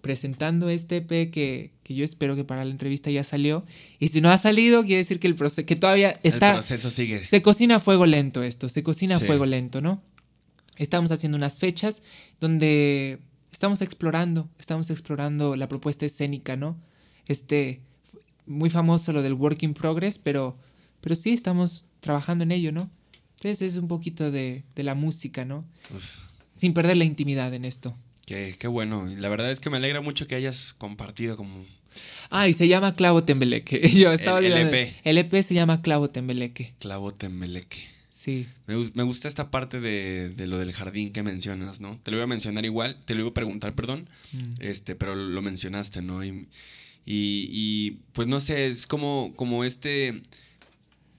presentando 0.00 0.68
este 0.68 0.96
EP 0.96 1.30
que, 1.30 1.72
que, 1.82 1.94
yo 1.94 2.04
espero 2.04 2.36
que 2.36 2.44
para 2.44 2.64
la 2.64 2.70
entrevista 2.70 3.10
ya 3.10 3.24
salió. 3.24 3.64
Y 3.98 4.08
si 4.08 4.20
no 4.20 4.30
ha 4.30 4.38
salido, 4.38 4.82
quiere 4.82 4.98
decir 4.98 5.20
que 5.20 5.26
el 5.26 5.34
proceso, 5.34 5.66
que 5.66 5.76
todavía 5.76 6.18
está... 6.22 6.50
El 6.50 6.54
proceso 6.56 6.90
sigue. 6.90 7.24
Se 7.24 7.42
cocina 7.42 7.76
a 7.76 7.80
fuego 7.80 8.06
lento 8.06 8.42
esto, 8.42 8.68
se 8.68 8.82
cocina 8.82 9.16
a 9.16 9.20
fuego 9.20 9.46
lento, 9.46 9.80
¿no? 9.80 10.02
Estamos 10.76 11.10
haciendo 11.10 11.36
unas 11.36 11.58
fechas 11.58 12.02
donde 12.40 13.18
estamos 13.52 13.82
explorando, 13.82 14.48
estamos 14.58 14.90
explorando 14.90 15.56
la 15.56 15.68
propuesta 15.68 16.06
escénica, 16.06 16.56
¿no? 16.56 16.76
Este, 17.26 17.80
muy 18.46 18.70
famoso 18.70 19.12
lo 19.12 19.22
del 19.22 19.34
work 19.34 19.62
in 19.62 19.74
progress, 19.74 20.18
pero, 20.18 20.56
pero 21.00 21.14
sí 21.14 21.32
estamos 21.32 21.84
trabajando 22.00 22.44
en 22.44 22.52
ello, 22.52 22.72
¿no? 22.72 22.90
Entonces 23.38 23.74
es 23.74 23.76
un 23.76 23.86
poquito 23.86 24.32
de, 24.32 24.64
de 24.74 24.82
la 24.82 24.96
música, 24.96 25.44
¿no? 25.44 25.64
Pues 25.88 26.18
Sin 26.52 26.74
perder 26.74 26.96
la 26.96 27.04
intimidad 27.04 27.54
en 27.54 27.64
esto. 27.64 27.96
Qué, 28.26 28.56
qué 28.58 28.66
bueno. 28.66 29.06
La 29.16 29.28
verdad 29.28 29.52
es 29.52 29.60
que 29.60 29.70
me 29.70 29.76
alegra 29.76 30.00
mucho 30.00 30.26
que 30.26 30.34
hayas 30.34 30.74
compartido 30.76 31.36
como... 31.36 31.64
Ah, 32.30 32.48
y 32.48 32.52
se 32.52 32.66
llama 32.66 32.96
Clavo 32.96 33.22
Tembeleque. 33.22 33.88
Yo 33.94 34.12
estaba 34.12 34.40
el, 34.40 34.46
el 34.46 34.74
EP. 34.74 34.94
El 35.04 35.18
EP 35.18 35.42
se 35.42 35.54
llama 35.54 35.82
Clavo 35.82 36.08
Tembeleque. 36.08 36.74
Clavo 36.80 37.14
Tembeleque. 37.14 37.78
Sí. 38.10 38.48
Me, 38.66 38.74
me, 38.94 39.04
gusta 39.04 39.28
esta 39.28 39.52
parte 39.52 39.80
de, 39.80 40.30
de, 40.30 40.48
lo 40.48 40.58
del 40.58 40.72
jardín 40.72 41.10
que 41.10 41.22
mencionas, 41.22 41.80
¿no? 41.80 41.96
Te 42.02 42.10
lo 42.10 42.16
iba 42.16 42.24
a 42.24 42.26
mencionar 42.26 42.64
igual, 42.64 43.00
te 43.04 43.14
lo 43.14 43.20
iba 43.20 43.30
a 43.30 43.34
preguntar, 43.34 43.76
perdón, 43.76 44.10
mm. 44.32 44.54
este, 44.58 44.96
pero 44.96 45.14
lo 45.14 45.40
mencionaste, 45.40 46.02
¿no? 46.02 46.24
Y, 46.24 46.48
y, 47.06 47.48
y, 47.52 47.90
pues 48.12 48.26
no 48.26 48.40
sé, 48.40 48.66
es 48.66 48.88
como, 48.88 49.32
como 49.36 49.62
este 49.62 50.20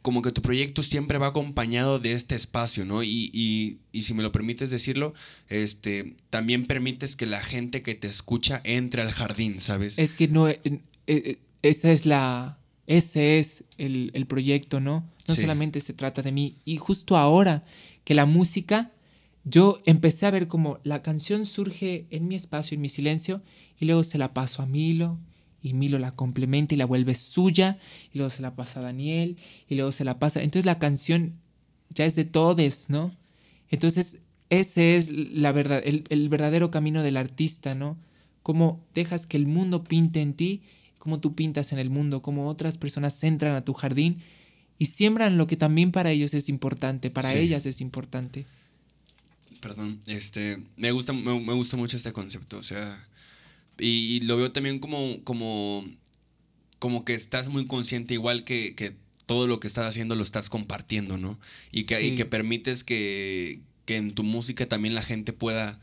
como 0.02 0.22
que 0.22 0.32
tu 0.32 0.42
proyecto 0.42 0.82
siempre 0.84 1.18
va 1.18 1.28
acompañado 1.28 2.00
de 2.00 2.14
este 2.14 2.36
espacio, 2.36 2.86
¿no? 2.86 3.04
Y, 3.04 3.30
y, 3.34 3.80
y, 3.92 4.04
si 4.04 4.14
me 4.14 4.24
lo 4.24 4.32
permites 4.32 4.70
decirlo, 4.70 5.14
este, 5.50 6.16
también 6.30 6.66
permites 6.66 7.16
que 7.16 7.26
la 7.26 7.42
gente 7.42 7.82
que 7.82 7.96
te 7.96 8.08
escucha 8.08 8.62
entre 8.64 9.02
al 9.02 9.12
jardín, 9.12 9.60
¿sabes? 9.60 9.98
Es 9.98 10.16
que 10.16 10.28
no, 10.28 10.48
eh, 10.48 10.60
eh, 11.08 11.40
esa 11.62 11.92
es 11.92 12.06
la, 12.06 12.60
ese 12.88 13.40
es 13.40 13.66
el, 13.78 14.12
el 14.14 14.26
proyecto, 14.26 14.80
¿no? 14.80 15.06
No 15.28 15.36
solamente 15.36 15.80
se 15.80 15.94
trata 15.94 16.22
de 16.22 16.32
mí. 16.32 16.56
Y 16.66 16.78
justo 16.78 17.16
ahora 17.16 17.64
que 18.04 18.16
la 18.16 18.26
música, 18.26 18.92
yo 19.44 19.80
empecé 19.86 20.26
a 20.26 20.32
ver 20.32 20.48
como 20.48 20.80
la 20.84 21.04
canción 21.04 21.46
surge 21.46 22.08
en 22.10 22.28
mi 22.28 22.36
espacio, 22.36 22.76
en 22.76 22.82
mi 22.82 22.90
silencio, 22.90 23.44
y 23.80 23.86
luego 23.86 24.04
se 24.04 24.18
la 24.18 24.34
paso 24.34 24.64
a 24.64 24.66
Milo, 24.66 25.20
y 25.62 25.74
Milo 25.74 26.00
la 26.00 26.12
complementa 26.12 26.74
y 26.74 26.78
la 26.78 26.86
vuelve 26.86 27.16
suya, 27.16 27.80
y 28.14 28.18
luego 28.18 28.30
se 28.30 28.42
la 28.42 28.56
pasa 28.56 28.80
a 28.80 28.84
Daniel, 28.84 29.38
y 29.68 29.76
luego 29.76 29.92
se 29.92 30.06
la 30.06 30.20
pasa. 30.20 30.42
Entonces 30.42 30.66
la 30.66 30.80
canción 30.80 31.34
ya 31.90 32.06
es 32.06 32.16
de 32.16 32.26
todes, 32.26 32.90
¿no? 32.90 33.16
Entonces 33.70 34.20
ese 34.50 34.98
es 34.98 35.12
la 35.12 35.52
verdad, 35.52 35.82
el, 35.86 36.04
el 36.10 36.30
verdadero 36.30 36.72
camino 36.72 37.04
del 37.04 37.18
artista, 37.18 37.76
¿no? 37.76 37.98
Cómo 38.42 38.84
dejas 38.96 39.28
que 39.28 39.38
el 39.38 39.46
mundo 39.46 39.84
pinte 39.84 40.22
en 40.22 40.34
ti, 40.34 40.62
cómo 40.98 41.20
tú 41.20 41.36
pintas 41.36 41.72
en 41.72 41.80
el 41.80 41.90
mundo, 41.90 42.22
cómo 42.22 42.48
otras 42.48 42.78
personas 42.78 43.24
entran 43.24 43.56
a 43.56 43.62
tu 43.62 43.74
jardín 43.74 44.22
y 44.78 44.86
siembran 44.86 45.38
lo 45.38 45.46
que 45.46 45.58
también 45.58 45.92
para 45.92 46.12
ellos 46.12 46.34
es 46.34 46.50
importante, 46.50 47.12
para 47.12 47.34
ellas 47.34 47.66
es 47.66 47.82
importante. 47.82 48.46
Perdón, 49.62 50.00
este, 50.08 50.64
me 50.78 50.92
gusta, 50.92 51.12
me, 51.12 51.40
me 51.40 51.54
gusta 51.54 51.76
mucho 51.76 51.98
este 51.98 52.14
concepto, 52.14 52.58
o 52.58 52.64
sea, 52.64 53.06
y, 53.80 54.20
lo 54.22 54.38
veo 54.38 54.52
también 54.52 54.80
como, 54.80 55.24
como, 55.24 55.86
como 56.80 57.06
que 57.06 57.14
estás 57.14 57.50
muy 57.50 57.66
consciente, 57.66 58.14
igual 58.14 58.44
que, 58.44 58.76
que 58.76 58.96
todo 59.26 59.48
lo 59.48 59.60
que 59.60 59.68
estás 59.68 59.88
haciendo 59.88 60.16
lo 60.16 60.24
estás 60.24 60.50
compartiendo, 60.50 61.18
¿no? 61.18 61.40
Y 61.72 61.86
que, 61.86 62.02
y 62.02 62.16
que 62.16 62.26
permites 62.26 62.84
que, 62.84 63.62
que, 63.86 63.98
en 63.98 64.14
tu 64.14 64.24
música 64.24 64.66
también 64.66 64.96
la 64.96 65.04
gente 65.04 65.34
pueda, 65.34 65.80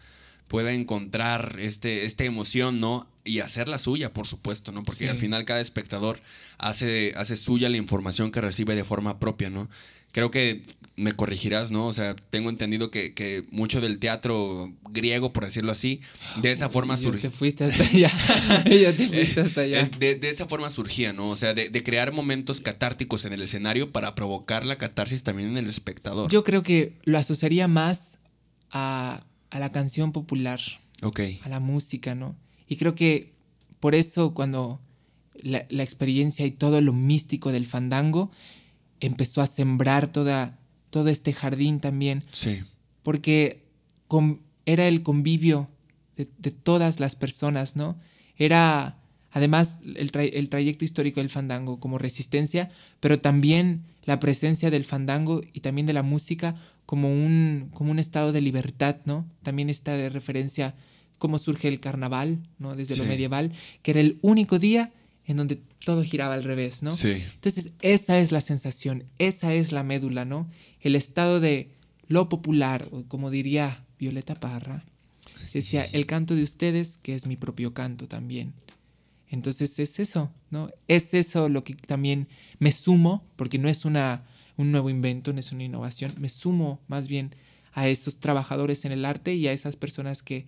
pueda 0.48 0.72
encontrar 0.72 1.56
este, 1.58 2.06
esta 2.06 2.24
emoción, 2.24 2.80
¿no? 2.80 3.08
Y 3.24 3.40
hacerla 3.40 3.78
suya, 3.78 4.12
por 4.12 4.26
supuesto, 4.26 4.72
¿no? 4.72 4.82
Porque 4.82 5.08
al 5.08 5.18
final 5.18 5.44
cada 5.44 5.60
espectador 5.60 6.20
hace, 6.58 7.12
hace 7.16 7.36
suya 7.36 7.68
la 7.68 7.76
información 7.76 8.30
que 8.30 8.40
recibe 8.40 8.74
de 8.74 8.84
forma 8.84 9.18
propia, 9.18 9.50
¿no? 9.50 9.68
Creo 10.12 10.30
que 10.30 10.62
me 10.96 11.12
corregirás, 11.12 11.70
¿no? 11.70 11.86
O 11.86 11.92
sea, 11.92 12.16
tengo 12.30 12.48
entendido 12.48 12.90
que, 12.90 13.44
mucho 13.50 13.82
del 13.82 13.98
teatro 13.98 14.72
griego, 14.90 15.32
por 15.32 15.44
decirlo 15.44 15.70
así, 15.72 16.00
de 16.40 16.52
esa 16.52 16.70
forma 16.70 16.96
surgía. 16.96 17.20
te 17.20 17.30
fuiste 17.30 17.64
hasta 17.64 17.82
allá. 17.82 18.10
ya 18.64 18.96
te 18.96 19.06
fuiste 19.06 19.40
hasta 19.42 19.60
allá. 19.60 19.90
De, 19.98 20.18
esa 20.22 20.46
forma 20.46 20.70
surgía, 20.70 21.12
¿no? 21.12 21.28
O 21.28 21.36
sea, 21.36 21.52
de, 21.52 21.82
crear 21.82 22.12
momentos 22.12 22.62
catárticos 22.62 23.26
en 23.26 23.34
el 23.34 23.42
escenario 23.42 23.92
para 23.92 24.14
provocar 24.14 24.64
la 24.64 24.76
catarsis 24.76 25.22
también 25.22 25.50
en 25.50 25.58
el 25.58 25.68
espectador. 25.68 26.30
Yo 26.30 26.42
creo 26.44 26.62
que 26.62 26.94
lo 27.04 27.18
asociaría 27.18 27.68
más 27.68 28.18
a, 28.70 29.26
la 29.52 29.72
canción 29.72 30.12
popular. 30.12 30.60
Ok. 31.02 31.20
A 31.42 31.48
la 31.50 31.60
música, 31.60 32.14
¿no? 32.14 32.36
Y 32.68 32.76
creo 32.76 32.94
que 32.94 33.34
por 33.80 33.94
eso 33.94 34.32
cuando 34.32 34.80
la, 35.34 35.66
la 35.68 35.82
experiencia 35.82 36.46
y 36.46 36.50
todo 36.50 36.80
lo 36.80 36.94
místico 36.94 37.52
del 37.52 37.66
fandango 37.66 38.30
empezó 39.00 39.42
a 39.42 39.46
sembrar 39.46 40.10
toda 40.10 40.58
todo 40.90 41.08
este 41.08 41.32
jardín 41.32 41.80
también. 41.80 42.24
Sí. 42.32 42.62
Porque 43.02 43.64
era 44.64 44.88
el 44.88 45.02
convivio 45.02 45.68
de, 46.16 46.50
todas 46.50 46.98
las 47.00 47.14
personas, 47.14 47.76
¿no? 47.76 47.98
Era 48.36 48.98
además 49.32 49.78
el, 49.84 50.10
el, 50.14 50.48
trayecto 50.48 50.84
histórico 50.84 51.20
del 51.20 51.28
fandango 51.28 51.78
como 51.78 51.98
resistencia, 51.98 52.70
pero 53.00 53.20
también 53.20 53.84
la 54.04 54.18
presencia 54.18 54.70
del 54.70 54.84
fandango 54.84 55.42
y 55.52 55.60
también 55.60 55.86
de 55.86 55.92
la 55.92 56.02
música 56.02 56.56
como 56.86 57.12
un, 57.12 57.68
como 57.74 57.90
un 57.90 57.98
estado 57.98 58.32
de 58.32 58.40
libertad, 58.40 58.96
¿no? 59.04 59.26
También 59.42 59.68
está 59.68 59.96
de 59.96 60.08
referencia 60.08 60.74
cómo 61.18 61.38
surge 61.38 61.68
el 61.68 61.80
carnaval, 61.80 62.38
¿no? 62.58 62.76
Desde 62.76 62.96
lo 62.96 63.04
medieval, 63.04 63.52
que 63.82 63.90
era 63.90 64.00
el 64.00 64.18
único 64.22 64.58
día 64.58 64.92
en 65.26 65.36
donde 65.36 65.60
todo 65.86 66.02
giraba 66.02 66.34
al 66.34 66.42
revés, 66.42 66.82
¿no? 66.82 66.90
Sí. 66.90 67.22
Entonces, 67.34 67.70
esa 67.80 68.18
es 68.18 68.32
la 68.32 68.40
sensación, 68.40 69.04
esa 69.20 69.54
es 69.54 69.70
la 69.70 69.84
médula, 69.84 70.24
¿no? 70.24 70.50
El 70.80 70.96
estado 70.96 71.38
de 71.38 71.70
lo 72.08 72.28
popular, 72.28 72.88
o 72.90 73.04
como 73.04 73.30
diría 73.30 73.84
Violeta 73.96 74.34
Parra, 74.34 74.84
decía, 75.54 75.84
el 75.84 76.04
canto 76.04 76.34
de 76.34 76.42
ustedes, 76.42 76.96
que 76.96 77.14
es 77.14 77.28
mi 77.28 77.36
propio 77.36 77.72
canto 77.72 78.08
también. 78.08 78.52
Entonces 79.30 79.78
es 79.78 80.00
eso, 80.00 80.32
¿no? 80.50 80.70
Es 80.88 81.14
eso 81.14 81.48
lo 81.48 81.62
que 81.62 81.74
también 81.74 82.26
me 82.58 82.72
sumo, 82.72 83.24
porque 83.36 83.58
no 83.58 83.68
es 83.68 83.84
una, 83.84 84.24
un 84.56 84.72
nuevo 84.72 84.90
invento, 84.90 85.32
no 85.32 85.38
es 85.38 85.52
una 85.52 85.62
innovación, 85.62 86.12
me 86.18 86.28
sumo 86.28 86.80
más 86.88 87.06
bien 87.06 87.32
a 87.74 87.86
esos 87.86 88.18
trabajadores 88.18 88.84
en 88.84 88.90
el 88.90 89.04
arte 89.04 89.34
y 89.34 89.46
a 89.46 89.52
esas 89.52 89.76
personas 89.76 90.24
que, 90.24 90.46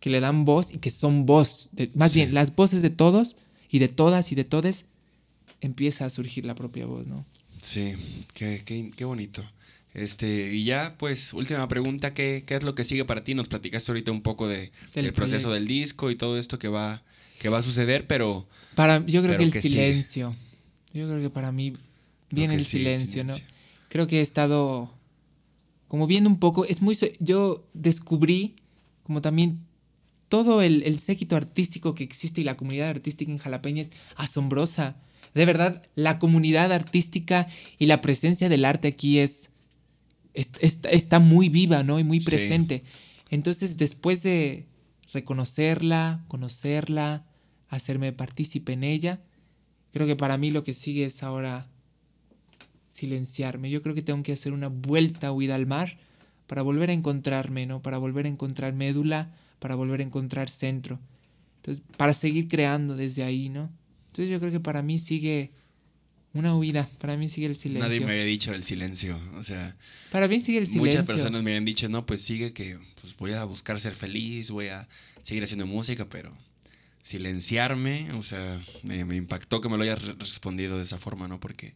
que 0.00 0.10
le 0.10 0.18
dan 0.18 0.44
voz 0.44 0.74
y 0.74 0.78
que 0.78 0.90
son 0.90 1.24
voz, 1.24 1.70
más 1.94 2.14
bien 2.14 2.34
las 2.34 2.56
voces 2.56 2.82
de 2.82 2.90
todos 2.90 3.36
y 3.70 3.78
de 3.78 3.88
todas 3.88 4.32
y 4.32 4.34
de 4.34 4.44
todes 4.44 4.86
empieza 5.60 6.06
a 6.06 6.10
surgir 6.10 6.46
la 6.46 6.54
propia 6.54 6.86
voz, 6.86 7.06
¿no? 7.06 7.24
Sí, 7.62 7.94
qué, 8.34 8.62
qué, 8.64 8.92
qué 8.96 9.04
bonito. 9.04 9.42
Este, 9.94 10.52
y 10.52 10.64
ya, 10.64 10.94
pues, 10.98 11.32
última 11.32 11.66
pregunta, 11.68 12.12
¿qué, 12.12 12.44
¿qué, 12.46 12.56
es 12.56 12.62
lo 12.62 12.74
que 12.74 12.84
sigue 12.84 13.04
para 13.06 13.24
ti? 13.24 13.34
Nos 13.34 13.48
platicaste 13.48 13.90
ahorita 13.90 14.12
un 14.12 14.20
poco 14.20 14.46
de, 14.46 14.70
del, 14.94 15.12
proceso 15.12 15.50
del 15.50 15.66
disco 15.66 16.10
y 16.10 16.16
todo 16.16 16.38
esto 16.38 16.58
que 16.58 16.68
va, 16.68 17.02
que 17.38 17.48
va 17.48 17.58
a 17.58 17.62
suceder, 17.62 18.06
pero... 18.06 18.46
Para, 18.74 19.04
yo 19.06 19.22
creo 19.22 19.38
que 19.38 19.44
el 19.44 19.52
silencio. 19.52 20.36
Yo 20.92 21.08
creo 21.08 21.20
que 21.20 21.30
para 21.30 21.50
mí 21.50 21.72
viene 22.30 22.56
el, 22.56 22.64
silencio, 22.66 23.24
¿no? 23.24 23.34
Creo 23.88 24.06
que 24.06 24.18
he 24.18 24.20
estado 24.20 24.92
como 25.88 26.06
viendo 26.06 26.28
un 26.28 26.38
poco, 26.38 26.66
es 26.66 26.82
muy... 26.82 26.96
Yo 27.20 27.64
descubrí 27.72 28.56
como 29.02 29.22
también 29.22 29.65
todo 30.28 30.62
el, 30.62 30.98
séquito 30.98 31.36
artístico 31.36 31.94
que 31.94 32.04
existe 32.04 32.40
y 32.40 32.44
la 32.44 32.56
comunidad 32.56 32.88
artística 32.88 33.30
en 33.30 33.38
Jalapeña 33.38 33.82
es 33.82 33.92
asombrosa. 34.16 34.96
De 35.34 35.44
verdad, 35.44 35.82
la 35.94 36.18
comunidad 36.18 36.72
artística 36.72 37.46
y 37.78 37.86
la 37.86 38.00
presencia 38.00 38.48
del 38.48 38.64
arte 38.64 38.88
aquí 38.88 39.18
es, 39.18 39.50
está 40.34 41.18
muy 41.20 41.48
viva, 41.48 41.82
¿no? 41.82 41.98
Y 41.98 42.04
muy 42.04 42.20
presente. 42.20 42.84
Entonces, 43.30 43.76
después 43.76 44.22
de 44.22 44.66
reconocerla, 45.12 46.24
conocerla, 46.28 47.24
hacerme 47.68 48.12
partícipe 48.12 48.72
en 48.72 48.84
ella, 48.84 49.20
creo 49.92 50.06
que 50.06 50.16
para 50.16 50.38
mí 50.38 50.50
lo 50.50 50.62
que 50.62 50.72
sigue 50.72 51.04
es 51.04 51.22
ahora 51.22 51.68
silenciarme. 52.88 53.70
Yo 53.70 53.82
creo 53.82 53.94
que 53.94 54.02
tengo 54.02 54.22
que 54.22 54.32
hacer 54.32 54.52
una 54.52 54.68
vuelta 54.68 55.32
huida 55.32 55.54
al 55.54 55.66
mar 55.66 55.98
para 56.46 56.62
volver 56.62 56.90
a 56.90 56.94
encontrarme, 56.94 57.66
¿no? 57.66 57.82
Para 57.82 57.98
volver 57.98 58.26
a 58.26 58.30
encontrar 58.30 58.72
médula, 58.72 59.30
para 59.58 59.74
volver 59.74 60.00
a 60.00 60.02
encontrar 60.02 60.48
centro. 60.48 61.00
Entonces, 61.56 61.82
para 61.96 62.12
seguir 62.12 62.48
creando 62.48 62.96
desde 62.96 63.24
ahí, 63.24 63.48
¿no? 63.48 63.72
Entonces 64.06 64.28
yo 64.30 64.38
creo 64.40 64.52
que 64.52 64.60
para 64.60 64.82
mí 64.82 64.98
sigue 64.98 65.52
una 66.32 66.54
huida, 66.54 66.88
para 66.98 67.16
mí 67.16 67.28
sigue 67.28 67.46
el 67.46 67.56
silencio. 67.56 67.88
Nadie 67.88 68.00
me 68.00 68.12
había 68.12 68.24
dicho 68.24 68.52
el 68.52 68.62
silencio, 68.62 69.20
o 69.36 69.42
sea... 69.42 69.76
Para 70.10 70.28
mí 70.28 70.38
sigue 70.38 70.58
el 70.58 70.66
silencio. 70.66 71.00
Muchas 71.00 71.06
personas 71.06 71.42
me 71.42 71.50
habían 71.50 71.64
dicho, 71.64 71.88
no, 71.88 72.06
pues 72.06 72.22
sigue 72.22 72.52
que 72.52 72.78
pues 73.00 73.16
voy 73.16 73.32
a 73.32 73.44
buscar 73.44 73.80
ser 73.80 73.94
feliz, 73.94 74.50
voy 74.50 74.68
a 74.68 74.88
seguir 75.22 75.44
haciendo 75.44 75.66
música, 75.66 76.08
pero 76.08 76.32
silenciarme, 77.02 78.10
o 78.12 78.22
sea, 78.22 78.60
me, 78.82 79.04
me 79.04 79.16
impactó 79.16 79.60
que 79.60 79.68
me 79.68 79.76
lo 79.76 79.82
hayas 79.84 80.02
respondido 80.18 80.76
de 80.76 80.82
esa 80.82 80.98
forma, 80.98 81.28
¿no? 81.28 81.38
Porque 81.40 81.74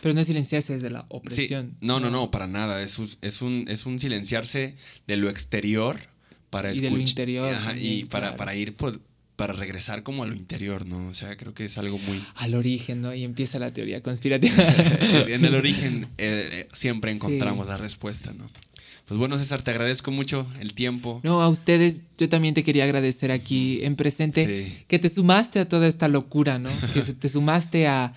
Pero 0.00 0.14
no 0.14 0.20
es 0.20 0.26
silenciarse 0.26 0.74
desde 0.74 0.90
la 0.90 1.06
opresión. 1.08 1.76
No, 1.80 2.00
no, 2.00 2.08
no, 2.10 2.30
para 2.30 2.46
nada. 2.46 2.82
Es 2.82 2.98
un, 2.98 3.08
es 3.20 3.42
un, 3.42 3.64
es 3.68 3.84
un 3.84 3.98
silenciarse 3.98 4.76
de 5.06 5.16
lo 5.16 5.28
exterior 5.28 5.98
para 6.50 6.72
Y 6.74 6.80
de 6.80 6.90
lo 6.90 6.98
interior 6.98 7.52
Ajá, 7.54 7.76
y 7.76 8.04
para, 8.04 8.26
claro. 8.28 8.36
para 8.36 8.54
ir 8.56 8.74
por- 8.74 9.00
para 9.36 9.54
regresar 9.54 10.02
como 10.02 10.22
a 10.22 10.26
lo 10.26 10.34
interior, 10.34 10.84
¿no? 10.84 11.08
O 11.08 11.14
sea, 11.14 11.34
creo 11.36 11.54
que 11.54 11.64
es 11.64 11.78
algo 11.78 11.96
muy 11.98 12.22
Al 12.36 12.54
origen, 12.54 13.00
¿no? 13.00 13.14
Y 13.14 13.24
empieza 13.24 13.58
la 13.58 13.72
teoría 13.72 14.02
conspirativa. 14.02 14.54
en 15.28 15.44
el 15.44 15.54
origen 15.54 16.02
eh, 16.18 16.48
eh, 16.52 16.68
siempre 16.74 17.10
Sí. 17.12 17.16
encontramos 17.16 17.66
la 17.66 17.76
respuesta, 17.78 18.32
¿no? 18.36 18.44
Pues 19.06 19.18
bueno, 19.18 19.38
César, 19.38 19.60
te 19.62 19.70
agradezco 19.70 20.10
mucho 20.10 20.46
el 20.60 20.74
tiempo. 20.74 21.20
No, 21.24 21.40
a 21.40 21.48
ustedes, 21.48 22.02
yo 22.18 22.28
también 22.28 22.54
te 22.54 22.62
quería 22.62 22.84
agradecer 22.84 23.32
aquí 23.32 23.82
en 23.82 23.96
presente 23.96 24.46
Sí. 24.46 24.84
que 24.86 24.98
te 24.98 25.08
sumaste 25.08 25.58
a 25.58 25.66
toda 25.68 25.88
esta 25.88 26.06
locura, 26.08 26.58
¿no? 26.58 26.70
Que 26.92 27.00
te 27.00 27.28
sumaste 27.28 27.88
a. 27.88 28.12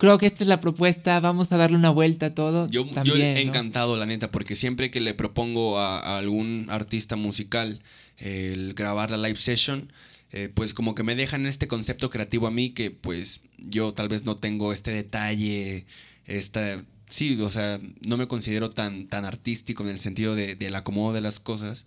Creo 0.00 0.16
que 0.16 0.26
esta 0.26 0.42
es 0.42 0.48
la 0.48 0.58
propuesta, 0.58 1.20
vamos 1.20 1.52
a 1.52 1.58
darle 1.58 1.76
una 1.76 1.90
vuelta 1.90 2.26
a 2.26 2.34
todo. 2.34 2.66
Yo, 2.68 2.86
yo 2.86 2.90
también, 2.90 3.34
¿no? 3.34 3.40
encantado, 3.40 3.96
la 3.98 4.06
neta, 4.06 4.30
porque 4.30 4.56
siempre 4.56 4.90
que 4.90 5.00
le 5.00 5.12
propongo 5.12 5.78
a, 5.78 6.00
a 6.00 6.18
algún 6.18 6.66
artista 6.70 7.16
musical 7.16 7.82
eh, 8.20 8.52
el 8.54 8.74
grabar 8.74 9.10
la 9.10 9.18
live 9.18 9.36
session, 9.36 9.92
eh, 10.32 10.50
pues 10.52 10.74
como 10.74 10.94
que 10.94 11.02
me 11.02 11.14
dejan 11.14 11.46
este 11.46 11.68
concepto 11.68 12.08
creativo 12.08 12.46
a 12.46 12.50
mí 12.50 12.70
que 12.70 12.90
pues 12.90 13.40
yo 13.58 13.92
tal 13.92 14.08
vez 14.08 14.24
no 14.24 14.36
tengo 14.36 14.72
este 14.72 14.90
detalle, 14.90 15.86
esta... 16.26 16.82
Sí, 17.08 17.40
o 17.40 17.50
sea, 17.50 17.80
no 18.06 18.16
me 18.16 18.28
considero 18.28 18.70
tan, 18.70 19.08
tan 19.08 19.24
artístico 19.24 19.82
en 19.82 19.88
el 19.88 19.98
sentido 19.98 20.36
de, 20.36 20.54
del 20.54 20.76
acomodo 20.76 21.12
de 21.12 21.20
las 21.20 21.40
cosas, 21.40 21.84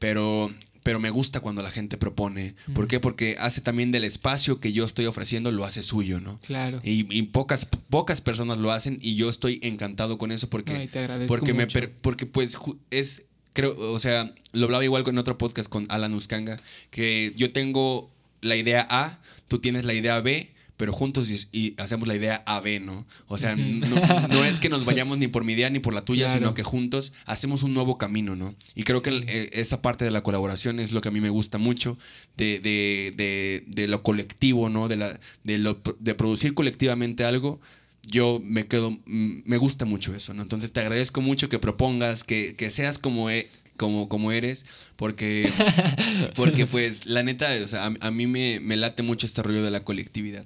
pero, 0.00 0.52
pero 0.84 1.00
me 1.00 1.08
gusta 1.10 1.40
cuando 1.40 1.62
la 1.62 1.70
gente 1.70 1.96
propone. 1.96 2.54
¿Por 2.74 2.86
qué? 2.86 3.00
Porque 3.00 3.36
hace 3.40 3.62
también 3.62 3.90
del 3.90 4.04
espacio 4.04 4.60
que 4.60 4.72
yo 4.72 4.84
estoy 4.84 5.06
ofreciendo, 5.06 5.50
lo 5.50 5.64
hace 5.64 5.82
suyo, 5.82 6.20
¿no? 6.20 6.38
Claro. 6.40 6.80
Y, 6.84 7.06
y 7.12 7.22
pocas, 7.22 7.64
pocas 7.64 8.20
personas 8.20 8.58
lo 8.58 8.70
hacen 8.70 8.98
y 9.00 9.16
yo 9.16 9.30
estoy 9.30 9.58
encantado 9.62 10.18
con 10.18 10.30
eso 10.30 10.48
porque, 10.50 10.74
Ay, 10.74 10.88
te 10.88 10.98
agradezco 10.98 11.34
porque, 11.34 11.54
me 11.54 11.64
mucho. 11.64 11.80
porque 12.02 12.26
pues 12.26 12.58
es, 12.90 13.22
creo, 13.54 13.74
o 13.92 13.98
sea, 13.98 14.34
lo 14.52 14.66
hablaba 14.66 14.84
igual 14.84 15.04
con 15.04 15.16
otro 15.16 15.38
podcast 15.38 15.70
con 15.70 15.86
Alan 15.88 16.12
Uskanga, 16.12 16.58
que 16.90 17.32
yo 17.34 17.50
tengo 17.52 18.10
la 18.42 18.56
idea 18.56 18.86
A, 18.90 19.18
tú 19.48 19.60
tienes 19.60 19.86
la 19.86 19.94
idea 19.94 20.20
B, 20.20 20.53
pero 20.76 20.92
juntos 20.92 21.28
y, 21.30 21.38
y 21.56 21.74
hacemos 21.80 22.08
la 22.08 22.16
idea 22.16 22.42
AB, 22.46 22.80
¿no? 22.80 23.06
O 23.28 23.38
sea, 23.38 23.54
no, 23.56 23.86
no 24.28 24.44
es 24.44 24.58
que 24.60 24.68
nos 24.68 24.84
vayamos 24.84 25.18
ni 25.18 25.28
por 25.28 25.44
mi 25.44 25.52
idea 25.52 25.70
ni 25.70 25.78
por 25.78 25.94
la 25.94 26.04
tuya, 26.04 26.26
Claro. 26.26 26.40
sino 26.40 26.54
que 26.54 26.62
juntos 26.64 27.12
hacemos 27.26 27.62
un 27.62 27.74
nuevo 27.74 27.96
camino, 27.96 28.34
¿no? 28.36 28.54
Y 28.74 28.82
creo 28.82 29.00
que 29.02 29.10
el- 29.10 29.28
eh, 29.28 29.50
esa 29.52 29.82
parte 29.82 30.04
de 30.04 30.10
la 30.10 30.22
colaboración 30.22 30.80
es 30.80 30.92
lo 30.92 31.00
que 31.00 31.08
a 31.08 31.12
mí 31.12 31.20
me 31.20 31.30
gusta 31.30 31.58
mucho, 31.58 31.96
de, 32.36 32.58
de, 32.58 33.12
de, 33.16 33.64
de 33.68 33.88
lo 33.88 34.02
colectivo, 34.02 34.68
¿no? 34.68 34.88
De, 34.88 34.96
la, 34.96 35.20
de, 35.44 35.58
lo, 35.58 35.80
de 36.00 36.14
producir 36.14 36.54
colectivamente 36.54 37.24
algo. 37.24 37.60
Yo 38.06 38.38
me 38.44 38.66
quedo, 38.66 38.98
me 39.06 39.56
gusta 39.56 39.86
mucho 39.86 40.14
eso, 40.14 40.34
¿no? 40.34 40.42
Entonces 40.42 40.72
te 40.74 40.80
agradezco 40.80 41.22
mucho 41.22 41.48
que 41.48 41.58
propongas, 41.58 42.22
que, 42.24 42.54
que 42.54 42.70
seas 42.70 42.98
como, 42.98 43.30
e- 43.30 43.48
como, 43.76 44.08
como 44.08 44.32
eres, 44.32 44.66
porque, 44.96 45.48
porque 46.36 46.66
pues 46.66 47.06
la 47.06 47.22
neta, 47.22 47.48
o 47.62 47.68
sea, 47.68 47.86
a, 47.86 47.94
a 48.00 48.10
mí 48.10 48.26
me, 48.26 48.60
me 48.60 48.76
late 48.76 49.02
mucho 49.02 49.26
este 49.26 49.42
rollo 49.42 49.62
de 49.64 49.70
la 49.70 49.84
colectividad. 49.84 50.44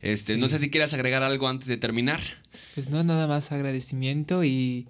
Este, 0.00 0.36
No 0.36 0.48
sé 0.48 0.58
si 0.58 0.70
quieras 0.70 0.92
agregar 0.92 1.22
algo 1.22 1.48
antes 1.48 1.66
de 1.68 1.76
terminar. 1.76 2.20
Pues 2.74 2.90
no, 2.90 3.02
nada 3.04 3.26
más 3.26 3.52
agradecimiento 3.52 4.44
y, 4.44 4.86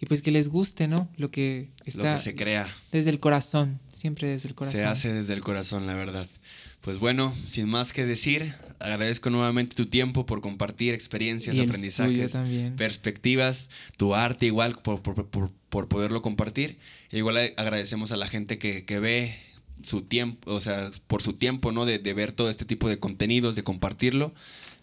y 0.00 0.06
pues 0.06 0.22
que 0.22 0.30
les 0.30 0.48
guste, 0.48 0.86
¿no? 0.86 1.08
Lo 1.16 1.30
que 1.30 1.68
Lo 1.80 1.84
está 1.86 2.16
que 2.16 2.22
se 2.22 2.34
crea. 2.36 2.68
desde 2.92 3.10
el 3.10 3.18
corazón, 3.18 3.80
siempre 3.92 4.28
desde 4.28 4.48
el 4.48 4.54
corazón. 4.54 4.78
Se 4.78 4.84
hace 4.86 5.12
desde 5.12 5.32
el 5.34 5.40
corazón, 5.42 5.86
la 5.86 5.94
verdad. 5.94 6.26
Pues 6.82 6.98
bueno, 6.98 7.34
sin 7.46 7.68
más 7.68 7.92
que 7.92 8.04
decir, 8.06 8.54
agradezco 8.82 9.30
nuevamente 9.30 9.74
tu 9.76 9.86
tiempo 9.86 10.26
por 10.26 10.40
compartir 10.40 10.92
experiencias, 10.94 11.56
Y 11.56 11.60
aprendizajes, 11.68 12.32
perspectivas, 12.76 13.70
tu 13.96 14.14
arte 14.14 14.46
igual 14.46 14.78
por, 14.82 15.00
por- 15.02 15.26
por- 15.28 15.50
por 15.68 15.88
poderlo 15.88 16.20
compartir. 16.22 16.78
E 17.10 17.18
igual 17.18 17.36
agradecemos 17.56 18.12
a 18.12 18.16
la 18.16 18.26
gente 18.28 18.58
que, 18.58 18.84
que 18.84 18.98
ve 19.00 19.34
su 19.82 20.02
tiempo, 20.02 20.52
o 20.52 20.60
sea, 20.60 20.90
por 21.06 21.22
su 21.22 21.32
tiempo, 21.32 21.72
¿no? 21.72 21.86
De, 21.86 21.98
de 21.98 22.14
ver 22.14 22.32
todo 22.32 22.50
este 22.50 22.64
tipo 22.64 22.88
de 22.88 22.98
contenidos, 22.98 23.56
de 23.56 23.64
compartirlo. 23.64 24.34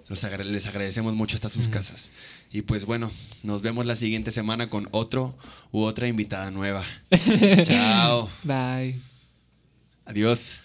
Los 0.07 0.23
agra- 0.23 0.43
les 0.43 0.65
agradecemos 0.65 1.13
mucho 1.13 1.35
hasta 1.35 1.49
sus 1.49 1.67
casas. 1.67 2.09
Y 2.51 2.63
pues 2.63 2.85
bueno, 2.85 3.11
nos 3.43 3.61
vemos 3.61 3.85
la 3.85 3.95
siguiente 3.95 4.31
semana 4.31 4.67
con 4.69 4.87
otro 4.91 5.37
u 5.71 5.83
otra 5.83 6.07
invitada 6.07 6.49
nueva. 6.49 6.83
Chao. 7.63 8.27
Bye. 8.43 8.95
Adiós. 10.05 10.61